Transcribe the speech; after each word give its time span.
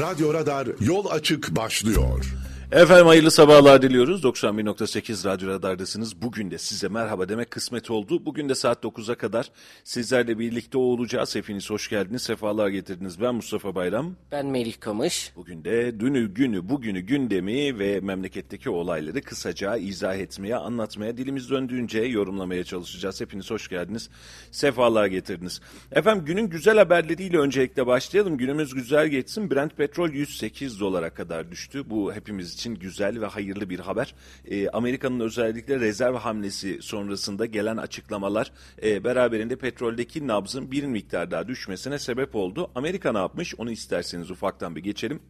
Radyo 0.00 0.34
Radar 0.34 0.68
yol 0.80 1.06
açık 1.10 1.56
başlıyor. 1.56 2.24
Efendim 2.72 3.06
hayırlı 3.06 3.30
sabahlar 3.30 3.82
diliyoruz. 3.82 4.24
91.8 4.24 5.28
Radyo 5.28 5.48
Radar'dasınız. 5.48 6.22
Bugün 6.22 6.50
de 6.50 6.58
size 6.58 6.88
merhaba 6.88 7.28
demek 7.28 7.50
kısmet 7.50 7.90
oldu. 7.90 8.26
Bugün 8.26 8.48
de 8.48 8.54
saat 8.54 8.84
9'a 8.84 9.14
kadar 9.14 9.50
sizlerle 9.84 10.38
birlikte 10.38 10.78
olacağız. 10.78 11.34
Hepiniz 11.36 11.70
hoş 11.70 11.88
geldiniz, 11.88 12.22
sefalar 12.22 12.68
getirdiniz. 12.68 13.20
Ben 13.20 13.34
Mustafa 13.34 13.74
Bayram. 13.74 14.14
Ben 14.32 14.46
Melih 14.46 14.80
Kamış. 14.80 15.32
Bugün 15.36 15.64
de 15.64 16.00
dünü, 16.00 16.34
günü, 16.34 16.68
bugünü, 16.68 17.00
gündemi 17.00 17.78
ve 17.78 18.00
memleketteki 18.00 18.70
olayları 18.70 19.22
kısaca 19.22 19.76
izah 19.76 20.16
etmeye, 20.16 20.56
anlatmaya, 20.56 21.16
dilimiz 21.16 21.50
döndüğünce 21.50 22.00
yorumlamaya 22.00 22.64
çalışacağız. 22.64 23.20
Hepiniz 23.20 23.50
hoş 23.50 23.68
geldiniz, 23.68 24.10
sefalar 24.50 25.06
getirdiniz. 25.06 25.60
Efendim 25.92 26.24
günün 26.24 26.48
güzel 26.50 26.78
haberleriyle 26.78 27.38
öncelikle 27.38 27.86
başlayalım. 27.86 28.36
Günümüz 28.38 28.74
güzel 28.74 29.08
geçsin. 29.08 29.50
Brent 29.50 29.76
petrol 29.76 30.10
108 30.10 30.80
dolara 30.80 31.10
kadar 31.10 31.50
düştü. 31.50 31.90
Bu 31.90 32.14
hepimiz 32.14 32.55
için 32.56 32.74
güzel 32.74 33.20
ve 33.20 33.26
hayırlı 33.26 33.70
bir 33.70 33.80
haber. 33.80 34.14
E, 34.44 34.68
Amerika'nın 34.68 35.20
özellikle 35.20 35.80
rezerv 35.80 36.14
hamlesi 36.14 36.78
sonrasında 36.82 37.46
gelen 37.46 37.76
açıklamalar 37.76 38.52
e, 38.82 39.04
beraberinde 39.04 39.56
petroldeki 39.56 40.26
nabzın 40.26 40.70
bir 40.70 40.84
miktar 40.84 41.30
daha 41.30 41.48
düşmesine 41.48 41.98
sebep 41.98 42.34
oldu. 42.34 42.70
Amerika 42.74 43.12
ne 43.12 43.18
yapmış 43.18 43.54
onu 43.58 43.70
isterseniz 43.70 44.30
ufaktan 44.30 44.76
bir 44.76 44.82
geçelim. 44.82 45.20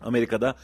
Amerika'da 0.00 0.56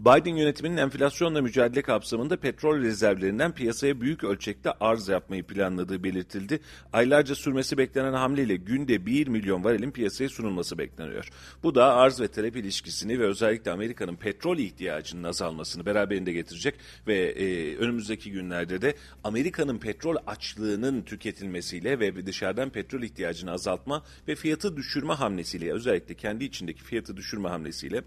Biden 0.00 0.36
yönetiminin 0.36 0.76
enflasyonla 0.76 1.42
mücadele 1.42 1.82
kapsamında 1.82 2.36
petrol 2.36 2.78
rezervlerinden 2.78 3.52
piyasaya 3.52 4.00
büyük 4.00 4.24
ölçekte 4.24 4.72
arz 4.80 5.08
yapmayı 5.08 5.44
planladığı 5.44 6.04
belirtildi. 6.04 6.60
Aylarca 6.92 7.34
sürmesi 7.34 7.78
beklenen 7.78 8.12
hamleyle 8.12 8.56
günde 8.56 9.06
1 9.06 9.26
milyon 9.26 9.64
varilin 9.64 9.90
piyasaya 9.90 10.28
sunulması 10.28 10.78
bekleniyor. 10.78 11.28
Bu 11.62 11.74
da 11.74 11.94
arz 11.94 12.20
ve 12.20 12.28
talep 12.28 12.56
ilişkisini 12.56 13.18
ve 13.18 13.24
özellikle 13.24 13.70
Amerika'nın 13.70 14.16
petrol 14.16 14.58
ihtiyacının 14.58 15.24
azalmasını 15.24 15.86
beraberinde 15.86 16.32
getirecek 16.32 16.74
ve 17.06 17.16
e, 17.16 17.76
önümüzdeki 17.76 18.32
günlerde 18.32 18.82
de 18.82 18.94
Amerika'nın 19.24 19.78
petrol 19.78 20.16
açlığının 20.26 21.02
tüketilmesiyle 21.02 22.00
ve 22.00 22.26
dışarıdan 22.26 22.70
petrol 22.70 23.02
ihtiyacını 23.02 23.52
azaltma 23.52 24.04
ve 24.28 24.34
fiyatı 24.34 24.76
düşürme 24.76 25.12
hamlesiyle 25.12 25.72
özellikle 25.72 26.14
kendi 26.14 26.44
içindeki 26.44 26.82
fiyatı 26.82 27.16
düşürme 27.16 27.48
hamlesiyle 27.48 28.02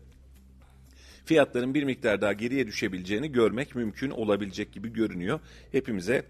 fiyatların 1.26 1.74
bir 1.74 1.84
miktar 1.84 2.22
daha 2.22 2.34
geriye 2.34 2.68
düşebileceğini 2.68 3.32
görmek 3.32 3.76
mümkün 3.76 4.10
olabilecek 4.10 4.74
gibi 4.74 4.94
görünüyor. 4.94 5.40
Hepimize 5.72 6.26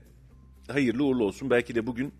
hayırlı 0.67 1.03
uğurlu 1.03 1.23
olsun. 1.25 1.49
Belki 1.49 1.75
de 1.75 1.87
bugün 1.87 2.13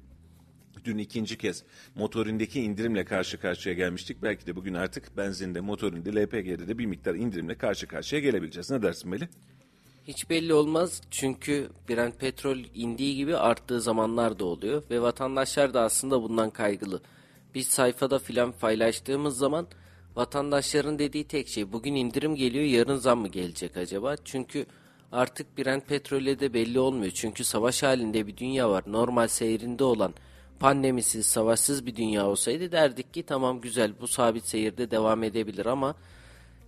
dün 0.86 0.98
ikinci 0.98 1.38
kez 1.38 1.64
motorindeki 1.96 2.62
indirimle 2.62 3.06
karşı 3.06 3.40
karşıya 3.40 3.76
gelmiştik. 3.76 4.24
Belki 4.24 4.48
de 4.48 4.56
bugün 4.56 4.74
artık 4.74 5.18
benzinde, 5.18 5.62
motorinde, 5.62 6.16
LPG'de 6.16 6.68
de 6.68 6.78
bir 6.78 6.86
miktar 6.86 7.16
indirimle 7.16 7.58
karşı 7.58 7.88
karşıya 7.88 8.22
gelebileceğiz. 8.22 8.72
Ne 8.72 8.82
dersin 8.82 9.10
Melih? 9.10 9.28
Hiç 10.08 10.30
belli 10.30 10.54
olmaz 10.54 11.02
çünkü 11.12 11.70
Brent 11.90 12.20
petrol 12.20 12.58
indiği 12.76 13.16
gibi 13.16 13.38
arttığı 13.38 13.82
zamanlar 13.82 14.40
da 14.40 14.46
oluyor 14.46 14.84
ve 14.90 15.02
vatandaşlar 15.02 15.74
da 15.74 15.82
aslında 15.82 16.24
bundan 16.24 16.50
kaygılı. 16.50 17.02
Biz 17.56 17.68
sayfada 17.68 18.20
filan 18.20 18.52
paylaştığımız 18.52 19.38
zaman 19.38 19.68
vatandaşların 20.16 21.00
dediği 21.00 21.24
tek 21.24 21.48
şey 21.48 21.72
bugün 21.72 21.96
indirim 21.96 22.36
geliyor 22.36 22.66
yarın 22.66 22.98
zam 22.98 23.20
mı 23.20 23.28
gelecek 23.28 23.78
acaba? 23.78 24.16
Çünkü 24.26 24.66
artık 25.12 25.58
Brent 25.58 25.88
petrolde 25.88 26.40
de 26.40 26.54
belli 26.54 26.80
olmuyor. 26.80 27.12
Çünkü 27.16 27.44
savaş 27.44 27.84
halinde 27.84 28.28
bir 28.28 28.38
dünya 28.38 28.70
var. 28.70 28.84
Normal 28.88 29.28
seyrinde 29.28 29.84
olan 29.84 30.14
pandemisiz, 30.60 31.26
savaşsız 31.26 31.86
bir 31.86 31.96
dünya 31.96 32.28
olsaydı 32.28 32.72
derdik 32.72 33.14
ki 33.14 33.24
tamam 33.24 33.62
güzel 33.62 33.94
bu 34.02 34.08
sabit 34.08 34.46
seyirde 34.46 34.92
devam 34.92 35.24
edebilir 35.24 35.66
ama 35.66 35.96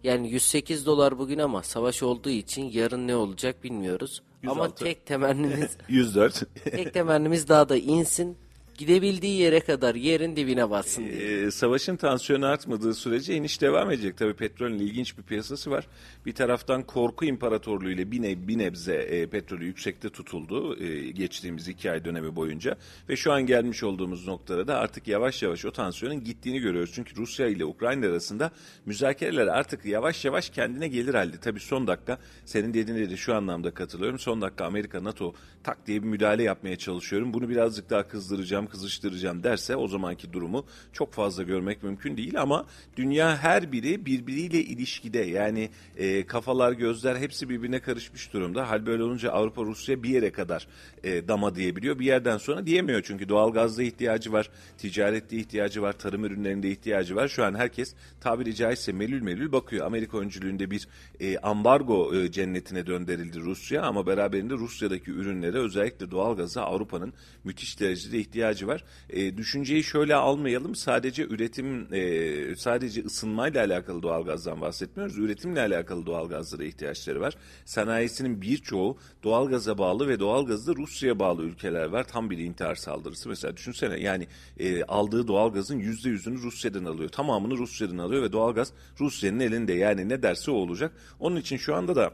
yani 0.03 0.29
108 0.29 0.85
dolar 0.85 1.19
bugün 1.19 1.39
ama 1.39 1.63
savaş 1.63 2.03
olduğu 2.03 2.29
için 2.29 2.71
yarın 2.71 3.07
ne 3.07 3.15
olacak 3.15 3.63
bilmiyoruz. 3.63 4.21
106. 4.43 4.59
Ama 4.59 4.75
tek 4.75 5.05
temennimiz 5.05 5.77
104. 5.89 6.43
tek 6.63 6.93
temennimiz 6.93 7.47
daha 7.47 7.69
da 7.69 7.77
insin. 7.77 8.37
Gidebildiği 8.77 9.37
yere 9.39 9.59
kadar 9.59 9.95
yerin 9.95 10.35
dibine 10.35 10.69
batsın 10.69 11.05
diye. 11.05 11.45
Ee, 11.45 11.51
savaşın 11.51 11.95
tansiyonu 11.95 12.45
artmadığı 12.45 12.93
sürece 12.93 13.35
iniş 13.35 13.61
devam 13.61 13.91
edecek. 13.91 14.17
Tabii 14.17 14.33
petrolün 14.33 14.79
ilginç 14.79 15.17
bir 15.17 15.23
piyasası 15.23 15.71
var. 15.71 15.87
Bir 16.25 16.33
taraftan 16.35 16.83
korku 16.83 17.25
imparatorluğu 17.25 17.91
ile 17.91 18.11
bir, 18.11 18.21
neb 18.21 18.47
bir 18.47 18.57
nebze 18.57 18.95
e, 18.95 19.27
petrolü 19.27 19.65
yüksekte 19.65 20.09
tutuldu 20.09 20.83
e, 20.83 21.11
geçtiğimiz 21.11 21.67
iki 21.67 21.91
ay 21.91 22.05
dönemi 22.05 22.35
boyunca. 22.35 22.77
Ve 23.09 23.15
şu 23.15 23.31
an 23.31 23.45
gelmiş 23.45 23.83
olduğumuz 23.83 24.27
noktada 24.27 24.67
da 24.67 24.77
artık 24.77 25.07
yavaş 25.07 25.43
yavaş 25.43 25.65
o 25.65 25.71
tansiyonun 25.71 26.23
gittiğini 26.23 26.59
görüyoruz. 26.59 26.91
Çünkü 26.95 27.15
Rusya 27.15 27.47
ile 27.47 27.65
Ukrayna 27.65 28.05
arasında 28.05 28.51
müzakereler 28.85 29.47
artık 29.47 29.85
yavaş 29.85 30.25
yavaş 30.25 30.49
kendine 30.49 30.87
gelir 30.87 31.13
halde. 31.13 31.37
Tabii 31.37 31.59
son 31.59 31.87
dakika 31.87 32.17
senin 32.45 32.73
dediğine 32.73 33.09
de 33.09 33.17
şu 33.17 33.35
anlamda 33.35 33.73
katılıyorum. 33.73 34.19
Son 34.19 34.41
dakika 34.41 34.65
Amerika, 34.65 35.03
NATO 35.03 35.33
tak 35.63 35.87
diye 35.87 36.03
bir 36.03 36.07
müdahale 36.07 36.43
yapmaya 36.43 36.75
çalışıyorum. 36.75 37.33
Bunu 37.33 37.49
birazcık 37.49 37.89
daha 37.89 38.07
kızdıracağım, 38.07 38.64
kızıştıracağım 38.65 39.43
derse 39.43 39.75
o 39.75 39.87
zamanki 39.87 40.33
durumu 40.33 40.65
çok 40.93 41.13
fazla 41.13 41.43
görmek 41.43 41.83
mümkün 41.83 42.17
değil 42.17 42.41
ama 42.41 42.65
dünya 42.97 43.37
her 43.37 43.71
biri 43.71 44.05
birbiriyle 44.05 44.59
ilişkide 44.59 45.19
yani 45.19 45.69
e, 45.97 46.25
kafalar 46.25 46.71
gözler 46.71 47.15
hepsi 47.15 47.49
birbirine 47.49 47.79
karışmış 47.79 48.33
durumda. 48.33 48.69
Hal 48.69 48.85
böyle 48.85 49.03
olunca 49.03 49.31
Avrupa 49.31 49.63
Rusya 49.63 50.03
bir 50.03 50.09
yere 50.09 50.31
kadar 50.31 50.67
e, 51.03 51.27
dama 51.27 51.55
diyebiliyor. 51.55 51.99
Bir 51.99 52.05
yerden 52.05 52.37
sonra 52.37 52.65
diyemiyor 52.65 53.01
çünkü 53.01 53.29
doğal 53.29 53.53
gazda 53.53 53.83
ihtiyacı 53.83 54.31
var, 54.31 54.49
ticarette 54.77 55.37
ihtiyacı 55.37 55.81
var, 55.81 55.93
tarım 55.93 56.25
ürünlerinde 56.25 56.69
ihtiyacı 56.69 57.15
var. 57.15 57.27
Şu 57.27 57.43
an 57.43 57.55
herkes 57.55 57.95
tabiri 58.21 58.55
caizse 58.55 58.91
melül 58.91 59.21
melül 59.21 59.51
bakıyor. 59.51 59.85
Amerika 59.85 60.17
öncülüğünde 60.17 60.71
bir 60.71 60.87
e, 61.19 61.37
ambargo 61.37 62.15
e, 62.15 62.31
cennetine 62.31 62.87
döndürüldü 62.87 63.41
Rusya 63.41 63.81
ama 63.81 64.07
beraberinde 64.07 64.53
Rusya'daki 64.53 65.11
ürünlere 65.11 65.57
özellikle 65.57 66.11
doğal 66.11 66.37
gaza 66.37 66.61
Avrupa'nın 66.61 67.13
müthiş 67.43 67.79
derecede 67.79 68.19
ihtiyacı 68.19 68.54
var. 68.63 68.83
E, 69.09 69.37
düşünceyi 69.37 69.83
şöyle 69.83 70.15
almayalım. 70.15 70.75
Sadece 70.75 71.23
üretim 71.23 71.93
e, 71.93 72.55
sadece 72.55 73.03
ısınmayla 73.03 73.65
alakalı 73.65 74.03
doğalgazdan 74.03 74.61
bahsetmiyoruz. 74.61 75.17
Üretimle 75.17 75.61
alakalı 75.61 76.05
doğalgazlara 76.05 76.63
ihtiyaçları 76.63 77.21
var. 77.21 77.33
Sanayisinin 77.65 78.41
birçoğu 78.41 78.97
doğalgaza 79.23 79.77
bağlı 79.77 80.07
ve 80.07 80.19
doğalgazda 80.19 80.75
Rusya'ya 80.75 81.19
bağlı 81.19 81.43
ülkeler 81.43 81.85
var. 81.85 82.07
Tam 82.07 82.29
bir 82.29 82.37
intihar 82.37 82.75
saldırısı. 82.75 83.29
Mesela 83.29 83.57
düşünsene 83.57 83.99
yani 83.99 84.27
e, 84.59 84.83
aldığı 84.83 85.27
doğalgazın 85.27 85.79
yüzde 85.79 86.09
yüzünü 86.09 86.41
Rusya'dan 86.41 86.85
alıyor. 86.85 87.09
Tamamını 87.09 87.57
Rusya'dan 87.57 87.97
alıyor 87.97 88.23
ve 88.23 88.31
doğalgaz 88.31 88.71
Rusya'nın 88.99 89.39
elinde. 89.39 89.73
Yani 89.73 90.09
ne 90.09 90.23
derse 90.23 90.51
o 90.51 90.53
olacak. 90.53 90.91
Onun 91.19 91.35
için 91.35 91.57
şu 91.57 91.75
anda 91.75 91.95
da 91.95 92.13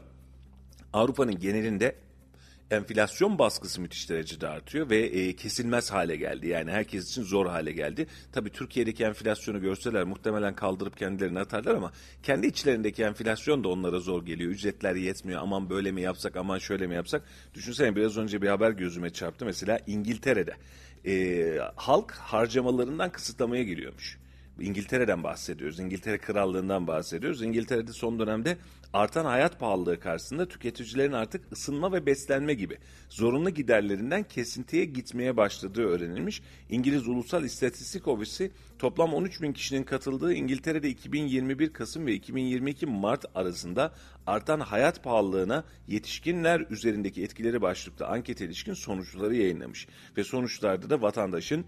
Avrupa'nın 0.92 1.38
genelinde 1.38 1.94
enflasyon 2.72 3.38
baskısı 3.38 3.80
müthiş 3.80 4.10
derecede 4.10 4.48
artıyor 4.48 4.90
ve 4.90 4.98
e, 4.98 5.36
kesilmez 5.36 5.92
hale 5.92 6.16
geldi. 6.16 6.48
Yani 6.48 6.70
herkes 6.70 7.10
için 7.10 7.22
zor 7.22 7.46
hale 7.46 7.72
geldi. 7.72 8.06
Tabii 8.32 8.50
Türkiye'deki 8.50 9.04
enflasyonu 9.04 9.60
görseler 9.60 10.04
muhtemelen 10.04 10.54
kaldırıp 10.54 10.96
kendilerini 10.96 11.38
atarlar 11.38 11.74
ama 11.74 11.92
kendi 12.22 12.46
içlerindeki 12.46 13.02
enflasyon 13.02 13.64
da 13.64 13.68
onlara 13.68 14.00
zor 14.00 14.26
geliyor. 14.26 14.50
Ücretler 14.50 14.94
yetmiyor. 14.94 15.40
Aman 15.42 15.70
böyle 15.70 15.92
mi 15.92 16.02
yapsak, 16.02 16.36
aman 16.36 16.58
şöyle 16.58 16.86
mi 16.86 16.94
yapsak. 16.94 17.22
Düşünsene 17.54 17.96
biraz 17.96 18.18
önce 18.18 18.42
bir 18.42 18.48
haber 18.48 18.70
gözüme 18.70 19.10
çarptı. 19.10 19.44
Mesela 19.44 19.78
İngiltere'de 19.86 20.56
e, 21.06 21.58
halk 21.76 22.12
harcamalarından 22.12 23.12
kısıtlamaya 23.12 23.62
giriyormuş. 23.62 24.21
İngiltere'den 24.60 25.24
bahsediyoruz. 25.24 25.80
İngiltere 25.80 26.18
Krallığından 26.18 26.86
bahsediyoruz. 26.86 27.42
İngiltere'de 27.42 27.92
son 27.92 28.18
dönemde 28.18 28.56
artan 28.92 29.24
hayat 29.24 29.60
pahalılığı 29.60 30.00
karşısında 30.00 30.48
tüketicilerin 30.48 31.12
artık 31.12 31.52
ısınma 31.52 31.92
ve 31.92 32.06
beslenme 32.06 32.54
gibi 32.54 32.78
zorunlu 33.08 33.50
giderlerinden 33.50 34.22
kesintiye 34.22 34.84
gitmeye 34.84 35.36
başladığı 35.36 35.82
öğrenilmiş. 35.82 36.42
İngiliz 36.70 37.08
Ulusal 37.08 37.44
İstatistik 37.44 38.08
Ofisi 38.08 38.50
toplam 38.78 39.14
13 39.14 39.42
bin 39.42 39.52
kişinin 39.52 39.82
katıldığı 39.82 40.34
İngiltere'de 40.34 40.88
2021 40.88 41.72
Kasım 41.72 42.06
ve 42.06 42.14
2022 42.14 42.86
Mart 42.86 43.24
arasında 43.34 43.94
artan 44.26 44.60
hayat 44.60 45.04
pahalılığına 45.04 45.64
yetişkinler 45.88 46.60
üzerindeki 46.70 47.22
etkileri 47.22 47.62
başlıklı 47.62 48.06
anket 48.06 48.40
ilişkin 48.40 48.74
sonuçları 48.74 49.36
yayınlamış. 49.36 49.88
Ve 50.16 50.24
sonuçlarda 50.24 50.90
da 50.90 51.02
vatandaşın 51.02 51.64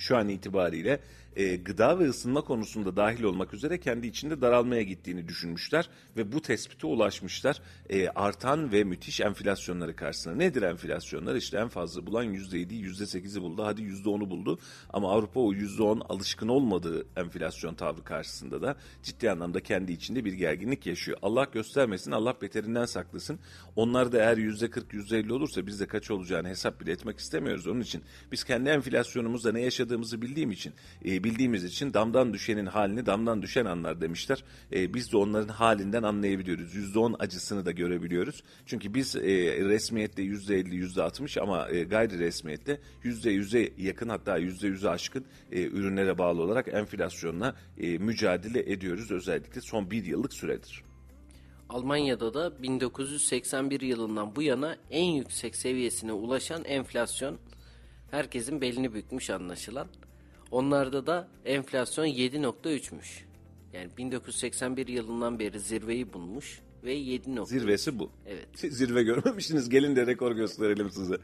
şu 0.00 0.16
an 0.16 0.28
itibariyle 0.28 1.00
e, 1.36 1.56
gıda 1.56 1.98
ve 1.98 2.08
ısınma 2.08 2.40
konusunda 2.40 2.96
dahil 2.96 3.22
olmak 3.22 3.54
üzere 3.54 3.80
kendi 3.80 4.06
içinde 4.06 4.40
daralmaya 4.40 4.82
gittiğini 4.82 5.28
düşünmüşler 5.28 5.88
ve 6.16 6.32
bu 6.32 6.42
tespite 6.42 6.86
ulaşmışlar. 6.86 7.60
E, 7.90 8.08
artan 8.08 8.72
ve 8.72 8.84
müthiş 8.84 9.20
enflasyonları 9.20 9.96
karşısında. 9.96 10.34
Nedir 10.34 10.62
enflasyonlar? 10.62 11.34
İşte 11.34 11.58
en 11.58 11.68
fazla 11.68 12.06
bulan 12.06 12.34
%7'yi 12.34 12.84
%8'i 12.84 13.42
buldu. 13.42 13.62
Hadi 13.64 13.82
%10'u 13.82 14.30
buldu. 14.30 14.58
Ama 14.90 15.12
Avrupa 15.12 15.40
o 15.40 15.52
%10 15.52 16.02
alışkın 16.08 16.48
olmadığı 16.48 17.06
enflasyon 17.16 17.74
tavrı 17.74 18.04
karşısında 18.04 18.62
da 18.62 18.76
ciddi 19.02 19.30
anlamda 19.30 19.60
kendi 19.60 19.92
içinde 19.92 20.24
bir 20.24 20.32
gerginlik 20.32 20.86
yaşıyor. 20.86 21.18
Allah 21.22 21.46
göstermesin, 21.52 22.10
Allah 22.10 22.34
beterinden 22.42 22.84
saklasın. 22.84 23.38
Onlar 23.76 24.12
da 24.12 24.18
eğer 24.18 24.36
%40, 24.36 24.92
%50 24.92 25.32
olursa 25.32 25.66
biz 25.66 25.80
de 25.80 25.86
kaç 25.86 26.10
olacağını 26.10 26.48
hesap 26.48 26.80
bile 26.80 26.92
etmek 26.92 27.18
istemiyoruz. 27.18 27.66
Onun 27.66 27.80
için 27.80 28.02
biz 28.32 28.44
kendi 28.44 28.68
enflasyonumuzda 28.68 29.52
ne 29.52 29.60
yaşadığımızı 29.60 30.22
bildiğim 30.22 30.50
için 30.50 30.72
e, 31.04 31.19
bildiğimiz 31.24 31.64
için 31.64 31.94
damdan 31.94 32.34
düşenin 32.34 32.66
halini 32.66 33.06
damdan 33.06 33.42
düşen 33.42 33.64
anlar 33.64 34.00
demişler. 34.00 34.44
E, 34.72 34.94
biz 34.94 35.12
de 35.12 35.16
onların 35.16 35.48
halinden 35.48 36.02
anlayabiliyoruz. 36.02 36.74
%10 36.74 37.16
acısını 37.18 37.64
da 37.64 37.70
görebiliyoruz. 37.70 38.42
Çünkü 38.66 38.94
biz 38.94 39.16
e, 39.16 39.20
resmiyette 39.64 40.22
%50, 40.22 40.86
%60 40.86 41.40
ama 41.40 41.68
e, 41.70 41.84
gayri 41.84 42.18
resmiyette 42.18 42.80
%100'e 43.04 43.72
yakın 43.82 44.08
hatta 44.08 44.38
%100'e 44.38 44.88
aşkın 44.88 45.24
e, 45.52 45.62
ürünlere 45.62 46.18
bağlı 46.18 46.42
olarak 46.42 46.68
enflasyonla 46.68 47.56
e, 47.78 47.98
mücadele 47.98 48.72
ediyoruz. 48.72 49.10
Özellikle 49.10 49.60
son 49.60 49.90
bir 49.90 50.04
yıllık 50.04 50.32
süredir. 50.32 50.82
Almanya'da 51.68 52.34
da 52.34 52.62
1981 52.62 53.80
yılından 53.80 54.36
bu 54.36 54.42
yana 54.42 54.76
en 54.90 55.04
yüksek 55.04 55.56
seviyesine 55.56 56.12
ulaşan 56.12 56.64
enflasyon 56.64 57.38
herkesin 58.10 58.60
belini 58.60 58.94
bükmüş 58.94 59.30
anlaşılan. 59.30 59.88
Onlarda 60.50 61.06
da 61.06 61.28
enflasyon 61.44 62.06
7.3'müş. 62.06 63.24
Yani 63.72 63.90
1981 63.98 64.88
yılından 64.88 65.38
beri 65.38 65.60
zirveyi 65.60 66.12
bulmuş 66.12 66.60
ve 66.84 66.92
7 66.92 67.30
Zirvesi 67.46 67.98
bu. 67.98 68.10
Evet. 68.26 68.46
Siz 68.54 68.74
zirve 68.78 69.02
görmemişsiniz. 69.02 69.68
Gelin 69.68 69.96
de 69.96 70.06
rekor 70.06 70.32
gösterelim 70.32 70.90
size. 70.90 71.16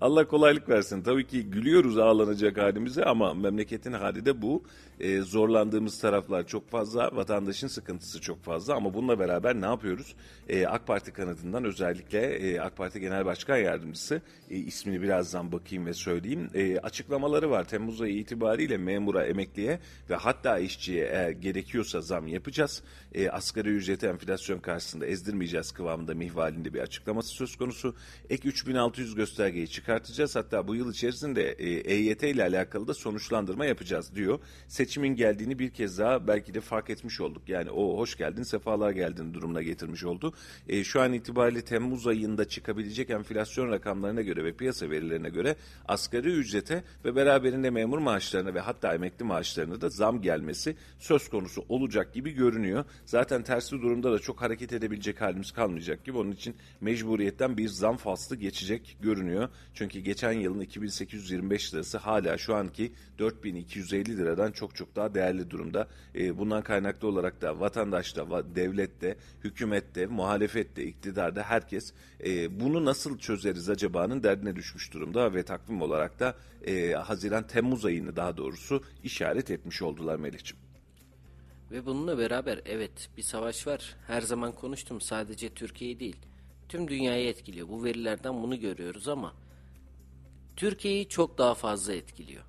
Allah 0.00 0.28
kolaylık 0.28 0.68
versin. 0.68 1.02
Tabii 1.02 1.26
ki 1.26 1.50
gülüyoruz 1.50 1.98
ağlanacak 1.98 2.58
halimize 2.58 3.04
ama 3.04 3.34
memleketin 3.34 3.92
hali 3.92 4.24
de 4.26 4.42
bu. 4.42 4.62
Ee, 5.00 5.20
zorlandığımız 5.20 6.00
taraflar 6.00 6.46
çok 6.46 6.70
fazla. 6.70 7.16
Vatandaşın 7.16 7.68
sıkıntısı 7.68 8.20
çok 8.20 8.42
fazla 8.42 8.74
ama 8.74 8.94
bununla 8.94 9.18
beraber 9.18 9.60
ne 9.60 9.66
yapıyoruz? 9.66 10.14
Ee, 10.48 10.66
AK 10.66 10.86
Parti 10.86 11.12
kanadından 11.12 11.64
özellikle 11.64 12.20
e, 12.20 12.60
AK 12.60 12.76
Parti 12.76 13.00
Genel 13.00 13.24
Başkan 13.24 13.56
Yardımcısı 13.56 14.22
e, 14.50 14.56
ismini 14.56 15.02
birazdan 15.02 15.52
bakayım 15.52 15.86
ve 15.86 15.94
söyleyeyim. 15.94 16.50
E, 16.54 16.78
açıklamaları 16.78 17.50
var. 17.50 17.64
Temmuz 17.64 18.00
ayı 18.00 18.18
itibariyle 18.18 18.76
memura, 18.76 19.26
emekliye 19.26 19.78
ve 20.10 20.14
hatta 20.14 20.58
işçiye 20.58 21.04
eğer 21.04 21.30
gerekiyorsa 21.30 22.00
zam 22.00 22.26
yapacağız. 22.26 22.82
E, 23.14 23.30
asgari 23.30 23.68
ücreti 23.68 24.06
enflasyon 24.06 24.58
karşısında 24.58 25.03
ezdirmeyeceğiz 25.04 25.72
kıvamında 25.72 26.14
mihvalinde 26.14 26.74
bir 26.74 26.80
açıklaması 26.80 27.28
söz 27.28 27.56
konusu. 27.56 27.94
Ek 28.30 28.48
3600 28.48 29.14
göstergeyi 29.14 29.68
çıkartacağız. 29.68 30.36
Hatta 30.36 30.68
bu 30.68 30.74
yıl 30.74 30.92
içerisinde 30.92 31.52
e, 31.52 31.68
EYT 31.68 32.22
ile 32.22 32.42
alakalı 32.42 32.88
da 32.88 32.94
sonuçlandırma 32.94 33.66
yapacağız 33.66 34.14
diyor. 34.14 34.38
Seçimin 34.68 35.16
geldiğini 35.16 35.58
bir 35.58 35.70
kez 35.70 35.98
daha 35.98 36.26
belki 36.26 36.54
de 36.54 36.60
fark 36.60 36.90
etmiş 36.90 37.20
olduk. 37.20 37.48
Yani 37.48 37.70
o 37.70 37.98
hoş 37.98 38.16
geldin, 38.16 38.42
sefalar 38.42 38.90
geldin 38.90 39.34
durumuna 39.34 39.62
getirmiş 39.62 40.04
oldu. 40.04 40.34
E, 40.68 40.84
şu 40.84 41.00
an 41.00 41.12
itibariyle 41.12 41.62
Temmuz 41.62 42.06
ayında 42.06 42.48
çıkabilecek 42.48 43.10
enflasyon 43.10 43.70
rakamlarına 43.70 44.22
göre 44.22 44.44
ve 44.44 44.52
piyasa 44.52 44.90
verilerine 44.90 45.28
göre 45.28 45.56
asgari 45.88 46.28
ücrete 46.28 46.84
ve 47.04 47.16
beraberinde 47.16 47.70
memur 47.70 47.98
maaşlarına 47.98 48.54
ve 48.54 48.60
hatta 48.60 48.94
emekli 48.94 49.24
maaşlarına 49.24 49.80
da 49.80 49.88
zam 49.88 50.22
gelmesi 50.22 50.76
söz 50.98 51.28
konusu 51.28 51.64
olacak 51.68 52.14
gibi 52.14 52.30
görünüyor. 52.30 52.84
Zaten 53.06 53.42
tersi 53.42 53.70
durumda 53.70 54.12
da 54.12 54.18
çok 54.18 54.42
hareket 54.42 54.72
edebilecek 54.94 55.20
halimiz 55.20 55.52
kalmayacak 55.52 56.04
gibi. 56.04 56.18
Onun 56.18 56.32
için 56.32 56.56
mecburiyetten 56.80 57.56
bir 57.56 57.68
zam 57.68 57.96
faslı 57.96 58.36
geçecek 58.36 58.96
görünüyor. 59.00 59.48
Çünkü 59.74 60.00
geçen 60.00 60.32
yılın 60.32 60.60
2825 60.60 61.74
lirası 61.74 61.98
hala 61.98 62.38
şu 62.38 62.54
anki 62.54 62.92
4250 63.18 64.16
liradan 64.16 64.52
çok 64.52 64.74
çok 64.74 64.96
daha 64.96 65.14
değerli 65.14 65.50
durumda. 65.50 65.88
E, 66.14 66.38
bundan 66.38 66.62
kaynaklı 66.62 67.08
olarak 67.08 67.42
da 67.42 67.60
vatandaşta, 67.60 68.26
devlette, 68.54 69.16
hükümette, 69.44 70.06
muhalefette, 70.06 70.84
iktidarda 70.84 71.42
herkes 71.42 71.92
e, 72.24 72.60
bunu 72.60 72.84
nasıl 72.84 73.18
çözeriz 73.18 73.68
acaba'nın 73.68 74.22
derdine 74.22 74.56
düşmüş 74.56 74.92
durumda 74.92 75.34
ve 75.34 75.42
takvim 75.42 75.82
olarak 75.82 76.20
da 76.20 76.34
e, 76.66 76.92
Haziran-Temmuz 76.92 77.84
ayını 77.84 78.16
daha 78.16 78.36
doğrusu 78.36 78.82
işaret 79.02 79.50
etmiş 79.50 79.82
oldular 79.82 80.16
Melih'ciğim. 80.16 80.63
Ve 81.70 81.86
bununla 81.86 82.18
beraber 82.18 82.60
evet 82.64 83.08
bir 83.16 83.22
savaş 83.22 83.66
var. 83.66 83.96
Her 84.06 84.20
zaman 84.20 84.52
konuştum 84.52 85.00
sadece 85.00 85.54
Türkiye 85.54 86.00
değil. 86.00 86.16
Tüm 86.68 86.88
dünyayı 86.88 87.28
etkiliyor. 87.28 87.68
Bu 87.68 87.84
verilerden 87.84 88.42
bunu 88.42 88.60
görüyoruz 88.60 89.08
ama 89.08 89.34
Türkiye'yi 90.56 91.08
çok 91.08 91.38
daha 91.38 91.54
fazla 91.54 91.94
etkiliyor. 91.94 92.44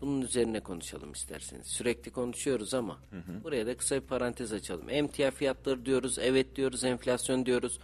Bunun 0.00 0.22
üzerine 0.22 0.60
konuşalım 0.60 1.12
isterseniz. 1.12 1.66
Sürekli 1.66 2.10
konuşuyoruz 2.10 2.74
ama 2.74 2.98
hı 3.10 3.16
hı. 3.16 3.44
buraya 3.44 3.66
da 3.66 3.76
kısa 3.76 3.96
bir 3.96 4.00
parantez 4.00 4.52
açalım. 4.52 4.90
Emtia 4.90 5.30
fiyatları 5.30 5.86
diyoruz, 5.86 6.18
evet 6.18 6.56
diyoruz, 6.56 6.84
enflasyon 6.84 7.46
diyoruz. 7.46 7.78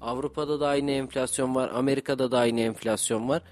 Avrupa'da 0.00 0.60
da 0.60 0.68
aynı 0.68 0.90
enflasyon 0.90 1.54
var, 1.54 1.70
Amerika'da 1.74 2.30
da 2.30 2.38
aynı 2.38 2.60
enflasyon 2.60 3.28
var. 3.28 3.42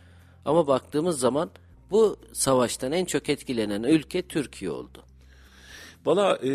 Ama 0.45 0.67
baktığımız 0.67 1.21
zaman 1.21 1.51
bu 1.91 2.17
savaştan 2.33 2.93
en 2.93 3.05
çok 3.05 3.29
etkilenen 3.29 3.83
ülke 3.83 4.23
Türkiye 4.23 4.71
oldu. 4.71 5.05
Valla 6.05 6.39
e, 6.45 6.53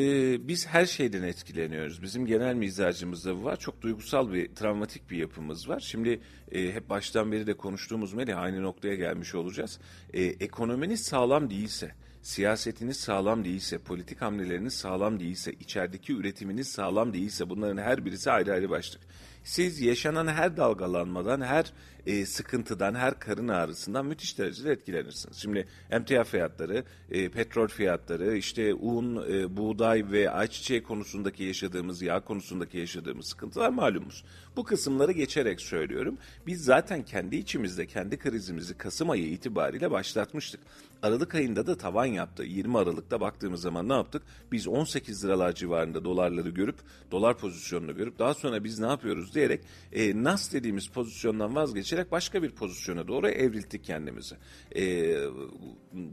biz 0.47 0.67
her 0.67 0.85
şeyden 0.85 1.23
etkileniyoruz. 1.23 2.01
Bizim 2.01 2.25
genel 2.25 2.55
mizacımızda 2.55 3.43
var. 3.43 3.59
Çok 3.59 3.81
duygusal 3.81 4.33
bir, 4.33 4.55
travmatik 4.55 5.11
bir 5.11 5.17
yapımız 5.17 5.69
var. 5.69 5.79
Şimdi 5.79 6.19
e, 6.51 6.73
hep 6.73 6.89
baştan 6.89 7.31
beri 7.31 7.47
de 7.47 7.53
konuştuğumuz 7.53 8.13
Melih 8.13 8.39
aynı 8.39 8.63
noktaya 8.63 8.95
gelmiş 8.95 9.35
olacağız. 9.35 9.79
E, 10.13 10.23
ekonominiz 10.23 11.03
sağlam 11.03 11.49
değilse, 11.49 11.91
siyasetiniz 12.21 12.97
sağlam 12.97 13.45
değilse, 13.45 13.77
politik 13.77 14.21
hamleleriniz 14.21 14.73
sağlam 14.73 15.19
değilse, 15.19 15.53
içerideki 15.53 16.13
üretiminiz 16.13 16.67
sağlam 16.67 17.13
değilse 17.13 17.49
bunların 17.49 17.81
her 17.81 18.05
birisi 18.05 18.31
ayrı 18.31 18.53
ayrı 18.53 18.69
başlık. 18.69 19.01
Siz 19.43 19.81
yaşanan 19.81 20.27
her 20.27 20.57
dalgalanmadan, 20.57 21.41
her 21.41 21.73
e, 22.05 22.25
sıkıntıdan, 22.25 22.95
her 22.95 23.19
karın 23.19 23.47
ağrısından 23.47 24.05
müthiş 24.05 24.39
derecede 24.39 24.71
etkilenirsiniz. 24.71 25.37
Şimdi 25.37 25.67
emtia 25.91 26.23
fiyatları, 26.23 26.83
e, 27.11 27.29
petrol 27.29 27.67
fiyatları, 27.67 28.37
işte 28.37 28.73
un, 28.73 29.25
e, 29.31 29.57
buğday 29.57 30.11
ve 30.11 30.29
ayçiçeği 30.29 30.83
konusundaki 30.83 31.43
yaşadığımız, 31.43 32.01
yağ 32.01 32.19
konusundaki 32.19 32.77
yaşadığımız 32.77 33.27
sıkıntılar 33.27 33.69
malumuz. 33.69 34.23
Bu 34.55 34.63
kısımları 34.63 35.11
geçerek 35.11 35.61
söylüyorum. 35.61 36.17
Biz 36.47 36.63
zaten 36.63 37.03
kendi 37.03 37.35
içimizde, 37.35 37.87
kendi 37.87 38.17
krizimizi 38.17 38.77
Kasım 38.77 39.09
ayı 39.09 39.27
itibariyle 39.27 39.91
başlatmıştık. 39.91 40.61
Aralık 41.01 41.35
ayında 41.35 41.67
da 41.67 41.77
tavan 41.77 42.05
yaptı. 42.05 42.43
20 42.43 42.77
Aralık'ta 42.77 43.21
baktığımız 43.21 43.61
zaman 43.61 43.89
ne 43.89 43.93
yaptık? 43.93 44.23
Biz 44.51 44.67
18 44.67 45.25
liralar 45.25 45.55
civarında 45.55 46.05
dolarları 46.05 46.49
görüp, 46.49 46.75
dolar 47.11 47.37
pozisyonunu 47.37 47.95
görüp 47.95 48.19
daha 48.19 48.33
sonra 48.33 48.63
biz 48.63 48.79
ne 48.79 48.87
yapıyoruz 48.87 49.35
diyerek 49.35 49.61
e, 49.93 50.23
NAS 50.23 50.53
dediğimiz 50.53 50.87
pozisyondan 50.87 51.55
vazgeçerek 51.55 51.94
başka 52.11 52.43
bir 52.43 52.49
pozisyona 52.49 53.07
doğru 53.07 53.29
evrildik 53.29 53.83
kendimizi. 53.83 54.35
E, 54.75 55.15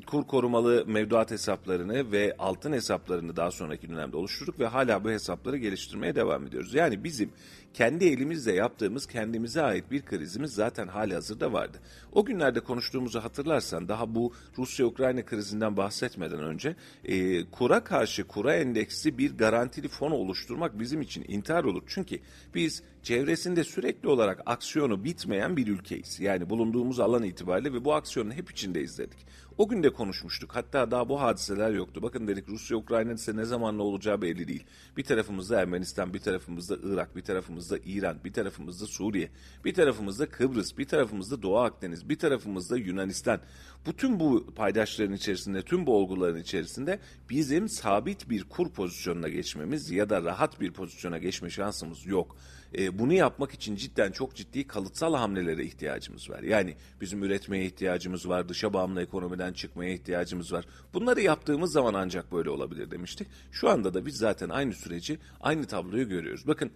kur 0.06 0.26
korumalı 0.26 0.84
mevduat 0.86 1.30
hesaplarını 1.30 2.12
ve 2.12 2.36
altın 2.38 2.72
hesaplarını 2.72 3.36
daha 3.36 3.50
sonraki 3.50 3.88
dönemde 3.88 4.16
oluşturduk 4.16 4.60
ve 4.60 4.66
hala 4.66 5.04
bu 5.04 5.10
hesapları 5.10 5.56
geliştirmeye 5.56 6.14
devam 6.14 6.46
ediyoruz. 6.46 6.74
Yani 6.74 7.04
bizim 7.04 7.30
kendi 7.74 8.04
elimizle 8.04 8.52
yaptığımız 8.52 9.06
kendimize 9.06 9.62
ait 9.62 9.90
bir 9.90 10.02
krizimiz 10.02 10.54
zaten 10.54 10.88
hali 10.88 11.14
hazırda 11.14 11.52
vardı. 11.52 11.78
O 12.12 12.24
günlerde 12.24 12.60
konuştuğumuzu 12.60 13.20
hatırlarsan 13.20 13.88
daha 13.88 14.14
bu 14.14 14.32
Rusya-Ukrayna 14.58 15.24
krizinden 15.24 15.76
bahsetmeden 15.76 16.42
önce 16.42 16.76
e, 17.04 17.44
kura 17.44 17.84
karşı 17.84 18.24
kura 18.24 18.54
endeksi 18.54 19.18
bir 19.18 19.36
garantili 19.36 19.88
fon 19.88 20.10
oluşturmak 20.10 20.78
bizim 20.78 21.00
için 21.00 21.24
intihar 21.28 21.64
olur. 21.64 21.82
Çünkü 21.86 22.18
biz 22.54 22.82
çevresinde 23.02 23.64
sürekli 23.64 24.08
olarak 24.08 24.42
aksiyonu 24.46 25.04
bitmeyen 25.04 25.56
bir 25.56 25.66
ülkeyiz. 25.66 26.20
Yani 26.20 26.50
bulunduğumuz 26.50 27.00
alan 27.00 27.22
itibariyle 27.22 27.72
ve 27.72 27.84
bu 27.84 27.94
aksiyonun 27.94 28.30
hep 28.30 28.50
içinde 28.50 28.82
izledik. 28.82 29.26
O 29.58 29.68
gün 29.68 29.82
de 29.82 29.92
konuşmuştuk. 29.92 30.56
Hatta 30.56 30.90
daha 30.90 31.08
bu 31.08 31.20
hadiseler 31.20 31.70
yoktu. 31.70 32.02
Bakın 32.02 32.28
dedik 32.28 32.48
Rusya 32.48 32.76
Ukrayna 32.76 33.12
ise 33.12 33.36
ne 33.36 33.44
zaman 33.44 33.78
ne 33.78 33.82
olacağı 33.82 34.22
belli 34.22 34.48
değil. 34.48 34.64
Bir 34.96 35.04
tarafımızda 35.04 35.60
Ermenistan, 35.60 36.14
bir 36.14 36.18
tarafımızda 36.18 36.76
Irak, 36.82 37.16
bir 37.16 37.22
tarafımızda 37.22 37.78
İran, 37.84 38.16
bir 38.24 38.32
tarafımızda 38.32 38.86
Suriye, 38.86 39.28
bir 39.64 39.74
tarafımızda 39.74 40.28
Kıbrıs, 40.28 40.78
bir 40.78 40.84
tarafımızda 40.84 41.42
Doğu 41.42 41.58
Akdeniz, 41.58 42.08
bir 42.08 42.18
tarafımızda 42.18 42.76
Yunanistan. 42.76 43.40
Bütün 43.86 44.20
bu 44.20 44.54
paydaşların 44.56 45.14
içerisinde, 45.14 45.62
tüm 45.62 45.86
bu 45.86 45.96
olguların 45.96 46.40
içerisinde 46.40 47.00
bizim 47.30 47.68
sabit 47.68 48.30
bir 48.30 48.44
kur 48.44 48.70
pozisyonuna 48.70 49.28
geçmemiz 49.28 49.90
ya 49.90 50.10
da 50.10 50.22
rahat 50.22 50.60
bir 50.60 50.72
pozisyona 50.72 51.18
geçme 51.18 51.50
şansımız 51.50 52.06
yok. 52.06 52.36
E, 52.78 52.98
bunu 52.98 53.12
yapmak 53.12 53.52
için 53.52 53.76
cidden 53.76 54.12
çok 54.12 54.34
ciddi 54.34 54.66
kalıtsal 54.66 55.14
hamlelere 55.14 55.64
ihtiyacımız 55.64 56.30
var. 56.30 56.42
Yani 56.42 56.74
bizim 57.00 57.22
üretmeye 57.22 57.64
ihtiyacımız 57.64 58.28
var, 58.28 58.48
dışa 58.48 58.72
bağımlı 58.72 59.02
ekonomiden 59.02 59.52
çıkmaya 59.52 59.92
ihtiyacımız 59.92 60.52
var. 60.52 60.64
Bunları 60.94 61.20
yaptığımız 61.20 61.72
zaman 61.72 61.94
ancak 61.94 62.32
böyle 62.32 62.50
olabilir 62.50 62.90
demiştik. 62.90 63.28
Şu 63.52 63.70
anda 63.70 63.94
da 63.94 64.06
biz 64.06 64.16
zaten 64.16 64.48
aynı 64.48 64.72
süreci, 64.72 65.18
aynı 65.40 65.66
tabloyu 65.66 66.08
görüyoruz. 66.08 66.46
Bakın 66.46 66.70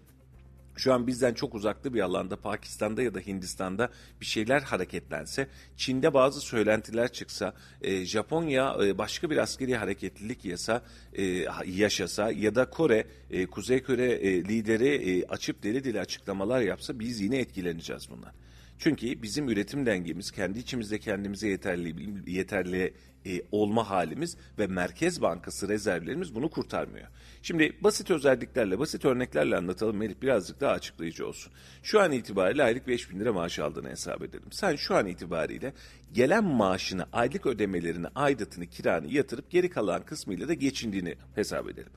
şu 0.77 0.93
an 0.93 1.07
bizden 1.07 1.35
çok 1.35 1.55
uzakta 1.55 1.95
bir 1.95 2.01
alanda 2.01 2.37
Pakistan'da 2.37 3.03
ya 3.03 3.15
da 3.15 3.21
Hindistan'da 3.21 3.91
bir 4.21 4.27
şeyler 4.27 4.61
hareketlense, 4.61 5.49
Çin'de 5.77 6.15
bazı 6.15 6.41
söylentiler 6.41 7.13
çıksa, 7.13 7.55
e, 7.83 8.05
Japonya 8.05 8.77
e, 8.85 8.99
başka 8.99 9.31
bir 9.31 9.37
askeri 9.37 9.77
hareketlilik 9.77 10.45
yasa 10.45 10.83
e, 11.13 11.25
yaşasa 11.67 12.31
ya 12.31 12.55
da 12.55 12.71
Kore, 12.71 13.07
e, 13.31 13.47
Kuzey 13.47 13.83
Kore 13.83 14.13
e, 14.13 14.45
lideri 14.45 14.89
e, 14.89 15.27
açıp 15.27 15.63
deli 15.63 15.85
deli 15.85 16.01
açıklamalar 16.01 16.61
yapsa 16.61 16.99
biz 16.99 17.21
yine 17.21 17.39
etkileneceğiz 17.39 18.11
bundan. 18.11 18.33
Çünkü 18.79 19.23
bizim 19.23 19.49
üretim 19.49 19.87
dengemiz, 19.87 20.31
kendi 20.31 20.59
içimizde 20.59 20.99
kendimize 20.99 21.49
yeterli 21.49 21.95
yeterli 22.27 22.95
e, 23.27 23.43
olma 23.53 23.91
halimiz 23.91 24.37
ve 24.59 24.67
Merkez 24.67 25.23
Bankası 25.23 25.69
rezervlerimiz 25.69 26.35
bunu 26.35 26.51
kurtarmıyor. 26.51 27.07
Şimdi 27.43 27.77
basit 27.81 28.11
özelliklerle, 28.11 28.79
basit 28.79 29.05
örneklerle 29.05 29.57
anlatalım 29.57 29.97
Melih 29.97 30.15
birazcık 30.23 30.61
daha 30.61 30.73
açıklayıcı 30.73 31.27
olsun. 31.27 31.53
Şu 31.83 32.01
an 32.01 32.13
itibariyle 32.13 32.63
aylık 32.63 32.89
5 32.89 33.11
bin 33.11 33.21
lira 33.21 33.33
maaş 33.33 33.59
aldığını 33.59 33.89
hesap 33.89 34.23
edelim. 34.23 34.53
Sen 34.53 34.77
şu 34.77 34.95
an 34.97 35.07
itibariyle 35.07 35.73
gelen 36.13 36.45
maaşını, 36.45 37.07
aylık 37.13 37.47
ödemelerini, 37.47 38.07
aidatını, 38.15 38.67
kiranı 38.67 39.07
yatırıp 39.07 39.51
geri 39.51 39.71
kalan 39.71 40.03
kısmıyla 40.03 40.49
da 40.49 40.55
geçindiğini 40.55 41.15
hesap 41.35 41.69
edelim. 41.69 41.93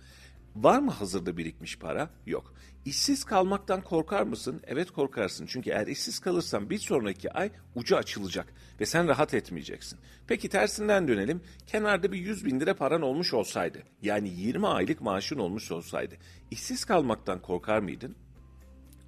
Var 0.63 0.80
mı 0.80 0.92
hazırda 0.92 1.38
birikmiş 1.38 1.80
para? 1.80 2.10
Yok. 2.25 2.54
İşsiz 2.86 3.24
kalmaktan 3.24 3.82
korkar 3.82 4.24
mısın? 4.24 4.62
Evet 4.68 4.92
korkarsın. 4.92 5.46
Çünkü 5.46 5.70
eğer 5.70 5.88
işsiz 5.88 6.20
kalırsan 6.20 6.70
bir 6.70 6.78
sonraki 6.78 7.32
ay 7.32 7.51
ucu 7.75 7.98
açılacak 7.98 8.54
ve 8.80 8.86
sen 8.86 9.08
rahat 9.08 9.34
etmeyeceksin. 9.34 10.00
Peki 10.28 10.50
tersinden 10.50 11.08
dönelim. 11.08 11.42
Kenarda 11.68 12.12
bir 12.12 12.18
100 12.18 12.46
bin 12.46 12.60
lira 12.60 12.75
paran 12.75 13.01
olmuş 13.01 13.34
olsaydı, 13.34 13.84
yani 14.01 14.30
20 14.30 14.68
aylık 14.68 15.01
maaşın 15.01 15.38
olmuş 15.38 15.72
olsaydı, 15.72 16.16
işsiz 16.51 16.86
kalmaktan 16.86 17.42
korkar 17.42 17.80
mıydın? 17.80 18.16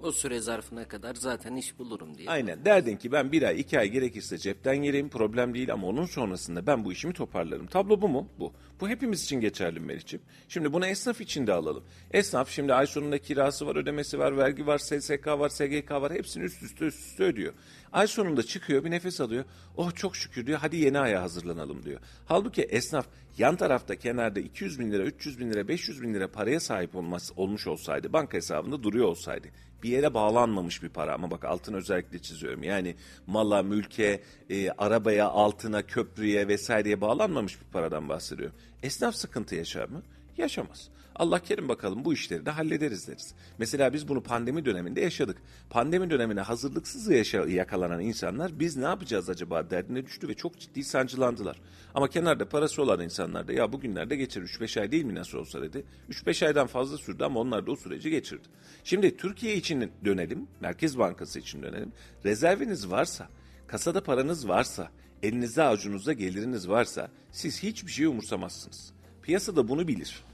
O 0.02 0.12
süre 0.12 0.40
zarfına 0.40 0.88
kadar 0.88 1.14
zaten 1.14 1.56
iş 1.56 1.78
bulurum 1.78 2.18
diye. 2.18 2.30
Aynen 2.30 2.64
derdin 2.64 2.96
ki 2.96 3.12
ben 3.12 3.32
bir 3.32 3.42
ay 3.42 3.60
iki 3.60 3.78
ay 3.78 3.88
gerekirse 3.88 4.38
cepten 4.38 4.82
gireyim 4.82 5.08
problem 5.08 5.54
değil 5.54 5.72
ama 5.72 5.86
onun 5.86 6.04
sonrasında 6.04 6.66
ben 6.66 6.84
bu 6.84 6.92
işimi 6.92 7.14
toparlarım. 7.14 7.66
Tablo 7.66 8.02
bu 8.02 8.08
mu? 8.08 8.28
Bu. 8.38 8.52
Bu 8.80 8.88
hepimiz 8.88 9.24
için 9.24 9.40
geçerli 9.40 9.80
Meriç'im. 9.80 10.20
Şimdi 10.48 10.72
bunu 10.72 10.86
esnaf 10.86 11.20
için 11.20 11.46
de 11.46 11.52
alalım. 11.52 11.84
Esnaf 12.10 12.50
şimdi 12.50 12.74
ay 12.74 12.86
sonunda 12.86 13.18
kirası 13.18 13.66
var, 13.66 13.76
ödemesi 13.76 14.18
var, 14.18 14.36
vergi 14.36 14.66
var, 14.66 14.78
SSK 14.78 15.26
var, 15.26 15.48
SGK 15.48 15.90
var 15.90 16.12
hepsini 16.12 16.44
üst 16.44 16.62
üste 16.62 16.84
üst 16.84 16.98
üste 16.98 17.24
ödüyor. 17.24 17.52
Ay 17.92 18.06
sonunda 18.06 18.42
çıkıyor 18.42 18.84
bir 18.84 18.90
nefes 18.90 19.20
alıyor. 19.20 19.44
Oh 19.76 19.94
çok 19.94 20.16
şükür 20.16 20.46
diyor 20.46 20.58
hadi 20.58 20.76
yeni 20.76 20.98
aya 20.98 21.22
hazırlanalım 21.22 21.82
diyor. 21.82 22.00
Halbuki 22.26 22.62
esnaf 22.62 23.06
yan 23.38 23.56
tarafta 23.56 23.96
kenarda 23.96 24.40
200 24.40 24.78
bin 24.78 24.92
lira, 24.92 25.02
300 25.02 25.40
bin 25.40 25.50
lira, 25.50 25.68
500 25.68 26.02
bin 26.02 26.14
lira 26.14 26.30
paraya 26.30 26.60
sahip 26.60 26.96
olması, 26.96 27.34
olmuş 27.36 27.66
olsaydı 27.66 28.12
banka 28.12 28.36
hesabında 28.36 28.82
duruyor 28.82 29.06
olsaydı 29.06 29.48
bir 29.82 29.88
yere 29.88 30.14
bağlanmamış 30.14 30.82
bir 30.82 30.88
para 30.88 31.14
ama 31.14 31.30
bak 31.30 31.44
altın 31.44 31.74
özellikle 31.74 32.18
çiziyorum. 32.18 32.62
Yani 32.62 32.96
mala, 33.26 33.62
mülke, 33.62 34.22
e, 34.50 34.70
arabaya, 34.70 35.28
altına, 35.28 35.82
köprüye 35.82 36.48
vesaireye 36.48 37.00
bağlanmamış 37.00 37.60
bir 37.60 37.66
paradan 37.66 38.08
bahsediyorum. 38.08 38.56
Esnaf 38.82 39.14
sıkıntı 39.14 39.54
yaşar 39.54 39.88
mı? 39.88 40.02
Yaşamaz. 40.38 40.90
Allah 41.14 41.38
kerim 41.38 41.68
bakalım 41.68 42.04
bu 42.04 42.12
işleri 42.12 42.46
de 42.46 42.50
hallederiz 42.50 43.08
deriz. 43.08 43.34
Mesela 43.58 43.92
biz 43.92 44.08
bunu 44.08 44.22
pandemi 44.22 44.64
döneminde 44.64 45.00
yaşadık. 45.00 45.36
Pandemi 45.70 46.10
dönemine 46.10 46.40
hazırlıksız 46.40 47.08
yaşa 47.08 47.38
yakalanan 47.38 48.00
insanlar 48.00 48.60
biz 48.60 48.76
ne 48.76 48.84
yapacağız 48.84 49.30
acaba 49.30 49.70
derdine 49.70 50.06
düştü 50.06 50.28
ve 50.28 50.34
çok 50.34 50.58
ciddi 50.58 50.84
sancılandılar. 50.84 51.60
Ama 51.94 52.08
kenarda 52.08 52.48
parası 52.48 52.82
olan 52.82 53.00
insanlar 53.00 53.48
da 53.48 53.52
ya 53.52 53.72
bugünlerde 53.72 54.16
geçir 54.16 54.42
3-5 54.42 54.80
ay 54.80 54.92
değil 54.92 55.04
mi 55.04 55.14
nasıl 55.14 55.38
olsa 55.38 55.62
dedi. 55.62 55.84
3-5 56.10 56.46
aydan 56.46 56.66
fazla 56.66 56.98
sürdü 56.98 57.24
ama 57.24 57.40
onlar 57.40 57.66
da 57.66 57.72
o 57.72 57.76
süreci 57.76 58.10
geçirdi. 58.10 58.48
Şimdi 58.84 59.16
Türkiye 59.16 59.56
için 59.56 59.92
dönelim, 60.04 60.46
Merkez 60.60 60.98
Bankası 60.98 61.38
için 61.38 61.62
dönelim. 61.62 61.92
Rezerviniz 62.24 62.90
varsa, 62.90 63.28
kasada 63.66 64.02
paranız 64.02 64.48
varsa, 64.48 64.90
elinizde 65.22 65.62
avucunuzda 65.62 66.12
geliriniz 66.12 66.68
varsa 66.68 67.10
siz 67.32 67.62
hiçbir 67.62 67.92
şey 67.92 68.06
umursamazsınız. 68.06 68.92
Piyasa 69.22 69.56
da 69.56 69.68
bunu 69.68 69.88
bilir. 69.88 70.24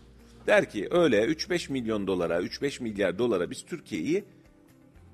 Der 0.47 0.71
ki 0.71 0.89
öyle 0.91 1.25
3-5 1.25 1.73
milyon 1.73 2.07
dolara, 2.07 2.41
3-5 2.41 2.83
milyar 2.83 3.19
dolara 3.19 3.51
biz 3.51 3.65
Türkiye'yi 3.67 4.25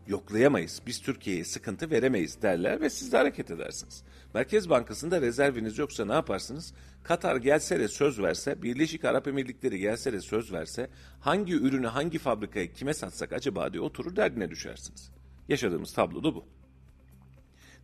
yoklayamayız. 0.06 0.82
Biz 0.86 1.02
Türkiye'ye 1.02 1.44
sıkıntı 1.44 1.90
veremeyiz 1.90 2.42
derler 2.42 2.80
ve 2.80 2.90
siz 2.90 3.12
de 3.12 3.16
hareket 3.16 3.50
edersiniz. 3.50 4.02
Merkez 4.34 4.70
Bankası'nda 4.70 5.20
rezerviniz 5.20 5.78
yoksa 5.78 6.04
ne 6.04 6.12
yaparsınız? 6.12 6.74
Katar 7.02 7.36
gelse 7.36 7.80
de 7.80 7.88
söz 7.88 8.18
verse, 8.22 8.62
Birleşik 8.62 9.04
Arap 9.04 9.28
Emirlikleri 9.28 9.78
gelse 9.78 10.12
de 10.12 10.20
söz 10.20 10.52
verse, 10.52 10.90
hangi 11.20 11.54
ürünü 11.54 11.86
hangi 11.86 12.18
fabrikaya 12.18 12.72
kime 12.72 12.94
satsak 12.94 13.32
acaba 13.32 13.72
diye 13.72 13.82
oturur 13.82 14.16
derdine 14.16 14.50
düşersiniz. 14.50 15.10
Yaşadığımız 15.48 15.92
tablo 15.92 16.24
da 16.24 16.34
bu. 16.34 16.44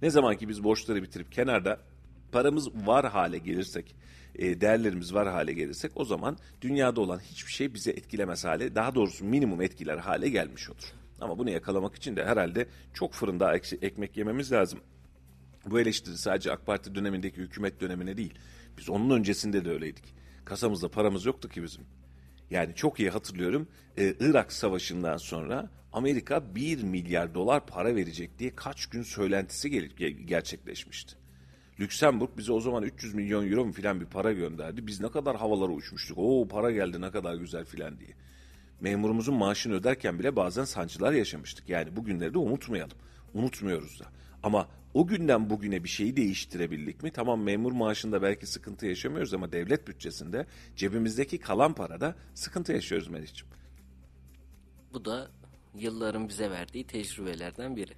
Ne 0.02 0.10
zaman 0.10 0.36
ki 0.36 0.48
biz 0.48 0.64
borçları 0.64 1.02
bitirip 1.02 1.32
kenarda 1.32 1.80
paramız 2.32 2.86
var 2.86 3.10
hale 3.10 3.38
gelirsek, 3.38 3.96
e, 4.34 4.60
değerlerimiz 4.60 5.14
var 5.14 5.28
hale 5.28 5.52
gelirsek 5.52 5.92
o 5.94 6.04
zaman 6.04 6.38
dünyada 6.60 7.00
olan 7.00 7.18
hiçbir 7.18 7.52
şey 7.52 7.74
bize 7.74 7.90
etkilemez 7.90 8.44
hale, 8.44 8.74
daha 8.74 8.94
doğrusu 8.94 9.24
minimum 9.24 9.62
etkiler 9.62 9.98
hale 9.98 10.28
gelmiş 10.28 10.70
olur. 10.70 10.92
Ama 11.20 11.38
bunu 11.38 11.50
yakalamak 11.50 11.94
için 11.94 12.16
de 12.16 12.24
herhalde 12.24 12.68
çok 12.94 13.12
fırında 13.12 13.56
ekmek 13.56 14.16
yememiz 14.16 14.52
lazım. 14.52 14.80
Bu 15.66 15.80
eleştiri 15.80 16.18
sadece 16.18 16.52
AK 16.52 16.66
Parti 16.66 16.94
dönemindeki 16.94 17.36
hükümet 17.36 17.80
dönemine 17.80 18.16
değil. 18.16 18.34
Biz 18.78 18.90
onun 18.90 19.10
öncesinde 19.10 19.64
de 19.64 19.70
öyleydik. 19.70 20.04
Kasamızda 20.44 20.90
paramız 20.90 21.26
yoktu 21.26 21.48
ki 21.48 21.62
bizim. 21.62 21.84
Yani 22.50 22.74
çok 22.74 23.00
iyi 23.00 23.10
hatırlıyorum. 23.10 23.68
Ee, 23.98 24.14
Irak 24.20 24.52
Savaşı'ndan 24.52 25.16
sonra 25.16 25.70
Amerika 25.92 26.54
1 26.54 26.82
milyar 26.82 27.34
dolar 27.34 27.66
para 27.66 27.96
verecek 27.96 28.38
diye 28.38 28.54
kaç 28.56 28.86
gün 28.86 29.02
söylentisi 29.02 29.70
gerçekleşmişti. 30.26 31.19
Lüksemburg 31.80 32.30
bize 32.38 32.52
o 32.52 32.60
zaman 32.60 32.82
300 32.82 33.14
milyon 33.14 33.50
euro 33.50 33.64
mu 33.64 33.72
filan 33.72 34.00
bir 34.00 34.06
para 34.06 34.32
gönderdi. 34.32 34.86
Biz 34.86 35.00
ne 35.00 35.10
kadar 35.10 35.36
havalara 35.36 35.72
uçmuştuk. 35.72 36.18
Oo 36.18 36.48
para 36.48 36.70
geldi 36.70 37.00
ne 37.00 37.10
kadar 37.10 37.34
güzel 37.34 37.64
filan 37.64 37.98
diye. 37.98 38.10
Memurumuzun 38.80 39.34
maaşını 39.34 39.74
öderken 39.74 40.18
bile 40.18 40.36
bazen 40.36 40.64
sancılar 40.64 41.12
yaşamıştık. 41.12 41.68
Yani 41.68 41.96
bugünleri 41.96 42.34
de 42.34 42.38
unutmayalım. 42.38 42.96
Unutmuyoruz 43.34 44.00
da. 44.00 44.04
Ama 44.42 44.68
o 44.94 45.06
günden 45.06 45.50
bugüne 45.50 45.84
bir 45.84 45.88
şeyi 45.88 46.16
değiştirebildik 46.16 47.02
mi? 47.02 47.10
Tamam 47.10 47.42
memur 47.42 47.72
maaşında 47.72 48.22
belki 48.22 48.46
sıkıntı 48.46 48.86
yaşamıyoruz 48.86 49.34
ama 49.34 49.52
devlet 49.52 49.88
bütçesinde 49.88 50.46
cebimizdeki 50.76 51.38
kalan 51.38 51.74
parada 51.74 52.14
sıkıntı 52.34 52.72
yaşıyoruz 52.72 53.08
Melih'ciğim. 53.08 53.52
Bu 54.94 55.04
da 55.04 55.30
yılların 55.74 56.28
bize 56.28 56.50
verdiği 56.50 56.86
tecrübelerden 56.86 57.76
biri. 57.76 57.92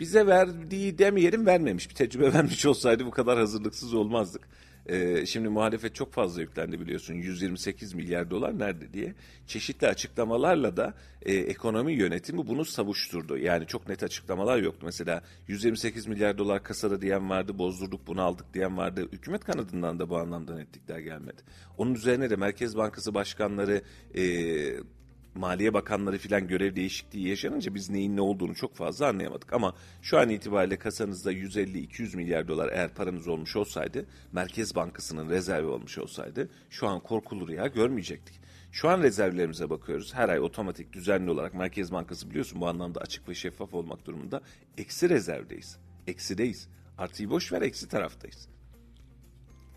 Bize 0.00 0.26
verdiği 0.26 0.98
demeyelim 0.98 1.46
vermemiş. 1.46 1.90
Bir 1.90 1.94
tecrübe 1.94 2.32
vermiş 2.34 2.66
olsaydı 2.66 3.06
bu 3.06 3.10
kadar 3.10 3.38
hazırlıksız 3.38 3.94
olmazdık. 3.94 4.48
Ee, 4.88 5.26
şimdi 5.26 5.48
muhalefet 5.48 5.94
çok 5.94 6.12
fazla 6.12 6.40
yüklendi 6.40 6.80
biliyorsun 6.80 7.14
128 7.14 7.94
milyar 7.94 8.30
dolar 8.30 8.58
nerede 8.58 8.92
diye. 8.92 9.14
Çeşitli 9.46 9.86
açıklamalarla 9.86 10.76
da 10.76 10.94
e, 11.22 11.34
ekonomi 11.34 11.92
yönetimi 11.92 12.46
bunu 12.46 12.64
savuşturdu. 12.64 13.38
Yani 13.38 13.66
çok 13.66 13.88
net 13.88 14.02
açıklamalar 14.02 14.58
yoktu. 14.58 14.86
Mesela 14.86 15.22
128 15.48 16.06
milyar 16.06 16.38
dolar 16.38 16.62
kasada 16.62 17.02
diyen 17.02 17.30
vardı, 17.30 17.58
bozdurduk 17.58 18.06
bunu 18.06 18.22
aldık 18.22 18.54
diyen 18.54 18.76
vardı. 18.76 19.08
Hükümet 19.12 19.44
kanadından 19.44 19.98
da 19.98 20.10
bu 20.10 20.18
anlamda 20.18 20.56
netlikler 20.56 20.98
gelmedi. 20.98 21.42
Onun 21.78 21.94
üzerine 21.94 22.30
de 22.30 22.36
Merkez 22.36 22.76
Bankası 22.76 23.14
başkanları... 23.14 23.82
E, 24.14 24.95
Maliye 25.36 25.74
Bakanları 25.74 26.18
filan 26.18 26.48
görev 26.48 26.76
değişikliği 26.76 27.28
yaşanınca 27.28 27.74
biz 27.74 27.90
neyin 27.90 28.16
ne 28.16 28.20
olduğunu 28.20 28.54
çok 28.54 28.74
fazla 28.74 29.08
anlayamadık. 29.08 29.52
Ama 29.52 29.74
şu 30.02 30.18
an 30.18 30.28
itibariyle 30.28 30.78
kasanızda 30.78 31.32
150-200 31.32 32.16
milyar 32.16 32.48
dolar 32.48 32.72
eğer 32.72 32.94
paranız 32.94 33.28
olmuş 33.28 33.56
olsaydı, 33.56 34.06
Merkez 34.32 34.74
Bankası'nın 34.74 35.30
rezervi 35.30 35.66
olmuş 35.66 35.98
olsaydı 35.98 36.48
şu 36.70 36.88
an 36.88 37.00
korkulu 37.00 37.48
rüya 37.48 37.66
görmeyecektik. 37.66 38.40
Şu 38.72 38.88
an 38.88 39.02
rezervlerimize 39.02 39.70
bakıyoruz. 39.70 40.14
Her 40.14 40.28
ay 40.28 40.40
otomatik 40.40 40.92
düzenli 40.92 41.30
olarak 41.30 41.54
Merkez 41.54 41.92
Bankası 41.92 42.30
biliyorsun 42.30 42.60
bu 42.60 42.68
anlamda 42.68 43.00
açık 43.00 43.28
ve 43.28 43.34
şeffaf 43.34 43.74
olmak 43.74 44.06
durumunda. 44.06 44.40
Eksi 44.78 45.08
rezervdeyiz. 45.08 45.78
Eksideyiz. 46.06 46.68
Artıyı 46.98 47.30
boş 47.30 47.52
ver 47.52 47.62
eksi 47.62 47.88
taraftayız. 47.88 48.48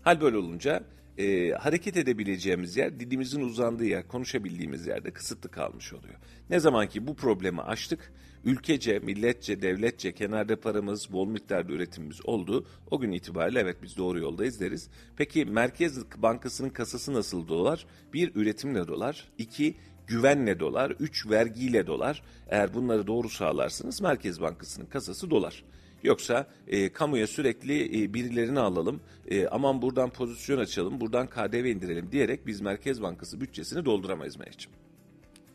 Hal 0.02 0.20
böyle 0.20 0.36
olunca 0.36 0.84
e, 1.20 1.52
hareket 1.52 1.96
edebileceğimiz 1.96 2.76
yer, 2.76 3.00
dilimizin 3.00 3.40
uzandığı 3.40 3.84
yer, 3.84 4.08
konuşabildiğimiz 4.08 4.86
yerde 4.86 5.10
kısıtlı 5.10 5.50
kalmış 5.50 5.92
oluyor. 5.92 6.14
Ne 6.50 6.60
zaman 6.60 6.88
ki 6.88 7.06
bu 7.06 7.16
problemi 7.16 7.60
aştık, 7.60 8.12
ülkece, 8.44 8.98
milletçe, 8.98 9.62
devletçe 9.62 10.12
kenarda 10.12 10.60
paramız, 10.60 11.12
bol 11.12 11.28
miktarda 11.28 11.72
üretimimiz 11.72 12.26
oldu. 12.26 12.66
O 12.90 13.00
gün 13.00 13.12
itibariyle 13.12 13.60
evet 13.60 13.76
biz 13.82 13.96
doğru 13.96 14.18
yoldayız 14.18 14.60
deriz. 14.60 14.88
Peki 15.16 15.44
Merkez 15.44 16.04
Bankası'nın 16.16 16.70
kasası 16.70 17.14
nasıl 17.14 17.48
dolar? 17.48 17.86
Bir, 18.12 18.34
üretimle 18.34 18.88
dolar. 18.88 19.28
iki 19.38 19.76
güvenle 20.06 20.60
dolar. 20.60 20.90
Üç, 20.90 21.30
vergiyle 21.30 21.86
dolar. 21.86 22.22
Eğer 22.48 22.74
bunları 22.74 23.06
doğru 23.06 23.28
sağlarsınız 23.28 24.00
Merkez 24.00 24.40
Bankası'nın 24.40 24.86
kasası 24.86 25.30
dolar. 25.30 25.64
Yoksa 26.02 26.46
e, 26.68 26.92
kamuya 26.92 27.26
sürekli 27.26 28.02
e, 28.02 28.14
birilerini 28.14 28.60
alalım, 28.60 29.00
e, 29.28 29.46
aman 29.46 29.82
buradan 29.82 30.10
pozisyon 30.10 30.58
açalım, 30.58 31.00
buradan 31.00 31.26
KDV 31.26 31.64
indirelim 31.64 32.12
diyerek 32.12 32.46
biz 32.46 32.60
Merkez 32.60 33.02
Bankası 33.02 33.40
bütçesini 33.40 33.84
dolduramayız 33.84 34.36
Mehmetciğim. 34.36 34.76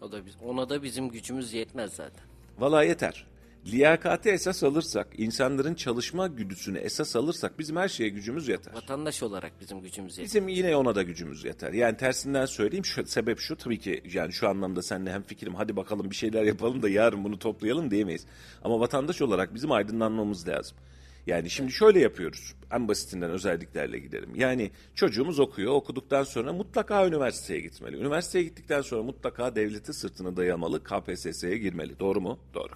O 0.02 0.12
da 0.12 0.26
biz, 0.26 0.34
ona 0.44 0.70
da 0.70 0.84
bizim 0.84 1.10
gücümüz 1.10 1.54
yetmez 1.54 1.94
zaten. 1.94 2.24
Valla 2.60 2.84
yeter. 2.84 3.28
Liyakati 3.72 4.30
esas 4.30 4.64
alırsak, 4.64 5.08
insanların 5.18 5.74
çalışma 5.76 6.28
güdüsünü 6.28 6.78
esas 6.78 7.16
alırsak 7.16 7.60
bizim 7.60 7.76
her 7.76 7.88
şeye 7.88 8.10
gücümüz 8.10 8.48
yeter. 8.48 8.74
Vatandaş 8.74 9.24
olarak 9.24 9.62
bizim 9.62 9.82
gücümüz 9.82 10.12
yetiyor. 10.12 10.26
Bizim 10.26 10.48
yine 10.48 10.76
ona 10.76 10.96
da 10.96 11.04
gücümüz 11.04 11.44
yeter. 11.44 11.74
Yani 11.74 11.98
tersinden 11.98 12.46
söyleyeyim 12.46 12.86
şu, 12.86 13.06
sebep 13.06 13.40
şu 13.40 13.56
tabii 13.56 13.80
ki 13.80 14.02
yani 14.14 14.34
şu 14.34 14.50
anlamda 14.50 14.82
seninle 14.82 15.12
hem 15.12 15.24
fikrim 15.24 15.56
hadi 15.56 15.76
bakalım 15.76 16.10
bir 16.10 16.16
şeyler 16.16 16.44
yapalım 16.44 16.82
da 16.82 16.90
yarın 16.90 17.24
bunu 17.24 17.40
toplayalım 17.40 17.92
diyemeyiz. 17.92 18.26
Ama 18.64 18.80
vatandaş 18.80 19.22
olarak 19.22 19.54
bizim 19.54 19.72
aydınlanmamız 19.72 20.48
lazım. 20.48 20.78
Yani 21.28 21.50
şimdi 21.50 21.72
şöyle 21.72 22.00
yapıyoruz. 22.00 22.54
En 22.72 22.88
basitinden 22.88 23.30
özelliklerle 23.30 24.00
gidelim. 24.00 24.36
Yani 24.36 24.72
çocuğumuz 24.96 25.40
okuyor. 25.40 25.74
Okuduktan 25.74 26.24
sonra 26.24 26.54
mutlaka 26.54 27.08
üniversiteye 27.08 27.60
gitmeli. 27.60 27.98
Üniversiteye 27.98 28.44
gittikten 28.44 28.82
sonra 28.82 29.04
mutlaka 29.04 29.56
devleti 29.56 29.94
sırtını 29.94 30.38
dayamalı. 30.38 30.84
KPSS'ye 30.84 31.58
girmeli. 31.58 32.00
Doğru 32.00 32.22
mu? 32.22 32.40
Doğru. 32.54 32.72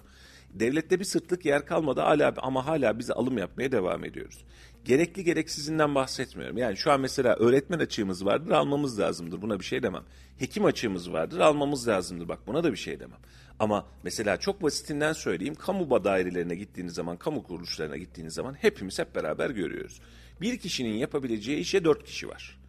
Devlette 0.54 1.00
bir 1.00 1.04
sırtlık 1.04 1.44
yer 1.44 1.66
kalmadı 1.66 2.00
hala 2.00 2.34
ama 2.36 2.66
hala 2.66 2.98
biz 2.98 3.10
alım 3.10 3.38
yapmaya 3.38 3.72
devam 3.72 4.04
ediyoruz. 4.04 4.44
Gerekli 4.84 5.24
gereksizinden 5.24 5.94
bahsetmiyorum. 5.94 6.58
Yani 6.58 6.76
şu 6.76 6.92
an 6.92 7.00
mesela 7.00 7.36
öğretmen 7.36 7.78
açığımız 7.78 8.24
vardır 8.24 8.50
almamız 8.50 9.00
lazımdır. 9.00 9.42
Buna 9.42 9.58
bir 9.58 9.64
şey 9.64 9.82
demem. 9.82 10.04
Hekim 10.38 10.64
açığımız 10.64 11.12
vardır 11.12 11.38
almamız 11.38 11.88
lazımdır. 11.88 12.28
Bak 12.28 12.46
buna 12.46 12.64
da 12.64 12.72
bir 12.72 12.76
şey 12.76 13.00
demem. 13.00 13.18
Ama 13.58 13.86
mesela 14.02 14.36
çok 14.36 14.62
basitinden 14.62 15.12
söyleyeyim. 15.12 15.54
Kamu 15.54 16.04
dairelerine 16.04 16.54
gittiğiniz 16.54 16.94
zaman, 16.94 17.16
kamu 17.16 17.42
kuruluşlarına 17.42 17.96
gittiğiniz 17.96 18.34
zaman 18.34 18.54
hepimiz 18.54 18.98
hep 18.98 19.14
beraber 19.14 19.50
görüyoruz. 19.50 20.00
Bir 20.40 20.58
kişinin 20.58 20.94
yapabileceği 20.94 21.58
işe 21.58 21.84
dört 21.84 22.04
kişi 22.04 22.28
var. 22.28 22.60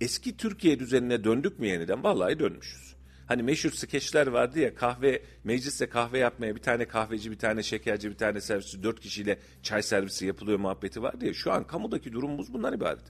Eski 0.00 0.36
Türkiye 0.36 0.78
düzenine 0.78 1.24
döndük 1.24 1.58
mü 1.58 1.66
yeniden? 1.66 2.04
Vallahi 2.04 2.38
dönmüşüz. 2.38 2.91
Hani 3.32 3.42
meşhur 3.42 3.70
skeçler 3.70 4.26
vardı 4.26 4.58
ya 4.60 4.74
kahve 4.74 5.22
mecliste 5.44 5.88
kahve 5.88 6.18
yapmaya 6.18 6.54
bir 6.54 6.60
tane 6.60 6.84
kahveci 6.84 7.30
bir 7.30 7.38
tane 7.38 7.62
şekerci 7.62 8.10
bir 8.10 8.14
tane 8.14 8.40
servisçi 8.40 8.82
dört 8.82 9.00
kişiyle 9.00 9.38
çay 9.62 9.82
servisi 9.82 10.26
yapılıyor 10.26 10.58
muhabbeti 10.58 11.02
vardı 11.02 11.26
ya 11.26 11.34
şu 11.34 11.52
an 11.52 11.66
kamudaki 11.66 12.12
durumumuz 12.12 12.52
bundan 12.52 12.74
ibaret. 12.74 13.02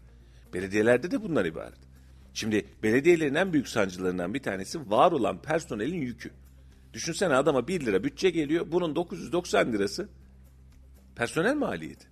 Belediyelerde 0.55 1.11
de 1.11 1.23
bundan 1.23 1.45
ibaret. 1.45 1.79
Şimdi 2.35 2.67
belediyelerin 2.83 3.35
en 3.35 3.53
büyük 3.53 3.69
sancılarından 3.69 4.35
bir 4.35 4.43
tanesi 4.43 4.91
var 4.91 5.13
olan 5.13 5.43
personelin 5.43 6.01
yükü. 6.01 6.31
Düşünsene 6.93 7.35
adama 7.35 7.69
1 7.69 7.87
lira 7.87 8.05
bütçe 8.05 8.31
geliyor 8.31 8.67
bunun 8.73 8.97
990 8.97 9.73
lirası 9.73 10.09
personel 11.17 11.55
maliyeti. 11.55 12.07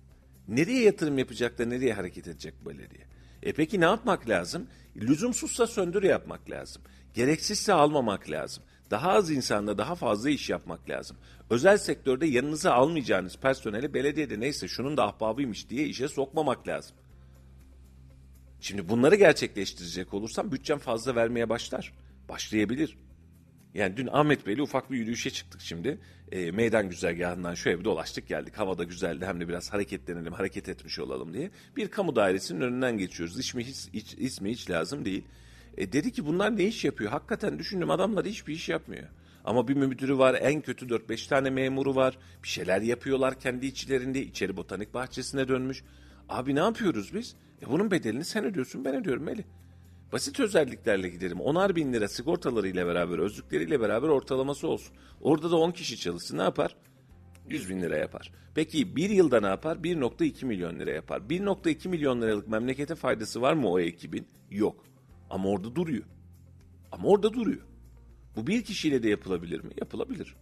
Nereye 0.47 0.83
yatırım 0.83 1.17
yapacak 1.17 1.59
da 1.59 1.65
nereye 1.65 1.93
hareket 1.93 2.27
edecek 2.27 2.53
belediye? 2.65 3.05
E 3.43 3.53
peki 3.53 3.79
ne 3.79 3.85
yapmak 3.85 4.29
lazım? 4.29 4.67
Lüzumsuzsa 4.95 5.67
söndür 5.67 6.03
yapmak 6.03 6.49
lazım. 6.49 6.81
Gereksizse 7.13 7.73
almamak 7.73 8.29
lazım. 8.29 8.63
Daha 8.91 9.11
az 9.11 9.31
insanla 9.31 9.77
daha 9.77 9.95
fazla 9.95 10.29
iş 10.29 10.49
yapmak 10.49 10.89
lazım. 10.89 11.17
Özel 11.49 11.77
sektörde 11.77 12.25
yanınıza 12.25 12.73
almayacağınız 12.73 13.37
personeli 13.37 13.93
belediyede 13.93 14.39
neyse 14.39 14.67
şunun 14.67 14.97
da 14.97 15.07
ahbabıymış 15.07 15.69
diye 15.69 15.85
işe 15.85 16.07
sokmamak 16.07 16.67
lazım. 16.67 16.95
Şimdi 18.59 18.89
bunları 18.89 19.15
gerçekleştirecek 19.15 20.13
olursam 20.13 20.51
bütçem 20.51 20.79
fazla 20.79 21.15
vermeye 21.15 21.49
başlar. 21.49 21.93
Başlayabilir. 22.29 22.97
Yani 23.73 23.97
dün 23.97 24.09
Ahmet 24.11 24.47
Bey'le 24.47 24.59
ufak 24.59 24.91
bir 24.91 24.97
yürüyüşe 24.97 25.29
çıktık 25.29 25.61
şimdi. 25.61 25.97
E, 26.31 26.51
meydan 26.51 26.89
güzergahından 26.89 27.53
şöyle 27.53 27.79
bir 27.79 27.85
dolaştık 27.85 28.27
geldik. 28.27 28.57
Havada 28.57 28.83
güzeldi 28.83 29.25
hem 29.25 29.39
de 29.39 29.47
biraz 29.47 29.73
hareketlenelim, 29.73 30.33
hareket 30.33 30.69
etmiş 30.69 30.99
olalım 30.99 31.33
diye. 31.33 31.51
Bir 31.75 31.87
kamu 31.87 32.15
dairesinin 32.15 32.61
önünden 32.61 32.97
geçiyoruz. 32.97 33.39
İsmi 33.39 33.63
hiç, 33.63 33.87
hiç, 33.93 34.13
ismi 34.13 34.51
hiç 34.51 34.69
lazım 34.69 35.05
değil. 35.05 35.23
E, 35.77 35.91
dedi 35.91 36.11
ki 36.11 36.25
bunlar 36.25 36.57
ne 36.57 36.63
iş 36.63 36.85
yapıyor? 36.85 37.11
Hakikaten 37.11 37.59
düşündüm 37.59 37.91
adamlar 37.91 38.25
hiçbir 38.25 38.53
iş 38.53 38.69
yapmıyor. 38.69 39.07
Ama 39.45 39.67
bir 39.67 39.73
müdürü 39.73 40.17
var, 40.17 40.37
en 40.41 40.61
kötü 40.61 40.85
4-5 40.85 41.29
tane 41.29 41.49
memuru 41.49 41.95
var. 41.95 42.17
Bir 42.43 42.47
şeyler 42.47 42.81
yapıyorlar 42.81 43.39
kendi 43.39 43.65
içlerinde. 43.65 44.21
İçeri 44.21 44.57
botanik 44.57 44.93
bahçesine 44.93 45.47
dönmüş. 45.47 45.83
Abi 46.29 46.55
ne 46.55 46.59
yapıyoruz 46.59 47.13
biz? 47.13 47.35
E 47.61 47.69
bunun 47.69 47.91
bedelini 47.91 48.25
sen 48.25 48.45
ödüyorsun, 48.45 48.85
ben 48.85 48.95
ödüyorum 48.95 49.23
Melih. 49.23 49.43
Basit 50.11 50.39
özelliklerle 50.39 51.09
gidelim. 51.09 51.41
Onar 51.41 51.75
bin 51.75 51.93
lira 51.93 52.07
sigortalarıyla 52.07 52.87
beraber, 52.87 53.19
özlükleriyle 53.19 53.81
beraber 53.81 54.07
ortalaması 54.07 54.67
olsun. 54.67 54.95
Orada 55.21 55.51
da 55.51 55.55
10 55.55 55.71
kişi 55.71 55.97
çalışsın 55.97 56.37
ne 56.37 56.41
yapar? 56.41 56.75
100 57.49 57.69
bin 57.69 57.81
lira 57.81 57.97
yapar. 57.97 58.31
Peki 58.55 58.95
bir 58.95 59.09
yılda 59.09 59.39
ne 59.39 59.47
yapar? 59.47 59.75
1.2 59.75 60.45
milyon 60.45 60.79
lira 60.79 60.91
yapar. 60.91 61.21
1.2 61.21 61.87
milyon 61.87 62.21
liralık 62.21 62.47
memlekete 62.47 62.95
faydası 62.95 63.41
var 63.41 63.53
mı 63.53 63.69
o 63.69 63.79
ekibin? 63.79 64.27
Yok. 64.51 64.90
Ama 65.31 65.49
orada 65.49 65.75
duruyor. 65.75 66.03
Ama 66.91 67.07
orada 67.07 67.33
duruyor. 67.33 67.61
Bu 68.35 68.47
bir 68.47 68.63
kişiyle 68.63 69.03
de 69.03 69.09
yapılabilir 69.09 69.63
mi? 69.63 69.71
Yapılabilir. 69.79 70.35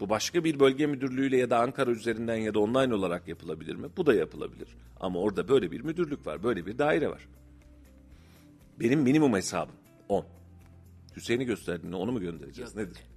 Bu 0.00 0.08
başka 0.08 0.44
bir 0.44 0.60
bölge 0.60 0.86
müdürlüğüyle 0.86 1.36
ya 1.36 1.50
da 1.50 1.60
Ankara 1.60 1.90
üzerinden 1.90 2.36
ya 2.36 2.54
da 2.54 2.60
online 2.60 2.94
olarak 2.94 3.28
yapılabilir 3.28 3.74
mi? 3.74 3.88
Bu 3.96 4.06
da 4.06 4.14
yapılabilir. 4.14 4.68
Ama 5.00 5.18
orada 5.18 5.48
böyle 5.48 5.70
bir 5.70 5.80
müdürlük 5.80 6.26
var, 6.26 6.42
böyle 6.42 6.66
bir 6.66 6.78
daire 6.78 7.08
var. 7.08 7.28
Benim 8.80 9.00
minimum 9.00 9.34
hesabım 9.34 9.74
10. 10.08 10.24
Hüseyin'i 11.16 11.44
gösterdiğinde 11.44 11.96
onu 11.96 12.12
mu 12.12 12.20
göndereceğiz? 12.20 12.76
Yok. 12.76 12.86
Nedir? 12.86 13.11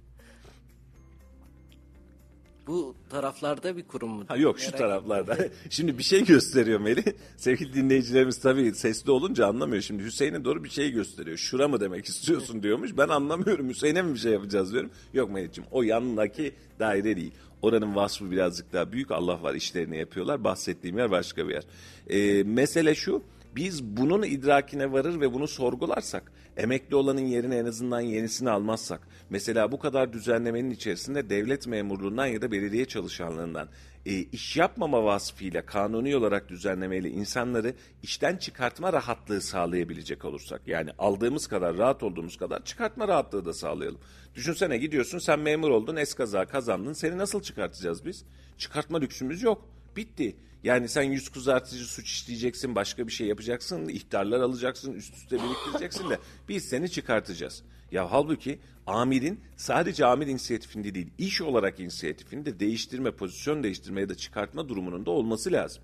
Bu 2.66 2.94
taraflarda 3.10 3.76
bir 3.76 3.82
kurum 3.82 4.10
mu? 4.10 4.24
Ha 4.28 4.36
yok 4.36 4.60
şu 4.60 4.70
Merak- 4.70 4.78
taraflarda. 4.78 5.36
Şimdi 5.70 5.98
bir 5.98 6.02
şey 6.02 6.24
gösteriyor 6.24 6.80
Melih. 6.80 7.04
Sevgili 7.36 7.74
dinleyicilerimiz 7.74 8.40
tabii 8.40 8.74
sesli 8.74 9.10
olunca 9.10 9.46
anlamıyor. 9.46 9.82
Şimdi 9.82 10.04
Hüseyin'e 10.04 10.44
doğru 10.44 10.64
bir 10.64 10.68
şey 10.68 10.90
gösteriyor. 10.90 11.36
Şura 11.36 11.68
mı 11.68 11.80
demek 11.80 12.04
istiyorsun 12.04 12.62
diyormuş. 12.62 12.96
Ben 12.98 13.08
anlamıyorum. 13.08 13.68
Hüseyin'e 13.68 14.02
mi 14.02 14.14
bir 14.14 14.18
şey 14.18 14.32
yapacağız 14.32 14.72
diyorum. 14.72 14.90
Yok 15.14 15.30
Melih'ciğim 15.30 15.68
o 15.72 15.82
yanındaki 15.82 16.52
daire 16.78 17.16
değil. 17.16 17.32
Oranın 17.62 17.96
vasfı 17.96 18.30
birazcık 18.30 18.72
daha 18.72 18.92
büyük. 18.92 19.10
Allah 19.10 19.42
var 19.42 19.54
işlerini 19.54 19.98
yapıyorlar. 19.98 20.44
Bahsettiğim 20.44 20.98
yer 20.98 21.10
başka 21.10 21.48
bir 21.48 21.54
yer. 21.54 21.64
Ee, 22.10 22.42
mesele 22.42 22.94
şu. 22.94 23.22
Biz 23.56 23.84
bunun 23.84 24.22
idrakine 24.22 24.92
varır 24.92 25.20
ve 25.20 25.32
bunu 25.32 25.48
sorgularsak, 25.48 26.32
emekli 26.56 26.96
olanın 26.96 27.26
yerine 27.26 27.56
en 27.56 27.64
azından 27.64 28.00
yenisini 28.00 28.50
almazsak, 28.50 29.08
mesela 29.30 29.72
bu 29.72 29.78
kadar 29.78 30.12
düzenlemenin 30.12 30.70
içerisinde 30.70 31.30
devlet 31.30 31.66
memurluğundan 31.66 32.26
ya 32.26 32.42
da 32.42 32.52
belediye 32.52 32.84
çalışanlarından 32.84 33.68
e, 34.06 34.12
iş 34.12 34.56
yapmama 34.56 35.04
vasfıyla 35.04 35.66
kanuni 35.66 36.16
olarak 36.16 36.48
düzenlemeyle 36.48 37.10
insanları 37.10 37.74
işten 38.02 38.36
çıkartma 38.36 38.92
rahatlığı 38.92 39.40
sağlayabilecek 39.40 40.24
olursak, 40.24 40.62
yani 40.66 40.90
aldığımız 40.98 41.46
kadar 41.46 41.76
rahat 41.76 42.02
olduğumuz 42.02 42.36
kadar 42.36 42.64
çıkartma 42.64 43.08
rahatlığı 43.08 43.44
da 43.44 43.54
sağlayalım. 43.54 44.00
Düşünsene 44.34 44.78
gidiyorsun 44.78 45.18
sen 45.18 45.40
memur 45.40 45.70
oldun 45.70 45.96
eskaza 45.96 46.46
kazandın 46.46 46.92
seni 46.92 47.18
nasıl 47.18 47.42
çıkartacağız 47.42 48.04
biz? 48.04 48.24
Çıkartma 48.58 48.98
lüksümüz 48.98 49.42
yok. 49.42 49.75
Bitti. 49.96 50.36
Yani 50.64 50.88
sen 50.88 51.02
yüz 51.02 51.28
kızartıcı 51.28 51.84
suç 51.84 52.10
işleyeceksin, 52.10 52.74
başka 52.74 53.06
bir 53.06 53.12
şey 53.12 53.26
yapacaksın, 53.26 53.88
ihtarlar 53.88 54.40
alacaksın, 54.40 54.92
üst 54.92 55.16
üste 55.16 55.36
biriktireceksin 55.36 56.10
de 56.10 56.18
biz 56.48 56.64
seni 56.64 56.90
çıkartacağız. 56.90 57.62
Ya 57.92 58.12
halbuki 58.12 58.58
amirin 58.86 59.40
sadece 59.56 60.06
amir 60.06 60.26
inisiyatifinde 60.26 60.94
değil, 60.94 61.10
iş 61.18 61.42
olarak 61.42 61.80
inisiyatifini 61.80 62.46
de 62.46 62.60
değiştirme, 62.60 63.10
pozisyon 63.10 63.62
değiştirme 63.62 64.00
ya 64.00 64.08
da 64.08 64.14
çıkartma 64.14 64.68
durumunun 64.68 65.06
da 65.06 65.10
olması 65.10 65.52
lazım. 65.52 65.82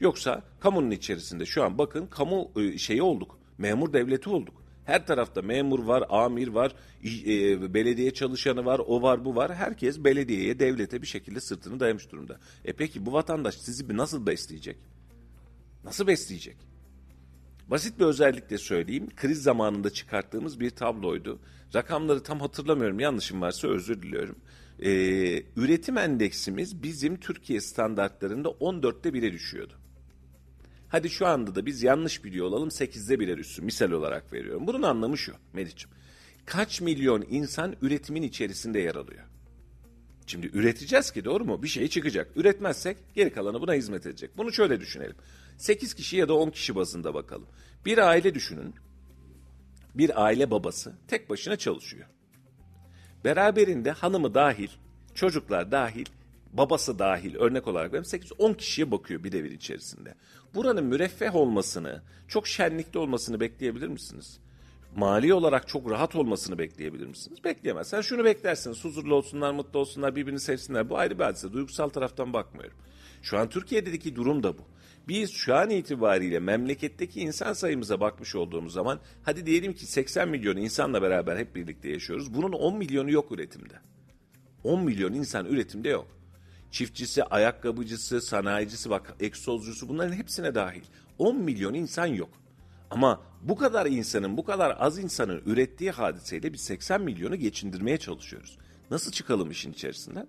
Yoksa 0.00 0.42
kamunun 0.60 0.90
içerisinde 0.90 1.46
şu 1.46 1.64
an 1.64 1.78
bakın 1.78 2.06
kamu 2.06 2.50
e, 2.56 2.78
şeyi 2.78 3.02
olduk, 3.02 3.38
memur 3.58 3.92
devleti 3.92 4.30
olduk. 4.30 4.63
Her 4.84 5.06
tarafta 5.06 5.42
memur 5.42 5.78
var, 5.78 6.04
amir 6.08 6.48
var, 6.48 6.74
e, 7.04 7.74
belediye 7.74 8.10
çalışanı 8.10 8.64
var, 8.64 8.80
o 8.86 9.02
var, 9.02 9.24
bu 9.24 9.36
var. 9.36 9.54
Herkes 9.54 10.04
belediyeye, 10.04 10.58
devlete 10.58 11.02
bir 11.02 11.06
şekilde 11.06 11.40
sırtını 11.40 11.80
dayamış 11.80 12.12
durumda. 12.12 12.40
E 12.64 12.72
peki 12.72 13.06
bu 13.06 13.12
vatandaş 13.12 13.54
sizi 13.54 13.88
bir 13.88 13.96
nasıl 13.96 14.26
besleyecek? 14.26 14.76
Nasıl 15.84 16.06
besleyecek? 16.06 16.56
Basit 17.68 18.00
bir 18.00 18.04
özellik 18.04 18.50
de 18.50 18.58
söyleyeyim. 18.58 19.08
Kriz 19.16 19.42
zamanında 19.42 19.90
çıkarttığımız 19.90 20.60
bir 20.60 20.70
tabloydu. 20.70 21.38
Rakamları 21.74 22.22
tam 22.22 22.40
hatırlamıyorum. 22.40 23.00
Yanlışım 23.00 23.40
varsa 23.40 23.68
özür 23.68 24.02
diliyorum. 24.02 24.36
Ee, 24.82 25.42
üretim 25.56 25.98
endeksimiz 25.98 26.82
bizim 26.82 27.20
Türkiye 27.20 27.60
standartlarında 27.60 28.48
14'te 28.48 29.08
1'e 29.08 29.32
düşüyordu. 29.32 29.83
Hadi 30.94 31.10
şu 31.10 31.26
anda 31.26 31.54
da 31.54 31.66
biz 31.66 31.82
yanlış 31.82 32.24
biliyor 32.24 32.46
olalım 32.46 32.68
8'de 32.68 33.14
1'e 33.14 33.36
düşsün. 33.38 33.64
Misal 33.64 33.90
olarak 33.90 34.32
veriyorum. 34.32 34.66
Bunun 34.66 34.82
anlamı 34.82 35.18
şu 35.18 35.34
Melih'ciğim. 35.52 35.96
Kaç 36.46 36.80
milyon 36.80 37.24
insan 37.30 37.76
üretimin 37.82 38.22
içerisinde 38.22 38.78
yer 38.78 38.94
alıyor? 38.94 39.24
Şimdi 40.26 40.46
üreteceğiz 40.46 41.10
ki 41.10 41.24
doğru 41.24 41.44
mu? 41.44 41.62
Bir 41.62 41.68
şey 41.68 41.88
çıkacak. 41.88 42.30
Üretmezsek 42.36 42.96
geri 43.14 43.32
kalanı 43.32 43.60
buna 43.60 43.74
hizmet 43.74 44.06
edecek. 44.06 44.30
Bunu 44.36 44.52
şöyle 44.52 44.80
düşünelim. 44.80 45.16
8 45.58 45.94
kişi 45.94 46.16
ya 46.16 46.28
da 46.28 46.34
10 46.34 46.50
kişi 46.50 46.74
bazında 46.74 47.14
bakalım. 47.14 47.46
Bir 47.86 47.98
aile 47.98 48.34
düşünün. 48.34 48.74
Bir 49.94 50.24
aile 50.24 50.50
babası 50.50 50.92
tek 51.08 51.30
başına 51.30 51.56
çalışıyor. 51.56 52.06
Beraberinde 53.24 53.90
hanımı 53.90 54.34
dahil, 54.34 54.70
çocuklar 55.14 55.72
dahil, 55.72 56.06
babası 56.54 56.98
dahil 56.98 57.36
örnek 57.36 57.68
olarak 57.68 57.92
verim 57.92 58.04
8-10 58.04 58.56
kişiye 58.56 58.90
bakıyor 58.90 59.24
bir 59.24 59.32
evin 59.32 59.56
içerisinde. 59.56 60.14
Buranın 60.54 60.84
müreffeh 60.84 61.34
olmasını, 61.34 62.02
çok 62.28 62.48
şenlikli 62.48 62.98
olmasını 62.98 63.40
bekleyebilir 63.40 63.88
misiniz? 63.88 64.40
mali 64.96 65.34
olarak 65.34 65.68
çok 65.68 65.90
rahat 65.90 66.16
olmasını 66.16 66.58
bekleyebilir 66.58 67.06
misiniz? 67.06 67.44
Bekleyemezsiniz. 67.44 68.06
Şunu 68.06 68.24
beklersiniz. 68.24 68.84
Huzurlu 68.84 69.14
olsunlar, 69.14 69.52
mutlu 69.52 69.78
olsunlar, 69.78 70.16
birbirini 70.16 70.40
sevsinler. 70.40 70.90
Bu 70.90 70.98
ayrı 70.98 71.18
bir 71.18 71.24
hadise. 71.24 71.52
Duygusal 71.52 71.88
taraftan 71.88 72.32
bakmıyorum. 72.32 72.76
Şu 73.22 73.38
an 73.38 73.48
Türkiye'deki 73.48 74.16
durum 74.16 74.42
da 74.42 74.58
bu. 74.58 74.62
Biz 75.08 75.30
şu 75.32 75.54
an 75.54 75.70
itibariyle 75.70 76.38
memleketteki 76.38 77.20
insan 77.20 77.52
sayımıza 77.52 78.00
bakmış 78.00 78.34
olduğumuz 78.34 78.72
zaman 78.72 79.00
hadi 79.22 79.46
diyelim 79.46 79.72
ki 79.72 79.86
80 79.86 80.28
milyon 80.28 80.56
insanla 80.56 81.02
beraber 81.02 81.36
hep 81.36 81.56
birlikte 81.56 81.88
yaşıyoruz. 81.88 82.34
Bunun 82.34 82.52
10 82.52 82.76
milyonu 82.76 83.10
yok 83.10 83.32
üretimde. 83.32 83.74
10 84.64 84.84
milyon 84.84 85.12
insan 85.12 85.46
üretimde 85.46 85.88
yok. 85.88 86.06
Çiftçisi, 86.74 87.24
ayakkabıcısı, 87.24 88.20
sanayicisi, 88.20 88.90
bak 88.90 89.14
egzozcusu 89.20 89.88
bunların 89.88 90.12
hepsine 90.12 90.54
dahil. 90.54 90.82
10 91.18 91.36
milyon 91.36 91.74
insan 91.74 92.06
yok. 92.06 92.30
Ama 92.90 93.22
bu 93.42 93.56
kadar 93.56 93.86
insanın, 93.86 94.36
bu 94.36 94.44
kadar 94.44 94.76
az 94.78 94.98
insanın 94.98 95.42
ürettiği 95.46 95.90
hadiseyle 95.90 96.52
biz 96.52 96.60
80 96.60 97.00
milyonu 97.00 97.36
geçindirmeye 97.36 97.98
çalışıyoruz. 97.98 98.58
Nasıl 98.90 99.12
çıkalım 99.12 99.50
işin 99.50 99.72
içerisinden? 99.72 100.28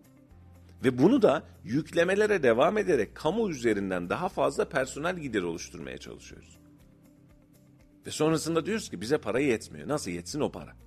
Ve 0.84 0.98
bunu 0.98 1.22
da 1.22 1.44
yüklemelere 1.64 2.44
devam 2.44 2.78
ederek 2.78 3.16
kamu 3.16 3.50
üzerinden 3.50 4.10
daha 4.10 4.30
fazla 4.30 4.70
personel 4.70 5.20
gideri 5.20 5.46
oluşturmaya 5.46 5.98
çalışıyoruz. 5.98 6.58
Ve 8.06 8.12
sonrasında 8.12 8.66
diyoruz 8.66 8.90
ki 8.90 9.02
bize 9.02 9.18
para 9.18 9.40
yetmiyor. 9.40 9.88
Nasıl 9.88 10.12
yetsin 10.12 10.40
o 10.40 10.52
para? 10.52 10.85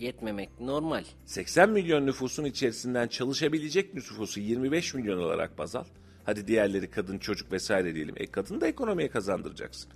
Yetmemek 0.00 0.60
normal. 0.60 1.04
80 1.26 1.70
milyon 1.70 2.06
nüfusun 2.06 2.44
içerisinden 2.44 3.08
çalışabilecek 3.08 3.94
nüfusu 3.94 4.40
25 4.40 4.94
milyon 4.94 5.18
olarak 5.18 5.58
baz 5.58 5.76
al. 5.76 5.84
Hadi 6.24 6.46
diğerleri 6.46 6.90
kadın, 6.90 7.18
çocuk 7.18 7.52
vesaire 7.52 7.94
diyelim. 7.94 8.14
E 8.18 8.26
kadını 8.26 8.60
da 8.60 8.66
ekonomiye 8.66 9.08
kazandıracaksın. 9.08 9.90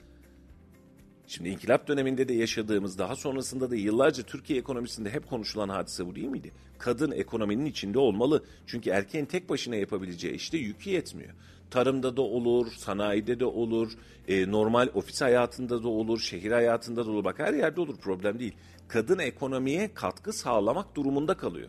Şimdi 1.27 1.49
inkılap 1.49 1.89
döneminde 1.89 2.29
de 2.29 2.35
yaşadığımız 2.35 2.99
daha 2.99 3.17
sonrasında 3.17 3.71
da 3.71 3.77
yıllarca 3.77 4.23
Türkiye 4.23 4.59
ekonomisinde 4.59 5.11
hep 5.11 5.29
konuşulan 5.29 5.69
hadise 5.69 6.07
bu 6.07 6.15
değil 6.15 6.29
miydi? 6.29 6.53
Kadın 6.79 7.11
ekonominin 7.11 7.67
içinde 7.67 7.99
olmalı. 7.99 8.45
Çünkü 8.67 8.91
erkeğin 8.91 9.25
tek 9.25 9.49
başına 9.49 9.77
yapabileceği 9.77 10.35
işte 10.35 10.59
yükü 10.59 10.91
yetmiyor. 10.91 11.35
Tarımda 11.71 12.17
da 12.17 12.23
olur, 12.23 12.73
sanayide 12.77 13.41
de 13.41 13.45
olur, 13.45 13.93
e, 14.29 14.51
normal 14.51 14.89
ofis 14.95 15.21
hayatında 15.21 15.83
da 15.83 15.89
olur, 15.89 16.21
şehir 16.21 16.53
hayatında 16.53 17.07
da 17.07 17.11
olur. 17.11 17.25
Bak 17.25 17.39
her 17.39 17.55
yerde 17.55 17.81
olur 17.81 17.97
problem 17.97 18.39
değil. 18.39 18.55
Kadın 18.89 19.19
ekonomiye 19.19 19.95
katkı 19.95 20.33
sağlamak 20.33 20.97
durumunda 20.97 21.37
kalıyor. 21.37 21.69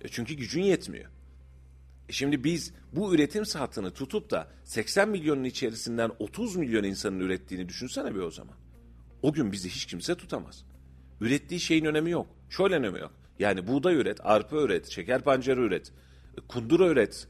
E, 0.00 0.08
çünkü 0.08 0.34
gücün 0.34 0.62
yetmiyor. 0.62 1.10
E 2.08 2.12
şimdi 2.12 2.44
biz 2.44 2.74
bu 2.92 3.14
üretim 3.14 3.46
saatini 3.46 3.90
tutup 3.90 4.30
da 4.30 4.48
80 4.64 5.08
milyonun 5.08 5.44
içerisinden 5.44 6.10
30 6.18 6.56
milyon 6.56 6.84
insanın 6.84 7.20
ürettiğini 7.20 7.68
düşünsene 7.68 8.14
bir 8.14 8.20
o 8.20 8.30
zaman. 8.30 8.54
O 9.22 9.32
gün 9.32 9.52
bizi 9.52 9.68
hiç 9.68 9.86
kimse 9.86 10.14
tutamaz. 10.14 10.64
Ürettiği 11.20 11.60
şeyin 11.60 11.84
önemi 11.84 12.10
yok. 12.10 12.26
Şöyle 12.50 12.74
önemi 12.74 12.98
yok. 12.98 13.12
Yani 13.38 13.66
buğday 13.66 13.94
üret, 13.94 14.26
arpa 14.26 14.56
üret, 14.56 14.90
şeker 14.90 15.22
pancarı 15.22 15.60
üret, 15.60 15.92
kundura 16.48 16.86
üret. 16.88 17.28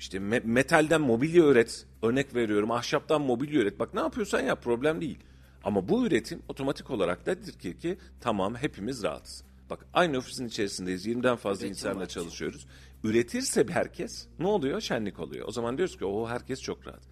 İşte 0.00 0.18
me- 0.18 0.44
metalden 0.44 1.00
mobilya 1.00 1.44
üret. 1.44 1.86
Örnek 2.02 2.34
veriyorum 2.34 2.70
ahşaptan 2.70 3.20
mobilya 3.20 3.60
üret. 3.60 3.80
Bak 3.80 3.94
ne 3.94 4.00
yapıyorsan 4.00 4.40
yap 4.40 4.62
problem 4.62 5.00
değil. 5.00 5.18
Ama 5.68 5.88
bu 5.88 6.06
üretim 6.06 6.42
otomatik 6.48 6.90
olarak 6.90 7.26
da 7.26 7.40
ki, 7.40 7.78
ki 7.78 7.98
tamam 8.20 8.54
hepimiz 8.54 9.02
rahatız. 9.02 9.44
Bak 9.70 9.86
aynı 9.94 10.18
ofisin 10.18 10.46
içerisindeyiz. 10.48 11.06
20'den 11.06 11.36
fazla 11.36 11.66
Üretim 11.66 11.68
insanla 11.68 12.00
var. 12.00 12.06
çalışıyoruz. 12.08 12.66
Üretirse 13.04 13.68
bir 13.68 13.72
herkes 13.72 14.26
ne 14.38 14.46
oluyor? 14.46 14.80
Şenlik 14.80 15.18
oluyor. 15.18 15.48
O 15.48 15.52
zaman 15.52 15.76
diyoruz 15.78 15.98
ki 15.98 16.04
o 16.04 16.28
herkes 16.28 16.62
çok 16.62 16.86
rahat. 16.86 17.02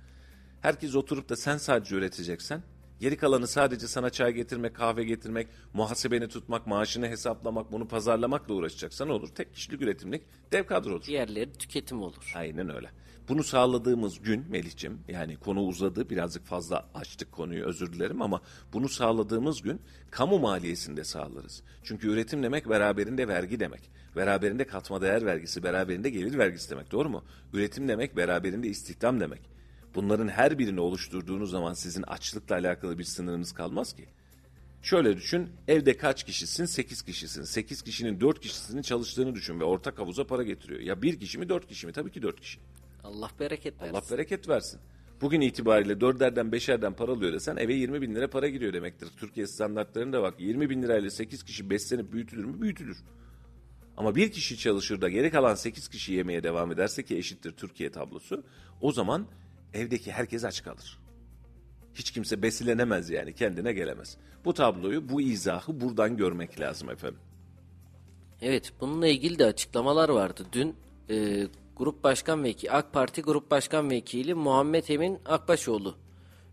Herkes 0.61 0.95
oturup 0.95 1.29
da 1.29 1.37
sen 1.37 1.57
sadece 1.57 1.97
üreteceksen 1.97 2.63
geri 3.01 3.17
kalanı 3.17 3.47
sadece 3.47 3.89
sana 3.89 4.11
çay 4.11 4.33
getirmek, 4.33 4.75
kahve 4.77 5.05
getirmek, 5.05 5.49
muhasebeni 5.73 6.29
tutmak, 6.29 6.67
maaşını 6.67 7.09
hesaplamak, 7.09 7.73
bunu 7.73 7.89
pazarlamakla 7.89 8.55
uğraşacaksan 8.55 9.09
olur. 9.09 9.29
Tek 9.29 9.55
kişilik 9.55 9.83
üretimlik 9.83 10.23
dev 10.53 10.67
kadro 10.67 10.91
olur. 10.93 11.05
Diğerleri 11.05 11.53
tüketim 11.53 12.03
olur. 12.03 12.33
Aynen 12.35 12.75
öyle. 12.77 12.91
Bunu 13.29 13.45
sağladığımız 13.45 14.23
gün 14.23 14.45
Melih'ciğim 14.51 14.99
yani 15.09 15.37
konu 15.37 15.63
uzadı 15.63 16.11
birazcık 16.11 16.47
fazla 16.47 16.89
açtık 16.95 17.33
konuyu 17.33 17.65
özür 17.65 17.93
dilerim 17.93 18.23
ama 18.23 18.41
bunu 18.73 18.89
sağladığımız 18.89 19.63
gün 19.63 19.81
kamu 20.11 20.39
maliyesinde 20.39 21.05
sağlarız. 21.05 21.63
Çünkü 21.83 22.09
üretim 22.09 22.43
demek 22.43 22.69
beraberinde 22.69 23.29
vergi 23.29 23.61
demek. 23.61 23.91
Beraberinde 24.17 24.67
katma 24.67 25.01
değer 25.01 25.27
vergisi, 25.27 25.63
beraberinde 25.63 26.11
gelir 26.11 26.39
vergisi 26.39 26.71
demek 26.71 26.93
doğru 26.93 27.09
mu? 27.09 27.25
Üretim 27.53 27.89
demek 27.89 28.17
beraberinde 28.17 28.69
istihdam 28.69 29.21
demek. 29.21 29.41
Bunların 29.95 30.29
her 30.29 30.59
birini 30.59 30.81
oluşturduğunuz 30.81 31.51
zaman 31.51 31.75
sizin 31.75 32.03
açlıkla 32.03 32.55
alakalı 32.55 32.99
bir 32.99 33.05
sınırınız 33.05 33.53
kalmaz 33.53 33.93
ki. 33.93 34.05
Şöyle 34.83 35.17
düşün, 35.17 35.49
evde 35.69 35.97
kaç 35.97 36.25
kişisin? 36.25 36.65
8 36.65 37.03
kişisin. 37.03 37.43
8 37.43 37.83
kişinin 37.83 38.21
4 38.21 38.41
kişisinin 38.41 38.83
çalıştığını 38.83 39.35
düşün 39.35 39.61
ve 39.61 39.65
ortak 39.65 39.99
havuza 39.99 40.27
para 40.27 40.43
getiriyor. 40.43 40.81
Ya 40.81 41.03
bir 41.03 41.21
kişi 41.21 41.39
mi 41.39 41.49
4 41.49 41.69
kişi 41.69 41.87
mi? 41.87 41.93
Tabii 41.93 42.11
ki 42.11 42.23
4 42.23 42.41
kişi. 42.41 42.59
Allah 43.05 43.31
bereket 43.41 43.81
versin. 43.81 43.95
Allah 43.95 44.03
bereket 44.11 44.49
versin. 44.49 44.81
Bugün 45.21 45.41
itibariyle 45.41 46.01
dörderden 46.01 46.53
beşerden 46.53 46.93
para 46.93 47.13
alıyor 47.13 47.33
desen 47.33 47.57
eve 47.57 47.75
20 47.75 48.03
bin 48.03 48.15
lira 48.15 48.31
para 48.31 48.49
giriyor 48.49 48.73
demektir. 48.73 49.09
Türkiye 49.17 49.47
standartlarında 49.47 50.23
bak 50.23 50.35
20 50.41 50.71
bin 50.71 50.83
lirayla 50.83 51.11
8 51.11 51.43
kişi 51.43 51.71
beslenip 51.71 52.13
büyütülür 52.13 52.45
mü? 52.45 52.61
Büyütülür. 52.61 52.99
Ama 53.97 54.15
bir 54.15 54.33
kişi 54.33 54.59
çalışır 54.59 55.01
da 55.01 55.09
geri 55.09 55.31
kalan 55.31 55.55
8 55.55 55.89
kişi 55.89 56.13
yemeye 56.13 56.43
devam 56.43 56.73
ederse 56.73 57.03
ki 57.03 57.17
eşittir 57.17 57.53
Türkiye 57.53 57.91
tablosu. 57.91 58.45
O 58.81 58.93
zaman 58.93 59.27
evdeki 59.75 60.13
herkes 60.13 60.45
aç 60.45 60.63
kalır. 60.63 60.99
Hiç 61.95 62.11
kimse 62.11 62.43
besilenemez 62.43 63.11
yani 63.11 63.35
kendine 63.35 63.73
gelemez. 63.73 64.17
Bu 64.45 64.55
tabloyu, 64.55 65.09
bu 65.09 65.21
izahı 65.21 65.81
buradan 65.81 66.17
görmek 66.17 66.61
lazım 66.61 66.91
efendim. 66.91 67.21
Evet 68.41 68.73
bununla 68.81 69.07
ilgili 69.07 69.39
de 69.39 69.45
açıklamalar 69.45 70.09
vardı. 70.09 70.47
Dün 70.53 70.75
e, 71.11 71.47
Grup 71.77 72.05
Başkan 72.05 72.45
Vekili, 72.45 72.71
AK 72.71 72.93
Parti 72.93 73.23
Grup 73.23 73.51
Başkan 73.51 73.91
Vekili 73.91 74.35
Muhammed 74.35 74.89
Emin 74.89 75.19
Akbaşoğlu 75.27 75.95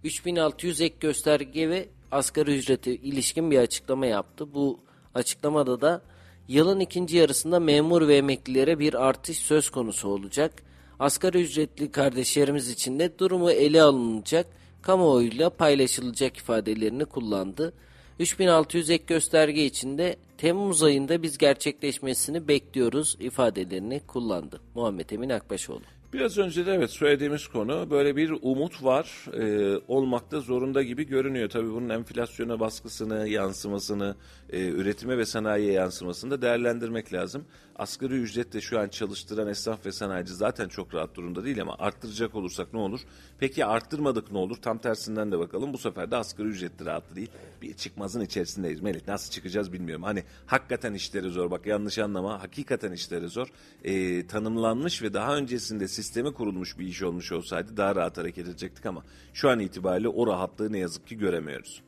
3600 0.04 0.82
ek 0.82 0.96
gösterge 1.00 1.70
ve 1.70 1.90
asgari 2.12 2.58
ücrete 2.58 2.96
ilişkin 2.96 3.52
bir 3.52 3.60
açıklama 3.60 4.06
yaptı. 4.06 4.54
Bu 4.54 4.80
açıklamada 5.16 5.82
da 5.82 6.02
yılın 6.48 6.80
ikinci 6.80 7.18
yarısında 7.18 7.60
memur 7.60 8.08
ve 8.08 8.18
emeklilere 8.18 8.80
bir 8.80 8.94
artış 9.08 9.38
söz 9.38 9.70
konusu 9.70 10.08
olacak. 10.10 10.64
Asgari 11.00 11.42
ücretli 11.42 11.92
kardeşlerimiz 11.92 12.70
için 12.70 13.00
de 13.00 13.20
durumu 13.20 13.52
ele 13.52 13.82
alınacak, 13.82 14.48
kamuoyuyla 14.82 15.50
paylaşılacak 15.50 16.38
ifadelerini 16.38 17.06
kullandı. 17.06 17.74
3600 18.20 18.90
ek 18.90 19.04
gösterge 19.08 19.66
içinde 19.66 20.16
Temmuz 20.38 20.84
ayında 20.84 21.24
biz 21.24 21.38
gerçekleşmesini 21.38 22.48
bekliyoruz 22.48 23.18
ifadelerini 23.20 24.02
kullandı. 24.08 24.62
Muhammed 24.76 25.10
Emin 25.10 25.30
Akbaşoğlu. 25.30 25.93
Biraz 26.14 26.38
önce 26.38 26.66
de 26.66 26.74
evet 26.74 26.90
söylediğimiz 26.90 27.48
konu 27.48 27.88
böyle 27.90 28.16
bir 28.16 28.34
umut 28.42 28.84
var 28.84 29.26
e, 29.34 29.78
olmakta 29.88 30.40
zorunda 30.40 30.84
gibi 30.84 31.08
görünüyor. 31.08 31.50
Tabii 31.50 31.72
bunun 31.72 31.90
enflasyona 31.90 32.60
baskısını, 32.60 33.28
yansımasını, 33.28 34.16
e, 34.50 34.68
üretime 34.68 35.18
ve 35.18 35.26
sanayiye 35.26 35.74
yansımasını 35.74 36.32
da 36.32 36.42
değerlendirmek 36.42 37.14
lazım. 37.14 37.46
Asgari 37.76 38.14
ücretle 38.14 38.62
şu 38.62 38.80
an 38.80 38.88
çalıştıran 38.88 39.48
esnaf 39.48 39.86
ve 39.86 39.92
sanayici 39.92 40.34
zaten 40.34 40.68
çok 40.68 40.94
rahat 40.94 41.16
durumda 41.16 41.46
değil 41.46 41.62
ama 41.62 41.76
arttıracak 41.80 42.36
olursak 42.36 42.74
ne 42.74 42.80
olur? 42.80 43.00
Peki 43.40 43.66
arttırmadık 43.66 44.32
ne 44.32 44.38
olur? 44.38 44.58
Tam 44.58 44.78
tersinden 44.78 45.32
de 45.32 45.40
bakalım. 45.40 45.74
Bu 45.74 45.78
sefer 45.78 46.12
de 46.12 46.16
asgari 46.16 46.48
ücretli 46.48 46.86
rahat 46.86 47.16
değil. 47.16 47.30
Bir 47.62 47.74
çıkmazın 47.74 48.22
içerisindeyiz. 48.22 48.82
Melih 48.82 49.08
nasıl 49.08 49.32
çıkacağız 49.32 49.74
bilmiyorum. 49.74 50.04
Hani 50.04 50.24
hakikaten 50.46 50.94
işleri 50.94 51.30
zor. 51.30 51.52
Bak 51.52 51.66
yanlış 51.66 52.00
anlama. 52.00 52.42
Hakikaten 52.42 52.92
işleri 52.92 53.28
zor. 53.28 53.48
E, 53.84 54.28
tanımlanmış 54.28 55.02
ve 55.02 55.14
daha 55.14 55.38
öncesinde 55.38 55.88
sistemi 56.04 56.34
kurulmuş 56.34 56.80
bir 56.80 56.88
iş 56.88 57.02
olmuş 57.04 57.32
olsaydı 57.32 57.78
daha 57.78 57.96
rahat 57.96 58.18
hareket 58.18 58.48
edecektik 58.48 58.86
ama 58.86 59.04
şu 59.34 59.50
an 59.50 59.60
itibariyle 59.60 60.08
o 60.08 60.28
rahatlığı 60.28 60.72
ne 60.74 60.80
yazık 60.80 61.08
ki 61.08 61.18
göremiyoruz. 61.18 61.82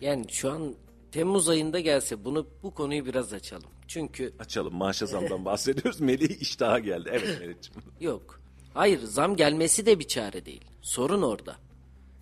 Yani 0.00 0.24
şu 0.32 0.52
an 0.52 0.74
Temmuz 1.12 1.48
ayında 1.48 1.80
gelse 1.80 2.24
bunu 2.24 2.46
bu 2.62 2.74
konuyu 2.74 3.06
biraz 3.06 3.32
açalım. 3.32 3.70
Çünkü 3.88 4.32
Açalım 4.38 4.74
maaşa 4.74 5.06
zamdan 5.06 5.44
bahsediyoruz. 5.44 6.00
Melih 6.10 6.40
iştaha 6.40 6.78
geldi. 6.78 7.08
Evet 7.12 7.22
Melih'ciğim. 7.40 7.80
yok. 8.00 8.40
Hayır 8.74 9.00
zam 9.02 9.36
gelmesi 9.36 9.86
de 9.86 9.98
bir 9.98 10.08
çare 10.08 10.44
değil. 10.46 10.64
Sorun 10.82 11.22
orada. 11.22 11.56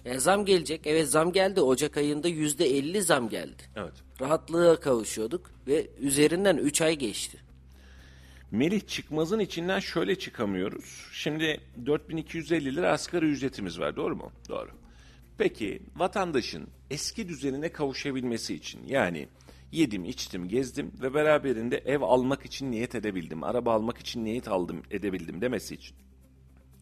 Yani 0.05 0.21
zam 0.21 0.45
gelecek. 0.45 0.81
Evet 0.85 1.09
zam 1.09 1.33
geldi. 1.33 1.61
Ocak 1.61 1.97
ayında 1.97 2.29
yüzde 2.29 2.67
elli 2.67 3.03
zam 3.03 3.29
geldi. 3.29 3.63
Evet. 3.77 3.93
Rahatlığa 4.21 4.81
kavuşuyorduk 4.81 5.51
ve 5.67 5.91
üzerinden 6.01 6.57
3 6.57 6.83
ay 6.83 6.97
geçti. 6.97 7.39
Melih 8.51 8.87
çıkmazın 8.87 9.39
içinden 9.39 9.79
şöyle 9.79 10.19
çıkamıyoruz. 10.19 11.09
Şimdi 11.13 11.61
4250 11.87 12.77
lira 12.77 12.93
asgari 12.93 13.27
ücretimiz 13.27 13.81
var 13.81 13.97
doğru 13.97 14.17
mu? 14.17 14.33
Doğru. 14.49 14.71
Peki 15.39 15.83
vatandaşın 15.97 16.69
eski 16.91 17.29
düzenine 17.29 17.73
kavuşabilmesi 17.73 18.55
için 18.55 18.87
yani 18.87 19.29
yedim, 19.73 20.05
içtim, 20.05 20.49
gezdim 20.49 20.93
ve 21.03 21.15
beraberinde 21.15 21.79
ev 21.79 22.01
almak 22.01 22.47
için 22.47 22.71
niyet 22.71 22.95
edebildim, 22.95 23.45
araba 23.45 23.75
almak 23.75 23.99
için 23.99 24.25
niyet 24.25 24.49
aldım, 24.49 24.83
edebildim 24.91 25.41
demesi 25.41 25.75
için. 25.75 25.97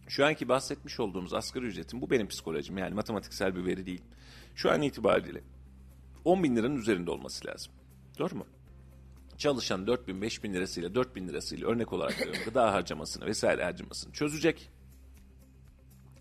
Şu 0.08 0.26
anki 0.26 0.48
bahsetmiş 0.48 1.00
olduğumuz 1.00 1.34
asgari 1.34 1.64
ücretin 1.64 2.00
bu 2.00 2.10
benim 2.10 2.28
psikolojim 2.28 2.78
yani 2.78 2.94
matematiksel 2.94 3.56
bir 3.56 3.64
veri 3.64 3.86
değil. 3.86 4.02
şu 4.54 4.70
an 4.70 4.82
itibariyle 4.82 5.40
10 6.24 6.42
bin 6.42 6.56
liranın 6.56 6.76
üzerinde 6.76 7.10
olması 7.10 7.46
lazım. 7.46 7.72
Doğru 8.18 8.34
mu? 8.36 8.46
Çalışan 9.38 9.86
4 9.86 10.08
bin, 10.08 10.22
5 10.22 10.44
bin 10.44 10.54
lirasıyla, 10.54 10.94
4 10.94 11.16
bin 11.16 11.28
lirasıyla 11.28 11.68
örnek 11.68 11.92
olarak 11.92 12.20
veriyorum 12.20 12.42
gıda 12.44 12.72
harcamasını 12.72 13.26
vesaire 13.26 13.64
harcamasını 13.64 14.12
çözecek. 14.12 14.70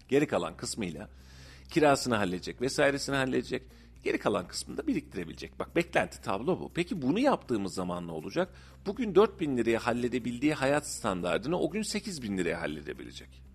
Geri 0.10 0.28
kalan 0.28 0.58
kısmıyla 0.58 1.10
kirasını 1.70 2.16
halledecek 2.16 2.62
vesairesini 2.62 3.16
halledecek. 3.16 3.64
Geri 4.04 4.18
kalan 4.18 4.48
kısmını 4.48 4.78
da 4.78 4.88
biriktirebilecek. 4.88 5.60
Bak 5.60 5.76
beklenti 5.76 6.22
tablo 6.22 6.60
bu. 6.60 6.72
Peki 6.74 7.02
bunu 7.02 7.20
yaptığımız 7.20 7.74
zaman 7.74 8.08
ne 8.08 8.12
olacak? 8.12 8.54
Bugün 8.86 9.16
4 9.16 9.40
bin 9.40 9.58
liraya 9.58 9.80
halledebildiği 9.80 10.54
hayat 10.54 10.88
standartını 10.88 11.60
o 11.60 11.70
gün 11.70 11.82
8 11.82 12.24
bin 12.24 12.38
liraya 12.38 12.62
halledebilecek. 12.62 13.47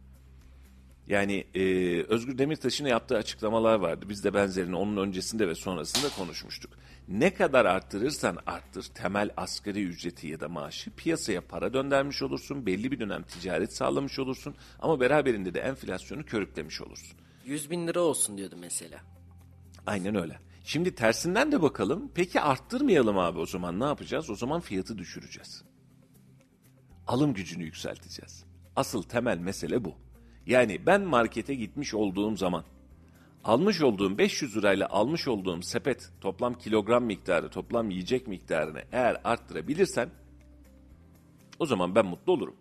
Yani 1.07 1.45
e, 1.55 1.63
Özgür 2.03 2.39
Demirtaş'ın 2.39 2.87
yaptığı 2.87 3.17
açıklamalar 3.17 3.75
vardı. 3.75 4.07
Biz 4.09 4.25
de 4.25 4.35
benzerini 4.35 4.77
onun 4.77 4.97
öncesinde 4.97 5.49
ve 5.49 5.55
sonrasında 5.55 6.15
konuşmuştuk. 6.17 6.73
Ne 7.09 7.35
kadar 7.35 7.65
arttırırsan 7.65 8.39
arttır 8.47 8.85
temel 8.85 9.31
asgari 9.37 9.83
ücreti 9.83 10.27
ya 10.27 10.41
da 10.41 10.49
maaşı 10.49 10.91
piyasaya 10.91 11.41
para 11.41 11.73
döndürmüş 11.73 12.23
olursun. 12.23 12.67
Belli 12.67 12.93
bir 12.93 13.01
dönem 13.01 13.23
ticaret 13.23 13.73
sağlamış 13.73 14.19
olursun. 14.19 14.55
Ama 14.79 15.01
beraberinde 15.01 15.55
de 15.55 15.61
enflasyonu 15.61 16.25
körüklemiş 16.25 16.81
olursun. 16.81 17.19
100 17.45 17.71
bin 17.71 17.87
lira 17.87 18.01
olsun 18.01 18.39
diyordu 18.39 18.57
mesela. 18.61 19.01
Aynen 19.87 20.15
öyle. 20.15 20.39
Şimdi 20.65 20.95
tersinden 20.95 21.53
de 21.53 21.63
bakalım. 21.63 22.13
Peki 22.15 22.41
arttırmayalım 22.41 23.19
abi 23.19 23.39
o 23.39 23.47
zaman 23.47 23.81
ne 23.81 23.85
yapacağız? 23.85 24.31
O 24.31 24.35
zaman 24.35 24.61
fiyatı 24.61 24.99
düşüreceğiz. 24.99 25.63
Alım 27.07 27.35
gücünü 27.35 27.65
yükselteceğiz. 27.65 28.45
Asıl 28.77 29.03
temel 29.03 29.39
mesele 29.39 29.85
bu. 29.85 30.02
Yani 30.47 30.87
ben 30.87 31.01
markete 31.01 31.55
gitmiş 31.55 31.95
olduğum 31.95 32.37
zaman 32.37 32.65
almış 33.45 33.83
olduğum 33.83 34.19
500 34.19 34.57
lirayla 34.57 34.89
almış 34.89 35.29
olduğum 35.29 35.63
sepet 35.63 36.11
toplam 36.21 36.55
kilogram 36.55 37.05
miktarı, 37.05 37.49
toplam 37.49 37.91
yiyecek 37.91 38.27
miktarını 38.27 38.83
eğer 38.93 39.21
arttırabilirsen 39.25 40.11
o 41.59 41.67
zaman 41.67 41.95
ben 41.95 42.07
mutlu 42.07 42.33
olurum. 42.33 42.55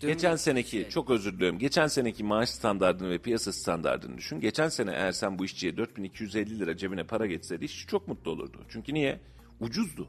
Dün 0.00 0.08
Geçen 0.08 0.36
seneki 0.36 0.70
şey- 0.70 0.88
çok 0.88 1.10
özür 1.10 1.32
diliyorum. 1.32 1.58
Geçen 1.58 1.86
seneki 1.86 2.24
maaş 2.24 2.48
standartını 2.48 3.10
ve 3.10 3.18
piyasa 3.18 3.52
standartını 3.52 4.18
düşün. 4.18 4.40
Geçen 4.40 4.68
sene 4.68 4.90
eğer 4.90 5.12
sen 5.12 5.38
bu 5.38 5.44
işçiye 5.44 5.76
4250 5.76 6.58
lira 6.58 6.76
cebine 6.76 7.04
para 7.04 7.26
geçseydi 7.26 7.64
işçi 7.64 7.86
çok 7.86 8.08
mutlu 8.08 8.30
olurdu. 8.30 8.64
Çünkü 8.68 8.94
niye? 8.94 9.20
Ucuzdu. 9.60 10.08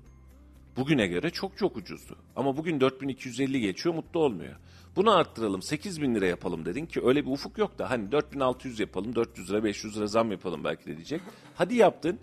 Bugüne 0.77 1.07
göre 1.07 1.29
çok 1.29 1.57
çok 1.57 1.77
ucuzdu. 1.77 2.15
Ama 2.35 2.57
bugün 2.57 2.79
4250 2.79 3.61
geçiyor 3.61 3.95
mutlu 3.95 4.19
olmuyor. 4.19 4.55
Bunu 4.95 5.15
arttıralım 5.15 5.61
8000 5.61 6.15
lira 6.15 6.25
yapalım 6.25 6.65
dedin 6.65 6.85
ki 6.85 7.01
öyle 7.03 7.25
bir 7.25 7.31
ufuk 7.31 7.57
yok 7.57 7.79
da 7.79 7.89
hani 7.89 8.11
4600 8.11 8.79
yapalım 8.79 9.15
400 9.15 9.49
lira 9.49 9.63
500 9.63 9.97
lira 9.97 10.07
zam 10.07 10.31
yapalım 10.31 10.63
belki 10.63 10.85
de 10.85 10.95
diyecek. 10.95 11.21
Hadi 11.55 11.75
yaptın. 11.75 12.19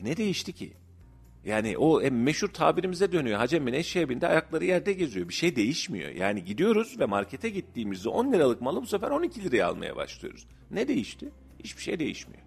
E 0.00 0.04
ne 0.04 0.16
değişti 0.16 0.52
ki? 0.52 0.72
Yani 1.44 1.78
o 1.78 2.02
e, 2.02 2.10
meşhur 2.10 2.48
tabirimize 2.48 3.12
dönüyor. 3.12 3.38
Hacem 3.38 3.66
bin 3.66 3.72
eşeğe 3.72 4.08
bindi 4.08 4.26
ayakları 4.26 4.64
yerde 4.64 4.92
geziyor. 4.92 5.28
Bir 5.28 5.34
şey 5.34 5.56
değişmiyor. 5.56 6.10
Yani 6.10 6.44
gidiyoruz 6.44 7.00
ve 7.00 7.06
markete 7.06 7.50
gittiğimizde 7.50 8.08
10 8.08 8.32
liralık 8.32 8.60
malı 8.60 8.82
bu 8.82 8.86
sefer 8.86 9.10
12 9.10 9.44
liraya 9.44 9.66
almaya 9.66 9.96
başlıyoruz. 9.96 10.46
Ne 10.70 10.88
değişti? 10.88 11.28
Hiçbir 11.64 11.82
şey 11.82 11.98
değişmiyor. 11.98 12.42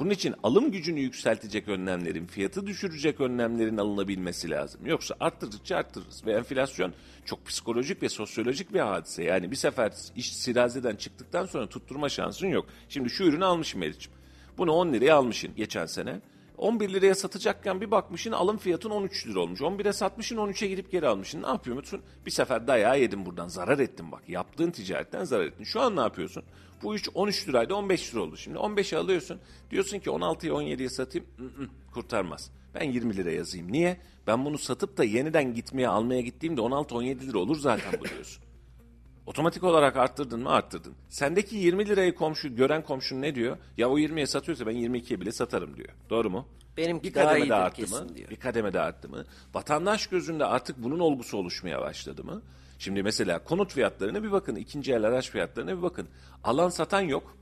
Bunun 0.00 0.10
için 0.10 0.34
alım 0.42 0.70
gücünü 0.70 1.00
yükseltecek 1.00 1.68
önlemlerin, 1.68 2.26
fiyatı 2.26 2.66
düşürecek 2.66 3.20
önlemlerin 3.20 3.76
alınabilmesi 3.76 4.50
lazım. 4.50 4.86
Yoksa 4.86 5.14
arttırdıkça 5.20 5.76
arttırırız. 5.76 6.26
Ve 6.26 6.32
enflasyon 6.32 6.92
çok 7.24 7.46
psikolojik 7.46 8.02
ve 8.02 8.08
sosyolojik 8.08 8.74
bir 8.74 8.80
hadise. 8.80 9.24
Yani 9.24 9.50
bir 9.50 9.56
sefer 9.56 9.92
iş 10.16 10.36
sirazeden 10.36 10.96
çıktıktan 10.96 11.46
sonra 11.46 11.66
tutturma 11.66 12.08
şansın 12.08 12.46
yok. 12.46 12.66
Şimdi 12.88 13.10
şu 13.10 13.24
ürünü 13.24 13.44
almışım 13.44 13.80
Meriç'im. 13.80 14.12
Bunu 14.58 14.72
10 14.72 14.92
liraya 14.92 15.16
almışsın 15.16 15.50
geçen 15.56 15.86
sene. 15.86 16.20
11 16.58 16.92
liraya 16.92 17.14
satacakken 17.14 17.80
bir 17.80 17.90
bakmışsın 17.90 18.32
alım 18.32 18.58
fiyatın 18.58 18.90
13 18.90 19.26
lira 19.26 19.40
olmuş. 19.40 19.60
11'e 19.60 19.92
satmışsın 19.92 20.36
13'e 20.36 20.68
gidip 20.68 20.90
geri 20.90 21.08
almışsın. 21.08 21.42
Ne 21.42 21.46
yapıyorsun? 21.46 22.00
Bir 22.26 22.30
sefer 22.30 22.66
dayağı 22.66 23.00
yedin 23.00 23.26
buradan. 23.26 23.48
Zarar 23.48 23.78
ettin 23.78 24.12
bak. 24.12 24.28
Yaptığın 24.28 24.70
ticaretten 24.70 25.24
zarar 25.24 25.44
ettin. 25.44 25.64
Şu 25.64 25.80
an 25.80 25.96
ne 25.96 26.00
yapıyorsun? 26.00 26.44
Bu 26.82 26.96
iş 26.96 27.08
13 27.14 27.48
liraydı 27.48 27.74
15 27.74 28.14
lira 28.14 28.22
oldu 28.22 28.36
şimdi. 28.36 28.58
15'e 28.58 28.98
alıyorsun. 28.98 29.40
Diyorsun 29.70 29.98
ki 29.98 30.10
16'ya 30.10 30.52
17'ye 30.52 30.88
satayım. 30.88 31.26
Mm-mm, 31.38 31.70
kurtarmaz. 31.94 32.50
Ben 32.74 32.90
20 32.90 33.16
lira 33.16 33.30
yazayım. 33.30 33.72
Niye? 33.72 33.96
Ben 34.26 34.44
bunu 34.44 34.58
satıp 34.58 34.96
da 34.98 35.04
yeniden 35.04 35.54
gitmeye 35.54 35.88
almaya 35.88 36.20
gittiğimde 36.20 36.60
16-17 36.60 37.26
lira 37.26 37.38
olur 37.38 37.58
zaten 37.58 38.00
bu 38.00 38.04
diyorsun. 38.04 38.44
Otomatik 39.26 39.64
olarak 39.64 39.96
arttırdın 39.96 40.40
mı 40.40 40.50
arttırdın. 40.50 40.94
Sendeki 41.08 41.56
20 41.56 41.88
lirayı 41.88 42.14
komşu 42.14 42.56
gören 42.56 42.84
komşun 42.84 43.22
ne 43.22 43.34
diyor? 43.34 43.56
Ya 43.76 43.90
o 43.90 43.98
20'ye 43.98 44.26
satıyorsa 44.26 44.66
ben 44.66 44.74
22'ye 44.76 45.20
bile 45.20 45.32
satarım 45.32 45.76
diyor. 45.76 45.88
Doğru 46.10 46.30
mu? 46.30 46.46
Benimki 46.76 47.08
bir 47.08 47.14
daha 47.14 47.24
kademe 47.24 47.40
de 47.40 47.44
iyidir 47.44 47.54
arttı 47.54 48.04
mı? 48.04 48.16
diyor. 48.16 48.30
Bir 48.30 48.36
kademe 48.36 48.72
de 48.72 48.80
arttı 48.80 49.08
mı? 49.08 49.24
Vatandaş 49.54 50.06
gözünde 50.06 50.44
artık 50.44 50.82
bunun 50.82 50.98
olgusu 50.98 51.36
oluşmaya 51.36 51.80
başladı 51.80 52.24
mı? 52.24 52.42
Şimdi 52.80 53.02
mesela 53.02 53.44
konut 53.44 53.72
fiyatlarına 53.72 54.22
bir 54.22 54.32
bakın, 54.32 54.56
ikinci 54.56 54.92
el 54.92 55.04
araç 55.04 55.30
fiyatlarına 55.30 55.76
bir 55.76 55.82
bakın. 55.82 56.08
Alan 56.44 56.68
satan 56.68 57.00
yok. 57.00 57.36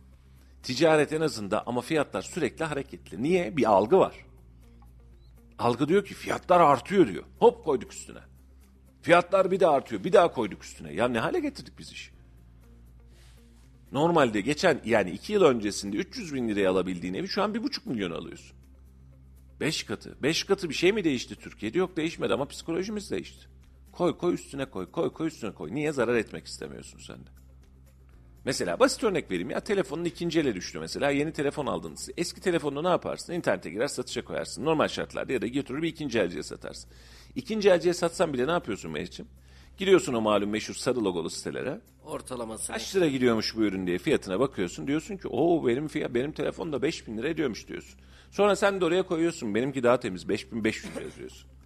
Ticaret 0.62 1.12
en 1.12 1.20
azından 1.20 1.62
ama 1.66 1.80
fiyatlar 1.80 2.22
sürekli 2.22 2.64
hareketli. 2.64 3.22
Niye? 3.22 3.56
Bir 3.56 3.70
algı 3.70 3.98
var. 3.98 4.14
Algı 5.58 5.88
diyor 5.88 6.04
ki 6.04 6.14
fiyatlar 6.14 6.60
artıyor 6.60 7.08
diyor. 7.08 7.24
Hop 7.38 7.64
koyduk 7.64 7.92
üstüne. 7.92 8.18
Fiyatlar 9.02 9.50
bir 9.50 9.60
de 9.60 9.66
artıyor. 9.66 10.04
Bir 10.04 10.12
daha 10.12 10.32
koyduk 10.32 10.64
üstüne. 10.64 10.92
Ya 10.92 11.08
ne 11.08 11.18
hale 11.18 11.40
getirdik 11.40 11.78
biz 11.78 11.92
işi? 11.92 12.10
Normalde 13.92 14.40
geçen 14.40 14.80
yani 14.84 15.10
iki 15.10 15.32
yıl 15.32 15.42
öncesinde 15.42 15.96
300 15.96 16.34
bin 16.34 16.48
liraya 16.48 16.70
alabildiğin 16.70 17.14
evi 17.14 17.28
şu 17.28 17.42
an 17.42 17.54
bir 17.54 17.62
buçuk 17.62 17.86
milyon 17.86 18.10
alıyorsun. 18.10 18.56
Beş 19.60 19.82
katı. 19.82 20.16
Beş 20.22 20.44
katı 20.44 20.68
bir 20.68 20.74
şey 20.74 20.92
mi 20.92 21.04
değişti 21.04 21.36
Türkiye'de? 21.36 21.78
Yok 21.78 21.96
değişmedi 21.96 22.34
ama 22.34 22.48
psikolojimiz 22.48 23.10
değişti. 23.10 23.57
Koy 23.98 24.18
koy 24.18 24.34
üstüne 24.34 24.64
koy, 24.64 24.90
koy 24.90 25.12
koy 25.12 25.26
üstüne 25.26 25.54
koy. 25.54 25.74
Niye 25.74 25.92
zarar 25.92 26.14
etmek 26.14 26.46
istemiyorsun 26.46 26.98
sen 26.98 27.16
de? 27.16 27.30
Mesela 28.44 28.80
basit 28.80 29.04
örnek 29.04 29.30
vereyim 29.30 29.50
ya 29.50 29.60
telefonun 29.60 30.04
ikinci 30.04 30.40
ele 30.40 30.54
düştü 30.54 30.78
mesela 30.78 31.10
yeni 31.10 31.32
telefon 31.32 31.66
aldınız. 31.66 32.08
Eski 32.16 32.40
telefonunu 32.40 32.84
ne 32.84 32.88
yaparsın? 32.88 33.32
İnternete 33.32 33.70
girer 33.70 33.88
satışa 33.88 34.24
koyarsın. 34.24 34.64
Normal 34.64 34.88
şartlarda 34.88 35.32
ya 35.32 35.42
da 35.42 35.46
götürür 35.46 35.82
bir 35.82 35.88
ikinci 35.88 36.18
elciye 36.18 36.42
satarsın. 36.42 36.90
İkinci 37.34 37.70
elciye 37.70 37.94
satsan 37.94 38.32
bile 38.32 38.46
ne 38.46 38.50
yapıyorsun 38.50 38.90
Meriç'im? 38.90 39.26
Giriyorsun 39.76 40.14
o 40.14 40.20
malum 40.20 40.50
meşhur 40.50 40.74
sarı 40.74 41.04
logolu 41.04 41.30
sitelere. 41.30 41.80
Ortalaması. 42.04 42.72
Kaç 42.72 42.96
lira 42.96 43.08
gidiyormuş 43.08 43.56
bu 43.56 43.62
ürün 43.62 43.86
diye 43.86 43.98
fiyatına 43.98 44.40
bakıyorsun. 44.40 44.86
Diyorsun 44.86 45.16
ki 45.16 45.28
o 45.28 45.66
benim 45.66 45.88
fiyat 45.88 46.14
benim 46.14 46.32
telefon 46.32 46.72
da 46.72 46.82
5000 46.82 47.18
lira 47.18 47.28
ediyormuş 47.28 47.68
diyorsun. 47.68 48.00
Sonra 48.30 48.56
sen 48.56 48.80
de 48.80 48.84
oraya 48.84 49.02
koyuyorsun. 49.02 49.54
Benimki 49.54 49.82
daha 49.82 50.00
temiz 50.00 50.28
5500 50.28 50.96
lira 50.96 51.04
yazıyorsun. 51.04 51.57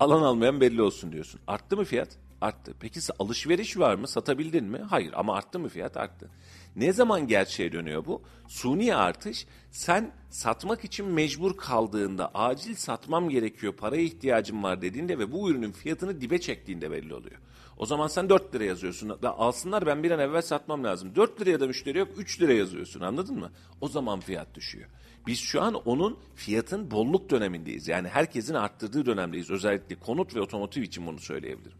Alan 0.00 0.22
almayan 0.22 0.60
belli 0.60 0.82
olsun 0.82 1.12
diyorsun. 1.12 1.40
Arttı 1.46 1.76
mı 1.76 1.84
fiyat? 1.84 2.08
Arttı. 2.40 2.74
Peki 2.80 3.00
alışveriş 3.18 3.78
var 3.78 3.94
mı? 3.94 4.08
Satabildin 4.08 4.64
mi? 4.64 4.78
Hayır 4.78 5.12
ama 5.16 5.34
arttı 5.34 5.58
mı 5.58 5.68
fiyat? 5.68 5.96
Arttı. 5.96 6.30
Ne 6.76 6.92
zaman 6.92 7.26
gerçeğe 7.26 7.72
dönüyor 7.72 8.04
bu? 8.04 8.22
Suni 8.48 8.94
artış 8.94 9.46
sen 9.70 10.12
satmak 10.30 10.84
için 10.84 11.06
mecbur 11.06 11.56
kaldığında 11.56 12.30
acil 12.34 12.74
satmam 12.74 13.28
gerekiyor 13.28 13.72
paraya 13.72 14.02
ihtiyacım 14.02 14.62
var 14.62 14.82
dediğinde 14.82 15.18
ve 15.18 15.32
bu 15.32 15.50
ürünün 15.50 15.72
fiyatını 15.72 16.20
dibe 16.20 16.40
çektiğinde 16.40 16.90
belli 16.90 17.14
oluyor. 17.14 17.36
O 17.76 17.86
zaman 17.86 18.06
sen 18.08 18.28
4 18.28 18.54
lira 18.54 18.64
yazıyorsun. 18.64 19.08
Da 19.22 19.38
alsınlar 19.38 19.86
ben 19.86 20.02
bir 20.02 20.10
an 20.10 20.20
evvel 20.20 20.42
satmam 20.42 20.84
lazım. 20.84 21.14
4 21.14 21.40
liraya 21.40 21.60
da 21.60 21.66
müşteri 21.66 21.98
yok 21.98 22.08
3 22.16 22.40
lira 22.40 22.52
yazıyorsun 22.52 23.00
anladın 23.00 23.38
mı? 23.38 23.52
O 23.80 23.88
zaman 23.88 24.20
fiyat 24.20 24.54
düşüyor. 24.54 24.88
Biz 25.26 25.38
şu 25.38 25.62
an 25.62 25.74
onun 25.74 26.18
fiyatın 26.34 26.90
bolluk 26.90 27.30
dönemindeyiz. 27.30 27.88
Yani 27.88 28.08
herkesin 28.08 28.54
arttırdığı 28.54 29.06
dönemdeyiz. 29.06 29.50
Özellikle 29.50 29.94
konut 29.94 30.36
ve 30.36 30.40
otomotiv 30.40 30.82
için 30.82 31.06
bunu 31.06 31.18
söyleyebilirim. 31.18 31.78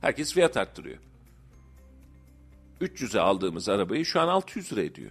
Herkes 0.00 0.34
fiyat 0.34 0.56
arttırıyor. 0.56 0.98
300'e 2.80 3.20
aldığımız 3.20 3.68
arabayı 3.68 4.04
şu 4.04 4.20
an 4.20 4.28
600 4.28 4.72
lira 4.72 4.82
ediyor. 4.82 5.10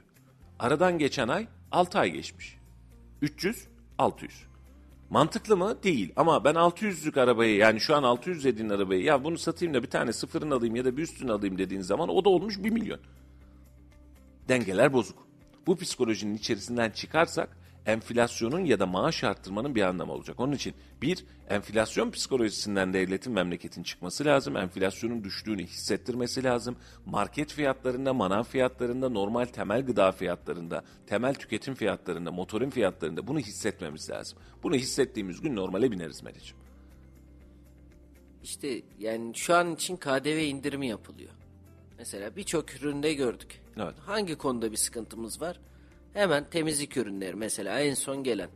Aradan 0.59 0.99
geçen 0.99 1.27
ay 1.27 1.47
6 1.71 1.99
ay 1.99 2.11
geçmiş. 2.11 2.57
300, 3.21 3.67
600. 3.97 4.47
Mantıklı 5.09 5.57
mı? 5.57 5.83
Değil. 5.83 6.13
Ama 6.15 6.43
ben 6.43 6.55
600'lük 6.55 7.19
arabayı 7.19 7.55
yani 7.55 7.79
şu 7.79 7.95
an 7.95 8.03
600 8.03 8.43
dediğin 8.43 8.69
arabayı 8.69 9.03
ya 9.03 9.23
bunu 9.23 9.37
satayım 9.37 9.73
da 9.73 9.83
bir 9.83 9.89
tane 9.89 10.13
sıfırını 10.13 10.53
alayım 10.53 10.75
ya 10.75 10.85
da 10.85 10.97
bir 10.97 11.03
üstünü 11.03 11.31
alayım 11.31 11.57
dediğin 11.57 11.81
zaman 11.81 12.09
o 12.09 12.25
da 12.25 12.29
olmuş 12.29 12.63
1 12.63 12.69
milyon. 12.69 12.99
Dengeler 14.49 14.93
bozuk. 14.93 15.27
Bu 15.67 15.77
psikolojinin 15.77 16.35
içerisinden 16.35 16.91
çıkarsak 16.91 17.56
enflasyonun 17.87 18.65
ya 18.65 18.79
da 18.79 18.85
maaş 18.85 19.23
arttırmanın 19.23 19.75
bir 19.75 19.81
anlamı 19.81 20.13
olacak. 20.13 20.39
Onun 20.39 20.53
için 20.53 20.73
bir, 21.01 21.25
enflasyon 21.49 22.11
psikolojisinden 22.11 22.93
devletin 22.93 23.33
memleketin 23.33 23.83
çıkması 23.83 24.25
lazım. 24.25 24.57
Enflasyonun 24.57 25.23
düştüğünü 25.23 25.63
hissettirmesi 25.63 26.43
lazım. 26.43 26.75
Market 27.05 27.53
fiyatlarında, 27.53 28.13
manav 28.13 28.43
fiyatlarında, 28.43 29.09
normal 29.09 29.45
temel 29.45 29.85
gıda 29.85 30.11
fiyatlarında, 30.11 30.83
temel 31.07 31.33
tüketim 31.33 31.75
fiyatlarında, 31.75 32.31
motorin 32.31 32.69
fiyatlarında 32.69 33.27
bunu 33.27 33.39
hissetmemiz 33.39 34.09
lazım. 34.09 34.39
Bunu 34.63 34.75
hissettiğimiz 34.75 35.41
gün 35.41 35.55
normale 35.55 35.91
bineriz 35.91 36.23
Meriç'im. 36.23 36.57
İşte 38.43 38.81
yani 38.99 39.35
şu 39.35 39.55
an 39.55 39.75
için 39.75 39.97
KDV 39.97 40.27
indirimi 40.27 40.87
yapılıyor. 40.87 41.31
Mesela 41.97 42.35
birçok 42.35 42.75
üründe 42.75 43.13
gördük. 43.13 43.61
Evet. 43.77 43.95
Hangi 44.05 44.35
konuda 44.35 44.71
bir 44.71 44.77
sıkıntımız 44.77 45.41
var? 45.41 45.59
Hemen 46.17 46.49
temizlik 46.49 46.97
ürünleri 46.97 47.35
mesela 47.35 47.79
en 47.79 47.93
son 47.93 48.23
gelen. 48.23 48.49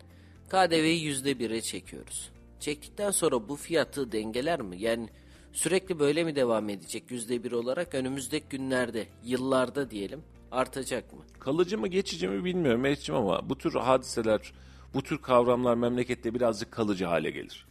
KDV'yi 0.50 1.04
yüzde 1.04 1.40
bire 1.40 1.62
çekiyoruz. 1.62 2.32
Çektikten 2.60 3.12
sonra 3.12 3.50
bu 3.50 3.56
fiyatı 3.56 4.12
dengeler 4.12 4.62
mi? 4.62 4.82
Yani 4.82 5.10
sürekli 5.52 6.00
böyle 6.00 6.24
mi 6.24 6.36
devam 6.36 6.70
edecek 6.70 7.12
yüzde 7.12 7.44
bir 7.44 7.52
olarak 7.52 7.96
önümüzdeki 7.96 8.46
günlerde, 8.50 9.08
yıllarda 9.24 9.92
diyelim 9.92 10.24
artacak 10.52 11.14
mı? 11.14 11.20
Kalıcı 11.40 11.78
mı 11.78 11.88
geçici 11.88 12.28
mi 12.28 12.44
bilmiyorum 12.46 12.82
Meriç'ciğim 12.82 13.22
ama 13.22 13.50
bu 13.50 13.58
tür 13.58 13.74
hadiseler, 13.74 14.54
bu 14.94 15.04
tür 15.04 15.18
kavramlar 15.22 15.76
memlekette 15.76 16.34
birazcık 16.34 16.72
kalıcı 16.72 17.06
hale 17.06 17.32
gelir. 17.32 17.68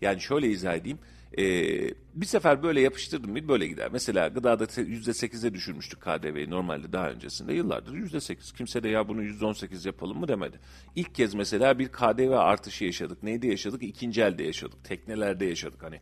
Yani 0.00 0.20
şöyle 0.20 0.48
izah 0.48 0.74
edeyim. 0.74 0.98
Ee, 1.38 1.90
bir 2.14 2.26
sefer 2.26 2.62
böyle 2.62 2.80
yapıştırdım 2.80 3.30
mı 3.32 3.48
böyle 3.48 3.66
gider. 3.66 3.88
Mesela 3.92 4.28
gıdada 4.28 4.66
te- 4.66 4.82
%8'e 4.82 5.54
düşürmüştük 5.54 6.00
KDV'yi 6.00 6.50
normalde 6.50 6.92
daha 6.92 7.10
öncesinde. 7.10 7.54
Yıllardır 7.54 7.94
%8. 7.94 8.56
Kimse 8.56 8.82
de 8.82 8.88
ya 8.88 9.08
bunu 9.08 9.24
%18 9.24 9.86
yapalım 9.86 10.18
mı 10.20 10.28
demedi. 10.28 10.60
İlk 10.96 11.14
kez 11.14 11.34
mesela 11.34 11.78
bir 11.78 11.88
KDV 11.88 12.30
artışı 12.38 12.84
yaşadık. 12.84 13.22
Neyde 13.22 13.46
yaşadık? 13.46 13.82
İkinci 13.82 14.22
elde 14.22 14.42
yaşadık. 14.42 14.84
Teknelerde 14.84 15.44
yaşadık 15.44 15.82
hani. 15.82 16.00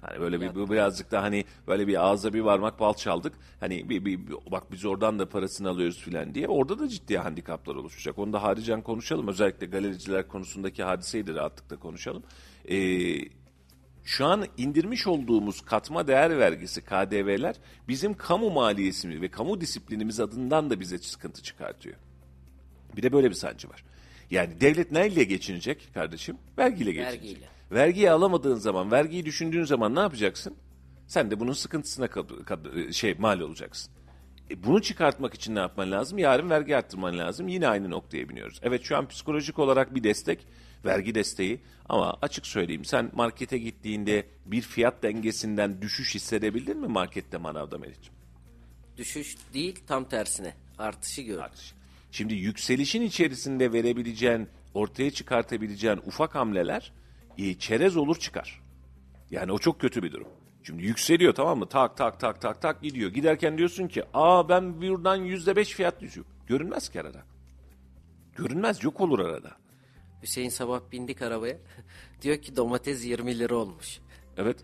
Hani 0.00 0.20
böyle 0.20 0.40
bir 0.40 0.54
bu 0.54 0.70
birazcık 0.70 1.10
da 1.10 1.22
hani 1.22 1.44
böyle 1.68 1.86
bir 1.86 2.06
ağza 2.06 2.32
bir 2.32 2.40
varmak 2.40 2.80
bal 2.80 2.94
çaldık. 2.94 3.32
Hani 3.60 3.88
bir, 3.88 4.04
bir, 4.04 4.26
bir- 4.26 4.34
bak 4.50 4.72
biz 4.72 4.84
oradan 4.84 5.18
da 5.18 5.28
parasını 5.28 5.68
alıyoruz 5.68 5.98
filan 5.98 6.34
diye. 6.34 6.48
Orada 6.48 6.78
da 6.78 6.88
ciddi 6.88 7.18
handikaplar 7.18 7.74
oluşacak. 7.74 8.18
Onu 8.18 8.32
da 8.32 8.42
haricen 8.42 8.82
konuşalım. 8.82 9.28
Özellikle 9.28 9.66
galericiler 9.66 10.28
konusundaki 10.28 10.82
hadiseyi 10.82 11.26
de 11.26 11.34
rahatlıkla 11.34 11.76
konuşalım. 11.76 12.22
Ee, 12.68 12.76
şu 14.06 14.26
an 14.26 14.46
indirmiş 14.56 15.06
olduğumuz 15.06 15.60
katma 15.60 16.08
değer 16.08 16.38
vergisi 16.38 16.80
KDV'ler 16.80 17.56
bizim 17.88 18.14
kamu 18.14 18.50
maliyesimiz 18.50 19.20
ve 19.20 19.28
kamu 19.28 19.60
disiplinimiz 19.60 20.20
adından 20.20 20.70
da 20.70 20.80
bize 20.80 20.98
sıkıntı 20.98 21.42
çıkartıyor. 21.42 21.96
Bir 22.96 23.02
de 23.02 23.12
böyle 23.12 23.30
bir 23.30 23.34
sancı 23.34 23.68
var. 23.68 23.84
Yani 24.30 24.60
devlet 24.60 24.92
neyle 24.92 25.24
geçinecek 25.24 25.88
kardeşim? 25.94 26.38
Vergiyle 26.58 26.92
geçinecek. 26.92 27.22
Vergiyle. 27.22 27.46
Vergiyi 27.72 28.10
alamadığın 28.10 28.54
zaman, 28.54 28.90
vergiyi 28.90 29.24
düşündüğün 29.24 29.64
zaman 29.64 29.94
ne 29.94 30.00
yapacaksın? 30.00 30.56
Sen 31.06 31.30
de 31.30 31.40
bunun 31.40 31.52
sıkıntısına 31.52 32.08
şey 32.92 33.14
mal 33.14 33.40
olacaksın. 33.40 33.92
E, 34.50 34.64
bunu 34.64 34.82
çıkartmak 34.82 35.34
için 35.34 35.54
ne 35.54 35.58
yapman 35.58 35.90
lazım? 35.90 36.18
Yarın 36.18 36.50
vergi 36.50 36.76
arttırman 36.76 37.18
lazım. 37.18 37.48
Yine 37.48 37.68
aynı 37.68 37.90
noktaya 37.90 38.28
biniyoruz. 38.28 38.60
Evet 38.62 38.82
şu 38.82 38.96
an 38.96 39.08
psikolojik 39.08 39.58
olarak 39.58 39.94
bir 39.94 40.04
destek, 40.04 40.46
vergi 40.86 41.14
desteği 41.14 41.60
ama 41.88 42.18
açık 42.22 42.46
söyleyeyim 42.46 42.84
sen 42.84 43.10
markete 43.14 43.58
gittiğinde 43.58 44.26
bir 44.46 44.62
fiyat 44.62 45.02
dengesinden 45.02 45.82
düşüş 45.82 46.14
hissedebildin 46.14 46.78
mi 46.78 46.86
markette 46.86 47.36
manavda 47.36 47.78
Melih'ciğim? 47.78 48.14
Düşüş 48.96 49.36
değil 49.54 49.78
tam 49.86 50.08
tersine 50.08 50.54
artışı 50.78 51.22
gördük. 51.22 51.42
artış. 51.42 51.74
Şimdi 52.10 52.34
yükselişin 52.34 53.02
içerisinde 53.02 53.72
verebileceğin, 53.72 54.48
ortaya 54.74 55.10
çıkartabileceğin 55.10 55.96
ufak 56.06 56.34
hamleler 56.34 56.92
e, 57.38 57.54
çerez 57.54 57.96
olur 57.96 58.18
çıkar. 58.18 58.62
Yani 59.30 59.52
o 59.52 59.58
çok 59.58 59.80
kötü 59.80 60.02
bir 60.02 60.12
durum. 60.12 60.28
Şimdi 60.62 60.82
yükseliyor 60.82 61.34
tamam 61.34 61.58
mı? 61.58 61.68
Tak 61.68 61.96
tak 61.96 62.20
tak 62.20 62.40
tak 62.40 62.62
tak 62.62 62.82
gidiyor. 62.82 63.10
Giderken 63.10 63.58
diyorsun 63.58 63.88
ki 63.88 64.04
aa 64.14 64.48
ben 64.48 64.80
buradan 64.82 65.16
yüzde 65.16 65.56
beş 65.56 65.68
fiyat 65.68 66.00
düşüyor. 66.00 66.26
Görünmez 66.46 66.88
ki 66.88 67.00
arada. 67.00 67.22
Görünmez 68.36 68.84
yok 68.84 69.00
olur 69.00 69.18
arada. 69.18 69.50
Hüseyin 70.22 70.48
sabah 70.48 70.80
bindik 70.92 71.22
arabaya. 71.22 71.56
Diyor 72.22 72.36
ki 72.36 72.56
domates 72.56 73.04
20 73.06 73.38
lira 73.38 73.54
olmuş. 73.54 73.98
Evet. 74.36 74.56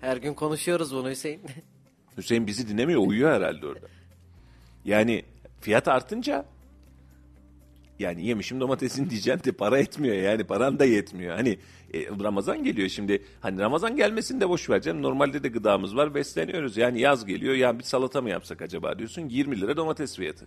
Her 0.00 0.16
gün 0.16 0.34
konuşuyoruz 0.34 0.94
bunu 0.94 1.10
Hüseyin. 1.10 1.40
Hüseyin 2.16 2.46
bizi 2.46 2.68
dinlemiyor 2.68 3.06
uyuyor 3.06 3.32
herhalde 3.32 3.66
orada. 3.66 3.86
Yani 4.84 5.24
fiyat 5.60 5.88
artınca 5.88 6.46
yani 7.98 8.26
yemişim 8.26 8.60
domatesin 8.60 9.10
diyeceksin 9.10 9.44
de 9.44 9.52
para 9.52 9.78
etmiyor 9.78 10.16
yani 10.16 10.44
paran 10.44 10.78
da 10.78 10.84
yetmiyor. 10.84 11.36
Hani 11.36 11.58
e, 11.94 12.06
Ramazan 12.24 12.64
geliyor 12.64 12.88
şimdi 12.88 13.24
hani 13.40 13.60
Ramazan 13.60 13.96
gelmesin 13.96 14.40
de 14.40 14.48
boş 14.48 14.70
ver 14.70 14.82
canım 14.82 15.02
normalde 15.02 15.42
de 15.42 15.48
gıdamız 15.48 15.96
var 15.96 16.14
besleniyoruz. 16.14 16.76
Yani 16.76 17.00
yaz 17.00 17.26
geliyor 17.26 17.54
ya 17.54 17.78
bir 17.78 17.84
salata 17.84 18.22
mı 18.22 18.30
yapsak 18.30 18.62
acaba 18.62 18.98
diyorsun 18.98 19.28
20 19.28 19.60
lira 19.60 19.76
domates 19.76 20.16
fiyatı. 20.16 20.46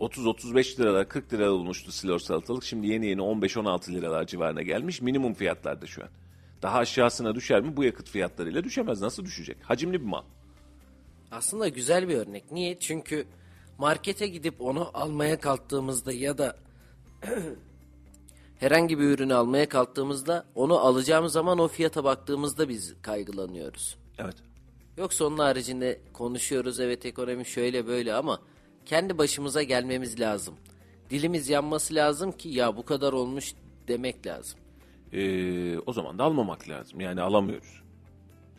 30-35 0.00 0.80
liralar 0.80 1.08
40 1.08 1.32
lira 1.32 1.50
olmuştu 1.50 1.92
silor 1.92 2.18
salatalık 2.18 2.64
şimdi 2.64 2.86
yeni 2.86 3.06
yeni 3.06 3.20
15-16 3.20 3.92
liralar 3.92 4.26
civarına 4.26 4.62
gelmiş 4.62 5.00
minimum 5.00 5.34
fiyatlarda 5.34 5.86
şu 5.86 6.02
an. 6.02 6.08
Daha 6.62 6.78
aşağısına 6.78 7.34
düşer 7.34 7.60
mi 7.60 7.76
bu 7.76 7.84
yakıt 7.84 8.10
fiyatlarıyla 8.10 8.64
düşemez 8.64 9.00
nasıl 9.00 9.24
düşecek 9.24 9.56
hacimli 9.62 10.00
bir 10.00 10.06
mal. 10.06 10.22
Aslında 11.30 11.68
güzel 11.68 12.08
bir 12.08 12.16
örnek. 12.16 12.52
Niye? 12.52 12.78
Çünkü 12.78 13.26
markete 13.78 14.26
gidip 14.26 14.60
onu 14.60 14.90
almaya 14.94 15.40
kalktığımızda 15.40 16.12
ya 16.12 16.38
da 16.38 16.56
herhangi 18.58 18.98
bir 18.98 19.04
ürünü 19.04 19.34
almaya 19.34 19.68
kalktığımızda 19.68 20.46
onu 20.54 20.78
alacağımız 20.78 21.32
zaman 21.32 21.58
o 21.58 21.68
fiyata 21.68 22.04
baktığımızda 22.04 22.68
biz 22.68 22.94
kaygılanıyoruz. 23.02 23.96
Evet. 24.18 24.36
Yoksa 24.96 25.24
onun 25.24 25.38
haricinde 25.38 26.00
konuşuyoruz 26.12 26.80
evet 26.80 27.06
ekonomi 27.06 27.46
şöyle 27.46 27.86
böyle 27.86 28.14
ama 28.14 28.40
kendi 28.86 29.18
başımıza 29.18 29.62
gelmemiz 29.62 30.20
lazım. 30.20 30.54
Dilimiz 31.10 31.48
yanması 31.48 31.94
lazım 31.94 32.32
ki 32.32 32.48
ya 32.48 32.76
bu 32.76 32.84
kadar 32.84 33.12
olmuş 33.12 33.54
demek 33.88 34.26
lazım. 34.26 34.58
Ee, 35.12 35.78
o 35.78 35.92
zaman 35.92 36.18
da 36.18 36.24
almamak 36.24 36.68
lazım. 36.68 37.00
Yani 37.00 37.20
alamıyoruz. 37.20 37.82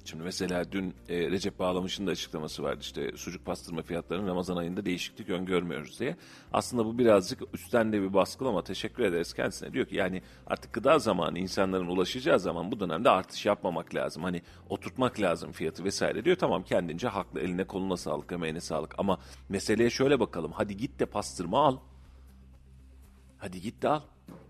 Şimdi 0.08 0.24
mesela 0.24 0.72
dün 0.72 0.93
e, 1.10 1.32
Recep 1.32 1.60
Bağlamış'ın 1.60 2.08
da 2.08 2.12
açıklaması 2.12 2.63
vardı 2.63 2.80
işte 2.82 3.12
sucuk 3.17 3.46
pastırma 3.46 3.82
fiyatlarının 3.82 4.28
Ramazan 4.28 4.58
ayında 4.58 4.86
değişiklik 4.86 5.30
öngörmüyoruz 5.30 6.00
diye. 6.00 6.15
Aslında 6.54 6.86
bu 6.86 6.98
birazcık 6.98 7.41
üstten 7.54 7.93
de 7.93 8.02
bir 8.02 8.13
baskı 8.13 8.48
ama 8.48 8.63
teşekkür 8.63 9.04
ederiz 9.04 9.34
kendisine. 9.34 9.74
Diyor 9.74 9.86
ki 9.86 9.96
yani 9.96 10.22
artık 10.46 10.74
gıda 10.74 11.00
zamanı 11.00 11.39
insanların 11.39 11.88
ulaşacağı 11.88 12.39
zaman 12.39 12.72
bu 12.72 12.80
dönemde 12.80 13.10
artış 13.10 13.46
yapmamak 13.46 13.96
lazım. 13.96 14.24
Hani 14.24 14.41
oturtmak 14.70 15.20
lazım 15.22 15.52
fiyatı 15.52 15.84
vesaire 15.84 16.26
diyor. 16.26 16.36
Tamam 16.36 16.63
kendince 16.63 17.08
haklı 17.08 17.39
eline 17.39 17.63
koluna 17.63 17.98
sağlık 17.98 18.32
emeğine 18.32 18.62
sağlık 18.62 18.96
ama 18.98 19.20
meseleye 19.50 19.89
şöyle 19.89 20.20
bakalım. 20.20 20.52
Hadi 20.52 20.78
git 20.78 21.00
de 21.00 21.06
pastırma 21.06 21.65
al. 21.65 21.78
Hadi 23.38 23.62
git 23.62 23.82
de 23.82 23.89
al. 23.89 24.02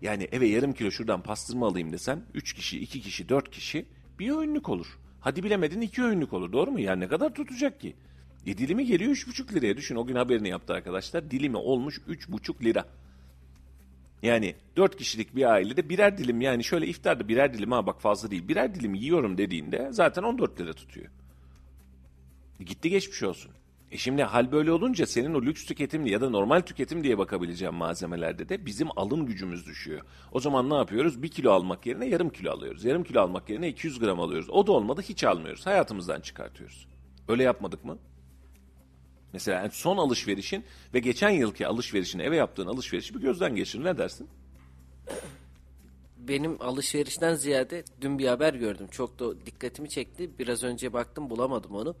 Yani 0.02 0.28
eve 0.32 0.46
yarım 0.46 0.72
kilo 0.72 0.90
şuradan 0.90 1.22
pastırma 1.22 1.66
alayım 1.66 1.92
desen 1.92 2.22
3 2.34 2.52
kişi, 2.52 2.80
2 2.80 3.00
kişi, 3.00 3.28
4 3.28 3.50
kişi 3.50 3.86
bir 4.18 4.30
öğünlük 4.30 4.68
olur. 4.68 4.98
Hadi 5.20 5.42
bilemedin 5.42 5.80
2 5.80 6.02
öğünlük 6.02 6.32
olur 6.32 6.52
doğru 6.52 6.70
mu? 6.70 6.80
Yani 6.80 7.00
ne 7.00 7.08
kadar 7.08 7.34
tutacak 7.34 7.80
ki? 7.80 7.94
E 8.46 8.58
dilimi 8.58 8.86
geliyor 8.86 9.10
3,5 9.10 9.54
liraya. 9.54 9.76
Düşün 9.76 9.96
o 9.96 10.06
gün 10.06 10.14
haberini 10.14 10.48
yaptı 10.48 10.72
arkadaşlar. 10.74 11.30
Dilimi 11.30 11.56
olmuş 11.56 11.98
3,5 12.08 12.64
lira. 12.64 12.84
Yani 14.22 14.54
4 14.76 14.96
kişilik 14.96 15.36
bir 15.36 15.50
ailede 15.52 15.88
birer 15.88 16.18
dilim 16.18 16.40
yani 16.40 16.64
şöyle 16.64 16.86
iftarda 16.86 17.28
birer 17.28 17.54
dilim 17.54 17.72
ha 17.72 17.86
bak 17.86 18.00
fazla 18.00 18.30
değil. 18.30 18.48
Birer 18.48 18.74
dilim 18.74 18.94
yiyorum 18.94 19.38
dediğinde 19.38 19.88
zaten 19.92 20.22
14 20.22 20.60
lira 20.60 20.72
tutuyor. 20.72 21.06
Gitti 22.60 22.90
geçmiş 22.90 23.22
olsun. 23.22 23.50
E 23.92 23.98
şimdi 23.98 24.22
hal 24.22 24.52
böyle 24.52 24.72
olunca 24.72 25.06
senin 25.06 25.34
o 25.34 25.42
lüks 25.42 25.64
tüketim 25.64 26.06
ya 26.06 26.20
da 26.20 26.30
normal 26.30 26.60
tüketim 26.60 27.04
diye 27.04 27.18
bakabileceğim 27.18 27.74
malzemelerde 27.74 28.48
de 28.48 28.66
bizim 28.66 28.88
alım 28.96 29.26
gücümüz 29.26 29.66
düşüyor. 29.66 30.00
O 30.32 30.40
zaman 30.40 30.70
ne 30.70 30.74
yapıyoruz? 30.74 31.22
Bir 31.22 31.28
kilo 31.28 31.52
almak 31.52 31.86
yerine 31.86 32.06
yarım 32.06 32.30
kilo 32.30 32.52
alıyoruz. 32.52 32.84
Yarım 32.84 33.04
kilo 33.04 33.20
almak 33.20 33.50
yerine 33.50 33.68
200 33.68 33.98
gram 33.98 34.20
alıyoruz. 34.20 34.50
O 34.50 34.66
da 34.66 34.72
olmadı 34.72 35.02
hiç 35.08 35.24
almıyoruz. 35.24 35.66
Hayatımızdan 35.66 36.20
çıkartıyoruz. 36.20 36.88
Öyle 37.28 37.42
yapmadık 37.42 37.84
mı? 37.84 37.98
Mesela 39.32 39.60
yani 39.60 39.70
son 39.70 39.96
alışverişin 39.96 40.64
ve 40.94 40.98
geçen 40.98 41.30
yılki 41.30 41.66
alışverişin 41.66 42.18
eve 42.18 42.36
yaptığın 42.36 42.66
alışverişi 42.66 43.14
bir 43.14 43.20
gözden 43.20 43.56
geçir. 43.56 43.84
Ne 43.84 43.98
dersin? 43.98 44.28
Benim 46.18 46.62
alışverişten 46.62 47.34
ziyade 47.34 47.84
dün 48.00 48.18
bir 48.18 48.26
haber 48.28 48.54
gördüm. 48.54 48.86
Çok 48.90 49.18
da 49.18 49.46
dikkatimi 49.46 49.90
çekti. 49.90 50.30
Biraz 50.38 50.62
önce 50.62 50.92
baktım 50.92 51.30
bulamadım 51.30 51.74
onu. 51.74 51.96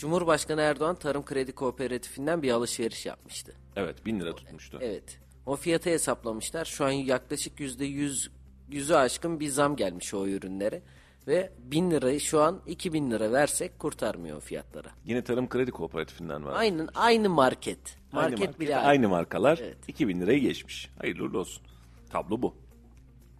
Cumhurbaşkanı 0.00 0.60
Erdoğan 0.60 0.96
Tarım 0.96 1.24
Kredi 1.24 1.52
Kooperatifinden 1.52 2.42
bir 2.42 2.50
alışveriş 2.50 3.06
yapmıştı. 3.06 3.52
Evet 3.76 4.06
bin 4.06 4.20
lira 4.20 4.34
tutmuştu. 4.34 4.78
Evet. 4.80 5.18
O 5.46 5.56
fiyatı 5.56 5.90
hesaplamışlar. 5.90 6.64
Şu 6.64 6.84
an 6.84 6.90
yaklaşık 6.90 7.60
yüzde 7.60 7.84
yüz, 7.84 8.30
yüzü 8.70 8.94
aşkın 8.94 9.40
bir 9.40 9.48
zam 9.48 9.76
gelmiş 9.76 10.14
o 10.14 10.26
ürünlere. 10.26 10.82
Ve 11.26 11.52
bin 11.58 11.90
lirayı 11.90 12.20
şu 12.20 12.40
an 12.40 12.60
2000 12.66 13.10
lira 13.10 13.32
versek 13.32 13.78
kurtarmıyor 13.78 14.36
o 14.36 14.40
fiyatlara. 14.40 14.88
Yine 15.04 15.24
Tarım 15.24 15.48
Kredi 15.48 15.70
Kooperatifinden 15.70 16.44
var. 16.44 16.54
Aynen 16.56 16.88
aynı 16.94 17.28
market. 17.28 17.78
Aynı 18.12 18.22
Market 18.22 18.38
market, 18.38 18.60
bile 18.60 18.76
aynı. 18.76 18.86
aynı 18.86 19.08
markalar 19.08 19.58
Evet. 19.62 19.88
2000 19.88 20.20
lirayı 20.20 20.40
geçmiş. 20.40 20.90
Hayırlı 20.98 21.24
uğurlu 21.24 21.38
olsun. 21.38 21.62
Tablo 22.10 22.42
bu. 22.42 22.54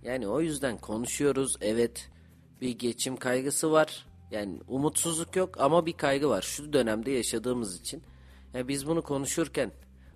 Yani 0.03 0.29
o 0.29 0.41
yüzden 0.41 0.79
konuşuyoruz. 0.79 1.57
Evet 1.61 2.11
bir 2.61 2.79
geçim 2.79 3.17
kaygısı 3.17 3.73
var. 3.73 4.07
Yani 4.31 4.61
umutsuzluk 4.69 5.37
yok 5.37 5.61
ama 5.61 5.87
bir 5.87 5.93
kaygı 5.93 6.29
var. 6.29 6.43
Şu 6.43 6.73
dönemde 6.73 7.11
yaşadığımız 7.11 7.81
için. 7.81 8.03
Yani 8.55 8.69
biz 8.69 8.87
bunu 8.87 9.03
konuşurken 9.03 9.73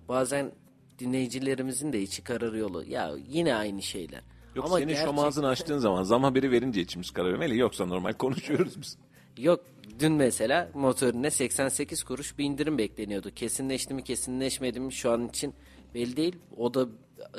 bazen 0.07 0.51
dinleyicilerimizin 0.99 1.93
de 1.93 2.01
içi 2.01 2.23
kararıyor. 2.23 2.85
Ya 2.85 3.15
yine 3.27 3.55
aynı 3.55 3.81
şeyler. 3.81 4.21
Yok 4.55 4.65
ama 4.65 4.75
senin 4.77 4.87
gerçek- 4.87 5.05
şom 5.05 5.19
ağzını 5.19 5.47
açtığın 5.47 5.77
zaman 5.77 6.03
zam 6.03 6.23
haberi 6.23 6.51
verince 6.51 6.81
içimiz 6.81 7.11
kararıyor. 7.11 7.39
Melih 7.39 7.57
yoksa 7.57 7.85
normal 7.85 8.13
konuşuyoruz 8.13 8.81
biz. 8.81 8.97
Yok 9.37 9.65
dün 9.99 10.11
mesela 10.11 10.69
motorine 10.73 11.31
88 11.31 12.03
kuruş 12.03 12.37
bir 12.37 12.45
indirim 12.45 12.77
bekleniyordu. 12.77 13.31
Kesinleşti 13.31 13.93
mi 13.93 14.03
kesinleşmedi 14.03 14.79
mi 14.79 14.93
şu 14.93 15.11
an 15.11 15.27
için 15.27 15.53
belli 15.93 16.17
değil. 16.17 16.35
O 16.57 16.73
da 16.73 16.87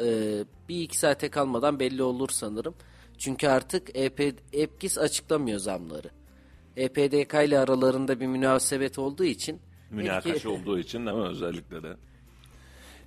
e, 0.05 0.09
bir 0.68 0.83
iki 0.83 0.99
saate 0.99 1.29
kalmadan 1.31 1.81
belli 1.81 2.03
olur 2.03 2.29
sanırım. 2.33 2.74
Çünkü 3.18 3.49
artık 3.49 3.97
EP, 3.99 4.20
EPKİS 4.53 4.99
açıklamıyor 4.99 5.59
zamları. 5.59 6.11
EPDK 6.77 7.35
ile 7.35 7.59
aralarında 7.59 8.20
bir 8.20 8.27
münasebet 8.27 8.99
olduğu 8.99 9.24
için 9.24 9.61
Münakaşa 9.91 10.51
olduğu 10.51 10.79
için 10.79 11.07
ama 11.07 11.29
özellikle 11.29 11.83
de. 11.83 11.97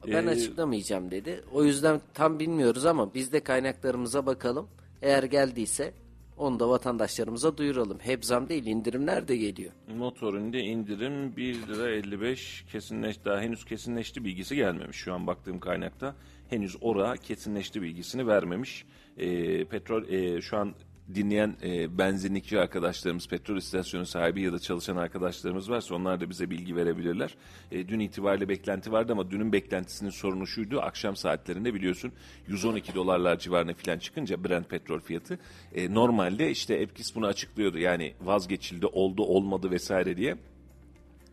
ben 0.07 0.27
Ee, 0.27 0.29
açıklamayacağım 0.29 1.11
dedi. 1.11 1.43
O 1.53 1.63
yüzden 1.63 2.01
tam 2.13 2.39
bilmiyoruz 2.39 2.85
ama 2.85 3.13
biz 3.13 3.33
de 3.33 3.39
kaynaklarımıza 3.39 4.25
bakalım. 4.25 4.67
Eğer 5.01 5.23
geldiyse 5.23 5.93
onu 6.37 6.59
da 6.59 6.69
vatandaşlarımıza 6.69 7.57
duyuralım. 7.57 7.99
Hep 7.99 8.25
zam 8.25 8.49
değil 8.49 8.65
indirimler 8.65 9.27
de 9.27 9.37
geliyor. 9.37 9.71
Motorinde 9.97 10.59
indirim 10.59 11.35
1 11.37 11.67
lira 11.67 11.89
55 11.89 12.65
kesinleşti. 12.71 13.25
Daha 13.25 13.41
henüz 13.41 13.65
kesinleşti 13.65 14.25
bilgisi 14.25 14.55
gelmemiş 14.55 14.97
şu 14.97 15.13
an 15.13 15.27
baktığım 15.27 15.59
kaynakta. 15.59 16.15
Henüz 16.49 16.77
ora 16.81 17.17
kesinleşti 17.17 17.81
bilgisini 17.81 18.27
vermemiş. 18.27 18.85
Ee, 19.17 19.65
petrol 19.65 20.07
e, 20.09 20.41
şu 20.41 20.57
an 20.57 20.75
dinleyen 21.15 21.55
e, 21.63 21.97
benzinlikçi 21.97 22.59
arkadaşlarımız, 22.59 23.27
petrol 23.27 23.57
istasyonu 23.57 24.05
sahibi 24.05 24.41
ya 24.41 24.53
da 24.53 24.59
çalışan 24.59 24.97
arkadaşlarımız 24.97 25.69
varsa 25.69 25.95
onlar 25.95 26.21
da 26.21 26.29
bize 26.29 26.49
bilgi 26.49 26.75
verebilirler. 26.75 27.35
E, 27.71 27.87
dün 27.87 27.99
itibariyle 27.99 28.49
beklenti 28.49 28.91
vardı 28.91 29.11
ama 29.11 29.31
dünün 29.31 29.53
beklentisinin 29.53 30.09
sorunu 30.09 30.47
şuydu. 30.47 30.81
Akşam 30.81 31.15
saatlerinde 31.15 31.73
biliyorsun 31.73 32.11
112 32.47 32.95
dolarlar 32.95 33.39
civarına 33.39 33.73
falan 33.73 33.99
çıkınca 33.99 34.43
Brent 34.43 34.69
petrol 34.69 34.99
fiyatı 34.99 35.39
e, 35.75 35.93
normalde 35.93 36.51
işte 36.51 36.75
Epkis 36.75 37.15
bunu 37.15 37.25
açıklıyordu. 37.25 37.77
Yani 37.77 38.13
vazgeçildi, 38.21 38.85
oldu, 38.85 39.23
olmadı 39.23 39.71
vesaire 39.71 40.17
diye. 40.17 40.37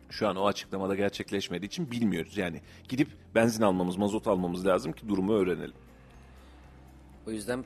Şu 0.09 0.27
an 0.27 0.35
o 0.35 0.45
açıklamada 0.45 0.95
gerçekleşmediği 0.95 1.67
için 1.67 1.91
bilmiyoruz. 1.91 2.37
Yani 2.37 2.61
gidip 2.89 3.07
benzin 3.35 3.63
almamız, 3.63 3.97
mazot 3.97 4.27
almamız 4.27 4.65
lazım 4.65 4.91
ki 4.91 5.09
durumu 5.09 5.33
öğrenelim. 5.33 5.75
O 7.27 7.31
yüzden 7.31 7.65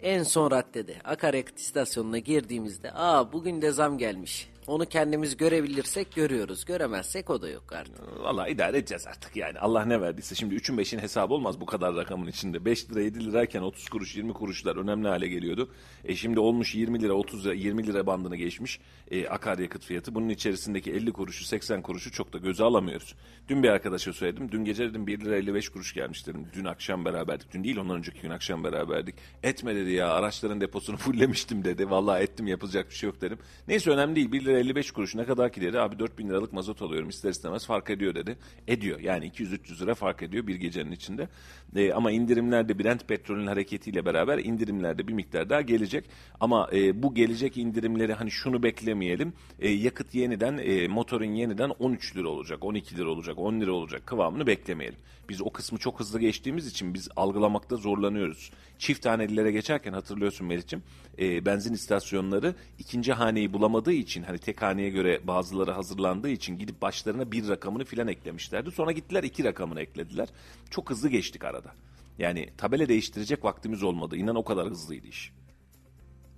en 0.00 0.22
son 0.22 0.50
raddede 0.50 0.96
akaryakıt 1.04 1.58
istasyonuna 1.58 2.18
girdiğimizde 2.18 2.92
aa 2.94 3.32
bugün 3.32 3.62
de 3.62 3.70
zam 3.70 3.98
gelmiş. 3.98 4.48
Onu 4.66 4.86
kendimiz 4.86 5.36
görebilirsek 5.36 6.14
görüyoruz. 6.14 6.64
Göremezsek 6.64 7.30
o 7.30 7.42
da 7.42 7.48
yok 7.48 7.72
artık. 7.72 8.20
Valla 8.20 8.48
idare 8.48 8.78
edeceğiz 8.78 9.06
artık 9.06 9.36
yani. 9.36 9.58
Allah 9.58 9.84
ne 9.84 10.00
verdiyse. 10.00 10.34
Şimdi 10.34 10.54
3'ün 10.54 10.76
5'in 10.76 10.98
hesabı 10.98 11.34
olmaz 11.34 11.60
bu 11.60 11.66
kadar 11.66 11.96
rakamın 11.96 12.26
içinde. 12.26 12.64
5 12.64 12.90
lira 12.90 13.00
7 13.00 13.24
lirayken 13.24 13.62
30 13.62 13.88
kuruş 13.88 14.16
20 14.16 14.32
kuruşlar 14.32 14.76
önemli 14.76 15.08
hale 15.08 15.28
geliyordu. 15.28 15.70
E 16.04 16.16
şimdi 16.16 16.40
olmuş 16.40 16.74
20 16.74 17.02
lira 17.02 17.12
30 17.12 17.44
lira 17.46 17.54
20 17.54 17.86
lira 17.86 18.06
bandını 18.06 18.36
geçmiş 18.36 18.80
e, 19.10 19.28
akaryakıt 19.28 19.84
fiyatı. 19.84 20.14
Bunun 20.14 20.28
içerisindeki 20.28 20.92
50 20.92 21.12
kuruşu 21.12 21.44
80 21.44 21.82
kuruşu 21.82 22.12
çok 22.12 22.32
da 22.32 22.38
göze 22.38 22.64
alamıyoruz. 22.64 23.14
Dün 23.48 23.62
bir 23.62 23.68
arkadaşa 23.68 24.12
söyledim. 24.12 24.52
Dün 24.52 24.64
gece 24.64 24.90
dedim 24.90 25.06
1 25.06 25.20
lira 25.20 25.36
55 25.36 25.68
kuruş 25.68 25.94
gelmiş 25.94 26.26
dedim. 26.26 26.46
Dün 26.54 26.64
akşam 26.64 27.04
beraberdik. 27.04 27.52
Dün 27.52 27.64
değil 27.64 27.76
ondan 27.76 27.96
önceki 27.96 28.20
gün 28.20 28.30
akşam 28.30 28.64
beraberdik. 28.64 29.14
Etme 29.42 29.76
dedi 29.76 29.90
ya 29.90 30.10
araçların 30.10 30.60
deposunu 30.60 30.96
fullemiştim 31.06 31.64
dedi. 31.64 31.90
Vallahi 31.90 32.22
ettim 32.22 32.46
yapılacak 32.46 32.90
bir 32.90 32.94
şey 32.94 33.06
yok 33.06 33.20
dedim. 33.20 33.38
Neyse 33.68 33.90
önemli 33.90 34.16
değil 34.16 34.32
1 34.32 34.44
lira 34.44 34.55
55 34.56 34.90
kuruş 34.90 35.14
ne 35.14 35.24
kadar 35.24 35.52
ki 35.52 35.60
dedi. 35.60 35.80
Abi 35.80 35.98
4000 35.98 36.28
liralık 36.28 36.52
mazot 36.52 36.82
alıyorum 36.82 37.08
ister 37.08 37.30
istemez 37.30 37.66
fark 37.66 37.90
ediyor 37.90 38.14
dedi. 38.14 38.36
Ediyor 38.68 39.00
yani 39.00 39.28
200-300 39.28 39.82
lira 39.82 39.94
fark 39.94 40.22
ediyor 40.22 40.46
bir 40.46 40.54
gecenin 40.54 40.92
içinde. 40.92 41.28
E, 41.76 41.92
ama 41.92 42.10
indirimlerde 42.10 42.78
Brent 42.78 43.08
petrolün 43.08 43.46
hareketiyle 43.46 44.04
beraber 44.04 44.38
indirimlerde 44.38 45.08
bir 45.08 45.12
miktar 45.12 45.50
daha 45.50 45.60
gelecek. 45.60 46.04
Ama 46.40 46.68
e, 46.72 47.02
bu 47.02 47.14
gelecek 47.14 47.56
indirimleri 47.56 48.12
hani 48.12 48.30
şunu 48.30 48.62
beklemeyelim. 48.62 49.32
E, 49.58 49.70
yakıt 49.70 50.14
yeniden 50.14 50.58
e, 50.58 50.88
motorun 50.88 51.24
yeniden 51.24 51.70
13 51.78 52.16
lira 52.16 52.28
olacak 52.28 52.64
12 52.64 52.96
lira 52.96 53.08
olacak 53.08 53.38
10 53.38 53.60
lira 53.60 53.72
olacak 53.72 54.06
kıvamını 54.06 54.46
beklemeyelim. 54.46 54.98
Biz 55.28 55.42
o 55.42 55.50
kısmı 55.50 55.78
çok 55.78 56.00
hızlı 56.00 56.20
geçtiğimiz 56.20 56.66
için 56.66 56.94
biz 56.94 57.08
algılamakta 57.16 57.76
zorlanıyoruz. 57.76 58.50
Çift 58.78 59.06
hanelilere 59.06 59.52
geçerken 59.52 59.92
hatırlıyorsun 59.92 60.46
Melih'ciğim 60.46 60.84
e, 61.18 61.46
benzin 61.46 61.74
istasyonları 61.74 62.54
ikinci 62.78 63.12
haneyi 63.12 63.52
bulamadığı 63.52 63.92
için 63.92 64.22
hani 64.22 64.38
tek 64.46 64.62
haneye 64.62 64.90
göre 64.90 65.26
bazıları 65.26 65.70
hazırlandığı 65.70 66.28
için 66.28 66.58
gidip 66.58 66.82
başlarına 66.82 67.32
bir 67.32 67.48
rakamını 67.48 67.84
filan 67.84 68.08
eklemişlerdi. 68.08 68.70
Sonra 68.70 68.92
gittiler 68.92 69.22
iki 69.22 69.44
rakamını 69.44 69.80
eklediler. 69.80 70.28
Çok 70.70 70.90
hızlı 70.90 71.08
geçtik 71.08 71.44
arada. 71.44 71.72
Yani 72.18 72.48
tabela 72.58 72.88
değiştirecek 72.88 73.44
vaktimiz 73.44 73.82
olmadı. 73.82 74.16
İnan 74.16 74.36
o 74.36 74.44
kadar 74.44 74.66
hızlıydı 74.66 75.06
iş. 75.06 75.32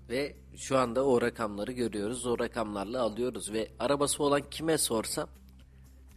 Ve 0.08 0.34
şu 0.56 0.78
anda 0.78 1.04
o 1.04 1.22
rakamları 1.22 1.72
görüyoruz. 1.72 2.26
O 2.26 2.38
rakamlarla 2.38 3.02
alıyoruz. 3.02 3.52
Ve 3.52 3.68
arabası 3.78 4.22
olan 4.22 4.42
kime 4.50 4.78
sorsam 4.78 5.28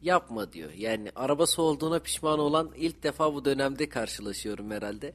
yapma 0.02 0.54
diyor. 0.54 0.72
Yani 0.78 1.12
arabası 1.16 1.62
olduğuna 1.62 2.00
pişman 2.00 2.40
olan 2.40 2.72
ilk 2.76 3.04
defa 3.04 3.34
bu 3.34 3.46
dönemde 3.46 3.90
karşılaşıyorum 3.90 4.72
herhalde. 4.72 5.14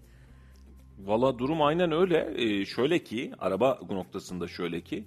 Valla 0.99 1.39
durum 1.39 1.63
aynen 1.63 1.93
öyle. 1.93 2.35
Ee, 2.37 2.65
şöyle 2.65 3.05
ki 3.05 3.33
araba 3.39 3.81
noktasında 3.91 4.49
şöyle 4.49 4.81
ki 4.81 5.05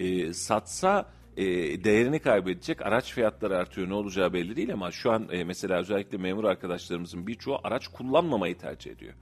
e, 0.00 0.32
satsa 0.32 1.12
e, 1.36 1.44
değerini 1.84 2.18
kaybedecek 2.18 2.82
araç 2.82 3.12
fiyatları 3.12 3.56
artıyor 3.56 3.88
ne 3.88 3.94
olacağı 3.94 4.32
belli 4.32 4.56
değil 4.56 4.72
ama 4.72 4.90
şu 4.90 5.12
an 5.12 5.28
e, 5.32 5.44
mesela 5.44 5.78
özellikle 5.80 6.18
memur 6.18 6.44
arkadaşlarımızın 6.44 7.26
birçoğu 7.26 7.58
araç 7.64 7.88
kullanmamayı 7.88 8.58
tercih 8.58 8.90
ediyor. 8.90 9.14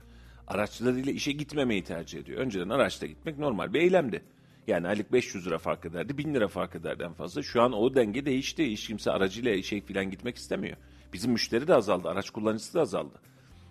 Araçlarıyla 0.46 1.12
işe 1.12 1.32
gitmemeyi 1.32 1.84
tercih 1.84 2.18
ediyor. 2.18 2.40
Önceden 2.40 2.68
araçla 2.68 3.06
gitmek 3.06 3.38
normal 3.38 3.74
bir 3.74 3.80
eylemdi. 3.80 4.22
Yani 4.66 4.88
aylık 4.88 5.12
500 5.12 5.46
lira 5.46 5.58
fark 5.58 5.84
ederdi, 5.84 6.18
1000 6.18 6.34
lira 6.34 6.48
fark 6.48 6.76
ederdi 6.76 7.02
en 7.02 7.12
fazla. 7.12 7.42
Şu 7.42 7.62
an 7.62 7.72
o 7.72 7.94
denge 7.94 8.24
değişti. 8.24 8.72
Hiç 8.72 8.86
kimse 8.86 9.10
aracıyla 9.10 9.52
işe 9.52 9.80
falan 9.80 10.10
gitmek 10.10 10.36
istemiyor. 10.36 10.76
Bizim 11.12 11.32
müşteri 11.32 11.68
de 11.68 11.74
azaldı, 11.74 12.08
araç 12.08 12.30
kullanıcısı 12.30 12.74
da 12.74 12.80
azaldı. 12.80 13.20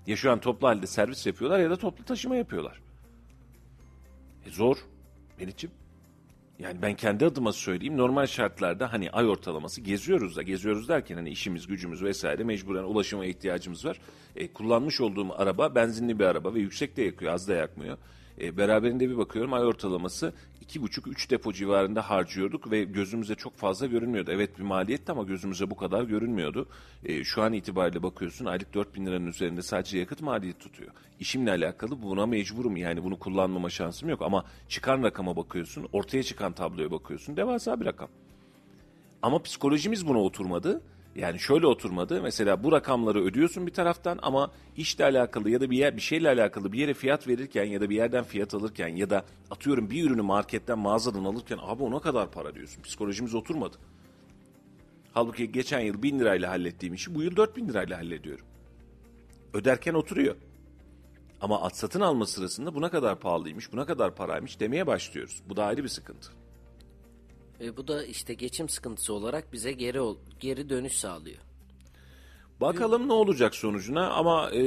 Ya 0.08 0.16
şu 0.16 0.32
an 0.32 0.40
toplu 0.40 0.68
halde 0.68 0.88
servis 0.88 1.26
yapıyorlar 1.26 1.60
ya 1.60 1.70
da 1.70 1.76
toplu 1.76 2.06
taşıma 2.06 2.36
yapıyorlar. 2.36 2.82
E 4.46 4.50
zor. 4.50 4.78
Melih'ciğim. 5.40 5.77
Yani 6.60 6.82
ben 6.82 6.96
kendi 6.96 7.26
adıma 7.26 7.54
söyleyeyim 7.54 7.98
normal 7.98 8.26
şartlarda 8.26 8.94
hani 8.94 9.12
ay 9.12 9.28
ortalaması 9.28 9.82
geziyoruz 9.82 10.36
da 10.36 10.42
geziyoruz 10.42 10.90
derken 10.90 11.16
hani 11.16 11.30
işimiz 11.30 11.68
gücümüz 11.68 12.04
vesaire 12.04 12.44
mecburen 12.44 12.84
ulaşıma 12.84 13.26
ihtiyacımız 13.26 13.86
var. 13.86 14.00
E, 14.36 14.54
kullanmış 14.54 15.02
olduğum 15.02 15.34
araba 15.42 15.76
benzinli 15.76 16.20
bir 16.20 16.26
araba 16.26 16.54
ve 16.54 16.60
yüksek 16.60 16.98
de 16.98 17.02
yakıyor 17.02 17.34
az 17.34 17.48
da 17.48 17.54
yakmıyor. 17.54 17.98
E, 18.42 18.58
beraberinde 18.58 19.10
bir 19.10 19.18
bakıyorum 19.18 19.54
ay 19.54 19.66
ortalaması 19.66 20.34
2,5-3 20.66 21.30
depo 21.30 21.54
civarında 21.54 22.10
harcıyorduk 22.10 22.72
ve 22.72 22.84
gözümüze 22.84 23.36
çok 23.36 23.56
fazla 23.56 23.86
görünmüyordu. 23.86 24.32
Evet 24.34 24.58
bir 24.60 24.64
maliyetti 24.64 25.12
ama 25.12 25.24
gözümüze 25.24 25.70
bu 25.70 25.76
kadar 25.76 26.04
görünmüyordu. 26.04 26.68
E, 27.06 27.24
şu 27.24 27.42
an 27.42 27.54
itibariyle 27.54 28.04
bakıyorsun 28.04 28.46
aylık 28.46 28.74
4 28.74 28.96
bin 28.96 29.06
liranın 29.06 29.28
üzerinde 29.28 29.62
sadece 29.62 29.98
yakıt 29.98 30.22
maliyeti 30.22 30.60
tutuyor. 30.60 30.92
İşimle 31.20 31.52
alakalı 31.52 32.02
buna 32.02 32.26
mecburum 32.26 32.78
yani 32.78 33.04
bunu 33.04 33.20
kullanmama 33.20 33.70
şansım 33.70 34.10
yok 34.10 34.22
ama 34.22 34.46
çıkan 34.70 35.04
rakama 35.04 35.36
bakıyorsun 35.36 35.88
ortaya 35.94 36.24
çıkan 36.24 36.54
tabloya 36.54 36.92
bakıyorsun 36.92 37.38
devasa 37.38 37.80
bir 37.80 37.86
rakam. 37.86 38.10
Ama 39.22 39.42
psikolojimiz 39.42 40.08
buna 40.08 40.22
oturmadı. 40.22 40.82
Yani 41.18 41.40
şöyle 41.40 41.68
oturmadı. 41.68 42.22
Mesela 42.22 42.64
bu 42.64 42.72
rakamları 42.72 43.24
ödüyorsun 43.24 43.68
bir 43.68 43.74
taraftan 43.74 44.20
ama 44.22 44.52
işle 44.76 45.04
alakalı 45.06 45.50
ya 45.50 45.62
da 45.62 45.70
bir 45.70 45.78
yer 45.78 45.96
bir 45.96 46.02
şeyle 46.02 46.30
alakalı 46.30 46.72
bir 46.72 46.80
yere 46.80 46.94
fiyat 46.94 47.28
verirken 47.28 47.64
ya 47.64 47.82
da 47.82 47.90
bir 47.90 47.96
yerden 47.96 48.24
fiyat 48.24 48.54
alırken 48.54 48.88
ya 48.88 49.10
da 49.10 49.26
atıyorum 49.52 49.90
bir 49.90 50.06
ürünü 50.06 50.22
marketten 50.22 50.80
mağazadan 50.80 51.24
alırken 51.24 51.60
abi 51.62 51.84
ona 51.84 52.00
kadar 52.00 52.32
para 52.32 52.56
diyorsun. 52.56 52.82
Psikolojimiz 52.82 53.36
oturmadı. 53.36 53.78
Halbuki 55.14 55.52
geçen 55.52 55.80
yıl 55.80 56.04
bin 56.04 56.20
lirayla 56.20 56.50
hallettiğim 56.50 56.96
işi 56.96 57.16
bu 57.16 57.24
yıl 57.24 57.36
dört 57.36 57.58
bin 57.58 57.68
lirayla 57.68 57.98
hallediyorum. 57.98 58.46
Öderken 59.54 59.94
oturuyor. 59.94 60.36
Ama 61.42 61.62
at 61.62 61.78
satın 61.78 62.02
alma 62.02 62.26
sırasında 62.26 62.76
buna 62.76 62.90
kadar 62.90 63.20
pahalıymış, 63.20 63.74
buna 63.74 63.86
kadar 63.86 64.16
paraymış 64.16 64.60
demeye 64.60 64.88
başlıyoruz. 64.88 65.42
Bu 65.50 65.56
da 65.56 65.66
ayrı 65.66 65.84
bir 65.84 65.90
sıkıntı. 65.90 66.32
Ve 67.60 67.78
bu 67.78 67.88
da 67.88 68.06
işte 68.06 68.34
geçim 68.34 68.70
sıkıntısı 68.70 69.14
olarak 69.14 69.54
bize 69.54 69.72
geri 69.72 70.16
geri 70.40 70.70
dönüş 70.70 70.94
sağlıyor. 70.94 71.38
Bakalım 72.62 73.08
ne 73.08 73.14
olacak 73.14 73.56
sonucuna 73.56 74.10
ama 74.10 74.52
e, 74.52 74.64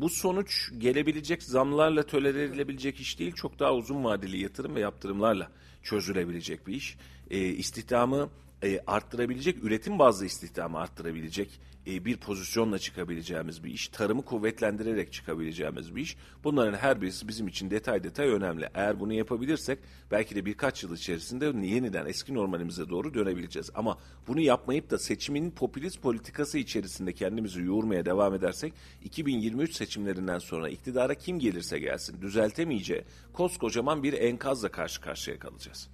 bu 0.00 0.08
sonuç 0.08 0.72
gelebilecek 0.78 1.42
zamlarla 1.42 2.02
tolere 2.02 2.42
edilebilecek 2.42 3.00
iş 3.00 3.18
değil. 3.18 3.32
Çok 3.32 3.58
daha 3.58 3.74
uzun 3.74 4.04
vadeli 4.04 4.42
yatırım 4.42 4.74
ve 4.74 4.80
yaptırımlarla 4.80 5.50
çözülebilecek 5.82 6.66
bir 6.66 6.74
iş. 6.74 6.96
E, 7.30 7.38
istihdamı 7.38 8.28
e, 8.62 8.80
arttırabilecek, 8.86 9.64
üretim 9.64 9.98
bazlı 9.98 10.26
istihdamı 10.26 10.78
arttırabilecek 10.78 11.60
e, 11.86 12.04
bir 12.04 12.16
pozisyonla 12.16 12.78
çıkabileceğimiz 12.78 13.64
bir 13.64 13.70
iş. 13.70 13.88
Tarımı 13.88 14.24
kuvvetlendirerek 14.24 15.12
çıkabileceğimiz 15.12 15.96
bir 15.96 16.02
iş. 16.02 16.16
Bunların 16.44 16.78
her 16.78 17.02
birisi 17.02 17.28
bizim 17.28 17.48
için 17.48 17.70
detay 17.70 18.04
detay 18.04 18.28
önemli. 18.28 18.68
Eğer 18.74 19.00
bunu 19.00 19.12
yapabilirsek 19.12 19.78
belki 20.10 20.34
de 20.34 20.44
birkaç 20.46 20.82
yıl 20.82 20.94
içerisinde 20.94 21.66
yeniden 21.66 22.06
eski 22.06 22.34
normalimize 22.34 22.88
doğru 22.88 23.14
dönebileceğiz. 23.14 23.70
Ama 23.74 23.98
bunu 24.28 24.40
yapmayıp 24.40 24.90
da 24.90 24.98
seçimin 24.98 25.50
popülist 25.50 26.02
politikası 26.02 26.58
içerisinde 26.58 27.12
kendimizi 27.12 27.62
yoğurmaya 27.62 28.06
devam 28.06 28.34
edersek 28.34 28.72
2023 29.04 29.74
seçimlerinden 29.74 30.38
sonra 30.38 30.68
iktidara 30.68 31.14
kim 31.14 31.38
gelirse 31.38 31.78
gelsin 31.78 32.22
düzeltemeyeceği 32.22 33.04
koskocaman 33.32 34.02
bir 34.02 34.12
enkazla 34.12 34.68
karşı 34.68 35.00
karşıya 35.00 35.38
kalacağız. 35.38 35.88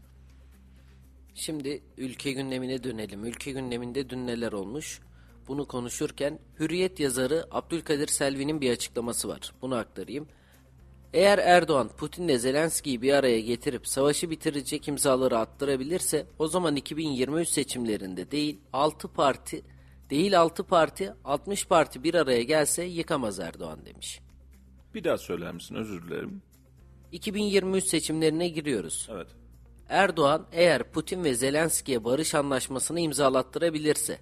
Şimdi 1.34 1.82
ülke 1.96 2.32
gündemine 2.32 2.84
dönelim. 2.84 3.24
Ülke 3.24 3.52
gündeminde 3.52 4.10
dün 4.10 4.26
neler 4.26 4.52
olmuş? 4.52 5.00
Bunu 5.48 5.66
konuşurken 5.66 6.38
Hürriyet 6.60 7.00
yazarı 7.00 7.46
Abdülkadir 7.50 8.08
Selvi'nin 8.08 8.60
bir 8.60 8.70
açıklaması 8.70 9.28
var. 9.28 9.52
Bunu 9.62 9.74
aktarayım. 9.74 10.28
Eğer 11.12 11.38
Erdoğan 11.38 11.88
Putin'le 11.88 12.38
Zelenski'yi 12.38 13.02
bir 13.02 13.12
araya 13.12 13.40
getirip 13.40 13.88
savaşı 13.88 14.30
bitirecek 14.30 14.88
imzaları 14.88 15.38
attırabilirse 15.38 16.26
o 16.38 16.48
zaman 16.48 16.76
2023 16.76 17.48
seçimlerinde 17.48 18.30
değil 18.30 18.60
6 18.72 19.08
parti 19.08 19.62
değil 20.10 20.40
6 20.40 20.64
parti 20.64 21.14
60 21.24 21.66
parti 21.66 22.04
bir 22.04 22.14
araya 22.14 22.42
gelse 22.42 22.84
yıkamaz 22.84 23.40
Erdoğan 23.40 23.86
demiş. 23.86 24.20
Bir 24.94 25.04
daha 25.04 25.18
söyler 25.18 25.54
misin? 25.54 25.74
Özür 25.74 26.08
dilerim. 26.08 26.42
2023 27.12 27.84
seçimlerine 27.84 28.48
giriyoruz. 28.48 29.08
Evet. 29.12 29.28
Erdoğan 29.88 30.46
eğer 30.52 30.90
Putin 30.90 31.24
ve 31.24 31.34
Zelenski'ye 31.34 32.04
barış 32.04 32.34
anlaşmasını 32.34 33.00
imzalattırabilirse 33.00 34.18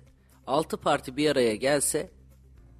6 0.48 0.76
parti 0.76 1.16
bir 1.16 1.30
araya 1.30 1.56
gelse 1.56 2.10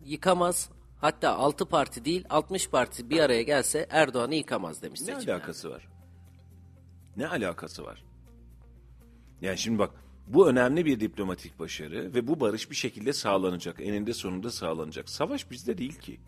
yıkamaz. 0.05 0.71
Hatta 1.01 1.37
6 1.37 1.67
parti 1.67 2.05
değil 2.05 2.25
60 2.31 2.71
parti 2.71 3.11
bir 3.11 3.21
araya 3.21 3.43
gelse 3.43 3.87
Erdoğan'ı 3.91 4.35
yıkamaz 4.35 4.83
demiş 4.83 5.01
Ne 5.01 5.07
seçimlerde. 5.07 5.33
alakası 5.33 5.71
var? 5.71 5.89
Ne 7.17 7.29
alakası 7.29 7.85
var? 7.85 8.05
Yani 9.41 9.59
şimdi 9.59 9.79
bak 9.79 9.91
bu 10.27 10.49
önemli 10.49 10.85
bir 10.85 11.01
diplomatik 11.01 11.59
başarı 11.59 12.15
ve 12.15 12.27
bu 12.27 12.41
barış 12.41 12.71
bir 12.71 12.77
şekilde 12.77 13.13
sağlanacak. 13.13 13.81
Eninde 13.81 14.13
sonunda 14.15 14.51
sağlanacak. 14.51 15.09
Savaş 15.09 15.51
bizde 15.51 15.79
değil 15.79 15.99
ki. 15.99 16.21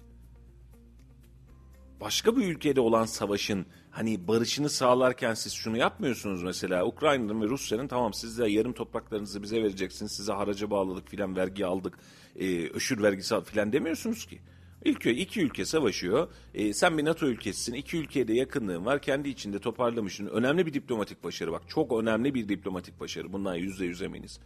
Başka 2.01 2.36
bir 2.36 2.46
ülkede 2.46 2.80
olan 2.80 3.05
savaşın 3.05 3.66
hani 3.90 4.28
barışını 4.28 4.70
sağlarken 4.70 5.34
siz 5.34 5.53
şunu 5.53 5.76
yapmıyorsunuz 5.76 6.42
mesela. 6.42 6.86
Ukrayna'nın 6.86 7.42
ve 7.42 7.46
Rusya'nın 7.46 7.88
tamam 7.88 8.12
siz 8.14 8.38
de 8.38 8.48
yarım 8.48 8.72
topraklarınızı 8.72 9.42
bize 9.42 9.62
vereceksiniz. 9.62 10.12
Size 10.12 10.32
haraca 10.32 10.70
bağladık 10.70 11.09
filan 11.09 11.36
vergi 11.36 11.66
aldık. 11.66 11.98
E, 12.36 12.68
öşür 12.68 13.03
vergisi 13.03 13.34
al 13.34 13.44
filan 13.44 13.72
demiyorsunuz 13.72 14.26
ki. 14.26 14.40
Ülke, 14.84 15.14
iki 15.14 15.40
ülke 15.40 15.64
savaşıyor. 15.64 16.28
E, 16.55 16.72
sen 16.72 16.98
bir 16.98 17.05
NATO 17.05 17.26
ülkesisin. 17.26 17.74
İki 17.74 17.96
ülkeye 17.96 18.28
de 18.28 18.34
yakınlığın 18.34 18.84
var. 18.84 19.03
Kendi 19.03 19.28
içinde 19.28 19.59
toparlamışsın. 19.59 20.26
Önemli 20.26 20.66
bir 20.66 20.74
diplomatik 20.74 21.24
başarı 21.24 21.53
bak. 21.53 21.62
Çok 21.68 21.92
önemli 21.92 22.34
bir 22.34 22.48
diplomatik 22.48 23.01
başarı. 23.01 23.32
Bundan 23.32 23.55
yüzde 23.55 23.84
yüz 23.84 24.03
eminiz. 24.03 24.40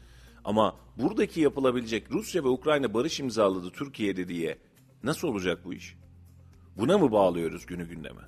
Ama 0.45 0.77
buradaki 0.97 1.41
yapılabilecek 1.41 2.11
Rusya 2.11 2.45
ve 2.45 2.49
Ukrayna 2.49 2.95
barış 2.95 3.21
imzaladı 3.21 3.71
Türkiye'de 3.71 4.29
diye 4.29 4.59
nasıl 5.03 5.29
olacak 5.29 5.65
bu 5.65 5.75
iş? 5.75 5.97
Buna 6.77 6.99
mı 6.99 7.13
bağlıyoruz 7.13 7.67
günü 7.67 7.89
gündeme? 7.89 8.21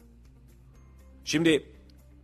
Şimdi 1.25 1.73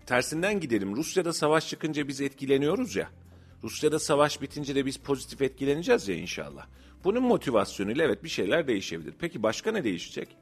tersinden 0.06 0.60
gidelim. 0.60 0.96
Rusya'da 0.96 1.32
savaş 1.32 1.68
çıkınca 1.68 2.08
biz 2.08 2.20
etkileniyoruz 2.20 2.96
ya. 2.96 3.10
Rusya'da 3.62 3.98
savaş 3.98 4.42
bitince 4.42 4.74
de 4.74 4.86
biz 4.86 4.96
pozitif 4.98 5.42
etkileneceğiz 5.42 6.08
ya 6.08 6.16
inşallah. 6.16 6.66
Bunun 7.04 7.22
motivasyonuyla 7.22 8.04
evet 8.04 8.24
bir 8.24 8.28
şeyler 8.28 8.68
değişebilir. 8.68 9.14
Peki 9.18 9.42
başka 9.42 9.72
ne 9.72 9.84
değişecek? 9.84 10.36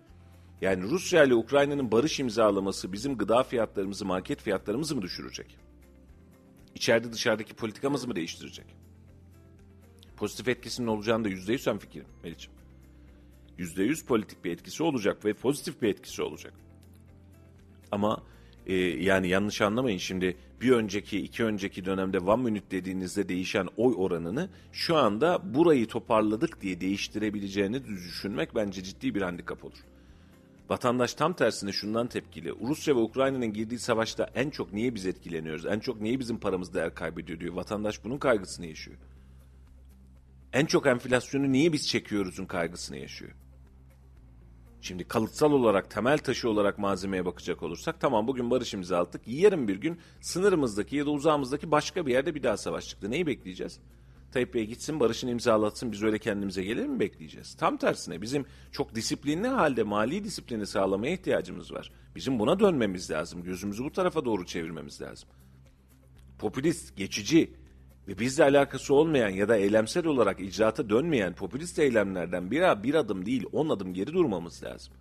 Yani 0.60 0.82
Rusya 0.82 1.24
ile 1.24 1.34
Ukrayna'nın 1.34 1.92
barış 1.92 2.20
imzalaması 2.20 2.92
bizim 2.92 3.18
gıda 3.18 3.42
fiyatlarımızı, 3.42 4.04
market 4.04 4.42
fiyatlarımızı 4.42 4.96
mı 4.96 5.02
düşürecek? 5.02 5.56
İçeride 6.74 7.12
dışarıdaki 7.12 7.54
politikamızı 7.54 8.08
mı 8.08 8.16
değiştirecek? 8.16 8.66
Pozitif 10.16 10.48
etkisinin 10.48 10.86
olacağını 10.86 11.24
da 11.24 11.28
yüzde 11.28 11.52
yüz 11.52 11.64
fikrim 11.64 12.04
Melih'ciğim. 12.22 12.59
Yüzde 13.61 13.82
yüz 13.82 14.04
politik 14.04 14.44
bir 14.44 14.52
etkisi 14.52 14.82
olacak 14.82 15.24
ve 15.24 15.32
pozitif 15.34 15.82
bir 15.82 15.88
etkisi 15.88 16.22
olacak. 16.22 16.52
Ama 17.92 18.22
e, 18.66 18.74
yani 18.76 19.28
yanlış 19.28 19.61
anlamayın 19.61 19.98
şimdi 19.98 20.36
bir 20.61 20.70
önceki 20.70 21.20
iki 21.20 21.44
önceki 21.44 21.84
dönemde 21.84 22.18
one 22.18 22.42
minute 22.42 22.70
dediğinizde 22.70 23.28
değişen 23.28 23.68
oy 23.76 23.94
oranını 23.96 24.48
şu 24.72 24.96
anda 24.96 25.54
burayı 25.54 25.86
toparladık 25.86 26.61
diye 26.61 26.80
değiştirebileceğini 26.80 27.86
düşünmek 27.86 28.54
bence 28.54 28.82
ciddi 28.82 29.14
bir 29.14 29.22
handikap 29.22 29.64
olur. 29.64 29.78
Vatandaş 30.68 31.14
tam 31.14 31.32
tersine 31.32 31.72
şundan 31.72 32.06
tepkili. 32.06 32.54
Rusya 32.68 32.96
ve 32.96 33.00
Ukrayna'nın 33.00 33.52
girdiği 33.52 33.78
savaşta 33.78 34.30
en 34.34 34.50
çok 34.50 34.72
niye 34.72 34.94
biz 34.94 35.06
etkileniyoruz? 35.06 35.66
En 35.66 35.78
çok 35.78 36.00
niye 36.00 36.20
bizim 36.20 36.38
paramız 36.38 36.74
değer 36.74 36.94
kaybediyor 36.94 37.40
diyor. 37.40 37.54
Vatandaş 37.54 38.04
bunun 38.04 38.18
kaygısını 38.18 38.66
yaşıyor. 38.66 38.96
En 40.52 40.66
çok 40.66 40.86
enflasyonu 40.86 41.52
niye 41.52 41.72
biz 41.72 41.88
çekiyoruzun 41.88 42.46
kaygısını 42.46 42.96
yaşıyor. 42.96 43.32
Şimdi 44.82 45.04
kalıtsal 45.04 45.52
olarak, 45.52 45.90
temel 45.90 46.18
taşı 46.18 46.50
olarak 46.50 46.78
malzemeye 46.78 47.24
bakacak 47.24 47.62
olursak 47.62 48.00
tamam 48.00 48.28
bugün 48.28 48.50
barış 48.50 48.74
imzaladık. 48.74 49.20
Yarın 49.26 49.68
bir 49.68 49.76
gün 49.76 50.00
sınırımızdaki 50.20 50.96
ya 50.96 51.06
da 51.06 51.10
uzağımızdaki 51.10 51.70
başka 51.70 52.06
bir 52.06 52.12
yerde 52.12 52.34
bir 52.34 52.42
daha 52.42 52.56
savaş 52.56 52.88
çıktı. 52.88 53.10
Neyi 53.10 53.26
bekleyeceğiz? 53.26 53.80
Tayyip 54.32 54.54
Bey 54.54 54.66
gitsin 54.66 55.00
barışını 55.00 55.30
imzalatsın 55.30 55.92
biz 55.92 56.02
öyle 56.02 56.18
kendimize 56.18 56.62
gelir 56.62 56.86
mi 56.86 57.00
bekleyeceğiz? 57.00 57.54
Tam 57.54 57.76
tersine 57.76 58.22
bizim 58.22 58.46
çok 58.72 58.94
disiplinli 58.94 59.48
halde 59.48 59.82
mali 59.82 60.24
disiplini 60.24 60.66
sağlamaya 60.66 61.12
ihtiyacımız 61.12 61.72
var. 61.72 61.92
Bizim 62.16 62.38
buna 62.38 62.60
dönmemiz 62.60 63.10
lazım. 63.10 63.42
Gözümüzü 63.42 63.84
bu 63.84 63.92
tarafa 63.92 64.24
doğru 64.24 64.46
çevirmemiz 64.46 65.00
lazım. 65.00 65.28
Popülist, 66.38 66.96
geçici 66.96 67.54
ve 68.11 68.18
bizle 68.18 68.44
alakası 68.44 68.94
olmayan 68.94 69.28
ya 69.28 69.48
da 69.48 69.56
eylemsel 69.56 70.06
olarak 70.06 70.40
icraata 70.40 70.90
dönmeyen 70.90 71.34
popülist 71.34 71.78
eylemlerden 71.78 72.50
bir, 72.50 72.82
bir 72.82 72.94
adım 72.94 73.26
değil 73.26 73.44
on 73.52 73.68
adım 73.68 73.94
geri 73.94 74.12
durmamız 74.12 74.62
lazım. 74.62 74.94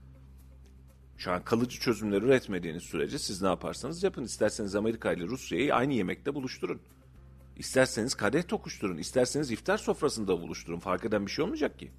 Şu 1.17 1.31
an 1.31 1.43
kalıcı 1.43 1.79
çözümler 1.79 2.21
üretmediğiniz 2.21 2.83
sürece 2.83 3.19
siz 3.19 3.41
ne 3.41 3.47
yaparsanız 3.47 4.03
yapın. 4.03 4.23
İsterseniz 4.23 4.75
Amerika 4.75 5.13
ile 5.13 5.23
Rusya'yı 5.23 5.75
aynı 5.75 5.93
yemekte 5.93 6.35
buluşturun. 6.35 6.81
İsterseniz 7.57 8.15
kadeh 8.15 8.47
tokuşturun. 8.47 8.97
isterseniz 8.97 9.51
iftar 9.51 9.77
sofrasında 9.77 10.41
buluşturun. 10.41 10.79
Fark 10.79 11.05
eden 11.05 11.25
bir 11.25 11.31
şey 11.31 11.45
olmayacak 11.45 11.79
ki. 11.79 11.91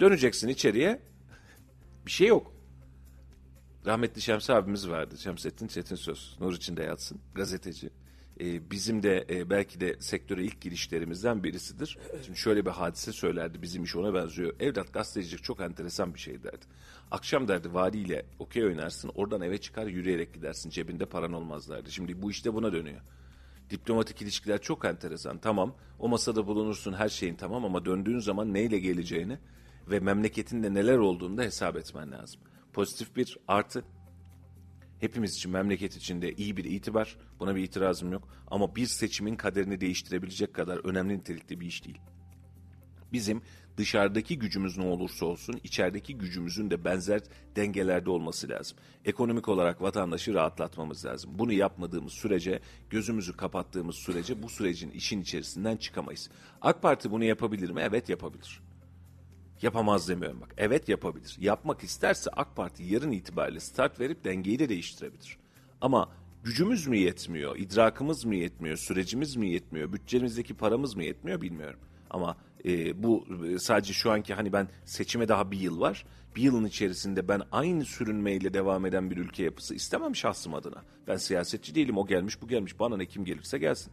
Döneceksin 0.00 0.48
içeriye. 0.48 1.02
Bir 2.06 2.10
şey 2.10 2.28
yok. 2.28 2.52
Rahmetli 3.86 4.20
Şems 4.20 4.50
abimiz 4.50 4.88
vardı. 4.88 5.18
Şemsettin 5.18 5.66
Çetin 5.66 5.96
Söz. 5.96 6.36
Nur 6.40 6.52
içinde 6.52 6.82
yatsın. 6.82 7.20
Gazeteci. 7.34 7.90
Ee, 8.40 8.70
bizim 8.70 9.02
de 9.02 9.26
e, 9.30 9.50
belki 9.50 9.80
de 9.80 9.96
sektöre 10.00 10.44
ilk 10.44 10.60
girişlerimizden 10.60 11.44
birisidir. 11.44 11.98
Şimdi 12.26 12.38
şöyle 12.38 12.66
bir 12.66 12.70
hadise 12.70 13.12
söylerdi. 13.12 13.62
Bizim 13.62 13.84
iş 13.84 13.96
ona 13.96 14.14
benziyor. 14.14 14.54
Evlat 14.60 14.92
gazetecilik 14.92 15.44
çok 15.44 15.60
enteresan 15.60 16.14
bir 16.14 16.18
şey 16.18 16.42
derdi. 16.42 16.64
Akşam 17.10 17.48
derdi 17.48 17.74
valiyle 17.74 18.26
okey 18.38 18.64
oynarsın. 18.64 19.10
Oradan 19.14 19.40
eve 19.40 19.58
çıkar 19.58 19.86
yürüyerek 19.86 20.34
gidersin. 20.34 20.70
Cebinde 20.70 21.06
paran 21.06 21.32
olmaz 21.32 21.68
derdi. 21.68 21.92
Şimdi 21.92 22.22
bu 22.22 22.30
işte 22.30 22.54
buna 22.54 22.72
dönüyor. 22.72 23.00
Diplomatik 23.70 24.22
ilişkiler 24.22 24.60
çok 24.62 24.84
enteresan. 24.84 25.38
Tamam 25.38 25.74
o 25.98 26.08
masada 26.08 26.46
bulunursun 26.46 26.92
her 26.92 27.08
şeyin 27.08 27.34
tamam 27.34 27.64
ama 27.64 27.84
döndüğün 27.84 28.18
zaman 28.18 28.54
neyle 28.54 28.78
geleceğini 28.78 29.38
ve 29.90 30.00
memleketinde 30.00 30.74
neler 30.74 30.98
olduğunu 30.98 31.36
da 31.36 31.42
hesap 31.42 31.76
etmen 31.76 32.12
lazım. 32.12 32.40
Pozitif 32.72 33.16
bir 33.16 33.38
artı 33.48 33.84
hepimiz 35.00 35.34
için 35.34 35.52
memleket 35.52 35.96
için 35.96 36.22
de 36.22 36.32
iyi 36.32 36.56
bir 36.56 36.64
itibar. 36.64 37.16
Buna 37.40 37.56
bir 37.56 37.62
itirazım 37.62 38.12
yok. 38.12 38.28
Ama 38.46 38.76
bir 38.76 38.86
seçimin 38.86 39.36
kaderini 39.36 39.80
değiştirebilecek 39.80 40.54
kadar 40.54 40.76
önemli 40.76 41.18
nitelikte 41.18 41.60
bir 41.60 41.66
iş 41.66 41.84
değil. 41.84 41.98
Bizim 43.12 43.42
dışarıdaki 43.76 44.38
gücümüz 44.38 44.78
ne 44.78 44.84
olursa 44.84 45.26
olsun 45.26 45.60
içerideki 45.64 46.18
gücümüzün 46.18 46.70
de 46.70 46.84
benzer 46.84 47.20
dengelerde 47.56 48.10
olması 48.10 48.48
lazım. 48.48 48.78
Ekonomik 49.04 49.48
olarak 49.48 49.82
vatandaşı 49.82 50.34
rahatlatmamız 50.34 51.04
lazım. 51.04 51.30
Bunu 51.34 51.52
yapmadığımız 51.52 52.12
sürece, 52.12 52.60
gözümüzü 52.90 53.36
kapattığımız 53.36 53.96
sürece 53.96 54.42
bu 54.42 54.48
sürecin 54.48 54.90
işin 54.90 55.20
içerisinden 55.20 55.76
çıkamayız. 55.76 56.30
AK 56.60 56.82
Parti 56.82 57.10
bunu 57.10 57.24
yapabilir 57.24 57.70
mi? 57.70 57.80
Evet 57.84 58.08
yapabilir. 58.08 58.65
Yapamaz 59.62 60.08
demiyorum 60.08 60.40
bak. 60.40 60.54
Evet 60.56 60.88
yapabilir. 60.88 61.36
Yapmak 61.40 61.84
isterse 61.84 62.30
AK 62.30 62.56
Parti 62.56 62.82
yarın 62.82 63.12
itibariyle 63.12 63.60
start 63.60 64.00
verip 64.00 64.24
dengeyi 64.24 64.58
de 64.58 64.68
değiştirebilir. 64.68 65.38
Ama 65.80 66.08
gücümüz 66.44 66.86
mü 66.86 66.96
yetmiyor, 66.96 67.56
idrakımız 67.56 68.24
mı 68.24 68.34
yetmiyor, 68.34 68.76
sürecimiz 68.76 69.36
mi 69.36 69.50
yetmiyor, 69.50 69.92
bütçemizdeki 69.92 70.54
paramız 70.54 70.96
mı 70.96 71.04
yetmiyor 71.04 71.40
bilmiyorum. 71.40 71.80
Ama 72.10 72.36
e, 72.64 73.02
bu 73.02 73.26
e, 73.46 73.58
sadece 73.58 73.92
şu 73.92 74.10
anki 74.10 74.34
hani 74.34 74.52
ben 74.52 74.68
seçime 74.84 75.28
daha 75.28 75.50
bir 75.50 75.58
yıl 75.58 75.80
var. 75.80 76.06
Bir 76.36 76.42
yılın 76.42 76.64
içerisinde 76.64 77.28
ben 77.28 77.42
aynı 77.52 77.84
sürünmeyle 77.84 78.54
devam 78.54 78.86
eden 78.86 79.10
bir 79.10 79.16
ülke 79.16 79.42
yapısı 79.42 79.74
istemem 79.74 80.16
şahsım 80.16 80.54
adına. 80.54 80.82
Ben 81.08 81.16
siyasetçi 81.16 81.74
değilim 81.74 81.98
o 81.98 82.06
gelmiş 82.06 82.42
bu 82.42 82.48
gelmiş 82.48 82.80
bana 82.80 82.96
ne 82.96 83.06
kim 83.06 83.24
gelirse 83.24 83.58
gelsin. 83.58 83.92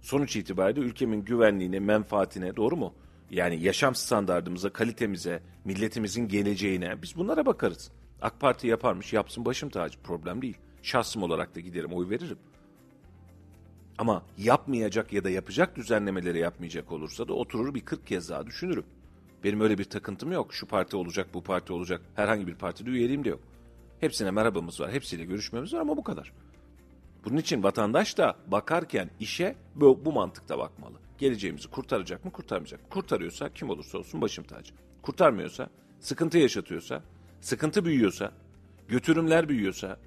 Sonuç 0.00 0.36
itibariyle 0.36 0.80
ülkemin 0.80 1.24
güvenliğine, 1.24 1.80
menfaatine 1.80 2.56
doğru 2.56 2.76
mu? 2.76 2.94
Yani 3.30 3.62
yaşam 3.62 3.94
standartımıza, 3.94 4.70
kalitemize, 4.70 5.42
milletimizin 5.64 6.28
geleceğine 6.28 7.02
biz 7.02 7.16
bunlara 7.16 7.46
bakarız. 7.46 7.90
AK 8.22 8.40
Parti 8.40 8.66
yaparmış 8.66 9.12
yapsın 9.12 9.44
başım 9.44 9.68
tacı 9.68 9.98
problem 10.00 10.42
değil. 10.42 10.56
Şahsım 10.82 11.22
olarak 11.22 11.54
da 11.54 11.60
giderim 11.60 11.92
oy 11.92 12.10
veririm. 12.10 12.38
Ama 13.98 14.22
yapmayacak 14.38 15.12
ya 15.12 15.24
da 15.24 15.30
yapacak 15.30 15.76
düzenlemeleri 15.76 16.38
yapmayacak 16.38 16.92
olursa 16.92 17.28
da 17.28 17.32
oturur 17.32 17.74
bir 17.74 17.80
40 17.80 18.06
kez 18.06 18.28
daha 18.28 18.46
düşünürüm. 18.46 18.84
Benim 19.44 19.60
öyle 19.60 19.78
bir 19.78 19.84
takıntım 19.84 20.32
yok. 20.32 20.54
Şu 20.54 20.66
parti 20.66 20.96
olacak, 20.96 21.28
bu 21.34 21.42
parti 21.42 21.72
olacak. 21.72 22.00
Herhangi 22.14 22.46
bir 22.46 22.54
partide 22.54 22.90
üyeliğim 22.90 23.24
de 23.24 23.28
yok. 23.28 23.40
Hepsine 24.00 24.30
merhabamız 24.30 24.80
var. 24.80 24.92
Hepsiyle 24.92 25.24
görüşmemiz 25.24 25.74
var 25.74 25.80
ama 25.80 25.96
bu 25.96 26.04
kadar. 26.04 26.32
Bunun 27.24 27.36
için 27.36 27.62
vatandaş 27.62 28.18
da 28.18 28.36
bakarken 28.46 29.10
işe 29.20 29.56
bu, 29.74 30.04
bu 30.04 30.12
mantıkta 30.12 30.58
bakmalı. 30.58 30.94
Geleceğimizi 31.18 31.68
kurtaracak 31.68 32.24
mı 32.24 32.32
kurtarmayacak 32.32 32.82
mı? 32.82 32.88
Kurtarıyorsa 32.90 33.54
kim 33.54 33.70
olursa 33.70 33.98
olsun 33.98 34.20
başım 34.20 34.44
tacı. 34.44 34.74
Kurtarmıyorsa, 35.02 35.70
sıkıntı 36.00 36.38
yaşatıyorsa, 36.38 37.02
sıkıntı 37.40 37.84
büyüyorsa, 37.84 38.32
götürümler 38.88 39.48
büyüyorsa, 39.48 39.98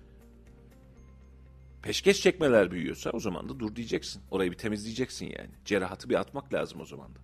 peşkeş 1.82 2.22
çekmeler 2.22 2.72
büyüyorsa 2.72 3.10
o 3.10 3.20
zaman 3.20 3.50
da 3.50 3.60
dur 3.60 3.76
diyeceksin. 3.76 4.22
Orayı 4.32 4.52
bir 4.52 4.58
temizleyeceksin 4.58 5.26
yani. 5.26 5.50
Cerahatı 5.66 6.10
bir 6.10 6.16
atmak 6.16 6.54
lazım 6.54 6.82
o 6.82 6.86
zaman 6.86 7.16
da. 7.16 7.20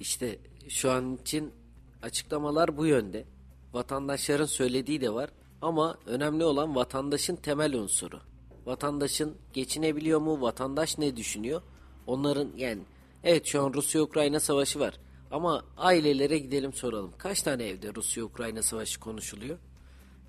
İşte 0.00 0.38
şu 0.68 0.90
an 0.90 1.16
için 1.16 1.52
açıklamalar 2.02 2.76
bu 2.76 2.86
yönde. 2.86 3.24
Vatandaşların 3.72 4.46
söylediği 4.46 5.00
de 5.00 5.14
var 5.14 5.30
ama 5.62 5.98
önemli 6.06 6.44
olan 6.44 6.74
vatandaşın 6.74 7.36
temel 7.36 7.74
unsuru. 7.74 8.20
Vatandaşın 8.66 9.36
geçinebiliyor 9.52 10.20
mu? 10.20 10.40
Vatandaş 10.40 10.98
ne 10.98 11.16
düşünüyor? 11.16 11.62
Onların 12.06 12.48
yani 12.56 12.82
evet 13.24 13.46
şu 13.46 13.62
an 13.62 13.72
Rusya-Ukrayna 13.72 14.40
savaşı 14.40 14.80
var. 14.80 14.94
Ama 15.30 15.64
ailelere 15.76 16.38
gidelim 16.38 16.72
soralım. 16.72 17.12
Kaç 17.18 17.42
tane 17.42 17.64
evde 17.64 17.94
Rusya-Ukrayna 17.94 18.62
savaşı 18.62 19.00
konuşuluyor? 19.00 19.58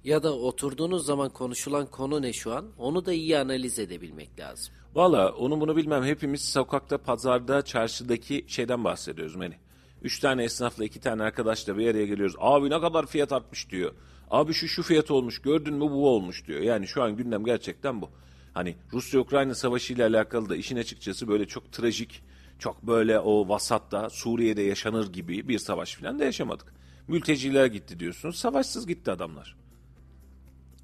Ya 0.04 0.24
da 0.24 0.34
oturduğunuz 0.34 1.06
zaman 1.06 1.30
konuşulan 1.30 1.86
konu 1.86 2.22
ne 2.22 2.34
şu 2.34 2.54
an? 2.54 2.66
Onu 2.78 3.06
da 3.06 3.14
iyi 3.14 3.38
analiz 3.38 3.80
edebilmek 3.80 4.40
lazım. 4.40 4.74
Valla 4.96 5.32
onu 5.32 5.62
bunu 5.62 5.76
bilmem. 5.76 6.04
Hepimiz 6.04 6.42
sokakta, 6.42 6.98
pazarda, 6.98 7.62
çarşıdaki 7.62 8.46
şeyden 8.48 8.84
bahsediyoruz 8.84 9.36
Meni. 9.36 9.56
Üç 10.02 10.20
tane 10.20 10.44
esnafla 10.44 10.86
iki 10.86 11.00
tane 11.00 11.24
arkadaşla 11.24 11.78
bir 11.78 11.88
araya 11.88 12.06
geliyoruz. 12.06 12.36
Abi 12.40 12.70
ne 12.70 12.82
kadar 12.82 13.06
fiyat 13.06 13.32
artmış 13.32 13.70
diyor. 13.70 13.94
Abi 14.32 14.54
şu 14.54 14.68
şu 14.68 14.84
fiyat 14.84 15.12
olmuş 15.12 15.42
gördün 15.42 15.74
mü 15.74 15.82
bu 15.82 16.10
olmuş 16.10 16.48
diyor. 16.48 16.62
Yani 16.62 16.88
şu 16.88 17.04
an 17.04 17.18
gündem 17.18 17.46
gerçekten 17.46 18.02
bu. 18.02 18.10
Hani 18.56 18.76
Rusya-Ukrayna 18.94 19.56
savaşı 19.56 19.94
ile 19.94 20.04
alakalı 20.04 20.50
da 20.50 20.56
işin 20.56 20.78
açıkçası 20.78 21.28
böyle 21.28 21.46
çok 21.46 21.72
trajik, 21.72 22.24
çok 22.60 22.84
böyle 22.84 23.20
o 23.20 23.50
vasatta 23.50 24.10
Suriye'de 24.10 24.62
yaşanır 24.62 25.14
gibi 25.14 25.48
bir 25.48 25.60
savaş 25.60 25.96
falan 25.96 26.20
da 26.20 26.26
yaşamadık. 26.26 26.74
Mülteciler 27.08 27.66
gitti 27.66 28.00
diyorsunuz. 28.00 28.36
Savaşsız 28.36 28.88
gitti 28.88 29.12
adamlar. 29.12 29.56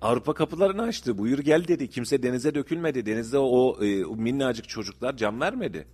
Avrupa 0.01 0.33
kapılarını 0.33 0.81
açtı. 0.81 1.17
Buyur 1.17 1.39
gel 1.39 1.67
dedi. 1.67 1.89
Kimse 1.89 2.23
denize 2.23 2.55
dökülmedi. 2.55 3.05
Denizde 3.05 3.37
o, 3.37 3.83
e, 3.83 4.05
o 4.05 4.15
minnacık 4.15 4.69
çocuklar 4.69 5.17
can 5.17 5.41
vermedi. 5.41 5.87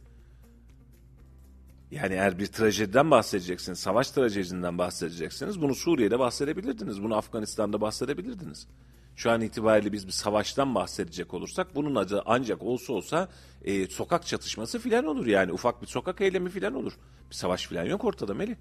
Yani 1.91 2.13
eğer 2.13 2.39
bir 2.39 2.45
trajediden 2.45 3.11
bahsedeceksiniz, 3.11 3.79
savaş 3.79 4.11
trajedisinden 4.11 4.77
bahsedeceksiniz, 4.77 5.61
bunu 5.61 5.75
Suriye'de 5.75 6.19
bahsedebilirdiniz, 6.19 7.03
bunu 7.03 7.15
Afganistan'da 7.15 7.81
bahsedebilirdiniz. 7.81 8.67
Şu 9.17 9.31
an 9.31 9.41
itibariyle 9.41 9.91
biz 9.91 10.07
bir 10.07 10.11
savaştan 10.11 10.75
bahsedecek 10.75 11.33
olursak 11.33 11.75
bunun 11.75 11.95
adı 11.95 12.23
ancak 12.25 12.63
olsa 12.63 12.93
olsa 12.93 13.29
e, 13.65 13.87
sokak 13.87 14.25
çatışması 14.25 14.79
filan 14.79 15.05
olur 15.05 15.25
yani 15.25 15.53
ufak 15.53 15.81
bir 15.81 15.87
sokak 15.87 16.21
eylemi 16.21 16.49
filan 16.49 16.73
olur. 16.73 16.93
Bir 17.29 17.35
savaş 17.35 17.67
filan 17.67 17.85
yok 17.85 18.03
ortada 18.03 18.33
Meli. 18.33 18.57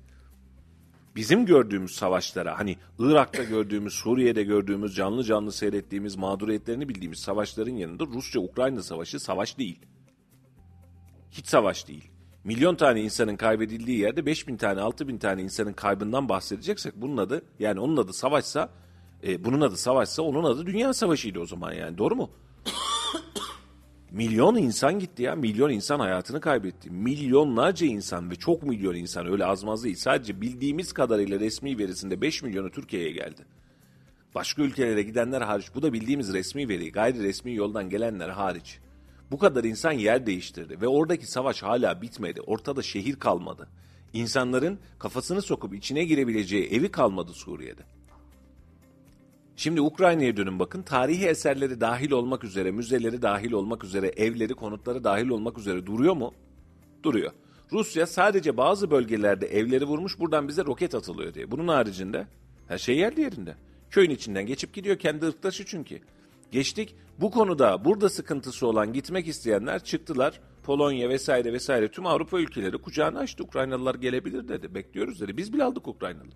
Bizim 1.16 1.46
gördüğümüz 1.46 1.94
savaşlara 1.94 2.58
hani 2.58 2.76
Irak'ta 2.98 3.44
gördüğümüz, 3.44 3.92
Suriye'de 3.94 4.42
gördüğümüz, 4.42 4.94
canlı 4.94 5.24
canlı 5.24 5.52
seyrettiğimiz, 5.52 6.16
mağduriyetlerini 6.16 6.88
bildiğimiz 6.88 7.18
savaşların 7.18 7.74
yanında 7.74 8.06
Rusya-Ukrayna 8.06 8.82
savaşı 8.82 9.20
savaş 9.20 9.58
değil. 9.58 9.80
Hiç 11.30 11.46
savaş 11.46 11.88
değil. 11.88 12.10
Milyon 12.44 12.74
tane 12.74 13.00
insanın 13.02 13.36
kaybedildiği 13.36 13.98
yerde 13.98 14.26
5000 14.26 14.56
tane, 14.56 14.80
6000 14.80 15.18
tane 15.18 15.42
insanın 15.42 15.72
kaybından 15.72 16.28
bahsedeceksek 16.28 16.96
bunun 16.96 17.16
adı 17.16 17.42
yani 17.58 17.80
onun 17.80 17.96
adı 17.96 18.12
savaşsa 18.12 18.70
e, 19.26 19.44
bunun 19.44 19.60
adı 19.60 19.76
savaşsa 19.76 20.22
onun 20.22 20.44
adı 20.44 20.66
dünya 20.66 20.92
savaşıydı 20.92 21.40
o 21.40 21.46
zaman 21.46 21.72
yani 21.72 21.98
doğru 21.98 22.16
mu? 22.16 22.30
milyon 24.10 24.56
insan 24.56 24.98
gitti 24.98 25.22
ya. 25.22 25.34
Milyon 25.34 25.70
insan 25.70 26.00
hayatını 26.00 26.40
kaybetti. 26.40 26.90
Milyonlarca 26.90 27.86
insan 27.86 28.30
ve 28.30 28.34
çok 28.34 28.62
milyon 28.62 28.94
insan 28.94 29.26
öyle 29.26 29.44
azmaz 29.44 29.84
değil. 29.84 29.96
Sadece 29.96 30.40
bildiğimiz 30.40 30.92
kadarıyla 30.92 31.40
resmi 31.40 31.78
verisinde 31.78 32.20
5 32.20 32.42
milyonu 32.42 32.70
Türkiye'ye 32.70 33.10
geldi. 33.10 33.44
Başka 34.34 34.62
ülkelere 34.62 35.02
gidenler 35.02 35.42
hariç 35.42 35.66
bu 35.74 35.82
da 35.82 35.92
bildiğimiz 35.92 36.32
resmi 36.32 36.68
veri 36.68 36.92
gayri 36.92 37.22
resmi 37.22 37.54
yoldan 37.54 37.90
gelenler 37.90 38.28
hariç. 38.28 38.78
Bu 39.30 39.38
kadar 39.38 39.64
insan 39.64 39.92
yer 39.92 40.26
değiştirdi 40.26 40.80
ve 40.80 40.88
oradaki 40.88 41.26
savaş 41.26 41.62
hala 41.62 42.02
bitmedi. 42.02 42.40
Ortada 42.40 42.82
şehir 42.82 43.16
kalmadı. 43.16 43.68
İnsanların 44.12 44.78
kafasını 44.98 45.42
sokup 45.42 45.74
içine 45.74 46.04
girebileceği 46.04 46.66
evi 46.66 46.90
kalmadı 46.90 47.32
Suriye'de. 47.32 47.95
Şimdi 49.56 49.80
Ukrayna'ya 49.80 50.36
dönün 50.36 50.58
bakın. 50.58 50.82
Tarihi 50.82 51.26
eserleri 51.26 51.80
dahil 51.80 52.10
olmak 52.10 52.44
üzere, 52.44 52.70
müzeleri 52.70 53.22
dahil 53.22 53.52
olmak 53.52 53.84
üzere, 53.84 54.08
evleri, 54.08 54.54
konutları 54.54 55.04
dahil 55.04 55.28
olmak 55.28 55.58
üzere 55.58 55.86
duruyor 55.86 56.16
mu? 56.16 56.34
Duruyor. 57.02 57.32
Rusya 57.72 58.06
sadece 58.06 58.56
bazı 58.56 58.90
bölgelerde 58.90 59.46
evleri 59.46 59.84
vurmuş 59.84 60.18
buradan 60.18 60.48
bize 60.48 60.64
roket 60.64 60.94
atılıyor 60.94 61.34
diye. 61.34 61.50
Bunun 61.50 61.68
haricinde 61.68 62.26
her 62.68 62.78
şey 62.78 62.96
yerli 62.96 63.20
yerinde. 63.20 63.54
Köyün 63.90 64.10
içinden 64.10 64.46
geçip 64.46 64.74
gidiyor 64.74 64.98
kendi 64.98 65.26
ırktaşı 65.26 65.64
çünkü. 65.66 66.00
Geçtik 66.50 66.94
bu 67.20 67.30
konuda 67.30 67.84
burada 67.84 68.08
sıkıntısı 68.08 68.66
olan 68.66 68.92
gitmek 68.92 69.28
isteyenler 69.28 69.84
çıktılar. 69.84 70.40
Polonya 70.62 71.08
vesaire 71.08 71.52
vesaire 71.52 71.90
tüm 71.90 72.06
Avrupa 72.06 72.40
ülkeleri 72.40 72.78
kucağını 72.78 73.18
açtı. 73.18 73.44
Ukraynalılar 73.44 73.94
gelebilir 73.94 74.48
dedi. 74.48 74.74
Bekliyoruz 74.74 75.20
dedi. 75.20 75.36
Biz 75.36 75.52
bile 75.52 75.64
aldık 75.64 75.88
Ukraynalı. 75.88 76.30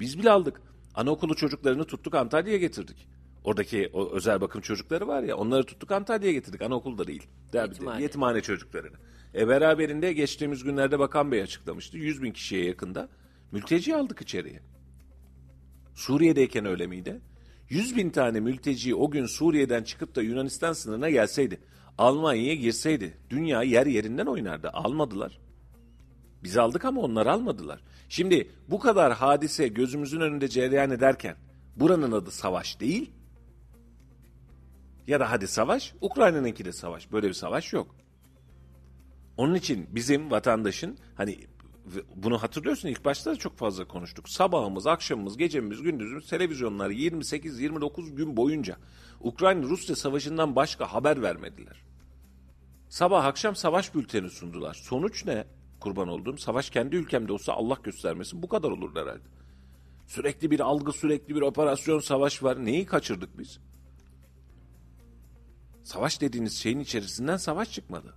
Biz 0.00 0.18
bile 0.18 0.30
aldık. 0.30 0.62
Anaokulu 0.96 1.36
çocuklarını 1.36 1.84
tuttuk 1.84 2.14
Antalya'ya 2.14 2.58
getirdik. 2.58 3.08
Oradaki 3.44 3.90
o 3.92 4.10
özel 4.12 4.40
bakım 4.40 4.60
çocukları 4.60 5.08
var 5.08 5.22
ya 5.22 5.36
onları 5.36 5.64
tuttuk 5.64 5.92
Antalya'ya 5.92 6.32
getirdik. 6.32 6.62
Anaokulda 6.62 7.06
değil. 7.06 7.26
Yetimhane. 7.70 8.02
Yetimhane 8.02 8.40
çocuklarını. 8.40 8.96
E 9.34 9.48
beraberinde 9.48 10.12
geçtiğimiz 10.12 10.64
günlerde 10.64 10.98
Bakan 10.98 11.32
Bey 11.32 11.42
açıklamıştı. 11.42 11.98
100 11.98 12.22
bin 12.22 12.32
kişiye 12.32 12.64
yakında 12.64 13.08
mülteci 13.52 13.96
aldık 13.96 14.22
içeriye. 14.22 14.60
Suriye'deyken 15.94 16.66
öyle 16.66 16.86
miydi? 16.86 17.20
100 17.68 17.96
bin 17.96 18.10
tane 18.10 18.40
mülteci 18.40 18.94
o 18.94 19.10
gün 19.10 19.26
Suriye'den 19.26 19.82
çıkıp 19.82 20.16
da 20.16 20.22
Yunanistan 20.22 20.72
sınırına 20.72 21.10
gelseydi, 21.10 21.60
Almanya'ya 21.98 22.54
girseydi, 22.54 23.18
dünya 23.30 23.62
yer 23.62 23.86
yerinden 23.86 24.26
oynardı. 24.26 24.68
Almadılar. 24.68 25.38
Biz 26.46 26.56
aldık 26.56 26.84
ama 26.84 27.00
onlar 27.00 27.26
almadılar. 27.26 27.80
Şimdi 28.08 28.50
bu 28.68 28.78
kadar 28.78 29.12
hadise 29.12 29.68
gözümüzün 29.68 30.20
önünde 30.20 30.48
cereyan 30.48 30.90
ederken 30.90 31.36
buranın 31.76 32.12
adı 32.12 32.30
savaş 32.30 32.80
değil. 32.80 33.10
Ya 35.06 35.20
da 35.20 35.30
hadi 35.30 35.48
savaş, 35.48 35.94
Ukrayna'nınki 36.00 36.64
de 36.64 36.72
savaş. 36.72 37.12
Böyle 37.12 37.28
bir 37.28 37.32
savaş 37.32 37.72
yok. 37.72 37.96
Onun 39.36 39.54
için 39.54 39.86
bizim 39.90 40.30
vatandaşın 40.30 40.98
hani 41.14 41.38
bunu 42.14 42.42
hatırlıyorsun 42.42 42.88
ilk 42.88 43.04
başta 43.04 43.30
da 43.30 43.36
çok 43.36 43.58
fazla 43.58 43.88
konuştuk. 43.88 44.28
Sabahımız, 44.28 44.86
akşamımız, 44.86 45.36
gecemiz, 45.36 45.82
gündüzümüz 45.82 46.28
televizyonlar 46.28 46.90
28-29 46.90 48.14
gün 48.14 48.36
boyunca 48.36 48.76
Ukrayna-Rusya 49.20 49.96
savaşından 49.96 50.56
başka 50.56 50.92
haber 50.92 51.22
vermediler. 51.22 51.82
Sabah 52.88 53.24
akşam 53.24 53.56
savaş 53.56 53.94
bülteni 53.94 54.30
sundular. 54.30 54.74
Sonuç 54.74 55.24
ne? 55.24 55.55
Kurban 55.80 56.08
olduğum 56.08 56.38
savaş 56.38 56.70
kendi 56.70 56.96
ülkemde 56.96 57.32
olsa 57.32 57.52
Allah 57.52 57.78
göstermesin 57.82 58.42
bu 58.42 58.48
kadar 58.48 58.70
olur 58.70 58.96
herhalde. 58.96 59.24
Sürekli 60.06 60.50
bir 60.50 60.60
algı, 60.60 60.92
sürekli 60.92 61.34
bir 61.34 61.40
operasyon, 61.40 62.00
savaş 62.00 62.42
var. 62.42 62.64
Neyi 62.64 62.86
kaçırdık 62.86 63.38
biz? 63.38 63.58
Savaş 65.84 66.20
dediğiniz 66.20 66.56
şeyin 66.58 66.80
içerisinden 66.80 67.36
savaş 67.36 67.72
çıkmadı. 67.72 68.14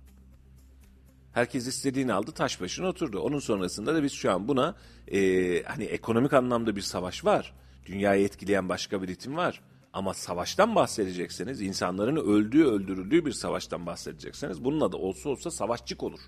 Herkes 1.32 1.66
istediğini 1.66 2.12
aldı 2.12 2.32
taş 2.32 2.60
başına 2.60 2.88
oturdu. 2.88 3.20
Onun 3.20 3.38
sonrasında 3.38 3.94
da 3.94 4.02
biz 4.02 4.12
şu 4.12 4.32
an 4.32 4.48
buna 4.48 4.74
e, 5.08 5.62
hani 5.62 5.84
ekonomik 5.84 6.32
anlamda 6.32 6.76
bir 6.76 6.80
savaş 6.80 7.24
var. 7.24 7.54
Dünyayı 7.86 8.24
etkileyen 8.24 8.68
başka 8.68 9.02
bir 9.02 9.08
ritim 9.08 9.36
var. 9.36 9.60
Ama 9.92 10.14
savaştan 10.14 10.74
bahsedecekseniz, 10.74 11.60
insanların 11.60 12.16
öldüğü, 12.16 12.64
öldürüldüğü 12.64 13.26
bir 13.26 13.32
savaştan 13.32 13.86
bahsedecekseniz 13.86 14.64
bunun 14.64 14.80
adı 14.80 14.96
olsa 14.96 15.28
olsa 15.28 15.50
savaşçık 15.50 16.02
olur. 16.02 16.20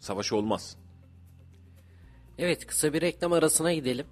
Savaş 0.00 0.32
olmaz. 0.32 0.76
Evet 2.38 2.66
kısa 2.66 2.92
bir 2.92 3.00
reklam 3.00 3.32
arasına 3.32 3.72
gidelim. 3.72 4.06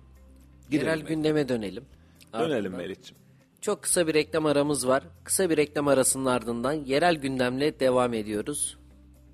Gidelim 0.70 0.88
Melih. 0.92 1.06
gündeme 1.08 1.48
dönelim. 1.48 1.84
Dönelim 2.32 2.72
Melih'ciğim. 2.72 3.18
Çok 3.60 3.82
kısa 3.82 4.06
bir 4.06 4.14
reklam 4.14 4.46
aramız 4.46 4.88
var. 4.88 5.02
Kısa 5.24 5.50
bir 5.50 5.56
reklam 5.56 5.88
arasının 5.88 6.26
ardından 6.26 6.72
yerel 6.72 7.14
gündemle 7.16 7.80
devam 7.80 8.14
ediyoruz. 8.14 8.78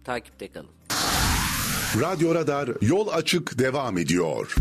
Takipte 0.05 0.48
kalın. 0.52 0.70
Radyo 2.00 2.34
Radar 2.34 2.70
yol 2.80 3.09
açık 3.09 3.59
devam 3.59 3.98
ediyor. 3.98 4.55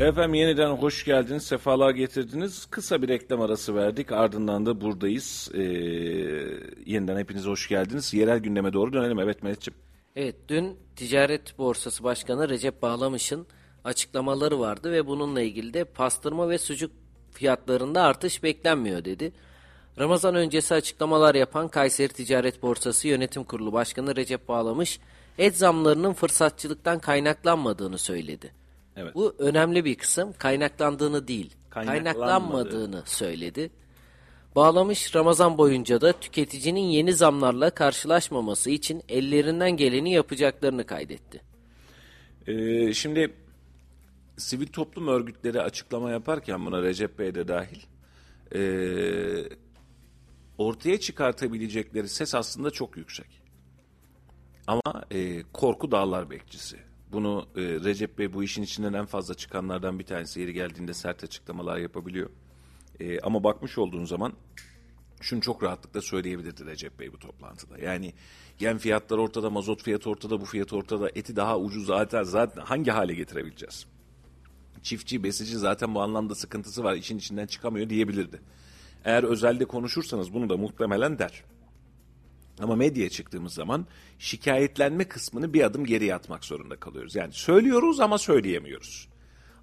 Efendim 0.00 0.34
yeniden 0.34 0.70
hoş 0.70 1.04
geldiniz, 1.04 1.42
sefalar 1.42 1.90
getirdiniz. 1.90 2.66
Kısa 2.70 3.02
bir 3.02 3.08
reklam 3.08 3.40
arası 3.40 3.74
verdik, 3.74 4.12
ardından 4.12 4.66
da 4.66 4.80
buradayız. 4.80 5.50
Ee, 5.54 5.60
yeniden 6.86 7.16
hepiniz 7.18 7.44
hoş 7.46 7.68
geldiniz. 7.68 8.14
Yerel 8.14 8.38
gündeme 8.38 8.72
doğru 8.72 8.92
dönelim. 8.92 9.18
Evet 9.18 9.42
Melih'ciğim. 9.42 9.78
Evet 10.16 10.36
dün 10.48 10.78
Ticaret 10.96 11.58
Borsası 11.58 12.04
Başkanı 12.04 12.48
Recep 12.48 12.82
Bağlamış'ın 12.82 13.46
açıklamaları 13.84 14.60
vardı 14.60 14.92
ve 14.92 15.06
bununla 15.06 15.40
ilgili 15.40 15.74
de 15.74 15.84
pastırma 15.84 16.48
ve 16.48 16.58
sucuk 16.58 16.92
fiyatlarında 17.30 18.02
artış 18.02 18.42
beklenmiyor 18.42 19.04
dedi. 19.04 19.32
Ramazan 19.98 20.34
öncesi 20.34 20.74
açıklamalar 20.74 21.34
yapan 21.34 21.68
Kayseri 21.68 22.08
Ticaret 22.08 22.62
Borsası 22.62 23.08
Yönetim 23.08 23.44
Kurulu 23.44 23.72
Başkanı 23.72 24.16
Recep 24.16 24.48
Bağlamış, 24.48 25.00
et 25.38 25.56
zamlarının 25.56 26.12
fırsatçılıktan 26.12 26.98
kaynaklanmadığını 26.98 27.98
söyledi. 27.98 28.52
Evet. 28.96 29.14
Bu 29.14 29.34
önemli 29.38 29.84
bir 29.84 29.94
kısım. 29.94 30.32
Kaynaklandığını 30.32 31.28
değil, 31.28 31.54
Kaynaklanmadığı. 31.70 32.04
kaynaklanmadığını 32.04 33.02
söyledi. 33.06 33.70
Bağlamış 34.56 35.14
Ramazan 35.14 35.58
boyunca 35.58 36.00
da 36.00 36.12
tüketicinin 36.12 36.80
yeni 36.80 37.12
zamlarla 37.12 37.70
karşılaşmaması 37.70 38.70
için 38.70 39.02
ellerinden 39.08 39.70
geleni 39.70 40.12
yapacaklarını 40.12 40.86
kaydetti. 40.86 41.42
Ee, 42.46 42.92
şimdi 42.92 43.34
sivil 44.36 44.66
toplum 44.66 45.08
örgütleri 45.08 45.60
açıklama 45.60 46.10
yaparken 46.10 46.66
buna 46.66 46.82
Recep 46.82 47.18
Bey 47.18 47.34
de 47.34 47.48
dahil 47.48 47.78
ee, 48.54 49.48
ortaya 50.58 51.00
çıkartabilecekleri 51.00 52.08
ses 52.08 52.34
aslında 52.34 52.70
çok 52.70 52.96
yüksek. 52.96 53.42
Ama 54.66 55.04
e, 55.10 55.42
korku 55.52 55.90
dağlar 55.90 56.30
bekçisi. 56.30 56.78
Bunu 57.12 57.46
e, 57.56 57.60
Recep 57.60 58.18
Bey 58.18 58.32
bu 58.32 58.44
işin 58.44 58.62
içinden 58.62 58.92
en 58.92 59.06
fazla 59.06 59.34
çıkanlardan 59.34 59.98
bir 59.98 60.04
tanesi. 60.04 60.40
Yeri 60.40 60.52
geldiğinde 60.52 60.94
sert 60.94 61.24
açıklamalar 61.24 61.78
yapabiliyor. 61.78 62.30
E, 63.02 63.20
ama 63.20 63.44
bakmış 63.44 63.78
olduğun 63.78 64.04
zaman 64.04 64.32
şunu 65.20 65.40
çok 65.40 65.62
rahatlıkla 65.62 66.00
söyleyebilirdi 66.00 66.66
Recep 66.66 66.98
Bey 66.98 67.12
bu 67.12 67.18
toplantıda. 67.18 67.78
Yani 67.78 68.12
yem 68.60 68.78
fiyatlar 68.78 69.18
ortada, 69.18 69.50
mazot 69.50 69.82
fiyatı 69.82 70.10
ortada, 70.10 70.40
bu 70.40 70.44
fiyat 70.44 70.72
ortada, 70.72 71.10
eti 71.14 71.36
daha 71.36 71.58
ucuz 71.58 71.86
zaten 71.86 72.22
zaten 72.22 72.62
hangi 72.62 72.90
hale 72.90 73.14
getirebileceğiz? 73.14 73.86
Çiftçi, 74.82 75.24
besici 75.24 75.58
zaten 75.58 75.94
bu 75.94 76.00
anlamda 76.00 76.34
sıkıntısı 76.34 76.84
var, 76.84 76.94
işin 76.94 77.18
içinden 77.18 77.46
çıkamıyor 77.46 77.88
diyebilirdi. 77.88 78.42
Eğer 79.04 79.22
özelde 79.22 79.64
konuşursanız 79.64 80.34
bunu 80.34 80.48
da 80.48 80.56
muhtemelen 80.56 81.18
der. 81.18 81.44
Ama 82.60 82.76
medyaya 82.76 83.10
çıktığımız 83.10 83.54
zaman 83.54 83.86
şikayetlenme 84.18 85.04
kısmını 85.04 85.54
bir 85.54 85.62
adım 85.62 85.84
geriye 85.84 86.14
atmak 86.14 86.44
zorunda 86.44 86.76
kalıyoruz. 86.76 87.14
Yani 87.14 87.32
söylüyoruz 87.32 88.00
ama 88.00 88.18
söyleyemiyoruz. 88.18 89.11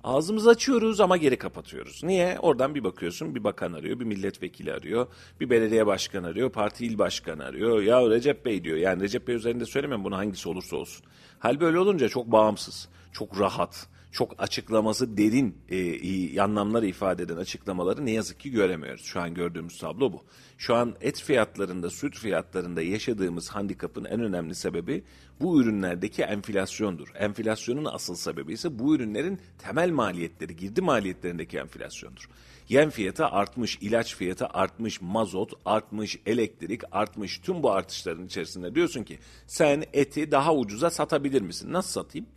Ağzımızı 0.03 0.49
açıyoruz 0.49 0.99
ama 1.01 1.17
geri 1.17 1.37
kapatıyoruz. 1.37 2.03
Niye? 2.03 2.39
Oradan 2.39 2.75
bir 2.75 2.83
bakıyorsun 2.83 3.35
bir 3.35 3.43
bakan 3.43 3.73
arıyor, 3.73 3.99
bir 3.99 4.05
milletvekili 4.05 4.73
arıyor, 4.73 5.07
bir 5.39 5.49
belediye 5.49 5.85
başkanı 5.85 6.27
arıyor, 6.27 6.49
parti 6.49 6.85
il 6.85 6.97
başkanı 6.97 7.45
arıyor. 7.45 7.81
Ya 7.81 8.09
Recep 8.09 8.45
Bey 8.45 8.63
diyor. 8.63 8.77
Yani 8.77 9.03
Recep 9.03 9.27
Bey 9.27 9.35
üzerinde 9.35 9.65
söylemem 9.65 10.03
bunu 10.03 10.17
hangisi 10.17 10.49
olursa 10.49 10.75
olsun. 10.75 11.05
Hal 11.39 11.59
böyle 11.59 11.79
olunca 11.79 12.09
çok 12.09 12.31
bağımsız, 12.31 12.89
çok 13.11 13.39
rahat, 13.39 13.87
çok 14.11 14.35
açıklaması 14.37 15.17
derin 15.17 15.57
e, 15.69 16.41
anlamlar 16.41 16.83
ifade 16.83 17.23
eden 17.23 17.37
açıklamaları 17.37 18.05
ne 18.05 18.11
yazık 18.11 18.39
ki 18.39 18.51
göremiyoruz. 18.51 19.05
Şu 19.05 19.21
an 19.21 19.33
gördüğümüz 19.33 19.77
tablo 19.77 20.13
bu. 20.13 20.23
Şu 20.57 20.75
an 20.75 20.95
et 21.01 21.21
fiyatlarında, 21.21 21.89
süt 21.89 22.17
fiyatlarında 22.17 22.81
yaşadığımız 22.81 23.49
handikapın 23.49 24.05
en 24.05 24.19
önemli 24.19 24.55
sebebi 24.55 25.03
bu 25.41 25.61
ürünlerdeki 25.61 26.23
enflasyondur. 26.23 27.07
Enflasyonun 27.15 27.85
asıl 27.85 28.15
sebebi 28.15 28.53
ise 28.53 28.79
bu 28.79 28.95
ürünlerin 28.95 29.39
temel 29.57 29.89
maliyetleri, 29.89 30.55
girdi 30.55 30.81
maliyetlerindeki 30.81 31.57
enflasyondur. 31.57 32.29
Yem 32.69 32.89
fiyatı 32.89 33.25
artmış, 33.25 33.77
ilaç 33.81 34.15
fiyatı 34.15 34.47
artmış, 34.47 35.01
mazot 35.01 35.53
artmış, 35.65 36.19
elektrik 36.25 36.81
artmış. 36.91 37.39
Tüm 37.39 37.63
bu 37.63 37.71
artışların 37.71 38.25
içerisinde 38.25 38.75
diyorsun 38.75 39.03
ki 39.03 39.19
sen 39.47 39.83
eti 39.93 40.31
daha 40.31 40.55
ucuza 40.55 40.89
satabilir 40.89 41.41
misin? 41.41 41.73
Nasıl 41.73 41.91
satayım? 41.91 42.27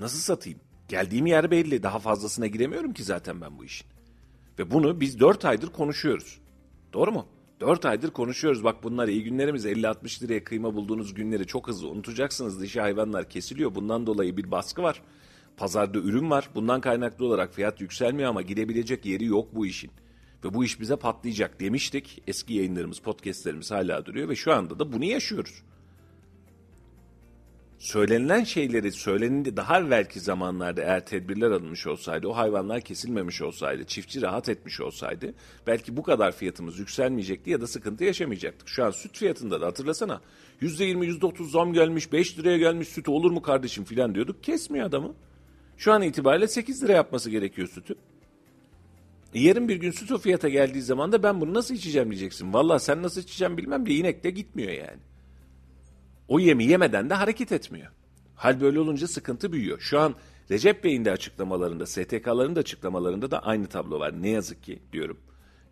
Nasıl 0.00 0.18
satayım? 0.18 0.60
Geldiğim 0.88 1.26
yer 1.26 1.50
belli. 1.50 1.82
Daha 1.82 1.98
fazlasına 1.98 2.46
giremiyorum 2.46 2.92
ki 2.92 3.04
zaten 3.04 3.40
ben 3.40 3.58
bu 3.58 3.64
işin. 3.64 3.86
Ve 4.58 4.70
bunu 4.70 5.00
biz 5.00 5.20
4 5.20 5.44
aydır 5.44 5.68
konuşuyoruz. 5.68 6.38
Doğru 6.92 7.12
mu? 7.12 7.26
4 7.60 7.86
aydır 7.86 8.10
konuşuyoruz. 8.10 8.64
Bak 8.64 8.82
bunlar 8.82 9.08
iyi 9.08 9.24
günlerimiz. 9.24 9.66
50-60 9.66 10.22
liraya 10.22 10.44
kıyma 10.44 10.74
bulduğunuz 10.74 11.14
günleri 11.14 11.46
çok 11.46 11.68
hızlı 11.68 11.88
unutacaksınız. 11.88 12.62
Dişi 12.62 12.80
hayvanlar 12.80 13.28
kesiliyor. 13.28 13.74
Bundan 13.74 14.06
dolayı 14.06 14.36
bir 14.36 14.50
baskı 14.50 14.82
var. 14.82 15.02
Pazarda 15.56 15.98
ürün 15.98 16.30
var. 16.30 16.50
Bundan 16.54 16.80
kaynaklı 16.80 17.26
olarak 17.26 17.54
fiyat 17.54 17.80
yükselmiyor 17.80 18.28
ama 18.28 18.42
gidebilecek 18.42 19.06
yeri 19.06 19.24
yok 19.24 19.54
bu 19.54 19.66
işin. 19.66 19.90
Ve 20.44 20.54
bu 20.54 20.64
iş 20.64 20.80
bize 20.80 20.96
patlayacak 20.96 21.60
demiştik. 21.60 22.22
Eski 22.26 22.54
yayınlarımız, 22.54 22.98
podcastlerimiz 22.98 23.70
hala 23.70 24.06
duruyor 24.06 24.28
ve 24.28 24.36
şu 24.36 24.52
anda 24.52 24.78
da 24.78 24.92
bunu 24.92 25.04
yaşıyoruz 25.04 25.62
söylenilen 27.80 28.44
şeyleri 28.44 28.92
söylenildi 28.92 29.56
daha 29.56 29.80
evvelki 29.80 30.20
zamanlarda 30.20 30.82
eğer 30.82 31.06
tedbirler 31.06 31.50
alınmış 31.50 31.86
olsaydı, 31.86 32.28
o 32.28 32.36
hayvanlar 32.36 32.80
kesilmemiş 32.80 33.42
olsaydı, 33.42 33.84
çiftçi 33.84 34.22
rahat 34.22 34.48
etmiş 34.48 34.80
olsaydı 34.80 35.34
belki 35.66 35.96
bu 35.96 36.02
kadar 36.02 36.32
fiyatımız 36.32 36.78
yükselmeyecekti 36.78 37.50
ya 37.50 37.60
da 37.60 37.66
sıkıntı 37.66 38.04
yaşamayacaktık. 38.04 38.68
Şu 38.68 38.84
an 38.84 38.90
süt 38.90 39.18
fiyatında 39.18 39.60
da 39.60 39.66
hatırlasana 39.66 40.20
%20 40.62 41.18
%30 41.20 41.50
zam 41.50 41.72
gelmiş 41.72 42.12
5 42.12 42.38
liraya 42.38 42.58
gelmiş 42.58 42.88
süt 42.88 43.08
olur 43.08 43.30
mu 43.30 43.42
kardeşim 43.42 43.84
filan 43.84 44.14
diyorduk 44.14 44.44
kesmiyor 44.44 44.86
adamı. 44.86 45.14
Şu 45.76 45.92
an 45.92 46.02
itibariyle 46.02 46.48
8 46.48 46.82
lira 46.82 46.92
yapması 46.92 47.30
gerekiyor 47.30 47.68
sütü. 47.68 47.94
Yarın 49.34 49.68
bir 49.68 49.76
gün 49.76 49.90
süt 49.90 50.12
o 50.12 50.18
fiyata 50.18 50.48
geldiği 50.48 50.82
zaman 50.82 51.12
da 51.12 51.22
ben 51.22 51.40
bunu 51.40 51.54
nasıl 51.54 51.74
içeceğim 51.74 52.10
diyeceksin. 52.10 52.52
Valla 52.52 52.78
sen 52.78 53.02
nasıl 53.02 53.20
içeceğim 53.20 53.56
bilmem 53.56 53.86
de 53.86 53.94
inek 53.94 54.24
de 54.24 54.30
gitmiyor 54.30 54.72
yani. 54.72 55.09
O 56.30 56.38
yemi 56.38 56.64
yemeden 56.64 57.10
de 57.10 57.14
hareket 57.14 57.52
etmiyor. 57.52 57.90
Hal 58.34 58.60
böyle 58.60 58.80
olunca 58.80 59.08
sıkıntı 59.08 59.52
büyüyor. 59.52 59.80
Şu 59.80 60.00
an 60.00 60.14
Recep 60.50 60.84
Bey'in 60.84 61.04
de 61.04 61.10
açıklamalarında, 61.10 61.86
STK'ların 61.86 62.56
da 62.56 62.60
açıklamalarında 62.60 63.30
da 63.30 63.42
aynı 63.42 63.66
tablo 63.66 64.00
var. 64.00 64.22
Ne 64.22 64.28
yazık 64.28 64.62
ki 64.62 64.78
diyorum 64.92 65.18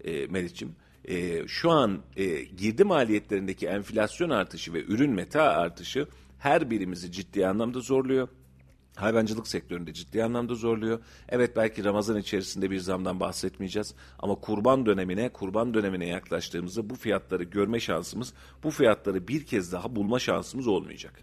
e, 0.04 0.26
Meriç'im. 0.26 0.76
E, 1.04 1.48
şu 1.48 1.70
an 1.70 2.02
e, 2.16 2.42
girdi 2.42 2.84
maliyetlerindeki 2.84 3.66
enflasyon 3.66 4.30
artışı 4.30 4.72
ve 4.72 4.84
ürün 4.84 5.10
meta 5.10 5.42
artışı 5.42 6.06
her 6.38 6.70
birimizi 6.70 7.12
ciddi 7.12 7.46
anlamda 7.46 7.80
zorluyor 7.80 8.28
hayvancılık 9.00 9.48
sektöründe 9.48 9.92
ciddi 9.92 10.24
anlamda 10.24 10.54
zorluyor. 10.54 11.00
Evet 11.28 11.56
belki 11.56 11.84
Ramazan 11.84 12.16
içerisinde 12.16 12.70
bir 12.70 12.78
zamdan 12.78 13.20
bahsetmeyeceğiz 13.20 13.94
ama 14.18 14.34
kurban 14.34 14.86
dönemine, 14.86 15.28
kurban 15.28 15.74
dönemine 15.74 16.06
yaklaştığımızda 16.06 16.90
bu 16.90 16.94
fiyatları 16.94 17.44
görme 17.44 17.80
şansımız, 17.80 18.32
bu 18.62 18.70
fiyatları 18.70 19.28
bir 19.28 19.46
kez 19.46 19.72
daha 19.72 19.96
bulma 19.96 20.18
şansımız 20.18 20.66
olmayacak. 20.66 21.20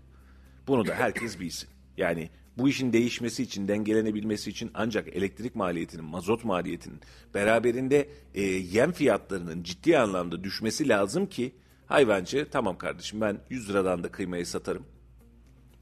Bunu 0.68 0.88
da 0.88 0.96
herkes 0.96 1.40
bilsin. 1.40 1.70
Yani 1.98 2.30
bu 2.58 2.70
işin 2.70 2.94
değişmesi 2.94 3.44
için, 3.44 3.68
dengelenebilmesi 3.68 4.50
için 4.50 4.72
ancak 4.74 5.08
elektrik 5.08 5.56
maliyetinin, 5.56 6.06
mazot 6.06 6.46
maliyetinin 6.46 7.00
beraberinde 7.34 8.10
e, 8.34 8.42
yem 8.42 8.92
fiyatlarının 8.92 9.64
ciddi 9.64 9.98
anlamda 9.98 10.44
düşmesi 10.44 10.90
lazım 10.90 11.26
ki 11.26 11.56
hayvancı 11.86 12.48
tamam 12.52 12.78
kardeşim 12.78 13.22
ben 13.22 13.38
100 13.50 13.70
liradan 13.70 14.04
da 14.04 14.12
kıymayı 14.12 14.46
satarım 14.46 14.86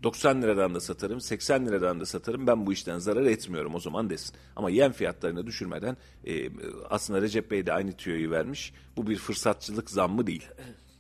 90 0.03 0.41
liradan 0.41 0.75
da 0.75 0.79
satarım, 0.79 1.21
80 1.21 1.65
liradan 1.65 1.99
da 1.99 2.05
satarım. 2.05 2.47
Ben 2.47 2.65
bu 2.65 2.73
işten 2.73 2.99
zarar 2.99 3.25
etmiyorum 3.25 3.75
o 3.75 3.79
zaman 3.79 4.09
desin. 4.09 4.35
Ama 4.55 4.69
yem 4.69 4.91
fiyatlarını 4.91 5.47
düşürmeden 5.47 5.97
e, 6.27 6.49
aslında 6.89 7.21
Recep 7.21 7.51
Bey 7.51 7.65
de 7.65 7.73
aynı 7.73 7.93
tüyoyu 7.93 8.31
vermiş. 8.31 8.73
Bu 8.97 9.07
bir 9.07 9.15
fırsatçılık 9.15 9.89
zammı 9.89 10.27
değil. 10.27 10.47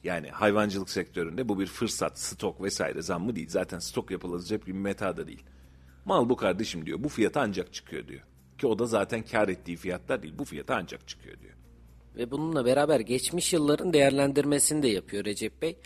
Yani 0.03 0.29
hayvancılık 0.29 0.89
sektöründe 0.89 1.49
bu 1.49 1.59
bir 1.59 1.67
fırsat, 1.67 2.19
stok 2.19 2.61
vesaire 2.61 3.01
zammı 3.01 3.35
değil. 3.35 3.49
Zaten 3.49 3.79
stok 3.79 4.11
yapılacak 4.11 4.67
bir 4.67 4.71
meta 4.71 5.17
da 5.17 5.27
değil. 5.27 5.43
Mal 6.05 6.29
bu 6.29 6.35
kardeşim 6.35 6.85
diyor. 6.85 7.03
Bu 7.03 7.09
fiyata 7.09 7.41
ancak 7.41 7.73
çıkıyor 7.73 8.07
diyor. 8.07 8.21
Ki 8.57 8.67
o 8.67 8.79
da 8.79 8.85
zaten 8.85 9.23
kar 9.23 9.49
ettiği 9.49 9.77
fiyatlar 9.77 10.23
değil. 10.23 10.33
Bu 10.37 10.45
fiyata 10.45 10.75
ancak 10.75 11.07
çıkıyor 11.07 11.39
diyor. 11.39 11.53
Ve 12.15 12.31
bununla 12.31 12.65
beraber 12.65 12.99
geçmiş 12.99 13.53
yılların 13.53 13.93
değerlendirmesini 13.93 14.83
de 14.83 14.87
yapıyor 14.87 15.25
Recep 15.25 15.61
Bey. 15.61 15.77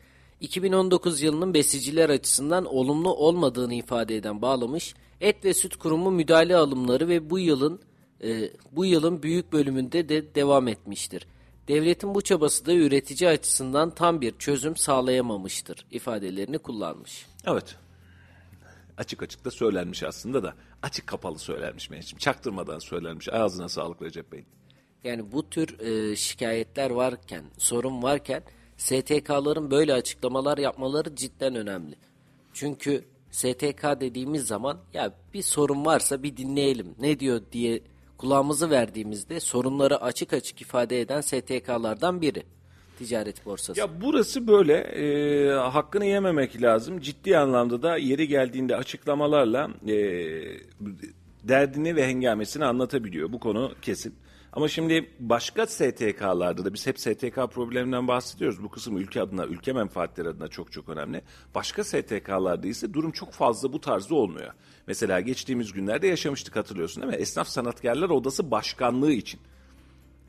2019 0.41 1.21
yılının 1.21 1.53
besiciler 1.53 2.09
açısından 2.09 2.65
olumlu 2.65 3.13
olmadığını 3.13 3.73
ifade 3.73 4.15
eden 4.15 4.41
bağlamış, 4.41 4.95
et 5.21 5.45
ve 5.45 5.53
süt 5.53 5.75
kurumu 5.75 6.11
müdahale 6.11 6.55
alımları 6.55 7.07
ve 7.07 7.29
bu 7.29 7.39
yılın 7.39 7.81
e, 8.23 8.51
bu 8.71 8.85
yılın 8.85 9.23
büyük 9.23 9.53
bölümünde 9.53 10.09
de 10.09 10.35
devam 10.35 10.67
etmiştir. 10.67 11.27
Devletin 11.67 12.15
bu 12.15 12.21
çabası 12.21 12.65
da 12.65 12.73
üretici 12.73 13.29
açısından 13.29 13.95
tam 13.95 14.21
bir 14.21 14.37
çözüm 14.37 14.75
sağlayamamıştır 14.75 15.85
ifadelerini 15.91 16.59
kullanmış. 16.59 17.25
Evet. 17.45 17.75
Açık 18.97 19.23
açık 19.23 19.45
da 19.45 19.51
söylenmiş 19.51 20.03
aslında 20.03 20.43
da. 20.43 20.53
Açık 20.81 21.07
kapalı 21.07 21.39
söylenmiş 21.39 21.89
Mehmetciğim. 21.89 22.19
Çaktırmadan 22.19 22.79
söylenmiş. 22.79 23.29
Ağzına 23.29 23.69
sağlık 23.69 24.01
Recep 24.01 24.31
Bey. 24.31 24.45
Yani 25.03 25.31
bu 25.31 25.49
tür 25.49 25.79
e, 25.79 26.15
şikayetler 26.15 26.89
varken, 26.89 27.43
sorun 27.57 28.03
varken 28.03 28.43
STK'ların 28.77 29.71
böyle 29.71 29.93
açıklamalar 29.93 30.57
yapmaları 30.57 31.15
cidden 31.15 31.55
önemli. 31.55 31.95
Çünkü 32.53 33.03
STK 33.31 33.83
dediğimiz 33.83 34.47
zaman 34.47 34.77
ya 34.93 35.13
bir 35.33 35.41
sorun 35.41 35.85
varsa 35.85 36.23
bir 36.23 36.37
dinleyelim 36.37 36.95
ne 36.99 37.19
diyor 37.19 37.41
diye 37.51 37.81
kulağımızı 38.17 38.69
verdiğimizde 38.69 39.39
sorunları 39.39 40.01
açık 40.01 40.33
açık 40.33 40.61
ifade 40.61 41.01
eden 41.01 41.21
STK'lardan 41.21 42.21
biri. 42.21 42.43
Ticaret 42.97 43.45
borsası. 43.45 43.79
Ya 43.79 44.01
burası 44.01 44.47
böyle 44.47 44.73
e, 44.73 45.49
hakkını 45.51 46.05
yememek 46.05 46.61
lazım. 46.61 46.99
Ciddi 46.99 47.37
anlamda 47.37 47.81
da 47.81 47.97
yeri 47.97 48.27
geldiğinde 48.27 48.75
açıklamalarla 48.75 49.69
e, 49.87 49.95
derdini 51.43 51.95
ve 51.95 52.07
hengamesini 52.07 52.65
anlatabiliyor. 52.65 53.31
Bu 53.31 53.39
konu 53.39 53.71
kesin. 53.81 54.15
Ama 54.53 54.67
şimdi 54.67 55.11
başka 55.19 55.67
STK'larda 55.67 56.65
da 56.65 56.73
biz 56.73 56.87
hep 56.87 56.99
STK 56.99 57.35
probleminden 57.51 58.07
bahsediyoruz. 58.07 58.63
Bu 58.63 58.69
kısım 58.69 58.97
ülke 58.97 59.21
adına, 59.21 59.45
ülke 59.45 59.73
menfaatleri 59.73 60.27
adına 60.27 60.47
çok 60.47 60.71
çok 60.71 60.89
önemli. 60.89 61.21
Başka 61.55 61.83
STK'larda 61.83 62.67
ise 62.67 62.93
durum 62.93 63.11
çok 63.11 63.31
fazla 63.31 63.73
bu 63.73 63.81
tarzda 63.81 64.15
olmuyor. 64.15 64.53
Mesela 64.87 65.19
geçtiğimiz 65.19 65.73
günlerde 65.73 66.07
yaşamıştık 66.07 66.55
hatırlıyorsun 66.55 67.03
değil 67.03 67.13
mi? 67.13 67.21
Esnaf 67.21 67.47
Sanatkarlar 67.47 68.09
Odası 68.09 68.51
Başkanlığı 68.51 69.11
için. 69.11 69.39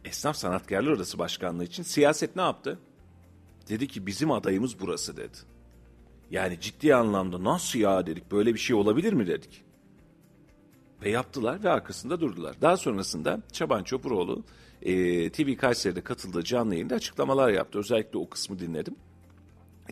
Esnaf 0.05 0.37
Sanatkarlar 0.37 0.91
Odası 0.91 1.19
Başkanlığı 1.19 1.65
için 1.65 1.83
siyaset 1.83 2.37
ne 2.37 2.43
yaptı? 2.43 2.79
Dedi 3.69 3.89
ki 3.89 4.07
bizim 4.07 4.31
adayımız 4.31 4.81
burası 4.81 5.17
dedi. 5.17 5.39
Yani 6.31 6.61
ciddi 6.61 6.95
anlamda 6.95 7.45
nasıl 7.45 7.79
ya 7.79 8.07
dedik 8.07 8.33
böyle 8.33 8.55
bir 8.55 8.59
şey 8.59 8.77
olabilir 8.77 9.13
mi 9.13 9.27
dedik. 9.27 9.68
Ve 11.03 11.11
yaptılar 11.11 11.65
ve 11.65 11.71
arkasında 11.71 12.21
durdular. 12.21 12.57
Daha 12.61 12.77
sonrasında 12.77 13.41
Çaban 13.53 13.85
Çopuroğlu 13.85 14.45
e, 14.83 15.31
TV 15.31 15.57
Kayseri'de 15.57 16.01
katıldığı 16.01 16.45
canlı 16.45 16.75
yayında 16.75 16.95
açıklamalar 16.95 17.49
yaptı. 17.49 17.79
Özellikle 17.79 18.19
o 18.19 18.29
kısmı 18.29 18.59
dinledim. 18.59 18.95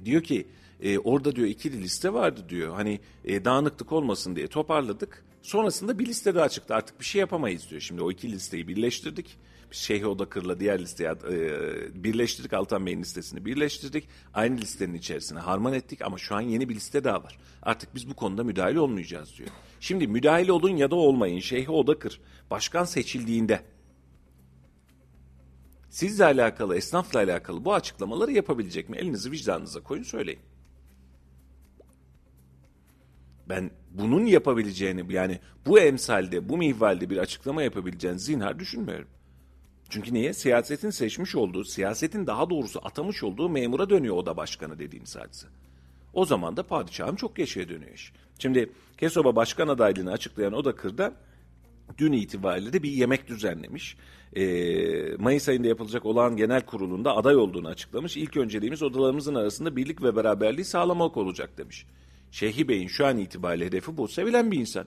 Diyor 0.04 0.22
ki 0.22 0.46
e, 0.80 0.98
orada 0.98 1.36
diyor 1.36 1.48
ikili 1.48 1.82
liste 1.82 2.12
vardı 2.12 2.40
diyor. 2.48 2.74
Hani 2.74 3.00
e, 3.24 3.44
dağınıklık 3.44 3.92
olmasın 3.92 4.36
diye 4.36 4.46
toparladık. 4.46 5.24
Sonrasında 5.42 5.98
bir 5.98 6.06
liste 6.06 6.34
daha 6.34 6.48
çıktı. 6.48 6.74
Artık 6.74 7.00
bir 7.00 7.04
şey 7.04 7.20
yapamayız 7.20 7.70
diyor. 7.70 7.80
Şimdi 7.80 8.02
o 8.02 8.10
iki 8.10 8.32
listeyi 8.32 8.68
birleştirdik. 8.68 9.38
Şeyh 9.70 10.06
Odakır'la 10.06 10.60
diğer 10.60 10.80
listeye 10.80 11.14
birleştirdik. 11.94 12.52
Altan 12.52 12.86
Bey'in 12.86 13.00
listesini 13.00 13.44
birleştirdik. 13.44 14.08
Aynı 14.34 14.56
listenin 14.56 14.94
içerisine 14.94 15.38
harman 15.38 15.72
ettik 15.72 16.02
ama 16.02 16.18
şu 16.18 16.34
an 16.34 16.40
yeni 16.40 16.68
bir 16.68 16.74
liste 16.74 17.04
daha 17.04 17.24
var. 17.24 17.38
Artık 17.62 17.94
biz 17.94 18.10
bu 18.10 18.14
konuda 18.14 18.44
müdahale 18.44 18.80
olmayacağız 18.80 19.38
diyor. 19.38 19.48
Şimdi 19.80 20.06
müdahale 20.06 20.52
olun 20.52 20.76
ya 20.76 20.90
da 20.90 20.96
olmayın. 20.96 21.40
Şeyh 21.40 21.70
Odakır 21.70 22.20
başkan 22.50 22.84
seçildiğinde 22.84 23.62
sizle 25.90 26.24
alakalı, 26.24 26.76
esnafla 26.76 27.18
alakalı 27.20 27.64
bu 27.64 27.74
açıklamaları 27.74 28.32
yapabilecek 28.32 28.88
mi? 28.88 28.96
Elinizi 28.96 29.30
vicdanınıza 29.30 29.82
koyun 29.82 30.02
söyleyin. 30.02 30.40
Ben 33.48 33.70
bunun 33.90 34.26
yapabileceğini 34.26 35.12
yani 35.12 35.40
bu 35.66 35.80
emsalde, 35.80 36.48
bu 36.48 36.56
mihvalde 36.56 37.10
bir 37.10 37.16
açıklama 37.16 37.62
yapabileceğini 37.62 38.18
zinhar 38.18 38.58
düşünmüyorum. 38.58 39.08
Çünkü 39.90 40.14
niye? 40.14 40.32
Siyasetin 40.32 40.90
seçmiş 40.90 41.34
olduğu, 41.34 41.64
siyasetin 41.64 42.26
daha 42.26 42.50
doğrusu 42.50 42.80
atamış 42.82 43.22
olduğu 43.22 43.48
memura 43.48 43.90
dönüyor 43.90 44.16
oda 44.16 44.36
başkanı 44.36 44.78
dediğimiz 44.78 45.16
hadise. 45.16 45.46
O 46.12 46.24
zaman 46.24 46.56
da 46.56 46.62
padişahım 46.62 47.16
çok 47.16 47.36
geçeye 47.36 47.68
dönüyor 47.68 47.94
iş. 47.94 48.12
Şimdi 48.38 48.70
Kesoba 48.98 49.36
başkan 49.36 49.68
adaylığını 49.68 50.12
açıklayan 50.12 50.52
Oda 50.52 50.76
Kır'da 50.76 51.12
dün 51.98 52.12
itibariyle 52.12 52.72
de 52.72 52.82
bir 52.82 52.90
yemek 52.90 53.28
düzenlemiş. 53.28 53.96
Ee, 54.36 55.16
Mayıs 55.18 55.48
ayında 55.48 55.68
yapılacak 55.68 56.06
olağan 56.06 56.36
genel 56.36 56.66
kurulunda 56.66 57.16
aday 57.16 57.36
olduğunu 57.36 57.68
açıklamış. 57.68 58.16
İlk 58.16 58.36
önceliğimiz 58.36 58.82
odalarımızın 58.82 59.34
arasında 59.34 59.76
birlik 59.76 60.02
ve 60.02 60.16
beraberliği 60.16 60.64
sağlamak 60.64 61.16
olacak 61.16 61.58
demiş. 61.58 61.86
Şeyhi 62.30 62.68
Bey'in 62.68 62.88
şu 62.88 63.06
an 63.06 63.18
itibariyle 63.18 63.66
hedefi 63.66 63.96
bu. 63.96 64.08
Sevilen 64.08 64.50
bir 64.50 64.58
insan. 64.58 64.86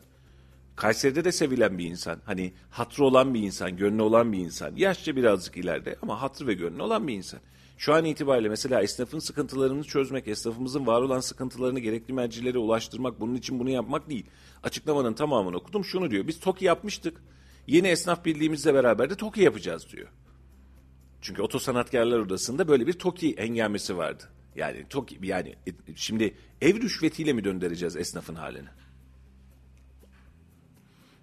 Kayseri'de 0.79 1.23
de 1.23 1.31
sevilen 1.31 1.77
bir 1.77 1.85
insan. 1.85 2.21
Hani 2.25 2.53
hatrı 2.69 3.03
olan 3.03 3.33
bir 3.33 3.41
insan, 3.41 3.77
gönlü 3.77 4.01
olan 4.01 4.33
bir 4.33 4.37
insan. 4.37 4.75
Yaşça 4.75 5.15
birazcık 5.15 5.57
ileride 5.57 5.95
ama 6.01 6.21
hatrı 6.21 6.47
ve 6.47 6.53
gönlü 6.53 6.81
olan 6.81 7.07
bir 7.07 7.13
insan. 7.13 7.39
Şu 7.77 7.93
an 7.93 8.05
itibariyle 8.05 8.49
mesela 8.49 8.81
esnafın 8.81 9.19
sıkıntılarını 9.19 9.83
çözmek, 9.83 10.27
esnafımızın 10.27 10.87
var 10.87 11.01
olan 11.01 11.19
sıkıntılarını 11.19 11.79
gerekli 11.79 12.13
mercilere 12.13 12.57
ulaştırmak, 12.57 13.19
bunun 13.19 13.35
için 13.35 13.59
bunu 13.59 13.69
yapmak 13.69 14.09
değil. 14.09 14.25
Açıklamanın 14.63 15.13
tamamını 15.13 15.57
okudum. 15.57 15.85
Şunu 15.85 16.11
diyor, 16.11 16.27
biz 16.27 16.39
TOKİ 16.39 16.65
yapmıştık. 16.65 17.21
Yeni 17.67 17.87
esnaf 17.87 18.25
birliğimizle 18.25 18.73
beraber 18.73 19.09
de 19.09 19.15
TOKİ 19.15 19.41
yapacağız 19.41 19.87
diyor. 19.91 20.07
Çünkü 21.21 21.41
Oto 21.41 21.59
Sanatkarlar 21.59 22.19
Odası'nda 22.19 22.67
böyle 22.67 22.87
bir 22.87 22.93
TOKİ 22.93 23.33
engelmesi 23.33 23.97
vardı. 23.97 24.23
Yani 24.55 24.85
TOKİ, 24.89 25.19
yani 25.23 25.55
e, 25.67 25.71
şimdi 25.95 26.33
ev 26.61 26.81
rüşvetiyle 26.81 27.33
mi 27.33 27.43
döndüreceğiz 27.43 27.95
esnafın 27.95 28.35
halini? 28.35 28.69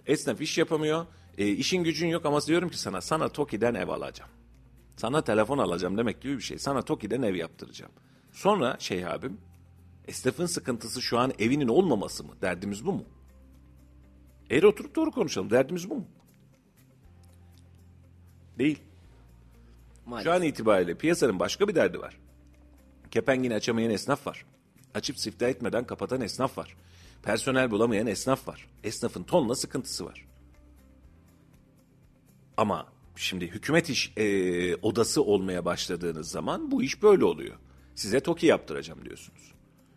Esnaf 0.06 0.40
iş 0.40 0.58
yapamıyor, 0.58 1.06
e, 1.38 1.46
işin 1.48 1.84
gücün 1.84 2.08
yok 2.08 2.26
ama 2.26 2.40
diyorum 2.40 2.68
ki 2.68 2.78
sana, 2.78 3.00
sana 3.00 3.28
TOKİ'den 3.28 3.74
ev 3.74 3.88
alacağım. 3.88 4.30
Sana 4.96 5.22
telefon 5.22 5.58
alacağım 5.58 5.98
demek 5.98 6.20
gibi 6.20 6.36
bir 6.36 6.42
şey. 6.42 6.58
Sana 6.58 6.82
TOKİ'den 6.82 7.22
ev 7.22 7.34
yaptıracağım. 7.34 7.92
Sonra 8.32 8.76
şey 8.78 9.06
abim, 9.06 9.40
esnafın 10.08 10.46
sıkıntısı 10.46 11.02
şu 11.02 11.18
an 11.18 11.32
evinin 11.38 11.68
olmaması 11.68 12.24
mı? 12.24 12.32
Derdimiz 12.42 12.86
bu 12.86 12.92
mu? 12.92 13.04
Eğer 14.50 14.62
oturup 14.62 14.96
doğru 14.96 15.10
konuşalım. 15.10 15.50
Derdimiz 15.50 15.90
bu 15.90 15.94
mu? 15.94 16.04
Değil. 18.58 18.78
Maalesef. 20.06 20.32
Şu 20.32 20.36
an 20.36 20.42
itibariyle 20.42 20.94
piyasanın 20.94 21.38
başka 21.38 21.68
bir 21.68 21.74
derdi 21.74 22.00
var. 22.00 22.18
Kepengini 23.10 23.54
açamayan 23.54 23.90
esnaf 23.90 24.26
var. 24.26 24.44
Açıp 24.94 25.18
siftah 25.18 25.48
etmeden 25.48 25.84
kapatan 25.84 26.20
esnaf 26.20 26.58
var. 26.58 26.76
Personel 27.22 27.70
bulamayan 27.70 28.06
esnaf 28.06 28.48
var. 28.48 28.68
Esnafın 28.84 29.22
tonla 29.22 29.54
sıkıntısı 29.54 30.06
var. 30.06 30.26
Ama 32.56 32.86
şimdi 33.16 33.46
hükümet 33.46 33.90
iş 33.90 34.12
e, 34.16 34.76
odası 34.76 35.22
olmaya 35.22 35.64
başladığınız 35.64 36.30
zaman 36.30 36.70
bu 36.70 36.82
iş 36.82 37.02
böyle 37.02 37.24
oluyor. 37.24 37.56
Size 37.94 38.20
TOKİ 38.20 38.46
yaptıracağım 38.46 39.04
diyorsunuz. 39.04 39.52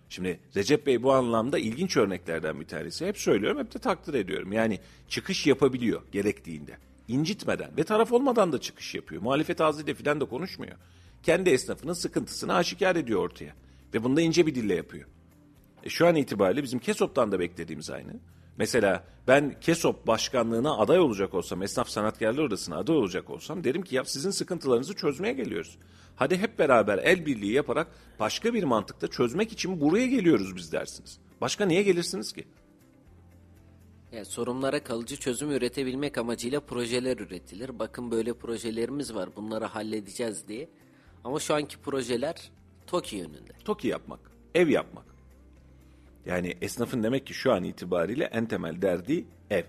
Şimdi 0.09 0.39
Recep 0.55 0.85
Bey 0.87 1.03
bu 1.03 1.13
anlamda 1.13 1.59
ilginç 1.59 1.97
örneklerden 1.97 2.59
bir 2.59 2.67
tanesi. 2.67 3.07
Hep 3.07 3.17
söylüyorum, 3.17 3.59
hep 3.59 3.73
de 3.73 3.79
takdir 3.79 4.13
ediyorum. 4.13 4.53
Yani 4.53 4.79
çıkış 5.07 5.47
yapabiliyor 5.47 6.01
gerektiğinde. 6.11 6.77
İncitmeden 7.07 7.77
ve 7.77 7.83
taraf 7.83 8.11
olmadan 8.11 8.51
da 8.51 8.61
çıkış 8.61 8.95
yapıyor. 8.95 9.21
Muhalefet 9.21 9.61
ağzıyla 9.61 9.93
filan 9.93 10.21
da 10.21 10.25
konuşmuyor. 10.25 10.75
Kendi 11.23 11.49
esnafının 11.49 11.93
sıkıntısını 11.93 12.53
aşikar 12.53 12.95
ediyor 12.95 13.19
ortaya. 13.19 13.55
Ve 13.93 14.03
bunu 14.03 14.17
da 14.17 14.21
ince 14.21 14.45
bir 14.45 14.55
dille 14.55 14.75
yapıyor. 14.75 15.09
E 15.83 15.89
şu 15.89 16.07
an 16.07 16.15
itibariyle 16.15 16.63
bizim 16.63 16.79
KESOP'tan 16.79 17.31
da 17.31 17.39
beklediğimiz 17.39 17.89
aynı. 17.89 18.13
Mesela 18.57 19.03
ben 19.27 19.59
KESOP 19.61 20.07
başkanlığına 20.07 20.77
aday 20.77 20.99
olacak 20.99 21.33
olsam, 21.33 21.63
Esnaf 21.63 21.89
Sanatkarlar 21.89 22.43
Odası'na 22.43 22.77
aday 22.77 22.95
olacak 22.95 23.29
olsam 23.29 23.63
derim 23.63 23.81
ki 23.81 23.95
ya 23.95 24.05
sizin 24.05 24.31
sıkıntılarınızı 24.31 24.95
çözmeye 24.95 25.33
geliyoruz. 25.33 25.77
Hadi 26.15 26.37
hep 26.37 26.59
beraber 26.59 26.97
el 26.97 27.25
birliği 27.25 27.51
yaparak 27.51 27.87
başka 28.19 28.53
bir 28.53 28.63
mantıkta 28.63 29.07
çözmek 29.07 29.51
için 29.51 29.81
buraya 29.81 30.07
geliyoruz 30.07 30.55
biz 30.55 30.71
dersiniz. 30.71 31.19
Başka 31.41 31.65
niye 31.65 31.83
gelirsiniz 31.83 32.33
ki? 32.33 32.47
Yani 34.11 34.25
sorunlara 34.25 34.83
kalıcı 34.83 35.17
çözüm 35.17 35.51
üretebilmek 35.51 36.17
amacıyla 36.17 36.59
projeler 36.59 37.17
üretilir. 37.17 37.79
Bakın 37.79 38.11
böyle 38.11 38.33
projelerimiz 38.33 39.15
var. 39.15 39.29
Bunları 39.35 39.65
halledeceğiz 39.65 40.47
diye. 40.47 40.69
Ama 41.23 41.39
şu 41.39 41.55
anki 41.55 41.77
projeler 41.77 42.51
TOKİ 42.87 43.15
yönünde. 43.15 43.53
TOKİ 43.65 43.87
yapmak, 43.87 44.19
ev 44.55 44.67
yapmak. 44.67 45.08
Yani 46.29 46.53
esnafın 46.61 47.03
demek 47.03 47.27
ki 47.27 47.33
şu 47.33 47.53
an 47.53 47.63
itibariyle 47.63 48.23
en 48.23 48.45
temel 48.45 48.81
derdi 48.81 49.25
ev. 49.49 49.63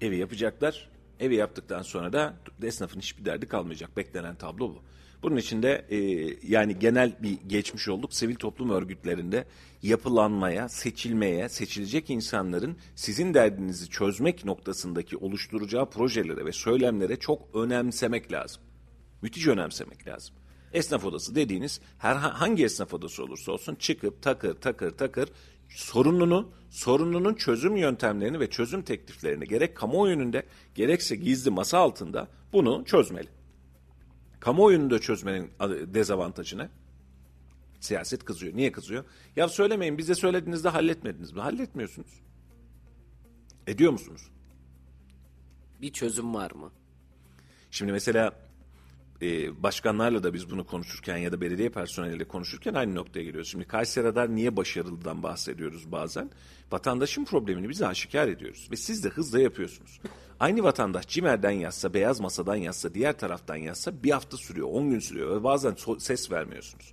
Evi 0.00 0.16
yapacaklar. 0.16 0.88
Evi 1.20 1.34
yaptıktan 1.34 1.82
sonra 1.82 2.12
da 2.12 2.34
esnafın 2.62 3.00
hiçbir 3.00 3.24
derdi 3.24 3.46
kalmayacak. 3.46 3.96
Beklenen 3.96 4.34
tablo 4.34 4.68
bu. 4.68 4.82
Bunun 5.22 5.36
için 5.36 5.62
de 5.62 5.86
e, 5.90 5.98
yani 6.48 6.78
genel 6.78 7.12
bir 7.22 7.38
geçmiş 7.46 7.88
olduk. 7.88 8.14
Sivil 8.14 8.34
toplum 8.34 8.70
örgütlerinde 8.70 9.44
yapılanmaya, 9.82 10.68
seçilmeye, 10.68 11.48
seçilecek 11.48 12.10
insanların 12.10 12.76
sizin 12.94 13.34
derdinizi 13.34 13.88
çözmek 13.88 14.44
noktasındaki 14.44 15.16
oluşturacağı 15.16 15.90
projelere 15.90 16.44
ve 16.44 16.52
söylemlere 16.52 17.16
çok 17.16 17.54
önemsemek 17.54 18.32
lazım. 18.32 18.62
Müthiş 19.22 19.46
önemsemek 19.46 20.06
lazım. 20.06 20.34
Esnaf 20.76 21.04
odası 21.04 21.34
dediğiniz 21.34 21.80
her 21.98 22.16
hangi 22.16 22.64
esnaf 22.64 22.94
odası 22.94 23.24
olursa 23.24 23.52
olsun 23.52 23.74
çıkıp 23.74 24.22
takır 24.22 24.54
takır 24.54 24.90
takır 24.90 25.28
sorununu, 25.68 26.52
sorununun 26.70 27.34
çözüm 27.34 27.76
yöntemlerini 27.76 28.40
ve 28.40 28.50
çözüm 28.50 28.82
tekliflerini 28.82 29.48
gerek 29.48 29.76
kamuoyunun 29.76 30.34
gerekse 30.74 31.16
gizli 31.16 31.50
masa 31.50 31.78
altında 31.78 32.28
bunu 32.52 32.84
çözmeli. 32.84 33.28
Kamuoyunun 34.40 34.90
da 34.90 34.98
çözmenin 34.98 35.50
dezavantajı 35.94 36.58
ne? 36.58 36.68
Siyaset 37.80 38.24
kızıyor. 38.24 38.56
Niye 38.56 38.72
kızıyor? 38.72 39.04
Ya 39.36 39.48
söylemeyin 39.48 39.98
bize 39.98 40.14
söylediğinizde 40.14 40.68
halletmediniz 40.68 41.32
mi? 41.32 41.40
Halletmiyorsunuz. 41.40 42.20
Ediyor 43.66 43.92
musunuz? 43.92 44.30
Bir 45.82 45.92
çözüm 45.92 46.34
var 46.34 46.50
mı? 46.50 46.70
Şimdi 47.70 47.92
mesela 47.92 48.45
e, 49.22 49.62
başkanlarla 49.62 50.22
da 50.22 50.34
biz 50.34 50.50
bunu 50.50 50.66
konuşurken 50.66 51.16
ya 51.16 51.32
da 51.32 51.40
belediye 51.40 51.68
personeliyle 51.68 52.24
konuşurken 52.24 52.74
aynı 52.74 52.94
noktaya 52.94 53.22
geliyoruz. 53.22 53.50
Şimdi 53.50 53.64
Kayseri 53.64 54.04
Radar 54.04 54.34
niye 54.34 54.56
başarılıdan 54.56 55.22
bahsediyoruz 55.22 55.92
bazen? 55.92 56.30
Vatandaşın 56.72 57.24
problemini 57.24 57.68
bize 57.68 57.86
aşikar 57.86 58.28
ediyoruz 58.28 58.68
ve 58.70 58.76
siz 58.76 59.04
de 59.04 59.08
hızla 59.08 59.40
yapıyorsunuz. 59.40 60.00
Aynı 60.40 60.62
vatandaş 60.62 61.08
Cimer'den 61.08 61.50
yazsa, 61.50 61.94
Beyaz 61.94 62.20
Masa'dan 62.20 62.56
yazsa, 62.56 62.94
diğer 62.94 63.18
taraftan 63.18 63.56
yazsa 63.56 64.02
bir 64.02 64.10
hafta 64.10 64.36
sürüyor, 64.36 64.68
on 64.70 64.90
gün 64.90 64.98
sürüyor 64.98 65.40
ve 65.40 65.44
bazen 65.44 65.72
so- 65.72 66.00
ses 66.00 66.32
vermiyorsunuz. 66.32 66.92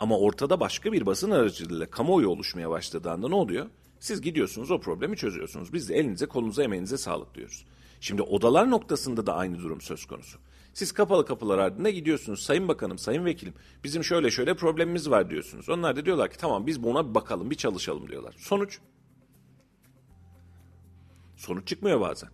Ama 0.00 0.18
ortada 0.18 0.60
başka 0.60 0.92
bir 0.92 1.06
basın 1.06 1.30
aracılığıyla 1.30 1.86
kamuoyu 1.86 2.28
oluşmaya 2.28 2.70
başladığında 2.70 3.28
ne 3.28 3.34
oluyor? 3.34 3.66
Siz 4.00 4.20
gidiyorsunuz 4.20 4.70
o 4.70 4.80
problemi 4.80 5.16
çözüyorsunuz. 5.16 5.72
Biz 5.72 5.88
de 5.88 5.94
elinize 5.94 6.26
kolunuza 6.26 6.62
emeğinize 6.62 6.98
sağlık 6.98 7.34
diyoruz. 7.34 7.64
Şimdi 8.06 8.22
odalar 8.22 8.70
noktasında 8.70 9.26
da 9.26 9.34
aynı 9.34 9.58
durum 9.58 9.80
söz 9.80 10.06
konusu. 10.06 10.38
Siz 10.74 10.92
kapalı 10.92 11.26
kapılar 11.26 11.58
ardında 11.58 11.90
gidiyorsunuz. 11.90 12.42
Sayın 12.42 12.68
Bakanım, 12.68 12.98
Sayın 12.98 13.24
Vekilim 13.24 13.54
bizim 13.84 14.04
şöyle 14.04 14.30
şöyle 14.30 14.54
problemimiz 14.54 15.10
var 15.10 15.30
diyorsunuz. 15.30 15.68
Onlar 15.68 15.96
da 15.96 16.04
diyorlar 16.04 16.30
ki 16.30 16.38
tamam 16.38 16.66
biz 16.66 16.82
buna 16.82 17.08
bir 17.10 17.14
bakalım, 17.14 17.50
bir 17.50 17.54
çalışalım 17.54 18.08
diyorlar. 18.08 18.34
Sonuç? 18.38 18.78
Sonuç 21.36 21.68
çıkmıyor 21.68 22.00
bazen. 22.00 22.28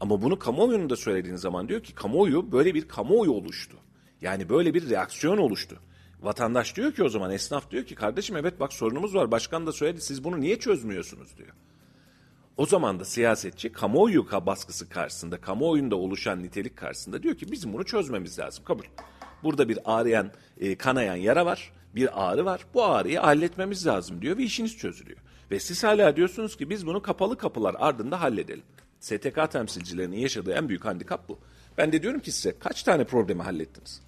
Ama 0.00 0.22
bunu 0.22 0.38
kamuoyunda 0.38 0.96
söylediğiniz 0.96 1.40
zaman 1.40 1.68
diyor 1.68 1.82
ki 1.82 1.94
kamuoyu 1.94 2.52
böyle 2.52 2.74
bir 2.74 2.88
kamuoyu 2.88 3.30
oluştu. 3.30 3.76
Yani 4.20 4.48
böyle 4.48 4.74
bir 4.74 4.90
reaksiyon 4.90 5.38
oluştu. 5.38 5.76
Vatandaş 6.20 6.76
diyor 6.76 6.92
ki 6.92 7.02
o 7.02 7.08
zaman 7.08 7.30
esnaf 7.30 7.70
diyor 7.70 7.84
ki 7.84 7.94
kardeşim 7.94 8.36
evet 8.36 8.60
bak 8.60 8.72
sorunumuz 8.72 9.14
var 9.14 9.30
başkan 9.30 9.66
da 9.66 9.72
söyledi 9.72 10.00
siz 10.00 10.24
bunu 10.24 10.40
niye 10.40 10.58
çözmüyorsunuz 10.58 11.36
diyor. 11.36 11.52
O 12.58 12.66
zaman 12.66 13.00
da 13.00 13.04
siyasetçi 13.04 13.72
kamuoyu 13.72 14.26
baskısı 14.46 14.88
karşısında, 14.88 15.40
kamuoyunda 15.40 15.96
oluşan 15.96 16.42
nitelik 16.42 16.76
karşısında 16.76 17.22
diyor 17.22 17.34
ki 17.34 17.52
bizim 17.52 17.72
bunu 17.72 17.84
çözmemiz 17.84 18.38
lazım. 18.38 18.64
Kabul. 18.64 18.84
Burada 19.42 19.68
bir 19.68 19.78
ağrıyan, 19.84 20.30
e, 20.60 20.76
kanayan 20.76 21.16
yara 21.16 21.46
var, 21.46 21.72
bir 21.94 22.28
ağrı 22.28 22.44
var. 22.44 22.66
Bu 22.74 22.84
ağrıyı 22.84 23.18
halletmemiz 23.18 23.86
lazım 23.86 24.22
diyor 24.22 24.38
ve 24.38 24.42
işiniz 24.42 24.76
çözülüyor. 24.76 25.18
Ve 25.50 25.60
siz 25.60 25.84
hala 25.84 26.16
diyorsunuz 26.16 26.56
ki 26.56 26.70
biz 26.70 26.86
bunu 26.86 27.02
kapalı 27.02 27.38
kapılar 27.38 27.76
ardında 27.78 28.20
halledelim. 28.20 28.64
STK 29.00 29.50
temsilcilerinin 29.52 30.16
yaşadığı 30.16 30.52
en 30.52 30.68
büyük 30.68 30.84
handikap 30.84 31.28
bu. 31.28 31.38
Ben 31.78 31.92
de 31.92 32.02
diyorum 32.02 32.20
ki 32.20 32.32
size 32.32 32.58
kaç 32.58 32.82
tane 32.82 33.04
problemi 33.04 33.42
hallettiniz? 33.42 34.02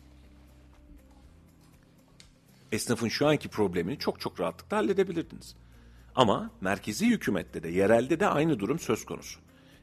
Esnafın 2.73 3.09
şu 3.09 3.27
anki 3.27 3.49
problemini 3.49 3.99
çok 3.99 4.21
çok 4.21 4.41
rahatlıkla 4.41 4.77
halledebilirdiniz. 4.77 5.55
Ama 6.15 6.51
merkezi 6.61 7.07
hükümette 7.07 7.63
de 7.63 7.69
yerelde 7.69 8.21
de 8.21 8.27
aynı 8.27 8.59
durum 8.59 8.79
söz 8.79 9.05
konusu. 9.05 9.41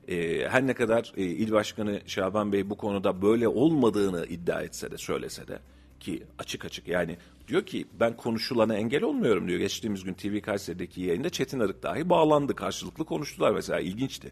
Ee, 0.07 0.47
her 0.49 0.67
ne 0.67 0.73
kadar 0.73 1.13
e, 1.17 1.23
il 1.23 1.51
başkanı 1.51 2.01
Şaban 2.05 2.51
Bey 2.51 2.69
bu 2.69 2.77
konuda 2.77 3.21
böyle 3.21 3.47
olmadığını 3.47 4.25
iddia 4.25 4.61
etse 4.61 4.91
de 4.91 4.97
söylese 4.97 5.47
de 5.47 5.59
ki 5.99 6.23
açık 6.39 6.65
açık 6.65 6.87
yani 6.87 7.17
diyor 7.47 7.65
ki 7.65 7.85
ben 7.99 8.17
konuşulana 8.17 8.75
engel 8.75 9.03
olmuyorum 9.03 9.47
diyor. 9.47 9.59
Geçtiğimiz 9.59 10.03
gün 10.03 10.13
TV 10.13 10.41
Kayseri'deki 10.41 11.01
yayında 11.01 11.29
Çetin 11.29 11.59
Arık 11.59 11.83
dahi 11.83 12.09
bağlandı 12.09 12.55
karşılıklı 12.55 13.05
konuştular 13.05 13.51
mesela 13.51 13.79
ilginçti. 13.79 14.31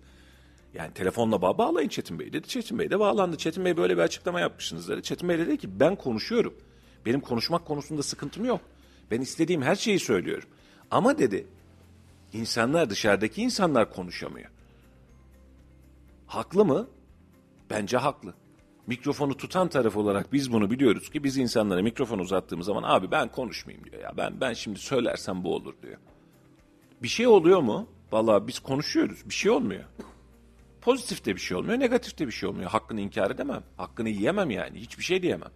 Yani 0.74 0.94
telefonla 0.94 1.42
bağ 1.42 1.58
bağlayın 1.58 1.90
Çetin 1.90 2.20
Bey 2.20 2.34
dedi. 2.34 2.48
Çetin 2.48 2.80
Bey 2.80 2.90
de 2.90 3.00
bağlandı. 3.00 3.38
Çetin 3.38 3.66
Bey 3.66 3.78
böyle 3.78 3.98
bir 3.98 4.02
açıklama 4.02 4.40
yapmışsınız 4.40 4.90
dedi. 4.90 5.04
Çetin 5.04 5.30
Bey 5.30 5.40
dedi 5.40 5.58
ki 5.58 5.80
ben 5.80 5.96
konuşuyorum. 5.96 6.54
Benim 7.06 7.20
konuşmak 7.20 7.66
konusunda 7.66 8.04
sıkıntım 8.04 8.46
yok. 8.46 8.62
Ben 9.12 9.22
istediğim 9.22 9.62
her 9.62 9.76
şeyi 9.76 10.00
söylüyorum. 10.00 10.50
Ama 10.92 11.18
dedi 11.18 11.48
insanlar 12.36 12.90
dışarıdaki 12.90 13.42
insanlar 13.42 13.94
konuşamıyor. 13.94 14.50
Haklı 16.28 16.66
mı? 16.66 16.88
Bence 17.70 17.98
haklı. 17.98 18.34
Mikrofonu 18.88 19.38
tutan 19.38 19.68
taraf 19.68 19.98
olarak 19.98 20.34
biz 20.34 20.52
bunu 20.52 20.72
biliyoruz 20.72 21.10
ki 21.10 21.24
biz 21.24 21.38
insanlara 21.38 21.82
mikrofon 21.82 22.20
uzattığımız 22.20 22.66
zaman 22.66 22.84
abi 22.84 23.12
ben 23.12 23.32
konuşmayayım 23.32 23.92
diyor 23.92 24.04
ya. 24.04 24.14
Ben 24.18 24.42
ben 24.42 24.54
şimdi 24.54 24.80
söylersem 24.80 25.44
bu 25.44 25.56
olur 25.56 25.74
diyor. 25.82 25.98
Bir 27.04 27.08
şey 27.08 27.28
oluyor 27.28 27.62
mu? 27.62 27.88
Vallahi 28.12 28.48
biz 28.48 28.60
konuşuyoruz. 28.60 29.30
Bir 29.30 29.34
şey 29.34 29.52
olmuyor. 29.52 29.84
Pozitif 30.82 31.26
de 31.26 31.36
bir 31.36 31.40
şey 31.42 31.58
olmuyor, 31.58 31.80
negatif 31.80 32.18
de 32.20 32.28
bir 32.28 32.32
şey 32.32 32.50
olmuyor. 32.50 32.70
Hakkını 32.70 33.02
inkar 33.02 33.32
edemem. 33.32 33.64
Hakkını 33.78 34.10
yiyemem 34.10 34.52
yani. 34.52 34.80
Hiçbir 34.80 35.04
şey 35.04 35.22
diyemem. 35.22 35.52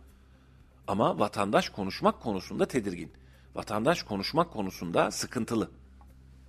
Ama 0.87 1.19
vatandaş 1.19 1.69
konuşmak 1.69 2.21
konusunda 2.21 2.65
tedirgin. 2.65 3.11
Vatandaş 3.55 4.03
konuşmak 4.03 4.51
konusunda 4.51 5.11
sıkıntılı. 5.11 5.69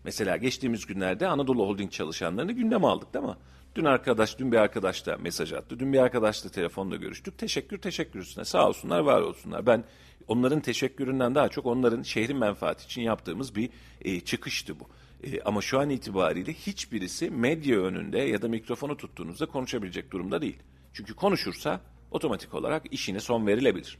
Mesela 0.05 0.37
geçtiğimiz 0.37 0.87
günlerde 0.87 1.29
Anadolu 1.29 1.67
Holding 1.67 1.93
çalışanlarını 1.93 2.53
gündeme 2.53 2.87
aldık 2.87 3.15
değil 3.15 3.25
mi? 3.25 3.37
Dün 3.75 3.85
arkadaş, 3.85 4.39
dün 4.39 4.53
bir 4.53 4.57
arkadaş 4.57 5.07
da 5.07 5.17
mesaj 5.17 5.53
attı. 5.53 5.79
Dün 5.79 5.93
bir 5.93 5.99
arkadaşla 5.99 6.51
telefonla 6.51 6.97
görüştük. 6.97 7.39
Teşekkür 7.39 7.79
teşekkür 7.79 8.21
üstüne. 8.21 8.45
Sağ 8.45 8.69
olsunlar, 8.69 9.01
var 9.01 9.21
olsunlar. 9.21 9.67
Ben 9.67 9.85
onların 10.29 10.61
teşekküründen 10.61 11.35
daha 11.35 11.49
çok 11.49 11.67
onların 11.67 12.03
şehrin 12.03 12.37
menfaati 12.37 12.85
için 12.85 13.03
yaptığımız 13.03 13.57
bir 13.57 13.71
e, 14.01 14.21
çıkıştı 14.21 14.81
bu. 14.81 14.89
E, 15.25 15.41
ama 15.41 15.61
şu 15.61 15.81
an 15.81 15.91
itibariyle 15.91 16.53
hiçbirisi 16.53 17.31
medya 17.31 17.81
önünde 17.81 18.19
ya 18.19 18.43
da 18.43 18.49
mikrofonu 18.49 18.97
tuttuğunuzda 18.97 19.47
konuşabilecek 19.47 20.11
durumda 20.11 20.43
değil. 20.43 20.59
Çünkü 20.93 21.15
konuşursa 21.15 21.81
otomatik 22.11 22.55
olarak 22.55 22.93
işine 22.93 23.21
son 23.21 23.47
verilebilir. 23.47 23.99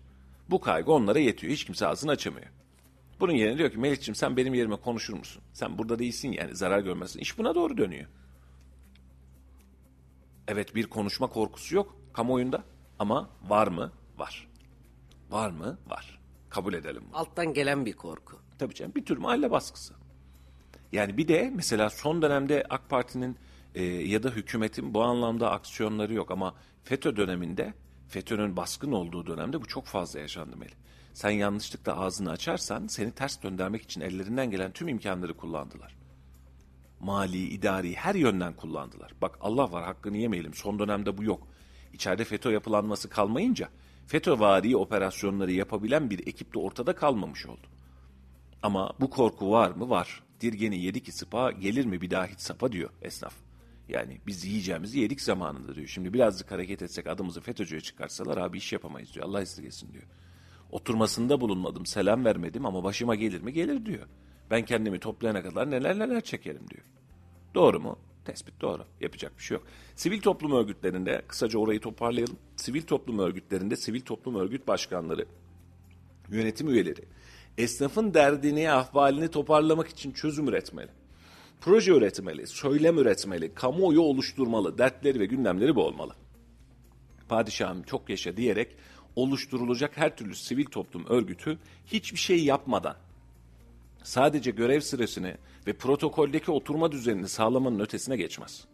Bu 0.51 0.61
kaygı 0.61 0.93
onlara 0.93 1.19
yetiyor. 1.19 1.53
Hiç 1.53 1.65
kimse 1.65 1.87
ağzını 1.87 2.11
açamıyor. 2.11 2.47
Bunun 3.21 3.33
yerine 3.33 3.59
diyor 3.59 3.71
ki 3.71 3.79
Melih'ciğim 3.79 4.15
sen 4.15 4.37
benim 4.37 4.55
yerime 4.55 4.77
konuşur 4.77 5.15
musun? 5.15 5.43
Sen 5.53 5.79
burada 5.79 5.99
değilsin 5.99 6.33
yani 6.33 6.57
zarar 6.57 6.81
görmezsin. 6.81 7.21
İş 7.21 7.39
buna 7.39 7.55
doğru 7.55 7.77
dönüyor. 7.77 8.07
Evet 10.49 10.75
bir 10.75 10.87
konuşma 10.87 11.27
korkusu 11.27 11.75
yok 11.75 11.97
kamuoyunda 12.13 12.65
ama 12.99 13.31
var 13.49 13.67
mı? 13.67 13.93
Var. 14.19 14.49
Var 15.31 15.51
mı? 15.51 15.79
Var. 15.87 16.21
Kabul 16.49 16.75
edelim 16.75 17.03
bunu. 17.09 17.19
Alttan 17.19 17.55
gelen 17.55 17.87
bir 17.87 17.93
korku. 17.93 18.39
Tabii 18.59 18.75
canım 18.75 18.93
bir 18.95 19.05
tür 19.05 19.17
mahalle 19.17 19.51
baskısı. 19.51 19.95
Yani 20.93 21.17
bir 21.17 21.29
de 21.29 21.53
mesela 21.55 21.91
son 21.91 22.23
dönemde 22.23 22.65
AK 22.71 22.91
Parti'nin 22.91 23.37
e, 23.75 23.85
ya 23.85 24.23
da 24.23 24.31
hükümetin 24.31 24.95
bu 24.95 25.03
anlamda 25.03 25.51
aksiyonları 25.51 26.15
yok 26.15 26.31
ama 26.31 26.55
FETÖ 26.85 27.17
döneminde 27.17 27.75
FETÖ'nün 28.11 28.57
baskın 28.57 28.93
olduğu 28.93 29.27
dönemde 29.27 29.61
bu 29.63 29.67
çok 29.67 29.87
fazla 29.87 30.21
yaşandı 30.21 30.57
Melih. 30.57 30.75
Sen 31.13 31.31
yanlışlıkla 31.31 31.97
ağzını 31.97 32.31
açarsan 32.31 32.87
seni 32.87 33.13
ters 33.13 33.43
döndürmek 33.43 33.83
için 33.83 34.01
ellerinden 34.01 34.51
gelen 34.51 34.73
tüm 34.73 34.89
imkanları 34.89 35.37
kullandılar. 35.37 35.97
Mali, 37.01 37.49
idari 37.49 37.95
her 37.95 38.15
yönden 38.15 38.53
kullandılar. 38.53 39.13
Bak 39.23 39.39
Allah 39.41 39.73
var 39.73 39.85
hakkını 39.85 40.17
yemeyelim 40.17 40.55
son 40.55 40.79
dönemde 40.79 41.19
bu 41.19 41.25
yok. 41.25 41.49
İçeride 41.93 42.25
FETÖ 42.25 42.53
yapılanması 42.53 43.09
kalmayınca 43.09 43.69
FETÖ-vari 44.07 44.77
operasyonları 44.77 45.53
yapabilen 45.53 46.11
bir 46.11 46.27
ekip 46.27 46.55
de 46.55 46.59
ortada 46.59 46.95
kalmamış 46.95 47.47
oldu. 47.47 47.67
Ama 48.63 48.93
bu 49.01 49.11
korku 49.11 49.51
var 49.51 49.71
mı? 49.71 49.91
Var. 49.91 50.23
Dirgeni 50.41 50.85
yedi 50.85 51.03
ki 51.03 51.13
sıpa 51.13 51.53
gelir 51.53 51.85
mi 51.85 52.01
bir 52.01 52.11
daha 52.11 52.27
hiç 52.27 52.41
sapa 52.41 52.73
diyor 52.73 52.91
esnaf. 53.03 53.50
Yani 53.91 54.21
biz 54.27 54.45
yiyeceğimizi 54.45 55.01
yedik 55.01 55.21
zamanında 55.21 55.75
diyor. 55.75 55.87
Şimdi 55.87 56.13
birazcık 56.13 56.51
hareket 56.51 56.83
etsek 56.83 57.07
adımızı 57.07 57.41
FETÖ'cüye 57.41 57.81
çıkarsalar 57.81 58.37
abi 58.37 58.59
iş 58.59 58.73
yapamayız 58.73 59.15
diyor. 59.15 59.27
Allah 59.27 59.43
esirgesin 59.43 59.93
diyor. 59.93 60.05
Oturmasında 60.71 61.41
bulunmadım, 61.41 61.87
selam 61.87 62.25
vermedim 62.25 62.67
ama 62.67 62.85
başıma 62.85 63.15
gelir 63.15 63.41
mi? 63.41 63.53
Gelir 63.53 63.87
diyor. 63.87 64.07
Ben 64.51 64.65
kendimi 64.65 64.99
toplayana 65.01 65.43
kadar 65.43 65.71
neler 65.71 65.99
neler 65.99 66.21
çekerim 66.21 66.71
diyor. 66.71 66.85
Doğru 67.55 67.81
mu? 67.81 67.99
Tespit 68.25 68.61
doğru. 68.61 68.85
Yapacak 69.01 69.39
bir 69.39 69.43
şey 69.43 69.55
yok. 69.55 69.67
Sivil 69.95 70.21
toplum 70.21 70.53
örgütlerinde, 70.53 71.23
kısaca 71.29 71.59
orayı 71.59 71.81
toparlayalım. 71.81 72.37
Sivil 72.57 72.83
toplum 72.83 73.19
örgütlerinde 73.19 73.77
sivil 73.77 74.01
toplum 74.01 74.35
örgüt 74.35 74.69
başkanları, 74.69 75.27
yönetim 76.29 76.69
üyeleri, 76.69 77.05
esnafın 77.59 78.15
derdini, 78.15 78.73
ahvalini 78.73 79.29
toparlamak 79.29 79.89
için 79.89 80.13
çözüm 80.13 80.49
üretmeli. 80.49 81.00
Proje 81.61 81.93
üretmeli, 81.93 82.47
söylem 82.47 82.99
üretmeli, 82.99 83.55
kamuoyu 83.55 84.01
oluşturmalı, 84.01 84.79
dertleri 84.79 85.21
ve 85.21 85.27
gündemleri 85.27 85.77
bu 85.77 85.85
olmalı. 85.85 86.15
Padişahım 87.29 87.83
çok 87.83 88.11
yaşa 88.11 88.37
diyerek 88.37 88.77
oluşturulacak 89.17 89.97
her 89.97 90.17
türlü 90.17 90.35
sivil 90.35 90.65
toplum 90.65 91.07
örgütü 91.07 91.59
hiçbir 91.87 92.19
şey 92.19 92.45
yapmadan 92.45 92.97
sadece 94.03 94.51
görev 94.51 94.81
süresini 94.81 95.35
ve 95.67 95.73
protokoldeki 95.73 96.51
oturma 96.51 96.93
düzenini 96.93 97.29
sağlamanın 97.29 97.81
ötesine 97.81 98.17
geçmez. 98.17 98.65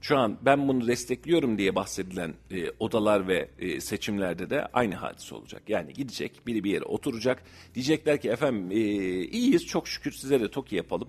Şu 0.00 0.18
an 0.18 0.38
ben 0.42 0.68
bunu 0.68 0.86
destekliyorum 0.86 1.58
diye 1.58 1.74
bahsedilen 1.74 2.34
e, 2.50 2.70
odalar 2.78 3.28
ve 3.28 3.48
e, 3.58 3.80
seçimlerde 3.80 4.50
de 4.50 4.66
aynı 4.66 4.94
hadise 4.94 5.34
olacak. 5.34 5.62
Yani 5.68 5.92
gidecek 5.92 6.46
biri 6.46 6.64
bir 6.64 6.70
yere 6.70 6.84
oturacak. 6.84 7.42
Diyecekler 7.74 8.20
ki 8.20 8.28
efendim 8.28 8.70
e, 8.70 8.74
iyiyiz 9.24 9.66
çok 9.66 9.88
şükür 9.88 10.12
size 10.12 10.40
de 10.40 10.50
TOKİ 10.50 10.76
yapalım. 10.76 11.08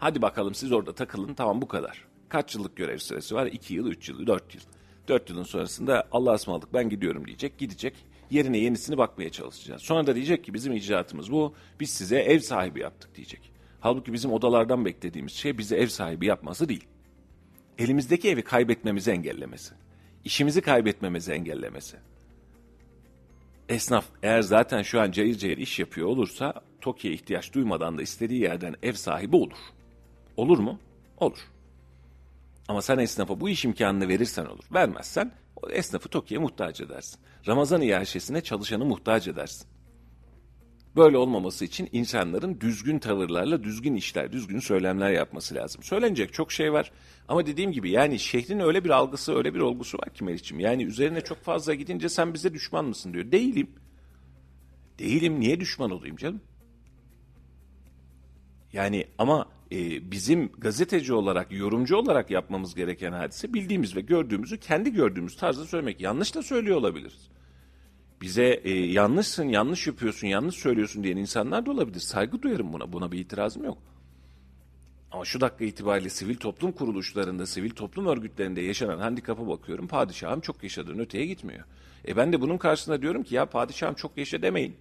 Hadi 0.00 0.22
bakalım 0.22 0.54
siz 0.54 0.72
orada 0.72 0.94
takılın 0.94 1.34
tamam 1.34 1.62
bu 1.62 1.68
kadar. 1.68 2.04
Kaç 2.28 2.54
yıllık 2.54 2.76
görev 2.76 2.98
süresi 2.98 3.34
var? 3.34 3.46
2 3.46 3.74
yıl, 3.74 3.86
3 3.86 4.08
yıl, 4.08 4.26
4 4.26 4.54
yıl. 4.54 4.62
4 5.08 5.30
yılın 5.30 5.42
sonrasında 5.42 6.08
Allah'a 6.12 6.34
ısmarladık 6.34 6.74
ben 6.74 6.88
gidiyorum 6.88 7.26
diyecek. 7.26 7.58
Gidecek 7.58 7.94
yerine 8.30 8.58
yenisini 8.58 8.98
bakmaya 8.98 9.30
çalışacağız. 9.30 9.82
Sonra 9.82 10.06
da 10.06 10.14
diyecek 10.14 10.44
ki 10.44 10.54
bizim 10.54 10.72
icraatımız 10.72 11.32
bu. 11.32 11.54
Biz 11.80 11.90
size 11.90 12.18
ev 12.18 12.38
sahibi 12.38 12.80
yaptık 12.80 13.14
diyecek. 13.14 13.52
Halbuki 13.80 14.12
bizim 14.12 14.32
odalardan 14.32 14.84
beklediğimiz 14.84 15.32
şey 15.32 15.58
bize 15.58 15.76
ev 15.76 15.86
sahibi 15.86 16.26
yapması 16.26 16.68
değil. 16.68 16.84
Elimizdeki 17.78 18.28
evi 18.30 18.42
kaybetmemizi 18.42 19.10
engellemesi. 19.10 19.74
İşimizi 20.24 20.60
kaybetmemizi 20.60 21.32
engellemesi. 21.32 21.96
Esnaf 23.68 24.04
eğer 24.22 24.42
zaten 24.42 24.82
şu 24.82 25.00
an 25.00 25.10
cayır 25.10 25.38
cayır 25.38 25.58
iş 25.58 25.78
yapıyor 25.78 26.06
olursa 26.06 26.54
TOKİ'ye 26.80 27.14
ihtiyaç 27.14 27.52
duymadan 27.54 27.98
da 27.98 28.02
istediği 28.02 28.40
yerden 28.40 28.74
ev 28.82 28.92
sahibi 28.92 29.36
olur. 29.36 29.58
Olur 30.36 30.58
mu? 30.58 30.78
Olur. 31.18 31.38
Ama 32.68 32.82
sen 32.82 32.98
esnafa 32.98 33.40
bu 33.40 33.48
iş 33.48 33.64
imkanını 33.64 34.08
verirsen 34.08 34.46
olur. 34.46 34.64
Vermezsen 34.72 35.32
o 35.56 35.70
esnafı 35.70 36.08
TOKİ'ye 36.08 36.40
muhtaç 36.40 36.80
edersin. 36.80 37.20
Ramazan 37.46 37.82
iaşesine 37.82 38.40
çalışanı 38.40 38.84
muhtaç 38.84 39.28
edersin. 39.28 39.66
Böyle 40.96 41.16
olmaması 41.16 41.64
için 41.64 41.88
insanların 41.92 42.60
düzgün 42.60 42.98
tavırlarla 42.98 43.62
düzgün 43.64 43.94
işler, 43.94 44.32
düzgün 44.32 44.58
söylemler 44.58 45.10
yapması 45.10 45.54
lazım. 45.54 45.82
Söylenecek 45.82 46.32
çok 46.32 46.52
şey 46.52 46.72
var 46.72 46.92
ama 47.28 47.46
dediğim 47.46 47.72
gibi 47.72 47.90
yani 47.90 48.18
şehrin 48.18 48.60
öyle 48.60 48.84
bir 48.84 48.90
algısı, 48.90 49.34
öyle 49.36 49.54
bir 49.54 49.60
olgusu 49.60 49.98
var 49.98 50.14
ki 50.14 50.24
Meriç'im. 50.24 50.60
Yani 50.60 50.82
üzerine 50.84 51.20
çok 51.20 51.38
fazla 51.38 51.74
gidince 51.74 52.08
sen 52.08 52.34
bize 52.34 52.54
düşman 52.54 52.84
mısın 52.84 53.12
diyor. 53.12 53.32
Değilim. 53.32 53.70
Değilim 54.98 55.40
niye 55.40 55.60
düşman 55.60 55.90
olayım 55.90 56.16
canım? 56.16 56.40
Yani 58.72 59.06
ama 59.18 59.48
e, 59.72 60.10
bizim 60.10 60.52
gazeteci 60.58 61.12
olarak, 61.12 61.52
yorumcu 61.52 61.96
olarak 61.96 62.30
yapmamız 62.30 62.74
gereken 62.74 63.12
hadise 63.12 63.54
bildiğimiz 63.54 63.96
ve 63.96 64.00
gördüğümüzü 64.00 64.58
kendi 64.58 64.92
gördüğümüz 64.92 65.36
tarzda 65.36 65.64
söylemek. 65.64 66.00
Yanlış 66.00 66.34
da 66.34 66.42
söylüyor 66.42 66.76
olabiliriz. 66.76 67.28
Bize 68.20 68.60
e, 68.64 68.70
yanlışsın, 68.70 69.48
yanlış 69.48 69.86
yapıyorsun, 69.86 70.26
yanlış 70.26 70.54
söylüyorsun 70.54 71.04
diyen 71.04 71.16
insanlar 71.16 71.66
da 71.66 71.70
olabilir. 71.70 72.00
Saygı 72.00 72.42
duyarım 72.42 72.72
buna. 72.72 72.92
Buna 72.92 73.12
bir 73.12 73.18
itirazım 73.18 73.64
yok. 73.64 73.78
Ama 75.10 75.24
şu 75.24 75.40
dakika 75.40 75.64
itibariyle 75.64 76.08
sivil 76.08 76.36
toplum 76.36 76.72
kuruluşlarında, 76.72 77.46
sivil 77.46 77.70
toplum 77.70 78.06
örgütlerinde 78.06 78.60
yaşanan 78.60 78.98
handikapa 78.98 79.48
bakıyorum. 79.48 79.88
Padişahım 79.88 80.40
çok 80.40 80.62
yaşadığın 80.62 80.98
öteye 80.98 81.26
gitmiyor. 81.26 81.64
E 82.08 82.16
ben 82.16 82.32
de 82.32 82.40
bunun 82.40 82.58
karşısında 82.58 83.02
diyorum 83.02 83.22
ki 83.22 83.34
ya 83.34 83.46
padişahım 83.46 83.94
çok 83.94 84.16
yaşa 84.16 84.42
demeyin. 84.42 84.76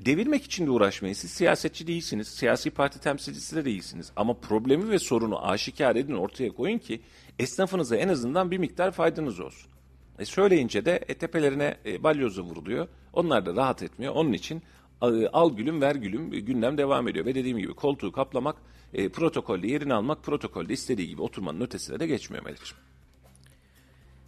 Devirmek 0.00 0.44
için 0.44 0.66
de 0.66 0.70
uğraşmayın. 0.70 1.14
Siz 1.14 1.30
siyasetçi 1.30 1.86
değilsiniz. 1.86 2.28
Siyasi 2.28 2.70
parti 2.70 3.00
temsilcisi 3.00 3.56
de 3.56 3.64
değilsiniz. 3.64 4.12
Ama 4.16 4.34
problemi 4.34 4.90
ve 4.90 4.98
sorunu 4.98 5.46
aşikar 5.48 5.96
edin 5.96 6.14
ortaya 6.14 6.50
koyun 6.50 6.78
ki 6.78 7.00
esnafınıza 7.38 7.96
en 7.96 8.08
azından 8.08 8.50
bir 8.50 8.58
miktar 8.58 8.90
faydanız 8.90 9.40
olsun. 9.40 9.70
E 10.18 10.24
söyleyince 10.24 10.84
de 10.84 11.04
e, 11.08 11.14
tepelerine 11.14 11.76
e, 11.86 12.02
balyoza 12.02 12.42
vuruluyor. 12.42 12.88
Onlar 13.12 13.46
da 13.46 13.56
rahat 13.56 13.82
etmiyor. 13.82 14.14
Onun 14.14 14.32
için 14.32 14.62
e, 15.02 15.06
al 15.26 15.56
gülüm 15.56 15.80
ver 15.80 15.94
gülüm 15.94 16.32
e, 16.32 16.40
gündem 16.40 16.78
devam 16.78 17.08
ediyor. 17.08 17.26
Ve 17.26 17.34
dediğim 17.34 17.58
gibi 17.58 17.74
koltuğu 17.74 18.12
kaplamak, 18.12 18.56
e, 18.94 19.08
protokolde 19.08 19.68
yerini 19.68 19.94
almak, 19.94 20.22
protokolde 20.22 20.72
istediği 20.72 21.08
gibi 21.08 21.22
oturmanın 21.22 21.60
ötesine 21.60 22.00
de 22.00 22.06
geçmiyor 22.06 22.44
Melih'ciğim. 22.44 22.82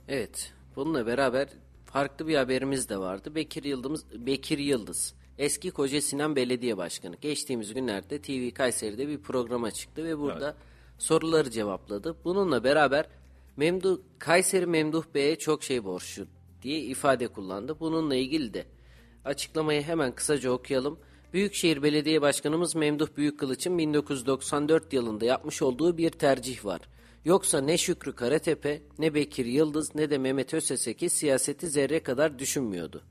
Evet. 0.08 0.52
Bununla 0.76 1.06
beraber 1.06 1.48
farklı 1.84 2.28
bir 2.28 2.36
haberimiz 2.36 2.88
de 2.88 2.98
vardı. 2.98 3.34
Bekir 3.34 3.64
Yıldız, 3.64 4.26
Bekir 4.26 4.58
Yıldız 4.58 5.14
eski 5.38 5.70
Koca 5.70 6.00
Sinan 6.00 6.36
Belediye 6.36 6.76
Başkanı. 6.76 7.16
Geçtiğimiz 7.16 7.74
günlerde 7.74 8.22
TV 8.22 8.50
Kayseri'de 8.54 9.08
bir 9.08 9.18
programa 9.18 9.70
çıktı 9.70 10.04
ve 10.04 10.18
burada 10.18 10.56
soruları 10.98 11.50
cevapladı. 11.50 12.16
Bununla 12.24 12.64
beraber 12.64 13.06
Memduh, 13.56 13.98
Kayseri 14.18 14.66
Memduh 14.66 15.04
Bey'e 15.14 15.36
çok 15.36 15.62
şey 15.62 15.84
borçlu 15.84 16.26
diye 16.62 16.80
ifade 16.80 17.28
kullandı. 17.28 17.80
Bununla 17.80 18.14
ilgili 18.14 18.54
de 18.54 18.64
açıklamayı 19.24 19.82
hemen 19.82 20.14
kısaca 20.14 20.50
okuyalım. 20.50 20.98
Büyükşehir 21.32 21.82
Belediye 21.82 22.22
Başkanımız 22.22 22.74
Memduh 22.74 23.08
Büyükkılıç'ın 23.16 23.78
1994 23.78 24.92
yılında 24.92 25.24
yapmış 25.24 25.62
olduğu 25.62 25.96
bir 25.98 26.10
tercih 26.10 26.64
var. 26.64 26.80
Yoksa 27.24 27.60
ne 27.60 27.78
Şükrü 27.78 28.14
Karatepe, 28.14 28.82
ne 28.98 29.14
Bekir 29.14 29.46
Yıldız, 29.46 29.94
ne 29.94 30.10
de 30.10 30.18
Mehmet 30.18 30.54
Özeseki 30.54 31.10
siyaseti 31.10 31.68
zerre 31.68 32.02
kadar 32.02 32.38
düşünmüyordu. 32.38 33.02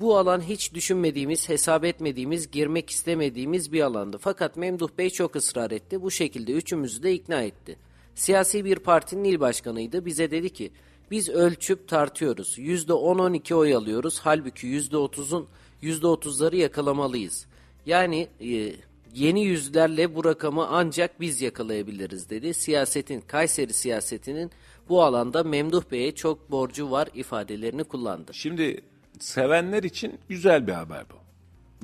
Bu 0.00 0.18
alan 0.18 0.40
hiç 0.40 0.74
düşünmediğimiz, 0.74 1.48
hesap 1.48 1.84
etmediğimiz, 1.84 2.50
girmek 2.50 2.90
istemediğimiz 2.90 3.72
bir 3.72 3.80
alandı. 3.80 4.18
Fakat 4.20 4.56
Memduh 4.56 4.88
Bey 4.98 5.10
çok 5.10 5.36
ısrar 5.36 5.70
etti. 5.70 6.02
Bu 6.02 6.10
şekilde 6.10 6.52
üçümüzü 6.52 7.02
de 7.02 7.12
ikna 7.14 7.42
etti. 7.42 7.76
Siyasi 8.14 8.64
bir 8.64 8.78
partinin 8.78 9.24
il 9.24 9.40
başkanıydı. 9.40 10.04
Bize 10.04 10.30
dedi 10.30 10.52
ki 10.52 10.70
biz 11.10 11.28
ölçüp 11.28 11.88
tartıyoruz. 11.88 12.58
%10-12 12.58 13.54
oy 13.54 13.74
alıyoruz. 13.74 14.20
Halbuki 14.22 14.66
%30'un 14.66 15.46
%30'ları 15.82 16.56
yakalamalıyız. 16.56 17.46
Yani 17.86 18.28
e, 18.40 18.72
yeni 19.14 19.44
yüzlerle 19.44 20.14
bu 20.14 20.24
rakamı 20.24 20.66
ancak 20.68 21.20
biz 21.20 21.42
yakalayabiliriz 21.42 22.30
dedi. 22.30 22.54
Siyasetin, 22.54 23.20
Kayseri 23.20 23.72
siyasetinin 23.72 24.50
bu 24.88 25.02
alanda 25.02 25.44
Memduh 25.44 25.82
Bey'e 25.90 26.14
çok 26.14 26.50
borcu 26.50 26.90
var 26.90 27.08
ifadelerini 27.14 27.84
kullandı. 27.84 28.34
Şimdi 28.34 28.80
sevenler 29.20 29.82
için 29.82 30.18
güzel 30.28 30.66
bir 30.66 30.72
haber 30.72 31.04
bu. 31.10 31.16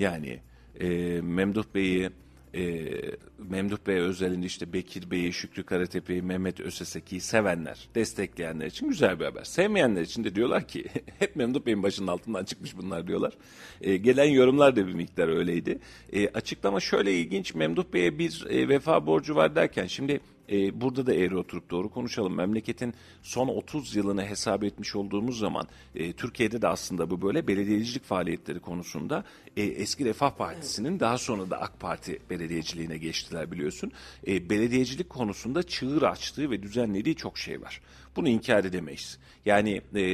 Yani 0.03 0.41
e, 0.81 1.21
Memduh 1.21 1.65
Bey'i 1.75 2.11
e, 2.55 2.91
Memduh 3.39 3.77
Bey 3.87 3.97
özelinde 3.97 4.47
işte 4.47 4.73
Bekir 4.73 5.11
Bey'i, 5.11 5.33
Şükrü 5.33 5.65
Karatepe'yi, 5.65 6.23
Mehmet 6.23 6.61
Öseseki'yi 6.61 7.21
sevenler, 7.21 7.89
destekleyenler 7.95 8.67
için 8.67 8.89
güzel 8.89 9.21
bir 9.21 9.25
haber. 9.25 9.45
Sevmeyenler 9.45 10.03
için 10.03 10.25
de 10.25 10.35
diyorlar 10.35 10.69
ki 10.69 10.85
hep 11.19 11.37
Memduh 11.37 11.67
Bey'in 11.67 11.83
başının 11.83 12.07
altından 12.07 12.45
çıkmış 12.45 12.77
bunlar 12.77 13.07
diyorlar. 13.07 13.33
E, 13.81 13.97
gelen 13.97 14.25
yorumlar 14.25 14.77
da 14.77 14.87
bir 14.87 14.95
miktar 14.95 15.29
öyleydi. 15.29 15.79
E, 16.13 16.29
açıklama 16.29 16.81
şöyle 16.81 17.13
ilginç. 17.13 17.55
Memduh 17.55 17.85
Bey'e 17.93 18.19
bir 18.19 18.47
e, 18.51 18.69
vefa 18.69 19.07
borcu 19.07 19.35
var 19.35 19.57
derken 19.57 19.87
şimdi 19.87 20.21
e, 20.53 20.81
burada 20.81 21.07
da 21.07 21.15
eğri 21.15 21.37
oturup 21.37 21.71
doğru 21.71 21.91
konuşalım. 21.91 22.35
Memleketin 22.35 22.95
son 23.23 23.49
30 23.49 23.97
yılını 23.97 24.27
hesap 24.27 24.65
etmiş 24.65 24.97
olduğumuz 24.97 25.39
zaman 25.39 25.69
e, 25.95 26.13
Türkiye'de 26.13 26.63
de 26.63 26.69
aslında 26.69 27.11
bu 27.11 27.23
böyle 27.23 27.49
belediyecilik 27.49 28.05
faaliyetleri 28.05 28.61
konusunda 28.61 29.25
e, 29.57 29.63
eski 29.63 30.05
Refah 30.05 30.31
Partisi'nin 30.31 31.01
daha 31.01 31.19
sonra 31.19 31.51
da 31.51 31.61
AK 31.61 31.81
Parti 31.81 32.19
belediyeciliğine 32.31 32.99
geçtiler 32.99 33.53
biliyorsun. 33.53 33.93
E, 34.27 34.51
belediyecilik 34.51 35.11
konusunda 35.11 35.63
çığır 35.63 36.03
açtığı 36.03 36.51
ve 36.51 36.63
düzenlediği 36.63 37.17
çok 37.17 37.39
şey 37.39 37.63
var. 37.63 37.81
Bunu 38.17 38.29
inkar 38.29 38.65
edemeyiz. 38.65 39.19
Yani 39.45 39.81
e, 39.95 40.05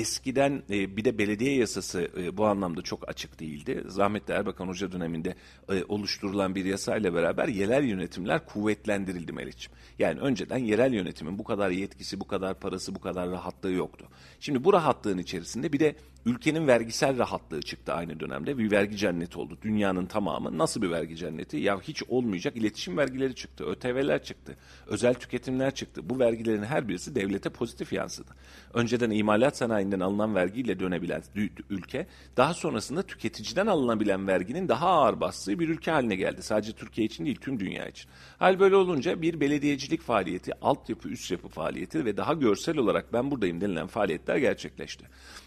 Eskiden 0.00 0.62
e, 0.70 0.96
bir 0.96 1.04
de 1.04 1.18
belediye 1.18 1.56
yasası 1.56 2.10
e, 2.18 2.36
bu 2.36 2.46
anlamda 2.46 2.82
çok 2.82 3.08
açık 3.08 3.40
değildi. 3.40 3.84
Zahmetli 3.86 4.34
Erbakan 4.34 4.68
Hoca 4.68 4.92
döneminde 4.92 5.34
e, 5.68 5.84
oluşturulan 5.84 6.54
bir 6.54 6.64
yasayla 6.64 7.14
beraber 7.14 7.48
yerel 7.48 7.84
yönetimler 7.84 8.46
kuvvetlendirildi 8.46 9.32
Meriç'im. 9.32 9.72
Yani 9.98 10.20
önceden 10.20 10.58
yerel 10.58 10.92
yönetimin 10.92 11.38
bu 11.38 11.44
kadar 11.44 11.70
yetkisi, 11.70 12.20
bu 12.20 12.26
kadar 12.26 12.60
parası, 12.60 12.94
bu 12.94 13.00
kadar 13.00 13.30
rahatlığı 13.30 13.72
yoktu. 13.72 14.08
Şimdi 14.40 14.64
bu 14.64 14.72
rahatlığın 14.72 15.18
içerisinde 15.18 15.72
bir 15.72 15.80
de 15.80 15.94
ülkenin 16.26 16.66
vergisel 16.66 17.18
rahatlığı 17.18 17.62
çıktı 17.62 17.92
aynı 17.92 18.20
dönemde. 18.20 18.58
Bir 18.58 18.70
vergi 18.70 18.96
cenneti 18.96 19.38
oldu. 19.38 19.58
Dünyanın 19.62 20.06
tamamı 20.06 20.58
nasıl 20.58 20.82
bir 20.82 20.90
vergi 20.90 21.16
cenneti? 21.16 21.56
Ya 21.56 21.80
hiç 21.80 22.02
olmayacak 22.08 22.56
iletişim 22.56 22.96
vergileri 22.96 23.34
çıktı, 23.34 23.64
ÖTV'ler 23.64 24.22
çıktı, 24.22 24.56
özel 24.86 25.14
tüketimler 25.14 25.74
çıktı. 25.74 26.10
Bu 26.10 26.18
vergilerin 26.18 26.62
her 26.62 26.88
birisi 26.88 27.14
devlete 27.14 27.50
pozitif 27.50 27.92
yansıdı. 27.92 28.30
Önceden 28.74 29.10
imalat 29.10 29.56
sanayinden 29.56 30.00
alınan 30.00 30.34
vergiyle 30.34 30.80
dönebilen 30.80 31.22
ülke, 31.70 32.06
daha 32.36 32.54
sonrasında 32.54 33.02
tüketiciden 33.02 33.66
alınabilen 33.66 34.26
verginin 34.26 34.68
daha 34.68 34.88
ağır 34.88 35.20
bastığı 35.20 35.58
bir 35.58 35.68
ülke 35.68 35.90
haline 35.90 36.16
geldi. 36.16 36.42
Sadece 36.42 36.72
Türkiye 36.72 37.06
için 37.06 37.24
değil, 37.24 37.38
tüm 37.40 37.60
dünya 37.60 37.86
için. 37.86 38.10
Hal 38.38 38.60
böyle 38.60 38.76
olunca 38.76 39.22
bir 39.22 39.40
belediyecilik 39.40 40.02
faaliyeti, 40.02 40.52
altyapı, 40.60 41.08
üst 41.08 41.30
yapı 41.30 41.48
faaliyeti 41.48 42.04
ve 42.04 42.16
daha 42.16 42.34
görsel 42.34 42.76
olarak 42.76 43.12
ben 43.12 43.30
buradayım 43.30 43.60
denilen 43.60 43.86
faaliyetler 43.86 44.36
gerçekleşti. 44.36 45.04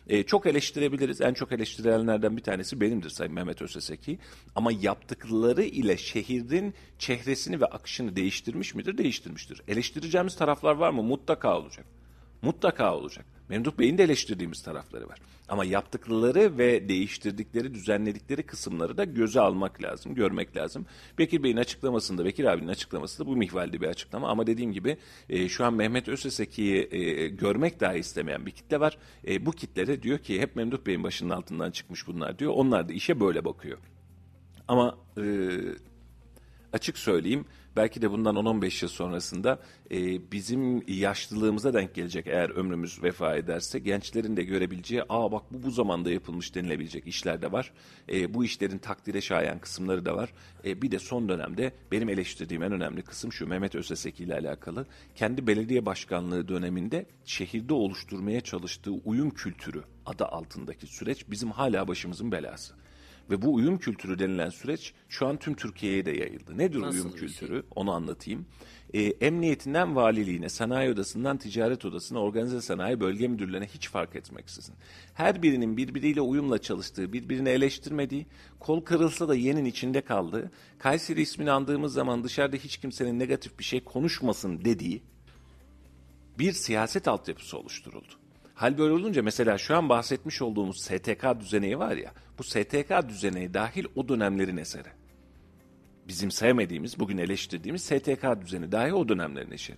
Ee, 0.08 0.24
çok 0.24 0.46
eleştirebiliriz. 0.64 1.22
En 1.22 1.34
çok 1.34 1.52
eleştirilenlerden 1.52 2.38
bir 2.38 2.42
tanesi 2.42 2.82
benimdir 2.82 3.10
Sayın 3.10 3.34
Mehmet 3.34 3.62
Özeseki. 3.62 4.20
Ama 4.56 4.72
yaptıkları 4.72 5.64
ile 5.64 5.98
şehrin 5.98 6.74
çehresini 7.00 7.62
ve 7.62 7.66
akışını 7.66 8.16
değiştirmiş 8.16 8.76
midir? 8.76 8.98
Değiştirmiştir. 8.98 9.62
Eleştireceğimiz 9.68 10.36
taraflar 10.36 10.76
var 10.76 10.90
mı? 10.90 11.04
Mutlaka 11.04 11.58
olacak. 11.58 11.86
Mutlaka 12.42 12.96
olacak. 12.96 13.26
Memduh 13.54 13.72
Bey'in 13.80 13.98
de 13.98 14.04
eleştirdiğimiz 14.04 14.64
tarafları 14.64 15.10
var. 15.10 15.20
Ama 15.50 15.66
yaptıkları 15.66 16.58
ve 16.58 16.90
değiştirdikleri, 16.90 17.74
düzenledikleri 17.74 18.44
kısımları 18.44 18.98
da 18.98 19.04
göze 19.04 19.40
almak 19.40 19.84
lazım, 19.84 20.16
görmek 20.16 20.58
lazım. 20.58 20.86
Bekir 21.18 21.44
Bey'in 21.44 21.58
açıklamasında, 21.58 22.26
Bekir 22.26 22.46
abinin 22.46 22.68
açıklaması 22.68 23.20
da 23.20 23.28
bu 23.28 23.36
mihvalde 23.36 23.82
bir 23.82 23.88
açıklama. 23.88 24.30
Ama 24.30 24.48
dediğim 24.48 24.74
gibi 24.74 24.98
e, 25.30 25.50
şu 25.50 25.66
an 25.66 25.74
Mehmet 25.74 26.08
Öseseki'yi 26.08 26.88
e, 26.92 27.28
görmek 27.28 27.80
dahi 27.80 28.00
istemeyen 28.00 28.46
bir 28.46 28.52
kitle 28.52 28.80
var. 28.80 28.98
E, 29.28 29.46
bu 29.46 29.52
kitle 29.52 30.04
diyor 30.04 30.20
ki 30.20 30.42
hep 30.42 30.56
Memduh 30.56 30.86
Bey'in 30.86 31.04
başının 31.04 31.30
altından 31.30 31.72
çıkmış 31.72 32.08
bunlar 32.08 32.40
diyor. 32.40 32.52
Onlar 32.56 32.90
da 32.90 32.94
işe 32.94 33.20
böyle 33.20 33.46
bakıyor. 33.46 33.78
Ama 34.68 34.98
e, 35.18 35.24
açık 36.74 36.98
söyleyeyim 36.98 37.46
belki 37.76 38.02
de 38.02 38.12
bundan 38.12 38.36
10-15 38.36 38.86
yıl 38.86 38.90
sonrasında 38.90 39.60
e, 39.92 40.32
bizim 40.32 40.84
yaşlılığımıza 40.88 41.74
denk 41.74 41.96
gelecek 41.96 42.28
eğer 42.28 42.50
ömrümüz 42.50 43.04
vefa 43.04 43.36
ederse 43.36 43.80
gençlerin 43.80 44.38
de 44.38 44.44
görebileceği 44.44 45.04
aa 45.10 45.32
bak 45.32 45.44
bu 45.52 45.64
bu 45.64 45.72
zamanda 45.72 46.12
yapılmış 46.12 46.56
denilebilecek 46.56 47.08
işler 47.08 47.42
de 47.42 47.52
var. 47.52 47.72
E, 48.10 48.34
bu 48.34 48.46
işlerin 48.46 48.78
takdire 48.78 49.22
şayan 49.22 49.60
kısımları 49.60 50.06
da 50.06 50.16
var. 50.16 50.34
E, 50.66 50.82
bir 50.82 50.92
de 50.92 51.00
son 51.00 51.30
dönemde 51.30 51.74
benim 51.92 52.10
eleştirdiğim 52.10 52.64
en 52.64 52.72
önemli 52.72 53.02
kısım 53.02 53.34
şu 53.34 53.48
Mehmet 53.48 53.76
Özeseki 53.76 54.24
ile 54.24 54.34
alakalı. 54.34 54.86
Kendi 55.16 55.48
belediye 55.48 55.86
başkanlığı 55.86 56.48
döneminde 56.48 57.06
şehirde 57.26 57.74
oluşturmaya 57.74 58.42
çalıştığı 58.42 58.92
uyum 58.92 59.30
kültürü 59.30 59.84
adı 60.06 60.26
altındaki 60.26 60.88
süreç 60.88 61.30
bizim 61.30 61.52
hala 61.52 61.88
başımızın 61.88 62.32
belası. 62.32 62.83
Ve 63.30 63.42
bu 63.42 63.54
uyum 63.54 63.78
kültürü 63.78 64.20
denilen 64.20 64.50
süreç 64.50 64.94
şu 65.10 65.28
an 65.28 65.38
tüm 65.38 65.54
Türkiye'ye 65.54 66.06
de 66.06 66.12
yayıldı. 66.12 66.58
Nedir 66.58 66.82
Nasıl 66.82 67.00
uyum 67.00 67.12
kültürü? 67.12 67.54
şey? 67.54 67.62
Onu 67.76 67.92
anlatayım. 67.92 68.46
E, 68.94 69.02
emniyetinden 69.02 69.96
valiliğine, 69.96 70.50
sanayi 70.50 70.92
odasından 70.92 71.38
ticaret 71.38 71.86
odasına, 71.86 72.20
organize 72.20 72.62
sanayi 72.62 73.00
bölge 73.00 73.28
müdürlerine 73.28 73.68
hiç 73.68 73.90
fark 73.90 74.16
etmeksizin. 74.16 74.76
Her 75.14 75.44
birinin 75.44 75.78
birbiriyle 75.78 76.22
uyumla 76.22 76.58
çalıştığı, 76.58 77.14
birbirini 77.14 77.50
eleştirmediği, 77.50 78.26
kol 78.60 78.82
kırılsa 78.82 79.28
da 79.28 79.36
yenin 79.36 79.66
içinde 79.66 80.02
kaldığı, 80.02 80.52
Kayseri 80.80 81.22
ismini 81.22 81.52
andığımız 81.52 81.94
zaman 81.94 82.24
dışarıda 82.24 82.56
hiç 82.56 82.78
kimsenin 82.78 83.20
negatif 83.20 83.60
bir 83.60 83.64
şey 83.64 83.84
konuşmasın 83.84 84.66
dediği 84.66 85.02
bir 86.40 86.52
siyaset 86.52 87.08
altyapısı 87.08 87.58
oluşturuldu. 87.58 88.23
Hal 88.54 88.78
böyle 88.78 88.94
olunca 88.94 89.24
mesela 89.24 89.58
şu 89.58 89.76
an 89.76 89.90
bahsetmiş 89.90 90.42
olduğumuz 90.42 90.82
STK 90.82 91.26
düzeneği 91.40 91.80
var 91.80 91.98
ya, 91.98 92.14
bu 92.38 92.44
STK 92.44 93.10
düzeneği 93.10 93.54
dahil 93.54 93.86
o 93.96 94.10
dönemlerin 94.10 94.58
eseri. 94.58 94.90
Bizim 96.08 96.32
sevmediğimiz, 96.32 97.00
bugün 97.00 97.18
eleştirdiğimiz 97.18 97.82
STK 97.84 98.26
düzeni 98.42 98.72
dahi 98.72 98.94
o 98.94 99.10
dönemlerin 99.10 99.52
eseri. 99.52 99.78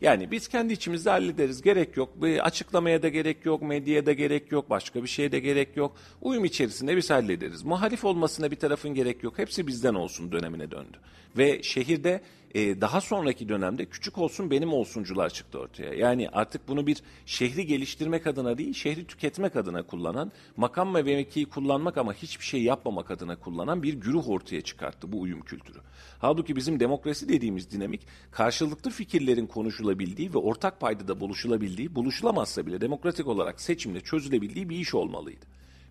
Yani 0.00 0.30
biz 0.30 0.48
kendi 0.48 0.72
içimizde 0.72 1.10
hallederiz. 1.10 1.62
Gerek 1.62 1.96
yok. 1.96 2.22
Bir 2.22 2.46
açıklamaya 2.46 3.02
da 3.02 3.08
gerek 3.08 3.46
yok. 3.46 3.62
Medyaya 3.62 4.06
da 4.06 4.12
gerek 4.12 4.52
yok. 4.52 4.70
Başka 4.70 5.02
bir 5.02 5.08
şeye 5.08 5.32
de 5.32 5.40
gerek 5.40 5.76
yok. 5.76 5.96
Uyum 6.20 6.44
içerisinde 6.44 6.96
biz 6.96 7.10
hallederiz. 7.10 7.62
Muhalif 7.62 8.04
olmasına 8.04 8.50
bir 8.50 8.56
tarafın 8.56 8.94
gerek 8.94 9.22
yok. 9.22 9.38
Hepsi 9.38 9.66
bizden 9.66 9.94
olsun 9.94 10.32
dönemine 10.32 10.70
döndü. 10.70 10.98
Ve 11.38 11.62
şehirde 11.62 12.20
e, 12.54 12.80
daha 12.80 13.00
sonraki 13.00 13.48
dönemde 13.48 13.84
küçük 13.84 14.18
olsun 14.18 14.50
benim 14.50 14.72
olsuncular 14.72 15.30
çıktı 15.30 15.58
ortaya. 15.58 15.94
Yani 15.94 16.28
artık 16.28 16.68
bunu 16.68 16.86
bir 16.86 17.02
şehri 17.26 17.66
geliştirmek 17.66 18.26
adına 18.26 18.58
değil, 18.58 18.74
şehri 18.74 19.06
tüketmek 19.06 19.56
adına 19.56 19.82
kullanan, 19.82 20.32
makam 20.56 20.94
ve 20.94 21.02
mevkiyi 21.02 21.46
kullanmak 21.46 21.98
ama 21.98 22.14
hiçbir 22.14 22.44
şey 22.44 22.62
yapmamak 22.62 23.10
adına 23.10 23.36
kullanan 23.36 23.82
bir 23.82 23.94
güruh 23.94 24.28
ortaya 24.28 24.60
çıkarttı 24.60 25.12
bu 25.12 25.20
uyum 25.20 25.40
kültürü. 25.40 25.78
Halbuki 26.18 26.56
bizim 26.56 26.80
demokrasi 26.80 27.28
dediğimiz 27.28 27.70
dinamik 27.70 28.06
karşılıklı 28.30 28.90
fikirlerin 28.90 29.46
konuşulabildiği 29.46 30.34
ve 30.34 30.38
ortak 30.38 30.80
paydada 30.80 31.20
buluşulabildiği, 31.20 31.94
buluşulamazsa 31.94 32.66
bile 32.66 32.80
demokratik 32.80 33.26
olarak 33.26 33.60
seçimle 33.60 34.00
çözülebildiği 34.00 34.68
bir 34.68 34.76
iş 34.76 34.94
olmalıydı. 34.94 35.46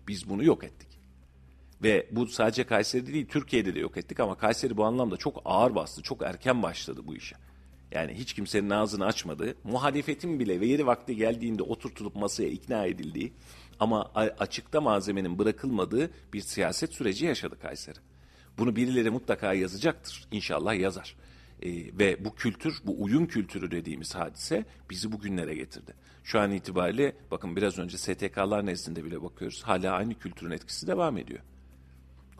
Biz 0.08 0.28
bunu 0.28 0.44
yok 0.44 0.64
ettik. 0.64 1.03
Ve 1.84 2.06
bu 2.10 2.26
sadece 2.26 2.64
Kayseri'de 2.64 3.12
değil 3.12 3.26
Türkiye'de 3.28 3.74
de 3.74 3.78
yok 3.78 3.96
ettik 3.96 4.20
ama 4.20 4.34
Kayseri 4.34 4.76
bu 4.76 4.84
anlamda 4.84 5.16
çok 5.16 5.42
ağır 5.44 5.74
bastı, 5.74 6.02
çok 6.02 6.22
erken 6.22 6.62
başladı 6.62 7.00
bu 7.04 7.16
işe. 7.16 7.36
Yani 7.92 8.14
hiç 8.14 8.32
kimsenin 8.32 8.70
ağzını 8.70 9.06
açmadığı, 9.06 9.54
muhalefetin 9.64 10.40
bile 10.40 10.60
ve 10.60 10.66
yeri 10.66 10.86
vakti 10.86 11.16
geldiğinde 11.16 11.62
oturtulup 11.62 12.16
masaya 12.16 12.48
ikna 12.48 12.86
edildiği 12.86 13.32
ama 13.80 14.10
açıkta 14.38 14.80
malzemenin 14.80 15.38
bırakılmadığı 15.38 16.10
bir 16.32 16.40
siyaset 16.40 16.92
süreci 16.92 17.26
yaşadı 17.26 17.58
Kayseri. 17.58 17.98
Bunu 18.58 18.76
birileri 18.76 19.10
mutlaka 19.10 19.52
yazacaktır. 19.52 20.26
İnşallah 20.32 20.74
yazar. 20.74 21.16
Ee, 21.62 21.98
ve 21.98 22.24
bu 22.24 22.34
kültür, 22.34 22.74
bu 22.84 23.02
uyum 23.02 23.26
kültürü 23.26 23.70
dediğimiz 23.70 24.14
hadise 24.14 24.64
bizi 24.90 25.12
bugünlere 25.12 25.54
getirdi. 25.54 25.94
Şu 26.24 26.40
an 26.40 26.52
itibariyle 26.52 27.16
bakın 27.30 27.56
biraz 27.56 27.78
önce 27.78 27.98
STK'lar 27.98 28.66
nezdinde 28.66 29.04
bile 29.04 29.22
bakıyoruz. 29.22 29.62
Hala 29.62 29.92
aynı 29.92 30.14
kültürün 30.14 30.50
etkisi 30.50 30.86
devam 30.86 31.18
ediyor. 31.18 31.40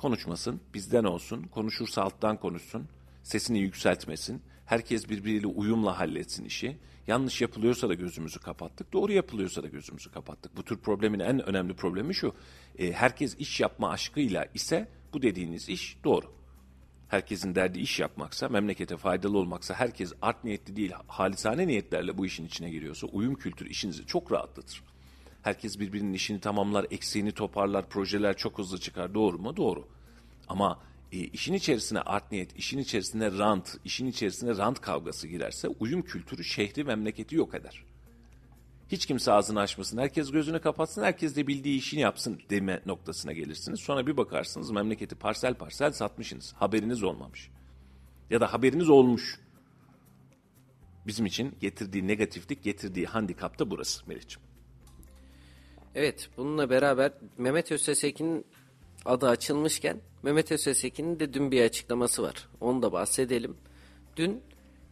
Konuşmasın, 0.04 0.60
bizden 0.74 1.04
olsun, 1.04 1.42
konuşursa 1.42 2.02
alttan 2.02 2.36
konuşsun, 2.36 2.88
sesini 3.22 3.58
yükseltmesin, 3.58 4.42
herkes 4.66 5.08
birbiriyle 5.08 5.46
uyumla 5.46 5.98
halletsin 5.98 6.44
işi. 6.44 6.76
Yanlış 7.06 7.40
yapılıyorsa 7.40 7.88
da 7.88 7.94
gözümüzü 7.94 8.40
kapattık, 8.40 8.92
doğru 8.92 9.12
yapılıyorsa 9.12 9.62
da 9.62 9.66
gözümüzü 9.66 10.10
kapattık. 10.10 10.56
Bu 10.56 10.62
tür 10.62 10.78
problemin 10.78 11.18
en 11.18 11.48
önemli 11.48 11.74
problemi 11.74 12.14
şu, 12.14 12.34
e, 12.78 12.92
herkes 12.92 13.36
iş 13.38 13.60
yapma 13.60 13.90
aşkıyla 13.90 14.46
ise 14.54 14.88
bu 15.12 15.22
dediğiniz 15.22 15.68
iş 15.68 15.96
doğru. 16.04 16.26
Herkesin 17.08 17.54
derdi 17.54 17.78
iş 17.78 18.00
yapmaksa, 18.00 18.48
memlekete 18.48 18.96
faydalı 18.96 19.38
olmaksa, 19.38 19.74
herkes 19.74 20.12
art 20.22 20.44
niyetli 20.44 20.76
değil, 20.76 20.92
halisane 21.06 21.66
niyetlerle 21.66 22.18
bu 22.18 22.26
işin 22.26 22.46
içine 22.46 22.70
giriyorsa, 22.70 23.06
uyum 23.06 23.34
kültürü 23.34 23.68
işinizi 23.68 24.06
çok 24.06 24.32
rahatlatır. 24.32 24.82
Herkes 25.42 25.80
birbirinin 25.80 26.12
işini 26.12 26.40
tamamlar, 26.40 26.86
eksiğini 26.90 27.32
toparlar, 27.32 27.88
projeler 27.88 28.36
çok 28.36 28.58
hızlı 28.58 28.80
çıkar. 28.80 29.14
Doğru 29.14 29.38
mu? 29.38 29.56
Doğru. 29.56 29.93
Ama 30.48 30.80
e, 31.12 31.18
işin 31.18 31.54
içerisine 31.54 32.00
art 32.00 32.32
niyet, 32.32 32.56
işin 32.56 32.78
içerisine 32.78 33.38
rant, 33.38 33.76
işin 33.84 34.06
içerisine 34.06 34.56
rant 34.56 34.80
kavgası 34.80 35.28
girerse 35.28 35.68
uyum 35.68 36.02
kültürü 36.02 36.44
şehri, 36.44 36.84
memleketi 36.84 37.36
yok 37.36 37.54
eder. 37.54 37.84
Hiç 38.88 39.06
kimse 39.06 39.32
ağzını 39.32 39.60
açmasın, 39.60 39.98
herkes 39.98 40.30
gözünü 40.30 40.60
kapatsın, 40.60 41.02
herkes 41.02 41.36
de 41.36 41.46
bildiği 41.46 41.78
işini 41.78 42.00
yapsın 42.00 42.40
deme 42.50 42.80
noktasına 42.86 43.32
gelirsiniz. 43.32 43.80
Sonra 43.80 44.06
bir 44.06 44.16
bakarsınız 44.16 44.70
memleketi 44.70 45.14
parsel 45.14 45.54
parsel 45.54 45.92
satmışsınız. 45.92 46.52
Haberiniz 46.52 47.02
olmamış. 47.02 47.50
Ya 48.30 48.40
da 48.40 48.52
haberiniz 48.52 48.88
olmuş. 48.88 49.40
Bizim 51.06 51.26
için 51.26 51.54
getirdiği 51.60 52.06
negatiflik, 52.06 52.62
getirdiği 52.62 53.06
handikap 53.06 53.58
da 53.58 53.70
burası 53.70 54.08
Melih'ciğim. 54.08 54.48
Evet, 55.94 56.30
bununla 56.36 56.70
beraber 56.70 57.12
Mehmet 57.38 57.72
Öztesekin'in 57.72 58.46
adı 59.04 59.28
açılmışken 59.28 60.00
Mehmet 60.24 60.52
Öztesekin'in 60.52 61.20
de 61.20 61.34
dün 61.34 61.50
bir 61.50 61.62
açıklaması 61.62 62.22
var. 62.22 62.48
Onu 62.60 62.82
da 62.82 62.92
bahsedelim. 62.92 63.56
Dün 64.16 64.40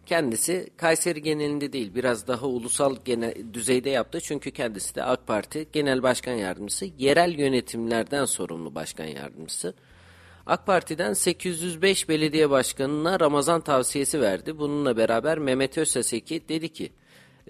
kendisi 0.06 0.70
Kayseri 0.76 1.22
genelinde 1.22 1.72
değil 1.72 1.94
biraz 1.94 2.28
daha 2.28 2.46
ulusal 2.46 2.96
genel, 3.04 3.34
düzeyde 3.52 3.90
yaptı. 3.90 4.20
Çünkü 4.20 4.50
kendisi 4.50 4.94
de 4.94 5.02
AK 5.04 5.26
Parti 5.26 5.68
Genel 5.72 6.02
Başkan 6.02 6.32
Yardımcısı, 6.32 6.86
yerel 6.98 7.38
yönetimlerden 7.38 8.24
sorumlu 8.24 8.74
başkan 8.74 9.04
yardımcısı. 9.04 9.74
AK 10.46 10.66
Parti'den 10.66 11.12
805 11.12 12.08
belediye 12.08 12.50
başkanına 12.50 13.20
Ramazan 13.20 13.60
tavsiyesi 13.60 14.20
verdi. 14.20 14.58
Bununla 14.58 14.96
beraber 14.96 15.38
Mehmet 15.38 15.78
Özteseki 15.78 16.48
dedi 16.48 16.68
ki, 16.68 16.92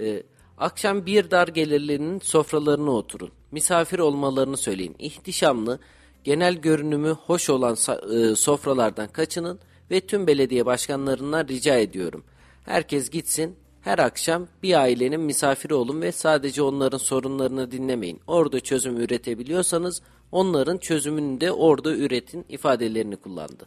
e, 0.01 0.23
akşam 0.59 1.07
bir 1.07 1.31
dar 1.31 1.49
gelirlinin 1.49 2.19
sofralarına 2.19 2.91
oturun. 2.91 3.31
Misafir 3.51 3.99
olmalarını 3.99 4.57
söyleyin. 4.57 4.97
İhtişamlı, 4.99 5.79
genel 6.25 6.55
görünümü 6.55 7.11
hoş 7.11 7.51
olan 7.51 7.73
e, 7.73 8.35
sofralardan 8.35 9.09
kaçının 9.09 9.59
ve 9.91 10.01
tüm 10.01 10.27
belediye 10.27 10.67
başkanlarından 10.67 11.49
rica 11.49 11.79
ediyorum. 11.79 12.25
Herkes 12.65 13.11
gitsin, 13.11 13.57
her 13.81 13.99
akşam 13.99 14.47
bir 14.63 14.75
ailenin 14.75 15.21
misafiri 15.21 15.75
olun 15.75 16.03
ve 16.03 16.13
sadece 16.13 16.63
onların 16.63 16.99
sorunlarını 16.99 17.71
dinlemeyin. 17.71 18.21
Orada 18.27 18.61
çözüm 18.61 18.97
üretebiliyorsanız 18.97 20.03
onların 20.33 20.79
çözümünü 20.79 21.41
de 21.41 21.53
orada 21.53 21.97
üretin 21.97 22.45
ifadelerini 22.49 23.17
kullandı. 23.17 23.67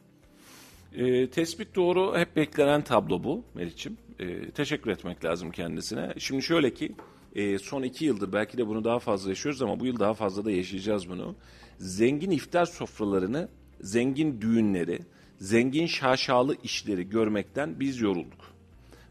E, 0.95 1.30
tespit 1.30 1.76
doğru. 1.76 2.18
Hep 2.18 2.36
beklenen 2.36 2.82
tablo 2.82 3.23
bu 3.23 3.44
Melih'ciğim. 3.53 3.98
E, 4.19 4.52
teşekkür 4.52 4.91
etmek 4.91 5.26
lazım 5.26 5.52
kendisine. 5.52 6.14
Şimdi 6.18 6.44
şöyle 6.44 6.73
ki 6.73 6.95
e, 7.36 7.60
son 7.60 7.84
iki 7.84 8.06
yıldır 8.06 8.34
belki 8.34 8.57
de 8.57 8.68
bunu 8.68 8.84
daha 8.84 8.99
fazla 8.99 9.30
yaşıyoruz 9.30 9.61
ama 9.61 9.80
bu 9.80 9.86
yıl 9.86 9.99
daha 9.99 10.14
fazla 10.14 10.45
da 10.45 10.52
yaşayacağız 10.52 11.10
bunu. 11.10 11.36
Zengin 11.77 12.31
iftar 12.31 12.65
sofralarını, 12.65 13.49
zengin 13.81 14.41
düğünleri, 14.41 14.99
zengin 15.39 15.85
şaşalı 15.85 16.56
işleri 16.64 17.10
görmekten 17.10 17.80
biz 17.80 18.02
yorulduk. 18.02 18.56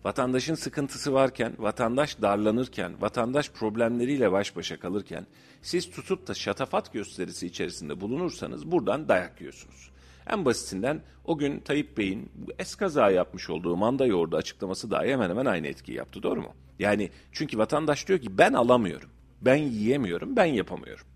Vatandaşın 0.04 0.54
sıkıntısı 0.54 1.12
varken, 1.12 1.52
vatandaş 1.58 2.22
darlanırken, 2.22 3.00
vatandaş 3.00 3.50
problemleriyle 3.50 4.32
baş 4.32 4.56
başa 4.56 4.80
kalırken 4.80 5.26
siz 5.62 5.90
tutup 5.90 6.26
da 6.26 6.34
şatafat 6.34 6.92
gösterisi 6.92 7.46
içerisinde 7.46 8.00
bulunursanız 8.00 8.70
buradan 8.70 9.08
dayak 9.08 9.40
yiyorsunuz. 9.40 9.90
En 10.26 10.44
basitinden 10.44 11.02
o 11.24 11.38
gün 11.38 11.60
Tayyip 11.60 11.98
Bey'in 11.98 12.30
eskaza 12.58 13.10
yapmış 13.10 13.50
olduğu 13.50 13.76
manda 13.76 14.06
yoğurdu 14.06 14.36
açıklaması 14.36 14.90
dahi 14.90 15.08
hemen 15.08 15.30
hemen 15.30 15.46
aynı 15.46 15.66
etkiyi 15.66 15.96
yaptı 15.98 16.22
doğru 16.22 16.42
mu? 16.42 16.54
Yani 16.78 17.10
çünkü 17.32 17.58
vatandaş 17.58 18.08
diyor 18.08 18.18
ki 18.18 18.38
ben 18.38 18.52
alamıyorum, 18.52 19.10
ben 19.40 19.56
yiyemiyorum, 19.56 20.36
ben 20.36 20.44
yapamıyorum. 20.44 21.06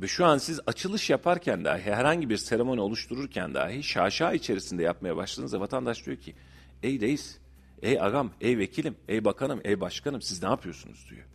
Ve 0.00 0.08
şu 0.08 0.26
an 0.26 0.38
siz 0.38 0.60
açılış 0.66 1.10
yaparken 1.10 1.64
dahi 1.64 1.82
herhangi 1.82 2.30
bir 2.30 2.36
seremoni 2.36 2.80
oluştururken 2.80 3.54
dahi 3.54 3.82
şaşa 3.82 4.32
içerisinde 4.32 4.82
yapmaya 4.82 5.16
başladığınızda 5.16 5.60
vatandaş 5.60 6.06
diyor 6.06 6.16
ki 6.16 6.34
ey 6.82 7.00
reis, 7.00 7.38
ey 7.82 8.00
agam, 8.00 8.30
ey 8.40 8.58
vekilim, 8.58 8.96
ey 9.08 9.24
bakanım, 9.24 9.60
ey 9.64 9.80
başkanım 9.80 10.22
siz 10.22 10.42
ne 10.42 10.48
yapıyorsunuz 10.48 11.06
diyor. 11.10 11.26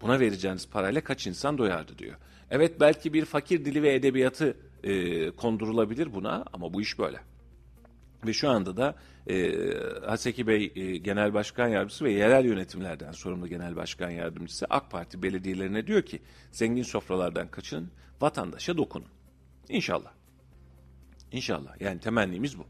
Buna 0.00 0.20
vereceğiniz 0.20 0.68
parayla 0.68 1.00
kaç 1.00 1.26
insan 1.26 1.58
doyardı 1.58 1.98
diyor. 1.98 2.16
Evet 2.50 2.80
belki 2.80 3.12
bir 3.12 3.24
fakir 3.24 3.64
dili 3.64 3.82
ve 3.82 3.94
edebiyatı 3.94 4.56
e, 4.84 5.30
kondurulabilir 5.30 6.14
buna 6.14 6.44
ama 6.52 6.74
bu 6.74 6.82
iş 6.82 6.98
böyle. 6.98 7.20
Ve 8.26 8.32
şu 8.32 8.48
anda 8.50 8.76
da 8.76 8.94
e, 9.30 9.52
Haseki 10.06 10.46
Bey 10.46 10.72
e, 10.76 10.96
Genel 10.96 11.34
Başkan 11.34 11.68
Yardımcısı 11.68 12.04
ve 12.04 12.12
yerel 12.12 12.44
yönetimlerden 12.44 13.12
sorumlu 13.12 13.48
Genel 13.48 13.76
Başkan 13.76 14.10
Yardımcısı 14.10 14.66
AK 14.70 14.90
Parti 14.90 15.22
belediyelerine 15.22 15.86
diyor 15.86 16.02
ki 16.02 16.22
zengin 16.52 16.82
sofralardan 16.82 17.48
kaçın, 17.48 17.90
vatandaşa 18.20 18.76
dokunun. 18.76 19.08
İnşallah. 19.68 20.12
İnşallah. 21.32 21.80
Yani 21.80 22.00
temennimiz 22.00 22.58
bu. 22.58 22.66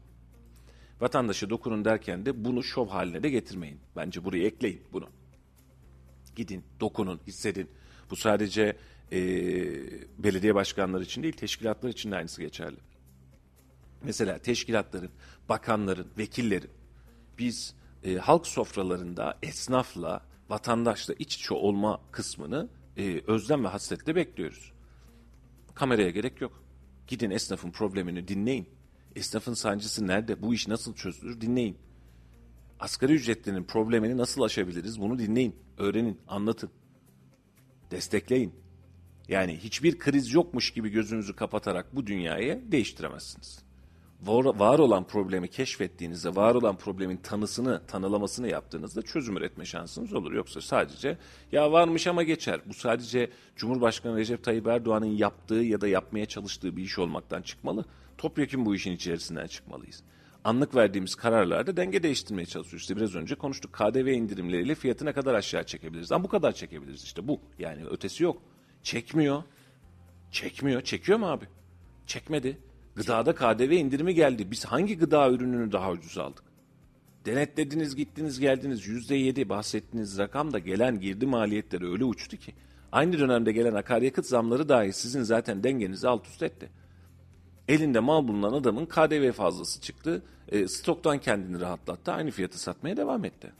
Vatandaşa 1.01 1.49
dokunun 1.49 1.85
derken 1.85 2.25
de 2.25 2.45
bunu 2.45 2.63
şov 2.63 2.87
haline 2.87 3.23
de 3.23 3.29
getirmeyin. 3.29 3.79
Bence 3.95 4.23
buraya 4.25 4.45
ekleyin 4.45 4.81
bunu. 4.93 5.09
Gidin, 6.35 6.63
dokunun, 6.79 7.19
hissedin. 7.27 7.69
Bu 8.09 8.15
sadece 8.15 8.77
e, 9.11 9.19
belediye 10.17 10.55
başkanları 10.55 11.03
için 11.03 11.23
değil 11.23 11.33
teşkilatlar 11.33 11.89
için 11.89 12.11
de 12.11 12.15
aynısı 12.15 12.41
geçerli. 12.41 12.77
Mesela 14.03 14.39
teşkilatların, 14.39 15.11
bakanların, 15.49 16.07
vekillerin 16.17 16.71
biz 17.39 17.73
e, 18.03 18.15
halk 18.15 18.47
sofralarında 18.47 19.37
esnafla, 19.43 20.25
vatandaşla 20.49 21.13
iç 21.19 21.35
içe 21.35 21.53
olma 21.53 22.01
kısmını 22.11 22.69
e, 22.97 23.21
özlem 23.27 23.63
ve 23.63 23.67
hasretle 23.67 24.15
bekliyoruz. 24.15 24.73
Kameraya 25.75 26.09
gerek 26.09 26.41
yok. 26.41 26.63
Gidin 27.07 27.29
esnafın 27.29 27.71
problemini 27.71 28.27
dinleyin. 28.27 28.69
Esnafın 29.15 29.53
sancısı 29.53 30.07
nerede? 30.07 30.41
Bu 30.41 30.53
iş 30.53 30.67
nasıl 30.67 30.95
çözülür? 30.95 31.41
Dinleyin. 31.41 31.77
Asgari 32.79 33.13
ücretlinin 33.13 33.63
problemini 33.63 34.17
nasıl 34.17 34.41
aşabiliriz? 34.41 35.01
Bunu 35.01 35.19
dinleyin, 35.19 35.55
öğrenin, 35.77 36.19
anlatın. 36.27 36.69
Destekleyin. 37.91 38.53
Yani 39.27 39.57
hiçbir 39.57 39.99
kriz 39.99 40.33
yokmuş 40.33 40.71
gibi 40.71 40.89
gözünüzü 40.89 41.35
kapatarak 41.35 41.95
bu 41.95 42.07
dünyayı 42.07 42.71
değiştiremezsiniz. 42.71 43.68
Var, 44.21 44.45
var 44.45 44.79
olan 44.79 45.03
problemi 45.03 45.47
keşfettiğinizde, 45.47 46.35
var 46.35 46.55
olan 46.55 46.75
problemin 46.77 47.17
tanısını, 47.17 47.81
tanılamasını 47.87 48.47
yaptığınızda 48.47 49.01
çözüm 49.01 49.37
üretme 49.37 49.65
şansınız 49.65 50.13
olur. 50.13 50.33
Yoksa 50.33 50.61
sadece 50.61 51.17
ya 51.51 51.71
varmış 51.71 52.07
ama 52.07 52.23
geçer. 52.23 52.61
Bu 52.65 52.73
sadece 52.73 53.29
Cumhurbaşkanı 53.55 54.17
Recep 54.17 54.43
Tayyip 54.43 54.67
Erdoğan'ın 54.67 55.05
yaptığı 55.05 55.55
ya 55.55 55.81
da 55.81 55.87
yapmaya 55.87 56.25
çalıştığı 56.25 56.77
bir 56.77 56.83
iş 56.83 56.99
olmaktan 56.99 57.41
çıkmalı. 57.41 57.85
Topyekun 58.17 58.65
bu 58.65 58.75
işin 58.75 58.91
içerisinden 58.91 59.47
çıkmalıyız. 59.47 60.03
Anlık 60.43 60.75
verdiğimiz 60.75 61.15
kararlarda 61.15 61.77
denge 61.77 62.03
değiştirmeye 62.03 62.45
çalışıyoruz. 62.45 62.81
İşte 62.81 62.97
biraz 62.97 63.15
önce 63.15 63.35
konuştuk. 63.35 63.73
KDV 63.73 64.07
indirimleriyle 64.07 64.75
fiyatı 64.75 65.05
ne 65.05 65.13
kadar 65.13 65.33
aşağı 65.33 65.63
çekebiliriz? 65.63 66.11
Ama 66.11 66.23
bu 66.23 66.27
kadar 66.27 66.51
çekebiliriz 66.51 67.03
işte 67.03 67.27
bu. 67.27 67.39
Yani 67.59 67.85
ötesi 67.85 68.23
yok. 68.23 68.41
Çekmiyor. 68.83 69.43
Çekmiyor. 70.31 70.81
Çekiyor 70.81 71.19
mu 71.19 71.27
abi? 71.27 71.45
Çekmedi. 72.07 72.57
Gıdada 72.99 73.35
KDV 73.35 73.71
indirimi 73.71 74.15
geldi. 74.15 74.51
Biz 74.51 74.65
hangi 74.65 74.97
gıda 74.97 75.29
ürününü 75.31 75.71
daha 75.71 75.91
ucuz 75.91 76.17
aldık? 76.17 76.43
Denetlediniz, 77.25 77.95
gittiniz, 77.95 78.39
geldiniz. 78.39 78.87
Yüzde 78.87 79.15
yedi 79.15 79.49
bahsettiğiniz 79.49 80.17
rakam 80.17 80.53
da 80.53 80.59
gelen 80.59 80.99
girdi 80.99 81.25
maliyetleri 81.25 81.91
öyle 81.91 82.03
uçtu 82.03 82.37
ki. 82.37 82.53
Aynı 82.91 83.19
dönemde 83.19 83.51
gelen 83.51 83.73
akaryakıt 83.73 84.25
zamları 84.25 84.69
dahi 84.69 84.93
sizin 84.93 85.23
zaten 85.23 85.63
dengenizi 85.63 86.07
alt 86.07 86.27
üst 86.27 86.43
etti. 86.43 86.69
Elinde 87.67 87.99
mal 87.99 88.27
bulunan 88.27 88.53
adamın 88.53 88.85
KDV 88.85 89.31
fazlası 89.31 89.81
çıktı. 89.81 90.23
E, 90.49 90.67
stoktan 90.67 91.17
kendini 91.17 91.61
rahatlattı. 91.61 92.11
Aynı 92.11 92.31
fiyatı 92.31 92.59
satmaya 92.59 92.97
devam 92.97 93.25
etti. 93.25 93.51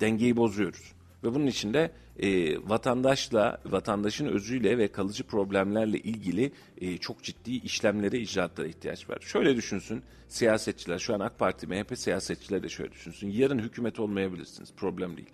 Dengeyi 0.00 0.36
bozuyoruz. 0.36 0.92
Ve 1.24 1.34
bunun 1.34 1.46
içinde 1.46 1.90
e, 2.18 2.58
vatandaşla, 2.68 3.60
vatandaşın 3.64 4.26
özüyle 4.26 4.78
ve 4.78 4.92
kalıcı 4.92 5.24
problemlerle 5.24 5.98
ilgili 5.98 6.52
e, 6.80 6.98
çok 6.98 7.22
ciddi 7.22 7.50
işlemlere, 7.50 8.18
icraatlara 8.18 8.66
ihtiyaç 8.66 9.10
var. 9.10 9.18
Şöyle 9.20 9.56
düşünsün 9.56 10.02
siyasetçiler, 10.28 10.98
şu 10.98 11.14
an 11.14 11.20
AK 11.20 11.38
Parti, 11.38 11.66
MHP 11.66 11.98
siyasetçiler 11.98 12.62
de 12.62 12.68
şöyle 12.68 12.92
düşünsün. 12.92 13.30
Yarın 13.30 13.58
hükümet 13.58 14.00
olmayabilirsiniz, 14.00 14.72
problem 14.76 15.16
değil. 15.16 15.30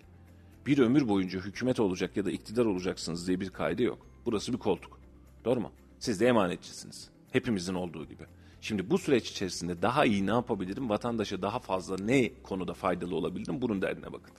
Bir 0.65 0.77
ömür 0.77 1.07
boyunca 1.07 1.39
hükümet 1.39 1.79
olacak 1.79 2.17
ya 2.17 2.25
da 2.25 2.31
iktidar 2.31 2.65
olacaksınız 2.65 3.27
diye 3.27 3.39
bir 3.39 3.49
kaydı 3.49 3.83
yok. 3.83 4.07
Burası 4.25 4.53
bir 4.53 4.57
koltuk. 4.57 4.99
Doğru 5.45 5.59
mu? 5.59 5.71
Siz 5.99 6.19
de 6.19 6.27
emanetçisiniz. 6.27 7.09
Hepimizin 7.31 7.73
olduğu 7.73 8.05
gibi. 8.05 8.23
Şimdi 8.61 8.89
bu 8.89 8.97
süreç 8.97 9.31
içerisinde 9.31 9.81
daha 9.81 10.05
iyi 10.05 10.25
ne 10.25 10.31
yapabilirim? 10.31 10.89
Vatandaşa 10.89 11.41
daha 11.41 11.59
fazla 11.59 11.95
ne 11.99 12.31
konuda 12.43 12.73
faydalı 12.73 13.15
olabilirim? 13.15 13.61
Bunun 13.61 13.81
derdine 13.81 14.13
bakın. 14.13 14.35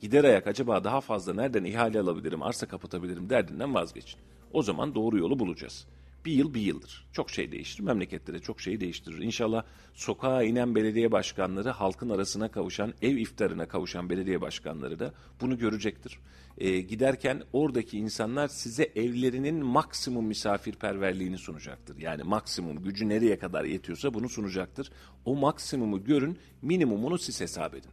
Gider 0.00 0.24
ayak 0.24 0.46
acaba 0.46 0.84
daha 0.84 1.00
fazla 1.00 1.34
nereden 1.34 1.64
ihale 1.64 2.00
alabilirim, 2.00 2.42
arsa 2.42 2.68
kapatabilirim 2.68 3.30
derdinden 3.30 3.74
vazgeçin. 3.74 4.20
O 4.52 4.62
zaman 4.62 4.94
doğru 4.94 5.18
yolu 5.18 5.38
bulacağız. 5.38 5.86
Bir 6.24 6.32
yıl 6.32 6.54
bir 6.54 6.60
yıldır. 6.60 7.06
Çok 7.12 7.30
şey 7.30 7.52
değiştirir. 7.52 7.86
Memleketlere 7.86 8.38
çok 8.38 8.60
şey 8.60 8.80
değiştirir. 8.80 9.18
İnşallah 9.18 9.64
sokağa 9.94 10.42
inen 10.42 10.74
belediye 10.74 11.12
başkanları, 11.12 11.70
halkın 11.70 12.10
arasına 12.10 12.50
kavuşan, 12.50 12.94
ev 13.02 13.16
iftarına 13.16 13.68
kavuşan 13.68 14.10
belediye 14.10 14.40
başkanları 14.40 14.98
da 14.98 15.12
bunu 15.40 15.58
görecektir. 15.58 16.18
Ee, 16.58 16.80
giderken 16.80 17.42
oradaki 17.52 17.98
insanlar 17.98 18.48
size 18.48 18.82
evlerinin 18.82 19.64
maksimum 19.64 20.26
misafirperverliğini 20.26 21.38
sunacaktır. 21.38 21.98
Yani 21.98 22.22
maksimum 22.22 22.82
gücü 22.82 23.08
nereye 23.08 23.38
kadar 23.38 23.64
yetiyorsa 23.64 24.14
bunu 24.14 24.28
sunacaktır. 24.28 24.90
O 25.24 25.36
maksimumu 25.36 26.04
görün, 26.04 26.38
minimumunu 26.62 27.18
siz 27.18 27.40
hesap 27.40 27.74
edin 27.74 27.90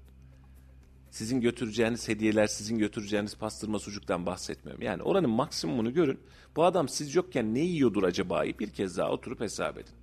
sizin 1.12 1.42
götüreceğiniz 1.42 2.08
hediyeler, 2.08 2.48
sizin 2.48 2.78
götüreceğiniz 2.78 3.38
pastırma 3.38 3.80
sucuktan 3.80 4.26
bahsetmiyorum. 4.26 4.84
Yani 4.84 5.04
oranın 5.04 5.30
maksimumunu 5.30 5.94
görün. 5.94 6.20
Bu 6.56 6.64
adam 6.64 6.90
siz 6.90 7.16
yokken 7.16 7.54
ne 7.54 7.60
yiyordur 7.60 8.04
acaba? 8.04 8.44
Bir 8.60 8.70
kez 8.70 8.98
daha 8.98 9.12
oturup 9.12 9.40
hesap 9.40 9.78
edin. 9.78 9.94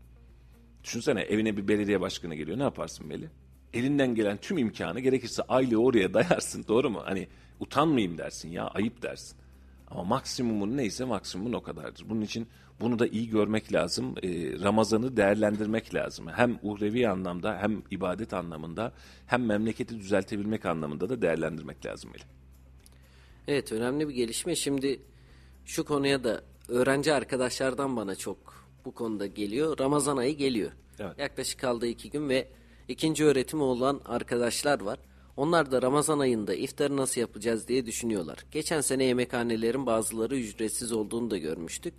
Düşünsene 0.84 1.20
evine 1.20 1.56
bir 1.56 1.68
belediye 1.68 2.00
başkanı 2.00 2.34
geliyor. 2.34 2.58
Ne 2.58 2.62
yaparsın 2.62 3.06
Meli? 3.06 3.30
Elinden 3.72 4.14
gelen 4.14 4.36
tüm 4.36 4.58
imkanı 4.58 5.00
gerekirse 5.00 5.42
aylığı 5.42 5.82
oraya 5.82 6.14
dayarsın. 6.14 6.64
Doğru 6.68 6.90
mu? 6.90 7.02
Hani 7.04 7.28
utanmayayım 7.60 8.18
dersin 8.18 8.48
ya 8.48 8.66
ayıp 8.66 9.02
dersin. 9.02 9.38
Ama 9.90 10.04
maksimumun 10.04 10.76
neyse 10.76 11.04
maksimumun 11.04 11.52
o 11.52 11.62
kadardır. 11.62 12.04
Bunun 12.08 12.20
için 12.20 12.48
bunu 12.80 12.98
da 12.98 13.06
iyi 13.06 13.30
görmek 13.30 13.72
lazım. 13.72 14.14
Ee, 14.22 14.28
Ramazan'ı 14.60 15.16
değerlendirmek 15.16 15.94
lazım. 15.94 16.26
Hem 16.28 16.58
uhrevi 16.62 17.08
anlamda 17.08 17.58
hem 17.60 17.82
ibadet 17.90 18.34
anlamında 18.34 18.92
hem 19.26 19.46
memleketi 19.46 19.98
düzeltebilmek 19.98 20.66
anlamında 20.66 21.08
da 21.08 21.22
değerlendirmek 21.22 21.86
lazım. 21.86 22.10
Melih. 22.10 22.24
Evet 23.48 23.72
önemli 23.72 24.08
bir 24.08 24.14
gelişme. 24.14 24.56
Şimdi 24.56 25.00
şu 25.64 25.84
konuya 25.84 26.24
da 26.24 26.42
öğrenci 26.68 27.12
arkadaşlardan 27.12 27.96
bana 27.96 28.14
çok 28.14 28.68
bu 28.84 28.94
konuda 28.94 29.26
geliyor. 29.26 29.78
Ramazan 29.78 30.16
ayı 30.16 30.36
geliyor. 30.36 30.72
Evet. 30.98 31.18
Yaklaşık 31.18 31.60
kaldığı 31.60 31.86
iki 31.86 32.10
gün 32.10 32.28
ve 32.28 32.48
ikinci 32.88 33.24
öğretimi 33.24 33.62
olan 33.62 34.00
arkadaşlar 34.04 34.80
var. 34.80 34.98
Onlar 35.36 35.70
da 35.70 35.82
Ramazan 35.82 36.18
ayında 36.18 36.54
iftarı 36.54 36.96
nasıl 36.96 37.20
yapacağız 37.20 37.68
diye 37.68 37.86
düşünüyorlar. 37.86 38.38
Geçen 38.50 38.80
sene 38.80 39.04
yemekhanelerin 39.04 39.86
bazıları 39.86 40.36
ücretsiz 40.36 40.92
olduğunu 40.92 41.30
da 41.30 41.38
görmüştük. 41.38 41.94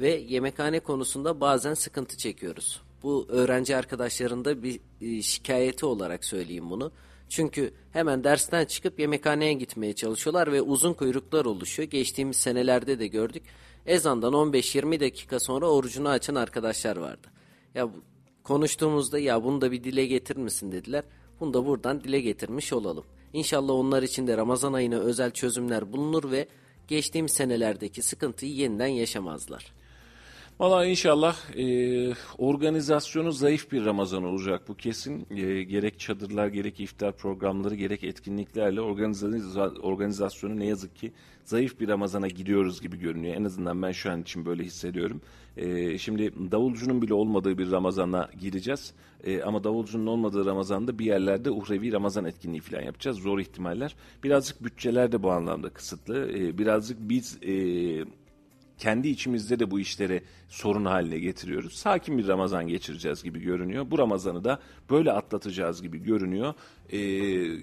Ve 0.00 0.24
yemekhane 0.28 0.80
konusunda 0.80 1.40
bazen 1.40 1.74
sıkıntı 1.74 2.16
çekiyoruz. 2.16 2.82
Bu 3.02 3.26
öğrenci 3.28 3.76
arkadaşların 3.76 4.44
da 4.44 4.62
bir 4.62 4.80
e, 5.00 5.22
şikayeti 5.22 5.86
olarak 5.86 6.24
söyleyeyim 6.24 6.70
bunu. 6.70 6.92
Çünkü 7.28 7.72
hemen 7.92 8.24
dersten 8.24 8.64
çıkıp 8.64 9.00
yemekhaneye 9.00 9.52
gitmeye 9.52 9.92
çalışıyorlar 9.92 10.52
ve 10.52 10.62
uzun 10.62 10.92
kuyruklar 10.92 11.44
oluşuyor. 11.44 11.90
Geçtiğimiz 11.90 12.36
senelerde 12.36 12.98
de 12.98 13.06
gördük. 13.06 13.42
Ezandan 13.86 14.32
15-20 14.32 15.00
dakika 15.00 15.40
sonra 15.40 15.70
orucunu 15.70 16.08
açan 16.08 16.34
arkadaşlar 16.34 16.96
vardı. 16.96 17.28
Ya 17.74 17.88
konuştuğumuzda 18.44 19.18
ya 19.18 19.44
bunu 19.44 19.60
da 19.60 19.72
bir 19.72 19.84
dile 19.84 20.06
getirir 20.06 20.40
misin 20.40 20.72
dediler. 20.72 21.04
Bunu 21.40 21.54
da 21.54 21.66
buradan 21.66 22.04
dile 22.04 22.20
getirmiş 22.20 22.72
olalım. 22.72 23.04
İnşallah 23.32 23.74
onlar 23.74 24.02
için 24.02 24.26
de 24.26 24.36
Ramazan 24.36 24.72
ayına 24.72 24.96
özel 24.96 25.30
çözümler 25.30 25.92
bulunur 25.92 26.30
ve 26.30 26.48
geçtiğimiz 26.88 27.32
senelerdeki 27.32 28.02
sıkıntıyı 28.02 28.52
yeniden 28.52 28.86
yaşamazlar. 28.86 29.75
Valla 30.60 30.86
inşallah 30.86 31.36
e, 31.56 32.14
organizasyonu 32.38 33.32
zayıf 33.32 33.72
bir 33.72 33.84
Ramazan 33.84 34.24
olacak 34.24 34.62
bu 34.68 34.74
kesin. 34.74 35.26
E, 35.30 35.62
gerek 35.62 35.98
çadırlar, 35.98 36.46
gerek 36.46 36.80
iftar 36.80 37.16
programları, 37.16 37.74
gerek 37.74 38.04
etkinliklerle 38.04 38.80
organiza- 38.80 39.80
organizasyonu 39.80 40.58
ne 40.58 40.66
yazık 40.66 40.96
ki 40.96 41.12
zayıf 41.44 41.80
bir 41.80 41.88
Ramazan'a 41.88 42.28
gidiyoruz 42.28 42.80
gibi 42.80 42.98
görünüyor. 42.98 43.34
En 43.34 43.44
azından 43.44 43.82
ben 43.82 43.92
şu 43.92 44.10
an 44.10 44.22
için 44.22 44.46
böyle 44.46 44.64
hissediyorum. 44.64 45.20
E, 45.56 45.98
şimdi 45.98 46.32
davulcunun 46.52 47.02
bile 47.02 47.14
olmadığı 47.14 47.58
bir 47.58 47.70
Ramazan'a 47.70 48.30
gireceğiz. 48.40 48.92
E, 49.24 49.42
ama 49.42 49.64
davulcunun 49.64 50.06
olmadığı 50.06 50.44
Ramazan'da 50.44 50.98
bir 50.98 51.04
yerlerde 51.04 51.50
uhrevi 51.50 51.92
Ramazan 51.92 52.24
etkinliği 52.24 52.60
falan 52.60 52.82
yapacağız. 52.82 53.18
Zor 53.18 53.38
ihtimaller. 53.38 53.96
Birazcık 54.24 54.64
bütçeler 54.64 55.12
de 55.12 55.22
bu 55.22 55.30
anlamda 55.30 55.68
kısıtlı. 55.68 56.32
E, 56.32 56.58
birazcık 56.58 56.98
biz... 57.00 57.38
E, 57.42 58.25
kendi 58.78 59.08
içimizde 59.08 59.58
de 59.58 59.70
bu 59.70 59.80
işleri 59.80 60.22
sorun 60.48 60.84
haline 60.84 61.18
getiriyoruz. 61.18 61.72
Sakin 61.72 62.18
bir 62.18 62.28
Ramazan 62.28 62.68
geçireceğiz 62.68 63.22
gibi 63.22 63.40
görünüyor. 63.40 63.86
Bu 63.90 63.98
Ramazan'ı 63.98 64.44
da 64.44 64.58
böyle 64.90 65.12
atlatacağız 65.12 65.82
gibi 65.82 66.02
görünüyor. 66.02 66.54
Ee, 66.92 66.98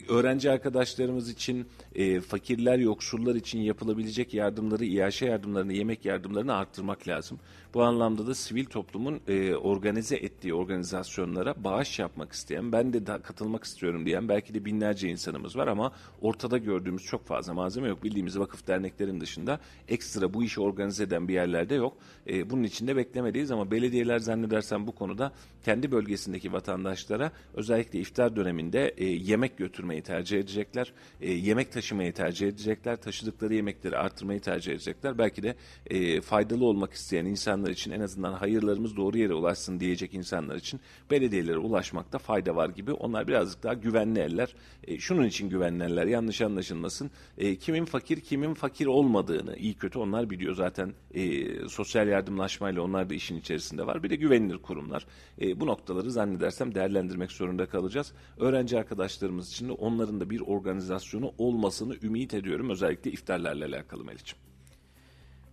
öğrenci 0.10 0.52
arkadaşlarımız 0.52 1.30
için, 1.30 1.68
e, 1.96 2.22
fakirler, 2.22 2.78
yoksullar 2.78 3.36
için 3.36 3.60
yapılabilecek 3.60 4.34
yardımları, 4.34 4.86
iaşe 4.86 5.26
yardımlarını, 5.26 5.74
yemek 5.74 6.06
yardımlarını 6.06 6.54
arttırmak 6.54 7.08
lazım. 7.08 7.40
Bu 7.74 7.84
anlamda 7.84 8.28
da 8.28 8.36
sivil 8.36 8.66
toplumun 8.66 9.22
e, 9.28 9.56
organize 9.56 10.16
ettiği 10.16 10.54
organizasyonlara 10.54 11.64
bağış 11.64 12.00
yapmak 12.00 12.32
isteyen, 12.32 12.72
ben 12.72 12.94
de 12.94 13.08
da 13.08 13.22
katılmak 13.22 13.64
istiyorum 13.64 14.06
diyen 14.06 14.30
belki 14.30 14.54
de 14.54 14.66
binlerce 14.66 15.10
insanımız 15.10 15.58
var 15.58 15.68
ama 15.68 15.92
ortada 16.22 16.58
gördüğümüz 16.58 17.04
çok 17.04 17.26
fazla 17.26 17.54
malzeme 17.54 17.88
yok. 17.88 18.04
Bildiğimiz 18.04 18.40
vakıf 18.40 18.68
derneklerin 18.68 19.22
dışında 19.22 19.60
ekstra 19.88 20.34
bu 20.34 20.44
işi 20.44 20.62
organize 20.62 21.04
eden 21.04 21.28
bir 21.28 21.34
yerlerde 21.34 21.76
yok. 21.76 21.98
E, 22.28 22.50
bunun 22.50 22.64
için 22.64 22.88
de 22.88 22.96
beklemeliyiz 22.96 23.52
ama 23.52 23.72
belediyeler 23.72 24.20
zannedersem 24.20 24.88
bu 24.88 24.92
konuda 24.96 25.32
kendi 25.66 25.92
bölgesindeki 25.92 26.54
vatandaşlara 26.54 27.32
özellikle 27.54 28.00
iftar 28.00 28.36
döneminde 28.36 28.94
e, 28.98 29.13
yemek 29.14 29.58
götürmeyi 29.58 30.02
tercih 30.02 30.40
edecekler. 30.40 30.94
E, 31.22 31.32
yemek 31.32 31.72
taşımayı 31.72 32.14
tercih 32.14 32.48
edecekler. 32.48 33.02
Taşıdıkları 33.02 33.54
yemekleri 33.54 33.98
artırmayı 33.98 34.40
tercih 34.40 34.72
edecekler. 34.72 35.18
Belki 35.18 35.44
de 35.44 35.56
e, 35.88 36.22
faydalı 36.22 36.66
olmak 36.66 36.94
isteyen 36.94 37.26
insanlar 37.26 37.70
için 37.70 37.92
en 37.92 38.02
azından 38.02 38.34
hayırlarımız 38.34 38.98
doğru 38.98 39.18
yere 39.18 39.34
ulaşsın 39.34 39.80
diyecek 39.80 40.14
insanlar 40.14 40.56
için 40.56 40.80
belediyelere 41.12 41.58
ulaşmakta 41.58 42.18
fayda 42.18 42.56
var 42.56 42.70
gibi. 42.70 42.92
Onlar 42.92 43.28
birazcık 43.28 43.64
daha 43.64 43.74
güvenli 43.74 44.20
eller. 44.20 44.56
E, 44.84 45.00
şunun 45.00 45.26
için 45.26 45.50
güvenli 45.50 45.84
eller 45.84 46.06
yanlış 46.06 46.42
anlaşılmasın. 46.42 47.12
E, 47.38 47.56
kimin 47.56 47.86
fakir 47.86 48.20
kimin 48.20 48.54
fakir 48.54 48.86
olmadığını 48.86 49.56
iyi 49.56 49.74
kötü 49.74 50.00
onlar 50.00 50.30
biliyor 50.30 50.56
zaten 50.56 50.94
e, 51.14 51.44
sosyal 51.68 52.08
yardımlaşmayla 52.08 52.82
onlar 52.82 53.10
da 53.10 53.14
işin 53.14 53.38
içerisinde 53.38 53.88
var. 53.88 54.04
Bir 54.04 54.10
de 54.10 54.16
güvenilir 54.16 54.58
kurumlar. 54.58 55.06
E, 55.42 55.60
bu 55.60 55.68
noktaları 55.68 56.12
zannedersem 56.12 56.76
değerlendirmek 56.76 57.32
zorunda 57.32 57.66
kalacağız. 57.66 58.14
Öğrenci 58.38 58.76
arkadaşlarımız 59.04 59.50
için 59.50 59.70
de 59.70 59.72
onların 59.72 60.20
da 60.20 60.30
bir 60.30 60.42
organizasyonu 60.42 61.34
olmasını 61.38 61.96
ümit 62.04 62.34
ediyorum. 62.34 62.70
Özellikle 62.70 63.12
iftarlarla 63.12 63.66
alakalı 63.66 64.04
Melih'ciğim. 64.04 64.44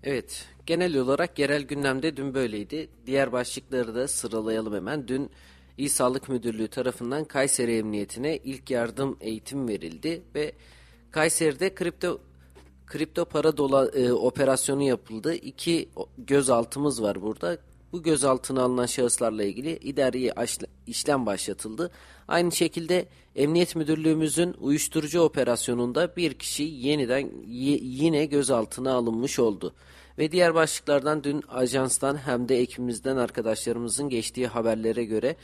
Evet, 0.03 0.49
genel 0.67 0.97
olarak 0.97 1.39
yerel 1.39 1.63
gündemde 1.63 2.17
dün 2.17 2.35
böyleydi. 2.35 2.89
Diğer 3.07 3.33
başlıkları 3.33 3.95
da 3.95 4.09
sıralayalım 4.09 4.75
hemen. 4.75 5.09
Dün 5.09 5.31
İl 5.79 5.89
Sağlık 5.89 6.29
Müdürlüğü 6.29 6.69
tarafından 6.69 7.25
Kayseri 7.25 7.77
Emniyetine 7.77 8.37
ilk 8.37 8.71
yardım 8.71 9.17
eğitim 9.21 9.69
verildi 9.69 10.23
ve 10.35 10.53
Kayseri'de 11.11 11.75
kripto 11.75 12.21
kripto 12.87 13.25
para 13.25 13.57
dola, 13.57 13.89
e, 13.89 14.13
operasyonu 14.13 14.83
yapıldı. 14.83 15.35
İki 15.35 15.89
gözaltımız 16.19 17.03
var 17.03 17.23
burada. 17.23 17.59
Bu 17.93 18.03
gözaltına 18.03 18.63
alınan 18.63 18.87
şahıslarla 18.87 19.45
ilgili 19.45 19.77
idari 19.77 20.33
işlem 20.87 21.27
başlatıldı. 21.27 21.91
Aynı 22.29 22.53
şekilde 22.53 23.09
Emniyet 23.37 23.77
Müdürlüğümüzün 23.77 24.55
uyuşturucu 24.61 25.21
operasyonunda 25.21 26.17
bir 26.17 26.35
kişi 26.35 26.63
yeniden 26.63 27.31
yine 27.47 28.27
gözaltına 28.27 28.93
alınmış 28.93 29.39
oldu. 29.39 29.75
Ve 30.19 30.33
diğer 30.33 30.55
başlıklardan 30.55 31.25
dün 31.25 31.43
ajanstan 31.49 32.17
hem 32.17 32.49
de 32.49 32.59
ekibimizden 32.59 33.17
arkadaşlarımızın 33.17 34.09
geçtiği 34.09 34.47
haberlere 34.47 35.05
göre 35.05 35.37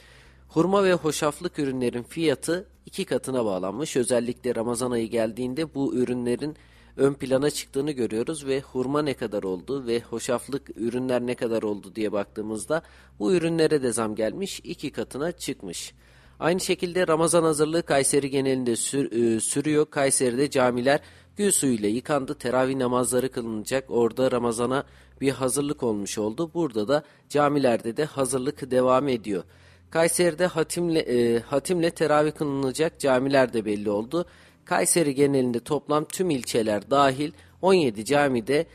hurma 0.48 0.84
ve 0.84 0.92
hoşaflık 0.92 1.58
ürünlerin 1.58 2.02
fiyatı 2.02 2.68
iki 2.86 3.04
katına 3.04 3.44
bağlanmış. 3.44 3.96
Özellikle 3.96 4.54
Ramazan 4.54 4.90
ayı 4.90 5.10
geldiğinde 5.10 5.74
bu 5.74 5.94
ürünlerin 5.94 6.56
ön 6.96 7.14
plana 7.14 7.50
çıktığını 7.50 7.90
görüyoruz 7.90 8.46
ve 8.46 8.60
hurma 8.60 9.02
ne 9.02 9.14
kadar 9.14 9.42
oldu 9.42 9.86
ve 9.86 10.00
hoşaflık 10.00 10.70
ürünler 10.76 11.26
ne 11.26 11.34
kadar 11.34 11.62
oldu 11.62 11.94
diye 11.94 12.12
baktığımızda 12.12 12.82
bu 13.18 13.34
ürünlere 13.34 13.82
de 13.82 13.92
zam 13.92 14.14
gelmiş 14.14 14.60
iki 14.64 14.92
katına 14.92 15.32
çıkmış. 15.32 15.94
Aynı 16.40 16.60
şekilde 16.60 17.06
Ramazan 17.06 17.42
hazırlığı 17.42 17.82
Kayseri 17.82 18.30
genelinde 18.30 18.76
sür, 18.76 19.12
e, 19.12 19.40
sürüyor. 19.40 19.86
Kayseri'de 19.90 20.50
camiler 20.50 21.00
gül 21.36 21.50
suyuyla 21.50 21.88
yıkandı. 21.88 22.34
Teravih 22.34 22.76
namazları 22.76 23.30
kılınacak. 23.30 23.84
Orada 23.88 24.30
Ramazan'a 24.30 24.84
bir 25.20 25.30
hazırlık 25.30 25.82
olmuş 25.82 26.18
oldu. 26.18 26.50
Burada 26.54 26.88
da 26.88 27.02
camilerde 27.28 27.96
de 27.96 28.04
hazırlık 28.04 28.70
devam 28.70 29.08
ediyor. 29.08 29.44
Kayseri'de 29.90 30.46
hatimle, 30.46 31.00
e, 31.00 31.40
hatimle 31.40 31.90
teravih 31.90 32.32
kılınacak 32.32 33.00
camiler 33.00 33.52
de 33.52 33.64
belli 33.64 33.90
oldu. 33.90 34.26
Kayseri 34.66 35.14
genelinde 35.14 35.60
toplam 35.60 36.04
tüm 36.04 36.30
ilçeler 36.30 36.90
dahil 36.90 37.32
17 37.62 38.04
camide 38.04 38.66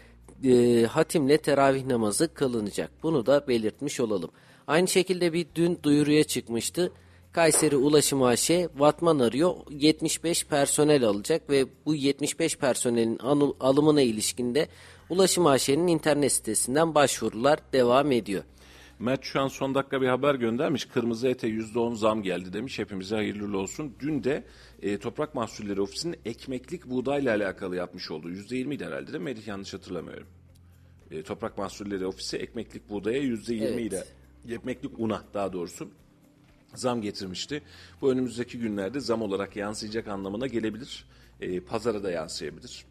e, 0.44 0.84
hatimle 0.86 1.38
teravih 1.38 1.86
namazı 1.86 2.34
kılınacak. 2.34 2.92
Bunu 3.04 3.26
da 3.26 3.48
belirtmiş 3.48 4.00
olalım. 4.00 4.32
Aynı 4.68 4.88
şekilde 4.88 5.34
bir 5.34 5.46
dün 5.56 5.80
duyuruya 5.84 6.24
çıkmıştı. 6.24 6.92
Kayseri 7.32 7.76
Ulaşım 7.76 8.24
AŞ 8.24 8.52
Vatman 8.76 9.20
arıyor 9.20 9.56
75 9.70 10.46
personel 10.46 11.04
alacak 11.04 11.50
ve 11.50 11.66
bu 11.86 11.96
75 11.96 12.58
personelin 12.58 13.18
alımına 13.60 14.02
ilişkinde 14.02 14.68
Ulaşım 15.10 15.46
AŞ'nin 15.46 15.88
internet 15.88 16.32
sitesinden 16.32 16.96
başvurular 16.96 17.60
devam 17.74 18.12
ediyor. 18.12 18.44
Mert 19.00 19.24
şu 19.24 19.42
an 19.42 19.48
son 19.48 19.76
dakika 19.76 20.02
bir 20.02 20.08
haber 20.08 20.36
göndermiş. 20.36 20.86
Kırmızı 20.86 21.28
ete 21.28 21.48
%10 21.48 21.96
zam 21.96 22.24
geldi 22.24 22.54
demiş. 22.54 22.80
Hepimize 22.80 23.16
hayırlı 23.16 23.58
olsun. 23.58 23.96
Dün 24.00 24.24
de 24.24 24.44
e, 24.82 24.98
Toprak 24.98 25.36
Mahsulleri 25.36 25.82
Ofisi'nin 25.82 26.16
ekmeklik 26.26 26.86
buğdayla 26.86 27.36
alakalı 27.36 27.76
yapmış 27.76 28.12
olduğu 28.12 28.32
%20 28.32 28.86
herhalde 28.86 29.08
değil 29.08 29.20
mi? 29.20 29.24
Melih 29.24 29.48
yanlış 29.48 29.74
hatırlamıyorum. 29.74 30.28
E, 31.12 31.24
Toprak 31.24 31.58
Mahsulleri 31.58 32.06
Ofisi 32.06 32.38
ekmeklik 32.38 32.90
buğdaya 32.90 33.24
%20 33.24 33.64
evet. 33.64 33.80
ile 34.46 34.56
ekmeklik 34.56 35.00
una 35.00 35.24
daha 35.34 35.54
doğrusu 35.54 35.90
zam 36.76 37.02
getirmişti. 37.02 37.64
Bu 38.02 38.12
önümüzdeki 38.12 38.60
günlerde 38.60 39.00
zam 39.00 39.22
olarak 39.22 39.56
yansıyacak 39.56 40.08
anlamına 40.08 40.48
gelebilir. 40.48 41.06
E, 41.42 41.60
pazara 41.60 42.04
da 42.04 42.12
yansıyabilir. 42.12 42.86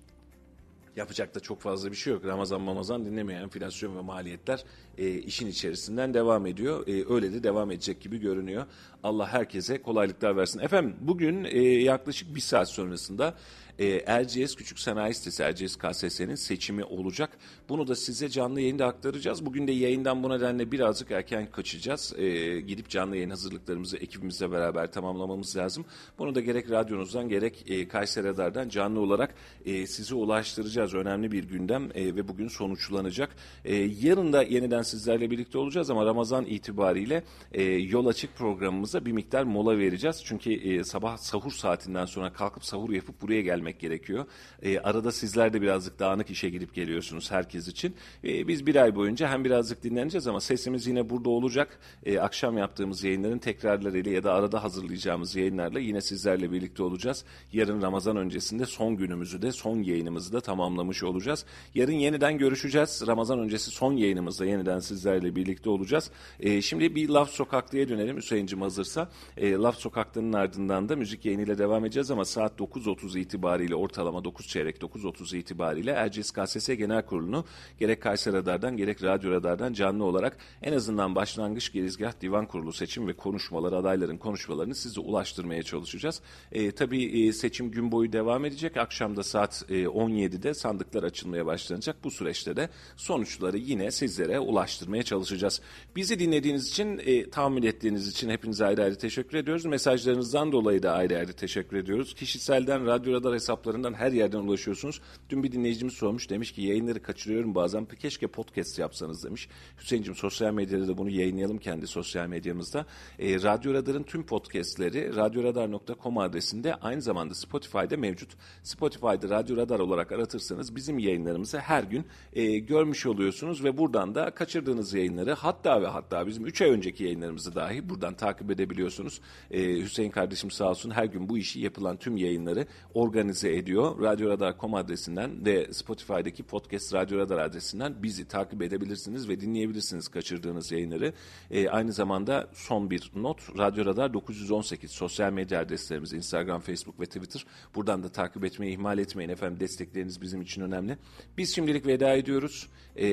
Yapacak 1.01 1.35
da 1.35 1.41
çok 1.41 1.61
fazla 1.61 1.91
bir 1.91 1.97
şey 1.97 2.13
yok. 2.13 2.25
Ramazan 2.25 2.61
mamazan 2.61 3.07
dinlemeyen 3.07 3.43
enflasyon 3.43 3.97
ve 3.97 4.01
maliyetler 4.01 4.65
e, 4.99 5.09
işin 5.09 5.47
içerisinden 5.47 6.15
devam 6.15 6.47
ediyor. 6.47 6.87
E, 6.87 7.15
öyle 7.15 7.33
de 7.33 7.43
devam 7.43 7.71
edecek 7.71 8.01
gibi 8.01 8.19
görünüyor. 8.19 8.67
Allah 9.03 9.29
herkese 9.33 9.83
kolaylıklar 9.83 10.37
versin. 10.37 10.61
Efendim 10.61 10.97
bugün 11.01 11.45
e, 11.45 11.59
yaklaşık 11.63 12.35
bir 12.35 12.41
saat 12.41 12.69
sonrasında 12.69 13.35
e, 13.81 13.87
Erciyes 14.07 14.55
Küçük 14.55 14.79
Sanayi 14.79 15.15
Sitesi, 15.15 15.43
Erciyes 15.43 15.77
KSS'nin 15.77 16.35
seçimi 16.35 16.85
olacak. 16.85 17.39
Bunu 17.69 17.87
da 17.87 17.95
size 17.95 18.29
canlı 18.29 18.61
yayında 18.61 18.87
aktaracağız. 18.87 19.47
Bugün 19.47 19.67
de 19.67 19.73
yayından 19.73 20.23
bu 20.23 20.31
nedenle 20.31 20.73
birazcık 20.73 21.11
erken 21.11 21.51
kaçacağız. 21.51 22.15
E, 22.19 22.61
gidip 22.61 22.89
canlı 22.89 23.17
yayın 23.17 23.31
hazırlıklarımızı 23.31 23.97
ekibimizle 23.97 24.51
beraber 24.51 24.93
tamamlamamız 24.93 25.57
lazım. 25.57 25.85
Bunu 26.19 26.35
da 26.35 26.41
gerek 26.41 26.71
radyonuzdan 26.71 27.29
gerek 27.29 27.65
e, 27.71 27.89
Kayseri 27.89 28.27
Radar'dan 28.27 28.69
canlı 28.69 29.01
olarak 29.01 29.35
e, 29.65 29.87
size 29.87 30.15
ulaştıracağız. 30.15 30.95
Önemli 30.95 31.33
bir 31.33 31.45
gündem 31.45 31.91
e, 31.95 32.17
ve 32.17 32.29
bugün 32.29 32.49
sonuçlanacak. 32.49 33.37
E, 33.65 33.75
yarın 33.75 34.33
da 34.33 34.43
yeniden 34.43 34.83
sizlerle 34.83 35.31
birlikte 35.31 35.59
olacağız 35.59 35.91
ama 35.91 36.07
Ramazan 36.07 36.45
itibariyle 36.45 37.25
e, 37.53 37.63
yol 37.63 38.07
açık 38.07 38.37
programımıza 38.37 39.05
bir 39.05 39.13
miktar 39.13 39.45
mola 39.45 39.79
vereceğiz. 39.79 40.23
Çünkü 40.25 40.53
e, 40.53 40.85
sabah 40.85 41.17
sahur 41.17 41.53
saatinden 41.53 42.05
sonra 42.05 42.33
kalkıp 42.33 42.65
sahur 42.65 42.91
yapıp 42.91 43.23
buraya 43.23 43.43
gelmek 43.43 43.70
gerekiyor. 43.79 44.27
E, 44.63 44.79
arada 44.79 45.13
sizler 45.13 45.53
de 45.53 45.63
birazcık 45.63 45.99
dağınık 45.99 46.31
işe 46.31 46.51
gidip 46.51 46.75
geliyorsunuz 46.75 47.31
herkes 47.31 47.69
için. 47.69 47.95
E, 48.25 48.49
biz 48.49 48.67
bir 48.67 48.77
ay 48.77 48.95
boyunca 48.95 49.29
hem 49.29 49.45
birazcık 49.45 49.83
dinleneceğiz 49.83 50.27
ama 50.27 50.41
sesimiz 50.41 50.87
yine 50.87 51.11
burada 51.11 51.31
olacak. 51.31 51.79
E, 52.07 52.19
akşam 52.19 52.59
yaptığımız 52.59 53.05
yayınların 53.05 53.39
tekrarlarıyla 53.39 54.13
ya 54.13 54.25
da 54.25 54.35
arada 54.35 54.63
hazırlayacağımız 54.65 55.37
yayınlarla 55.37 55.81
yine 55.81 56.01
sizlerle 56.01 56.53
birlikte 56.53 56.83
olacağız. 56.83 57.25
Yarın 57.53 57.83
Ramazan 57.83 58.17
öncesinde 58.17 58.67
son 58.67 58.97
günümüzü 58.97 59.43
de 59.43 59.53
son 59.53 59.83
yayınımızı 59.83 60.33
da 60.33 60.41
tamamlamış 60.41 61.03
olacağız. 61.03 61.45
Yarın 61.75 61.93
yeniden 61.93 62.39
görüşeceğiz. 62.39 63.03
Ramazan 63.07 63.39
öncesi 63.39 63.71
son 63.71 63.93
yayınımızda 63.93 64.47
yeniden 64.47 64.79
sizlerle 64.79 65.37
birlikte 65.37 65.71
olacağız. 65.71 66.11
E, 66.41 66.63
şimdi 66.63 66.95
bir 66.95 67.09
Laf 67.09 67.31
Sokaklı'ya 67.31 67.89
dönelim 67.89 68.17
Hüseyin'cim 68.17 68.63
hazırsa. 68.63 69.09
E, 69.37 69.53
Laf 69.53 69.77
Sokaklı'nın 69.77 70.33
ardından 70.33 70.89
da 70.89 70.97
müzik 70.97 71.25
yayınıyla 71.25 71.59
devam 71.59 71.85
edeceğiz 71.85 72.11
ama 72.11 72.25
saat 72.25 72.61
9.30 72.61 73.19
itibariyle 73.19 73.50
ortalama 73.59 74.25
9 74.25 74.49
çeyrek 74.49 74.77
9.30 74.77 75.37
itibariyle 75.37 75.91
Erciyes 75.91 76.31
KSS 76.31 76.67
Genel 76.69 77.03
Kurulu'nu 77.03 77.45
gerek 77.79 78.03
Kayseri 78.03 78.37
Radar'dan 78.37 78.77
gerek 78.77 79.03
Radyo 79.03 79.31
Radar'dan 79.31 79.73
canlı 79.73 80.05
olarak 80.05 80.37
en 80.63 80.73
azından 80.73 81.15
başlangıç 81.15 81.73
girizgah 81.73 82.21
divan 82.21 82.47
kurulu 82.47 82.73
seçim 82.73 83.09
ve 83.09 83.13
konuşmaları 83.13 83.77
adayların 83.77 84.19
konuşmalarını 84.19 84.75
size 84.75 85.01
ulaştırmaya 85.01 85.63
çalışacağız. 85.63 86.21
E, 86.53 86.71
tabii 86.71 87.05
e, 87.05 87.33
seçim 87.33 87.71
gün 87.71 87.93
boyu 87.93 88.13
devam 88.13 88.45
edecek. 88.45 88.77
Akşamda 88.77 89.23
saat 89.23 89.65
e, 89.69 89.85
17'de 89.85 90.55
sandıklar 90.55 91.03
açılmaya 91.03 91.47
başlanacak. 91.47 91.97
Bu 92.05 92.11
süreçte 92.11 92.57
de 92.57 92.69
sonuçları 92.97 93.59
yine 93.59 93.91
sizlere 93.91 94.39
ulaştırmaya 94.39 95.03
çalışacağız. 95.03 95.61
Bizi 95.97 96.19
dinlediğiniz 96.19 96.69
için, 96.69 97.01
e, 97.05 97.31
tahammül 97.31 97.65
ettiğiniz 97.65 98.09
için 98.09 98.31
hepinize 98.31 98.67
ayrı 98.67 98.83
ayrı 98.83 98.99
teşekkür 98.99 99.39
ediyoruz. 99.39 99.65
Mesajlarınızdan 99.65 100.53
dolayı 100.53 100.83
da 100.83 100.93
ayrı 100.93 101.17
ayrı 101.19 101.33
teşekkür 101.33 101.77
ediyoruz. 101.77 102.15
Kişiselden, 102.15 102.87
Radyo 102.87 103.13
Radar 103.13 103.35
hesaplarından 103.41 103.95
her 103.95 104.13
yerden 104.13 104.39
ulaşıyorsunuz. 104.39 105.01
Dün 105.31 105.43
bir 105.43 105.53
dinleyicimiz 105.53 105.95
sormuş. 105.95 106.31
Demiş 106.31 106.53
ki 106.53 106.63
yayınları 106.63 107.03
kaçırıyorum 107.03 107.55
bazen. 107.55 107.85
Keşke 107.85 108.27
podcast 108.27 108.79
yapsanız 108.79 109.25
demiş. 109.25 109.49
Hüseyin'cim 109.81 110.15
sosyal 110.15 110.53
medyada 110.53 110.89
da 110.89 110.99
bunu 110.99 111.11
yayınlayalım 111.11 111.59
kendi 111.59 111.87
sosyal 111.87 112.27
medyamızda. 112.27 112.87
E, 113.19 113.43
Radyo 113.43 113.75
Radar'ın 113.75 114.03
tüm 114.03 114.27
podcastleri 114.27 115.17
radyoradar.com 115.17 116.19
adresinde 116.19 116.75
aynı 116.75 117.03
zamanda 117.03 117.35
Spotify'da 117.35 117.97
mevcut. 117.97 118.31
Spotify'da 118.63 119.29
Radyo 119.29 119.57
Radar 119.57 119.79
olarak 119.79 120.13
aratırsanız 120.13 120.77
bizim 120.77 120.99
yayınlarımızı 120.99 121.59
her 121.59 121.83
gün 121.83 122.05
e, 122.33 122.59
görmüş 122.59 123.07
oluyorsunuz 123.07 123.65
ve 123.65 123.79
buradan 123.79 124.15
da 124.15 124.31
kaçırdığınız 124.31 124.95
yayınları 124.95 125.33
hatta 125.33 125.83
ve 125.83 125.87
hatta 125.87 126.27
bizim 126.27 126.47
3 126.47 126.63
ay 126.63 126.71
önceki 126.71 127.05
yayınlarımızı 127.05 127.55
dahi 127.55 127.89
buradan 127.89 128.15
takip 128.15 128.51
edebiliyorsunuz. 128.51 129.21
E, 129.51 129.77
Hüseyin 129.77 130.11
kardeşim 130.11 130.51
sağ 130.51 130.71
olsun 130.71 130.91
her 130.91 131.05
gün 131.05 131.29
bu 131.29 131.39
işi 131.39 131.61
yapılan 131.61 131.97
tüm 131.97 132.17
yayınları 132.17 132.67
organize 132.95 133.30
organize 133.31 133.57
ediyor. 133.57 134.03
Radyoradar.com 134.03 134.75
adresinden 134.75 135.45
ve 135.45 135.73
Spotify'daki 135.73 136.43
podcast 136.43 136.95
Radyo 136.95 137.19
Radar 137.19 137.39
adresinden 137.39 138.03
bizi 138.03 138.29
takip 138.29 138.63
edebilirsiniz 138.63 139.29
ve 139.29 139.41
dinleyebilirsiniz 139.41 140.09
kaçırdığınız 140.09 140.73
yayınları. 140.73 141.13
E, 141.51 141.69
aynı 141.69 141.93
zamanda 141.93 142.49
son 142.53 142.91
bir 142.91 143.11
not 143.15 143.59
Radyo 143.59 143.85
Radar 143.85 144.15
918 144.15 144.91
sosyal 144.91 145.33
medya 145.33 145.61
adreslerimiz 145.61 146.13
Instagram, 146.13 146.61
Facebook 146.61 147.01
ve 147.01 147.07
Twitter. 147.07 147.47
Buradan 147.75 148.03
da 148.03 148.09
takip 148.09 148.45
etmeyi 148.45 148.73
ihmal 148.73 148.99
etmeyin 148.99 149.31
efendim. 149.31 149.61
Destekleriniz 149.61 150.23
bizim 150.23 150.43
için 150.43 150.63
önemli. 150.63 150.99
Biz 151.39 151.55
şimdilik 151.55 151.87
veda 151.87 152.15
ediyoruz. 152.15 152.69
E, 152.97 153.09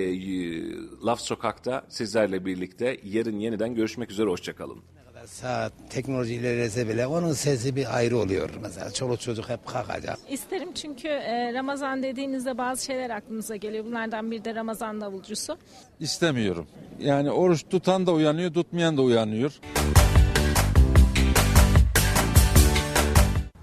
Laf 1.06 1.22
Sokak'ta 1.22 1.85
sizlerle 1.89 2.45
birlikte 2.45 2.98
yarın 3.03 3.39
yeniden 3.39 3.76
görüşmek 3.76 4.11
üzere. 4.11 4.30
Hoşçakalın. 4.30 4.97
Saat 5.28 5.74
teknoloji 5.90 6.34
ilerlese 6.34 6.90
bile 6.90 7.08
onun 7.08 7.34
sesi 7.34 7.76
bir 7.76 7.98
ayrı 7.98 8.18
oluyor. 8.18 8.49
Mesela 8.62 8.91
çoluk 8.91 9.22
çocuk 9.22 9.49
hep 9.49 9.66
kalkacak. 9.66 10.18
İsterim 10.30 10.74
çünkü 10.74 11.08
e, 11.08 11.54
Ramazan 11.54 12.04
dediğinizde 12.04 12.58
bazı 12.58 12.86
şeyler 12.86 13.10
aklınıza 13.10 13.56
geliyor. 13.56 13.86
Bunlardan 13.86 14.32
biri 14.32 14.45
de 14.45 14.56
Ramazan 14.56 15.02
davulcusu. 15.02 15.58
İstemiyorum. 15.99 16.68
Yani 16.99 17.32
oruç 17.32 17.64
tutan 17.70 18.08
da 18.08 18.12
uyanıyor, 18.12 18.54
tutmayan 18.54 18.98
da 18.98 19.02
uyanıyor. 19.02 19.60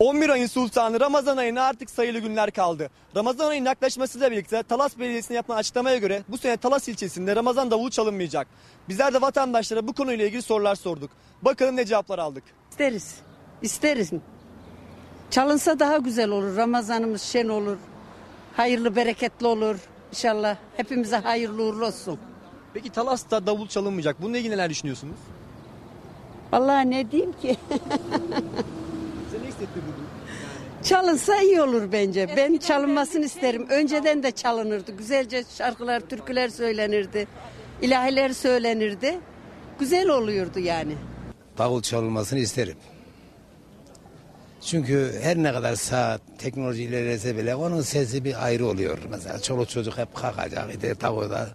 11 0.05 0.29
ayın 0.29 0.47
sultanı 0.47 1.01
Ramazan 1.01 1.37
ayına 1.37 1.63
artık 1.63 1.91
sayılı 1.91 2.19
günler 2.19 2.51
kaldı. 2.51 2.91
Ramazan 3.17 3.51
ayının 3.51 3.67
yaklaşmasıyla 3.67 4.31
birlikte 4.31 4.63
Talas 4.63 4.99
Belediyesi'ne 4.99 5.37
yapılan 5.37 5.59
açıklamaya 5.59 5.97
göre 5.97 6.23
bu 6.29 6.39
sene 6.39 6.57
Talas 6.57 6.89
ilçesinde 6.89 7.37
Ramazan 7.37 7.71
davulu 7.71 7.91
çalınmayacak. 7.91 8.47
Bizler 8.89 9.15
de 9.15 9.21
vatandaşlara 9.21 9.89
bu 9.89 9.93
konuyla 9.93 10.27
ilgili 10.27 10.43
sorular 10.43 10.75
sorduk. 10.75 11.11
Bakalım 11.43 11.77
ne 11.77 11.85
cevaplar 11.85 12.19
aldık. 12.19 12.45
İsteriz. 12.71 13.15
İsteriz. 13.63 14.11
Çalınsa 15.31 15.79
daha 15.79 15.97
güzel 15.97 16.29
olur. 16.31 16.57
Ramazanımız 16.57 17.23
şen 17.23 17.49
olur. 17.49 17.77
Hayırlı 18.57 18.97
bereketli 18.97 19.47
olur. 19.47 19.77
İnşallah 20.11 20.57
hepimize 20.77 21.17
hayırlı 21.17 21.63
uğurlu 21.63 21.87
olsun. 21.87 22.19
Peki 22.75 22.91
Talas'ta 22.91 23.47
davul 23.47 23.69
çalınmayacak. 23.69 24.23
Bununla 24.23 24.39
ilgili 24.39 24.53
neler 24.53 24.71
düşünüyorsunuz? 24.71 25.17
Vallahi 26.53 26.91
ne 26.91 27.11
diyeyim 27.11 27.33
ki? 27.43 27.57
Size 29.35 29.45
ne 29.45 29.49
hissettirdi 29.49 29.87
bu? 29.87 30.85
Çalınsa 30.85 31.41
iyi 31.41 31.61
olur 31.61 31.93
bence. 31.93 32.29
Ben 32.37 32.57
çalınmasını 32.57 33.25
isterim. 33.25 33.67
Önceden 33.69 34.23
de 34.23 34.31
çalınırdı. 34.31 34.93
Güzelce 34.97 35.45
şarkılar, 35.59 36.01
türküler 36.01 36.49
söylenirdi. 36.49 37.27
İlahiler 37.83 38.33
söylenirdi. 38.33 39.19
Güzel 39.79 40.09
oluyordu 40.09 40.59
yani. 40.59 40.93
Davul 41.59 41.83
çalınmasını 41.83 42.39
isterim. 42.39 42.77
Çünkü 44.61 45.13
her 45.23 45.37
ne 45.37 45.53
kadar 45.53 45.75
saat 45.75 46.21
teknoloji 46.39 46.83
ilerlese 46.83 47.37
bile 47.37 47.55
onun 47.55 47.81
sesi 47.81 48.25
bir 48.25 48.45
ayrı 48.45 48.67
oluyor. 48.67 48.99
Mesela 49.11 49.39
çoluk 49.39 49.69
çocuk 49.69 49.99
hep 49.99 50.15
kalkacak. 50.15 50.75
İşte 50.75 51.01
davulda 51.01 51.49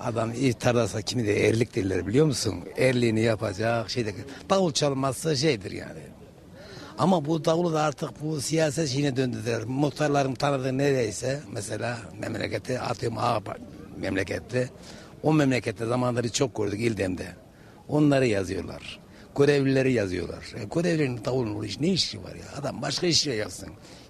adam 0.00 0.32
iftardasa 0.32 1.02
kimi 1.02 1.26
de 1.26 1.48
erlik 1.48 1.76
derler 1.76 2.06
biliyor 2.06 2.26
musun? 2.26 2.54
Erliğini 2.76 3.20
yapacak. 3.20 3.90
Şeyde, 3.90 4.14
davul 4.50 4.72
çalmazsa 4.72 5.36
şeydir 5.36 5.70
yani. 5.70 6.00
Ama 6.98 7.24
bu 7.24 7.44
davulu 7.44 7.72
da 7.72 7.82
artık 7.82 8.10
bu 8.22 8.40
siyaset 8.40 8.88
şeyine 8.88 9.16
döndüler. 9.16 9.64
Muhtarların 9.64 10.34
tanıdığı 10.34 10.78
nereyse 10.78 11.40
mesela 11.52 11.98
memlekette 12.18 12.80
atıyorum 12.80 13.18
A 13.18 13.40
memlekette. 13.96 14.70
O 15.22 15.32
memlekette 15.32 15.86
zamanları 15.86 16.32
çok 16.32 16.56
gördük 16.56 16.80
İldem'de. 16.80 17.26
Onları 17.88 18.26
yazıyorlar. 18.26 18.98
Görevlileri 19.36 19.92
yazıyorlar. 19.92 20.54
E, 20.60 20.64
görevlinin 20.74 21.24
davulun 21.24 21.62
iş 21.64 21.80
ne 21.80 21.88
işi 21.88 22.24
var 22.24 22.34
ya? 22.34 22.44
Adam 22.60 22.82
başka 22.82 23.06
işle 23.06 23.34
yapsın. 23.34 23.68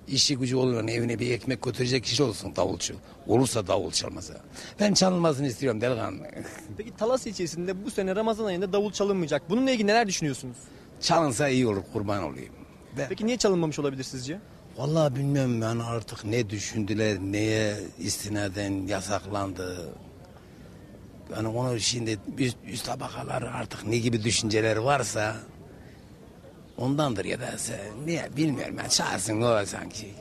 İşi 0.08 0.36
gücü 0.36 0.56
olan 0.56 0.88
evine 0.88 1.18
bir 1.18 1.30
ekmek 1.30 1.62
götürecek 1.62 2.04
kişi 2.04 2.22
olsun 2.22 2.56
davulcu. 2.56 2.94
Olursa 3.26 3.66
davul 3.66 3.90
çalmasa. 3.90 4.34
Ben 4.80 4.94
çalınmasını 4.94 5.46
istiyorum 5.46 5.80
delikanlı. 5.80 6.22
Peki 6.76 6.96
Talas 6.96 7.26
ilçesinde 7.26 7.84
bu 7.84 7.90
sene 7.90 8.16
Ramazan 8.16 8.44
ayında 8.44 8.72
davul 8.72 8.92
çalınmayacak. 8.92 9.50
Bununla 9.50 9.70
ilgili 9.70 9.86
neler 9.86 10.06
düşünüyorsunuz? 10.06 10.56
Çalınsa 11.00 11.48
iyi 11.48 11.66
olur 11.66 11.82
kurban 11.92 12.22
olayım. 12.22 12.52
Ben- 12.98 13.08
Peki 13.08 13.26
niye 13.26 13.36
çalınmamış 13.36 13.78
olabilir 13.78 14.04
sizce? 14.04 14.38
Vallahi 14.76 15.14
bilmiyorum 15.16 15.62
yani 15.62 15.82
artık 15.82 16.24
ne 16.24 16.50
düşündüler, 16.50 17.18
neye 17.18 17.76
istinaden 17.98 18.86
yasaklandı. 18.86 19.88
Yani 21.36 21.48
onu 21.48 21.80
şimdi 21.80 22.18
üst, 22.38 22.56
üst 22.66 22.86
tabakalar 22.86 23.42
artık 23.42 23.86
ne 23.86 23.98
gibi 23.98 24.24
düşünceler 24.24 24.76
varsa 24.76 25.36
ondandır 26.78 27.24
ya 27.24 27.40
da 27.40 27.46
se- 27.48 28.06
niye 28.06 28.28
bilmiyorum 28.36 28.76
ben 28.78 28.88
ne 29.40 29.44
olur 29.46 29.66
sanki. 29.66 30.14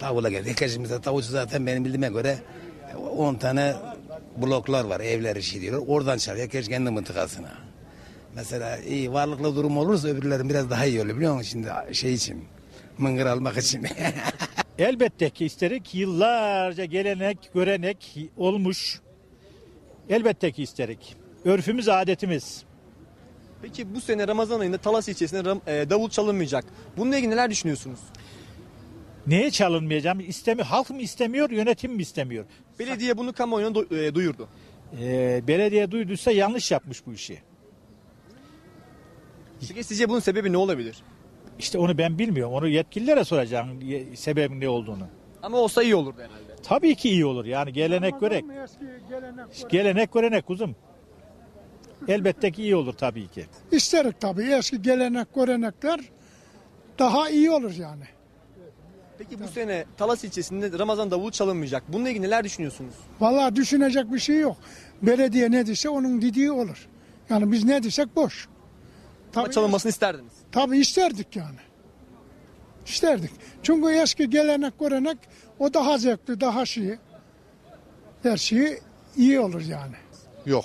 Davula 0.00 0.28
geldi. 0.30 0.48
Herkesimizde 0.48 1.04
davulcu 1.04 1.28
zaten 1.28 1.66
benim 1.66 1.84
bildiğime 1.84 2.08
göre 2.08 2.38
10 3.16 3.34
tane 3.34 3.74
bloklar 4.36 4.84
var 4.84 5.00
evler 5.00 5.36
işi 5.36 5.60
diyorlar. 5.60 5.86
Oradan 5.88 6.18
çalıyor 6.18 6.44
herkes 6.44 6.68
kendi 6.68 6.90
mıntıkasına. 6.90 7.69
Mesela 8.34 8.78
iyi 8.78 9.12
varlıklı 9.12 9.56
durum 9.56 9.78
olursa 9.78 10.08
öbürlerin 10.08 10.48
biraz 10.48 10.70
daha 10.70 10.86
iyi 10.86 11.00
oluyor 11.00 11.16
biliyor 11.16 11.34
musun 11.34 11.48
şimdi 11.50 11.94
şey 11.96 12.14
için. 12.14 12.44
Mıngır 12.98 13.26
almak 13.26 13.56
için. 13.58 13.86
Elbette 14.78 15.30
ki 15.30 15.44
isterik. 15.46 15.94
Yıllarca 15.94 16.84
gelenek, 16.84 17.50
görenek 17.54 18.18
olmuş. 18.36 19.00
Elbette 20.08 20.52
ki 20.52 20.62
isterik. 20.62 21.16
Örfümüz, 21.44 21.88
adetimiz. 21.88 22.62
Peki 23.62 23.94
bu 23.94 24.00
sene 24.00 24.28
Ramazan 24.28 24.60
ayında 24.60 24.78
Talas 24.78 25.08
ilçesinde 25.08 25.40
ram- 25.40 25.60
e, 25.82 25.90
davul 25.90 26.10
çalınmayacak. 26.10 26.64
Bununla 26.96 27.16
ilgili 27.16 27.30
neler 27.30 27.50
düşünüyorsunuz? 27.50 27.98
Neye 29.26 29.50
çalınmayacağım? 29.50 30.20
İstemi 30.20 30.62
halk 30.62 30.90
mı 30.90 31.00
istemiyor, 31.02 31.50
yönetim 31.50 31.92
mi 31.92 32.02
istemiyor? 32.02 32.44
Belediye 32.78 33.18
bunu 33.18 33.32
kamuoyuna 33.32 33.70
du- 33.78 33.98
e, 34.06 34.14
duyurdu. 34.14 34.48
Ee, 35.00 35.42
belediye 35.48 35.90
duyduysa 35.90 36.30
yanlış 36.32 36.70
yapmış 36.70 37.06
bu 37.06 37.12
işi. 37.12 37.38
Peki 39.68 39.84
sizce 39.84 40.08
bunun 40.08 40.20
sebebi 40.20 40.52
ne 40.52 40.56
olabilir? 40.56 41.02
İşte 41.58 41.78
onu 41.78 41.98
ben 41.98 42.18
bilmiyorum. 42.18 42.54
Onu 42.54 42.68
yetkililere 42.68 43.24
soracağım 43.24 43.80
ye- 43.80 44.16
sebebin 44.16 44.60
ne 44.60 44.68
olduğunu. 44.68 45.06
Ama 45.42 45.56
olsa 45.58 45.82
iyi 45.82 45.94
olurdu 45.94 46.16
herhalde. 46.20 46.56
Tabii 46.62 46.94
ki 46.94 47.10
iyi 47.10 47.26
olur. 47.26 47.44
Yani 47.44 47.72
gelenek 47.72 48.20
görek. 48.20 48.44
Gelenek 49.68 50.12
görenek 50.12 50.46
kuzum. 50.46 50.76
Elbette 52.08 52.50
ki 52.52 52.62
iyi 52.62 52.76
olur 52.76 52.92
tabii 52.92 53.28
ki. 53.28 53.44
İsterik 53.72 54.20
tabii 54.20 54.42
eski 54.52 54.82
gelenek 54.82 55.34
görenekler 55.34 56.00
daha 56.98 57.30
iyi 57.30 57.50
olur 57.50 57.72
yani. 57.74 58.04
Peki 59.18 59.40
bu 59.40 59.48
sene 59.48 59.84
Talas 59.96 60.24
ilçesinde 60.24 60.78
Ramazan 60.78 61.10
davulu 61.10 61.30
çalınmayacak. 61.30 61.82
Bununla 61.88 62.08
ilgili 62.10 62.22
neler 62.24 62.44
düşünüyorsunuz? 62.44 62.94
Vallahi 63.20 63.56
düşünecek 63.56 64.12
bir 64.12 64.18
şey 64.18 64.38
yok. 64.38 64.56
Belediye 65.02 65.50
ne 65.50 65.66
dese 65.66 65.88
onun 65.88 66.22
dediği 66.22 66.52
olur. 66.52 66.88
Yani 67.30 67.52
biz 67.52 67.64
ne 67.64 67.82
desek 67.82 68.16
boş. 68.16 68.48
Tabii, 69.32 69.50
çalınmasını 69.50 69.90
isterdiniz. 69.90 70.32
tabii 70.52 70.78
isterdik 70.78 71.36
yani. 71.36 71.58
İsterdik. 72.86 73.30
Çünkü 73.62 73.92
eski 73.92 74.30
gelenek 74.30 74.78
görenek 74.78 75.18
o 75.58 75.74
daha 75.74 75.98
zevkli, 75.98 76.40
daha 76.40 76.66
şey. 76.66 76.98
Her 78.22 78.36
şey 78.36 78.80
iyi 79.16 79.40
olur 79.40 79.60
yani. 79.60 79.94
Yok. 80.46 80.64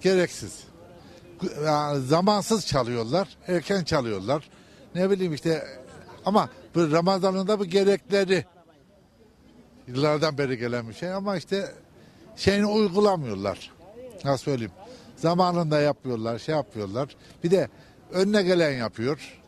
Gereksiz. 0.00 0.60
Yani 1.64 2.02
zamansız 2.06 2.66
çalıyorlar, 2.66 3.28
erken 3.46 3.84
çalıyorlar. 3.84 4.48
Ne 4.94 5.10
bileyim 5.10 5.34
işte 5.34 5.66
ama 6.24 6.48
bu 6.74 6.92
Ramazan'ın 6.92 7.48
da 7.48 7.58
bu 7.58 7.64
gerekleri 7.64 8.44
yıllardan 9.88 10.38
beri 10.38 10.58
gelen 10.58 10.88
bir 10.88 10.94
şey 10.94 11.12
ama 11.12 11.36
işte 11.36 11.74
şeyini 12.36 12.66
uygulamıyorlar. 12.66 13.70
Nasıl 14.24 14.44
söyleyeyim? 14.44 14.72
Zamanında 15.22 15.80
yapıyorlar, 15.80 16.38
şey 16.38 16.54
yapıyorlar. 16.54 17.16
Bir 17.44 17.50
de 17.50 17.68
önüne 18.12 18.42
gelen 18.42 18.70
yapıyor. 18.70 19.38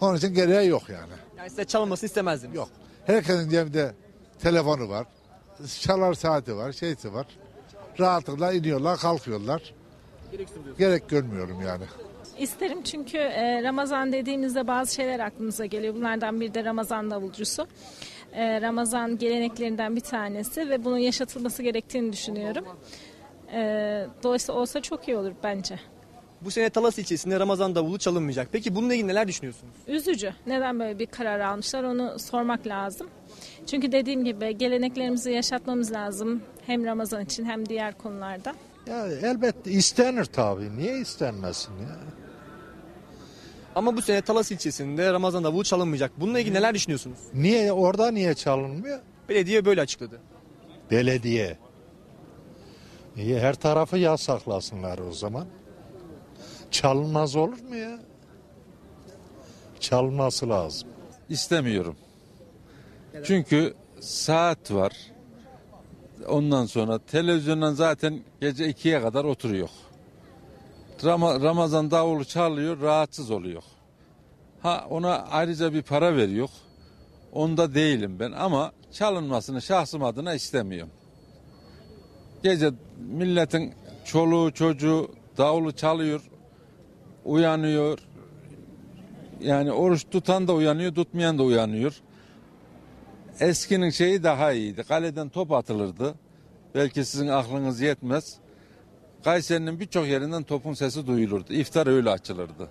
Onun 0.00 0.16
için 0.16 0.34
gereği 0.34 0.68
yok 0.68 0.82
yani. 0.88 1.12
Yani 1.38 1.50
size 1.50 1.64
çalınmasını 1.64 2.06
istemezdiniz. 2.06 2.56
Yok. 2.56 2.68
Herkesin 3.06 3.50
cebinde 3.50 3.94
telefonu 4.38 4.88
var. 4.88 5.06
Çalar 5.80 6.14
saati 6.14 6.56
var, 6.56 6.72
şeysi 6.72 7.14
var. 7.14 7.26
Rahatlıkla 8.00 8.52
iniyorlar, 8.52 8.98
kalkıyorlar. 8.98 9.74
Gerek 10.78 11.08
görmüyorum 11.08 11.60
yani. 11.60 11.84
İsterim 12.38 12.82
çünkü 12.82 13.18
e, 13.18 13.62
Ramazan 13.62 14.12
dediğimizde 14.12 14.66
bazı 14.66 14.94
şeyler 14.94 15.20
aklımıza 15.20 15.66
geliyor. 15.66 15.94
Bunlardan 15.94 16.40
biri 16.40 16.54
de 16.54 16.64
Ramazan 16.64 17.10
davulcusu. 17.10 17.66
E, 18.32 18.60
Ramazan 18.60 19.18
geleneklerinden 19.18 19.96
bir 19.96 20.00
tanesi 20.00 20.70
ve 20.70 20.84
bunun 20.84 20.98
yaşatılması 20.98 21.62
gerektiğini 21.62 22.12
düşünüyorum. 22.12 22.64
E, 23.54 24.06
dolayısıyla 24.22 24.60
olsa 24.60 24.82
çok 24.82 25.08
iyi 25.08 25.16
olur 25.16 25.32
bence. 25.42 25.80
Bu 26.40 26.50
sene 26.50 26.70
Talas 26.70 26.98
ilçesinde 26.98 27.40
Ramazan 27.40 27.74
davulu 27.74 27.98
çalınmayacak. 27.98 28.48
Peki 28.52 28.74
bununla 28.74 28.94
ilgili 28.94 29.08
neler 29.08 29.28
düşünüyorsunuz? 29.28 29.74
Üzücü. 29.86 30.32
Neden 30.46 30.80
böyle 30.80 30.98
bir 30.98 31.06
karar 31.06 31.40
almışlar 31.40 31.84
onu 31.84 32.18
sormak 32.18 32.66
lazım. 32.66 33.10
Çünkü 33.66 33.92
dediğim 33.92 34.24
gibi 34.24 34.58
geleneklerimizi 34.58 35.30
yaşatmamız 35.32 35.92
lazım. 35.92 36.42
Hem 36.66 36.84
Ramazan 36.84 37.24
için 37.24 37.44
hem 37.44 37.66
diğer 37.68 37.98
konularda. 37.98 38.54
Ya 38.86 39.06
elbette 39.06 39.70
istenir 39.70 40.24
tabii. 40.24 40.76
Niye 40.76 40.98
istenmesin 40.98 41.72
ya? 41.72 41.96
Ama 43.74 43.96
bu 43.96 44.02
sene 44.02 44.20
Talas 44.22 44.50
ilçesinde 44.50 45.12
Ramazan 45.12 45.44
davulu 45.44 45.64
çalınmayacak. 45.64 46.12
Bununla 46.20 46.40
ilgili 46.40 46.54
neler 46.54 46.74
düşünüyorsunuz? 46.74 47.18
Niye 47.34 47.72
orada 47.72 48.10
niye 48.10 48.34
çalınmıyor? 48.34 48.98
Belediye 49.28 49.64
böyle 49.64 49.80
açıkladı. 49.80 50.20
Belediye. 50.90 51.58
İyi 53.16 53.38
her 53.40 53.54
tarafı 53.54 53.98
yasaklasınlar 53.98 54.98
o 54.98 55.12
zaman. 55.12 55.46
Çalınmaz 56.70 57.36
olur 57.36 57.60
mu 57.60 57.76
ya? 57.76 57.98
Çalınması 59.80 60.48
lazım. 60.48 60.88
İstemiyorum. 61.28 61.96
Çünkü 63.24 63.74
saat 64.00 64.70
var. 64.72 64.92
Ondan 66.28 66.66
sonra 66.66 66.98
televizyondan 66.98 67.74
zaten 67.74 68.20
gece 68.40 68.68
ikiye 68.68 69.00
kadar 69.00 69.24
oturuyor. 69.24 69.68
Rama- 71.04 71.40
Ramazan 71.42 71.90
davulu 71.90 72.24
çalıyor, 72.24 72.80
rahatsız 72.80 73.30
oluyor. 73.30 73.62
Ha 74.62 74.86
ona 74.90 75.16
ayrıca 75.16 75.72
bir 75.72 75.82
para 75.82 76.16
veriyor. 76.16 76.48
Onda 77.32 77.74
değilim 77.74 78.16
ben 78.20 78.32
ama 78.32 78.72
çalınmasını 78.92 79.62
şahsım 79.62 80.04
adına 80.04 80.34
istemiyorum. 80.34 80.92
Gece 82.44 82.70
milletin 82.98 83.74
çoluğu 84.04 84.52
çocuğu 84.52 85.10
davulu 85.38 85.72
çalıyor, 85.72 86.20
uyanıyor. 87.24 87.98
Yani 89.40 89.72
oruç 89.72 90.04
tutan 90.10 90.48
da 90.48 90.54
uyanıyor, 90.54 90.94
tutmayan 90.94 91.38
da 91.38 91.42
uyanıyor. 91.42 92.00
Eskinin 93.40 93.90
şeyi 93.90 94.22
daha 94.22 94.52
iyiydi. 94.52 94.82
Kaleden 94.82 95.28
top 95.28 95.52
atılırdı. 95.52 96.14
Belki 96.74 97.04
sizin 97.04 97.28
aklınız 97.28 97.80
yetmez. 97.80 98.34
Kayseri'nin 99.24 99.80
birçok 99.80 100.06
yerinden 100.06 100.42
topun 100.42 100.74
sesi 100.74 101.06
duyulurdu. 101.06 101.52
İftar 101.52 101.86
öyle 101.86 102.10
açılırdı. 102.10 102.68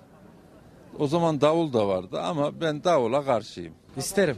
O 1.00 1.08
zaman 1.08 1.42
davul 1.42 1.74
da 1.74 1.88
vardı 1.88 2.22
ama 2.22 2.62
ben 2.62 2.84
davula 2.84 3.26
karşıyım. 3.26 3.74
İsterim. 3.98 4.38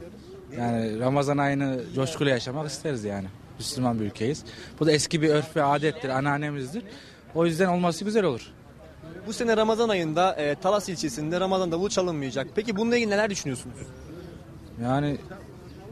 Yani 0.58 1.00
Ramazan 1.00 1.38
ayını 1.38 1.80
coşkuyla 1.94 2.32
yaşamak 2.32 2.70
isteriz 2.70 3.04
yani. 3.04 3.26
Müslüman 3.58 4.00
bir 4.00 4.04
ülkeyiz. 4.04 4.44
Bu 4.80 4.86
da 4.86 4.92
eski 4.92 5.22
bir 5.22 5.28
örf 5.28 5.56
ve 5.56 5.62
adettir, 5.62 6.08
anneannemizdir. 6.08 6.82
O 7.34 7.46
yüzden 7.46 7.68
olması 7.68 8.04
güzel 8.04 8.24
olur. 8.24 8.52
Bu 9.26 9.32
sene 9.32 9.56
Ramazan 9.56 9.88
ayında 9.88 10.34
e, 10.34 10.54
Talas 10.54 10.88
ilçesinde 10.88 11.40
Ramazan 11.40 11.72
davulu 11.72 11.88
çalınmayacak. 11.88 12.46
Peki 12.54 12.76
bununla 12.76 12.96
ilgili 12.96 13.10
neler 13.10 13.30
düşünüyorsunuz? 13.30 13.76
Yani 14.82 15.16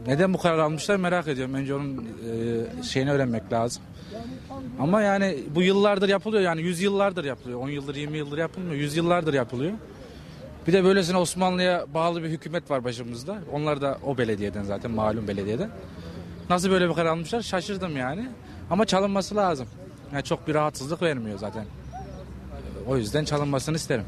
neden 0.07 0.33
bu 0.33 0.37
karar 0.37 0.59
almışlar 0.59 0.95
merak 0.95 1.27
ediyorum. 1.27 1.53
Önce 1.53 1.75
onun 1.75 2.07
e, 2.79 2.83
şeyini 2.83 3.11
öğrenmek 3.11 3.53
lazım. 3.53 3.83
Ama 4.79 5.01
yani 5.01 5.37
bu 5.55 5.61
yıllardır 5.61 6.09
yapılıyor 6.09 6.43
yani 6.43 6.61
100 6.61 6.81
yıllardır 6.81 7.25
yapılıyor. 7.25 7.59
10 7.59 7.69
yıldır 7.69 7.95
20 7.95 8.17
yıldır 8.17 8.37
yapılmıyor. 8.37 8.75
100 8.75 8.97
yıllardır 8.97 9.33
yapılıyor. 9.33 9.73
Bir 10.67 10.73
de 10.73 10.83
böylesine 10.83 11.17
Osmanlı'ya 11.17 11.85
bağlı 11.93 12.23
bir 12.23 12.29
hükümet 12.29 12.71
var 12.71 12.83
başımızda. 12.83 13.37
Onlar 13.51 13.81
da 13.81 13.97
o 14.05 14.17
belediyeden 14.17 14.63
zaten 14.63 14.91
malum 14.91 15.27
belediyeden. 15.27 15.69
Nasıl 16.49 16.69
böyle 16.69 16.89
bir 16.89 16.95
karar 16.95 17.09
almışlar 17.09 17.41
şaşırdım 17.41 17.97
yani. 17.97 18.29
Ama 18.69 18.85
çalınması 18.85 19.35
lazım. 19.35 19.67
Yani 20.13 20.23
çok 20.23 20.47
bir 20.47 20.53
rahatsızlık 20.53 21.01
vermiyor 21.01 21.39
zaten. 21.39 21.65
O 22.87 22.97
yüzden 22.97 23.25
çalınmasını 23.25 23.75
isterim. 23.75 24.05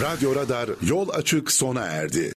Radyo 0.00 0.34
Radar 0.34 0.70
yol 0.82 1.08
açık 1.08 1.52
sona 1.52 1.80
erdi. 1.80 2.30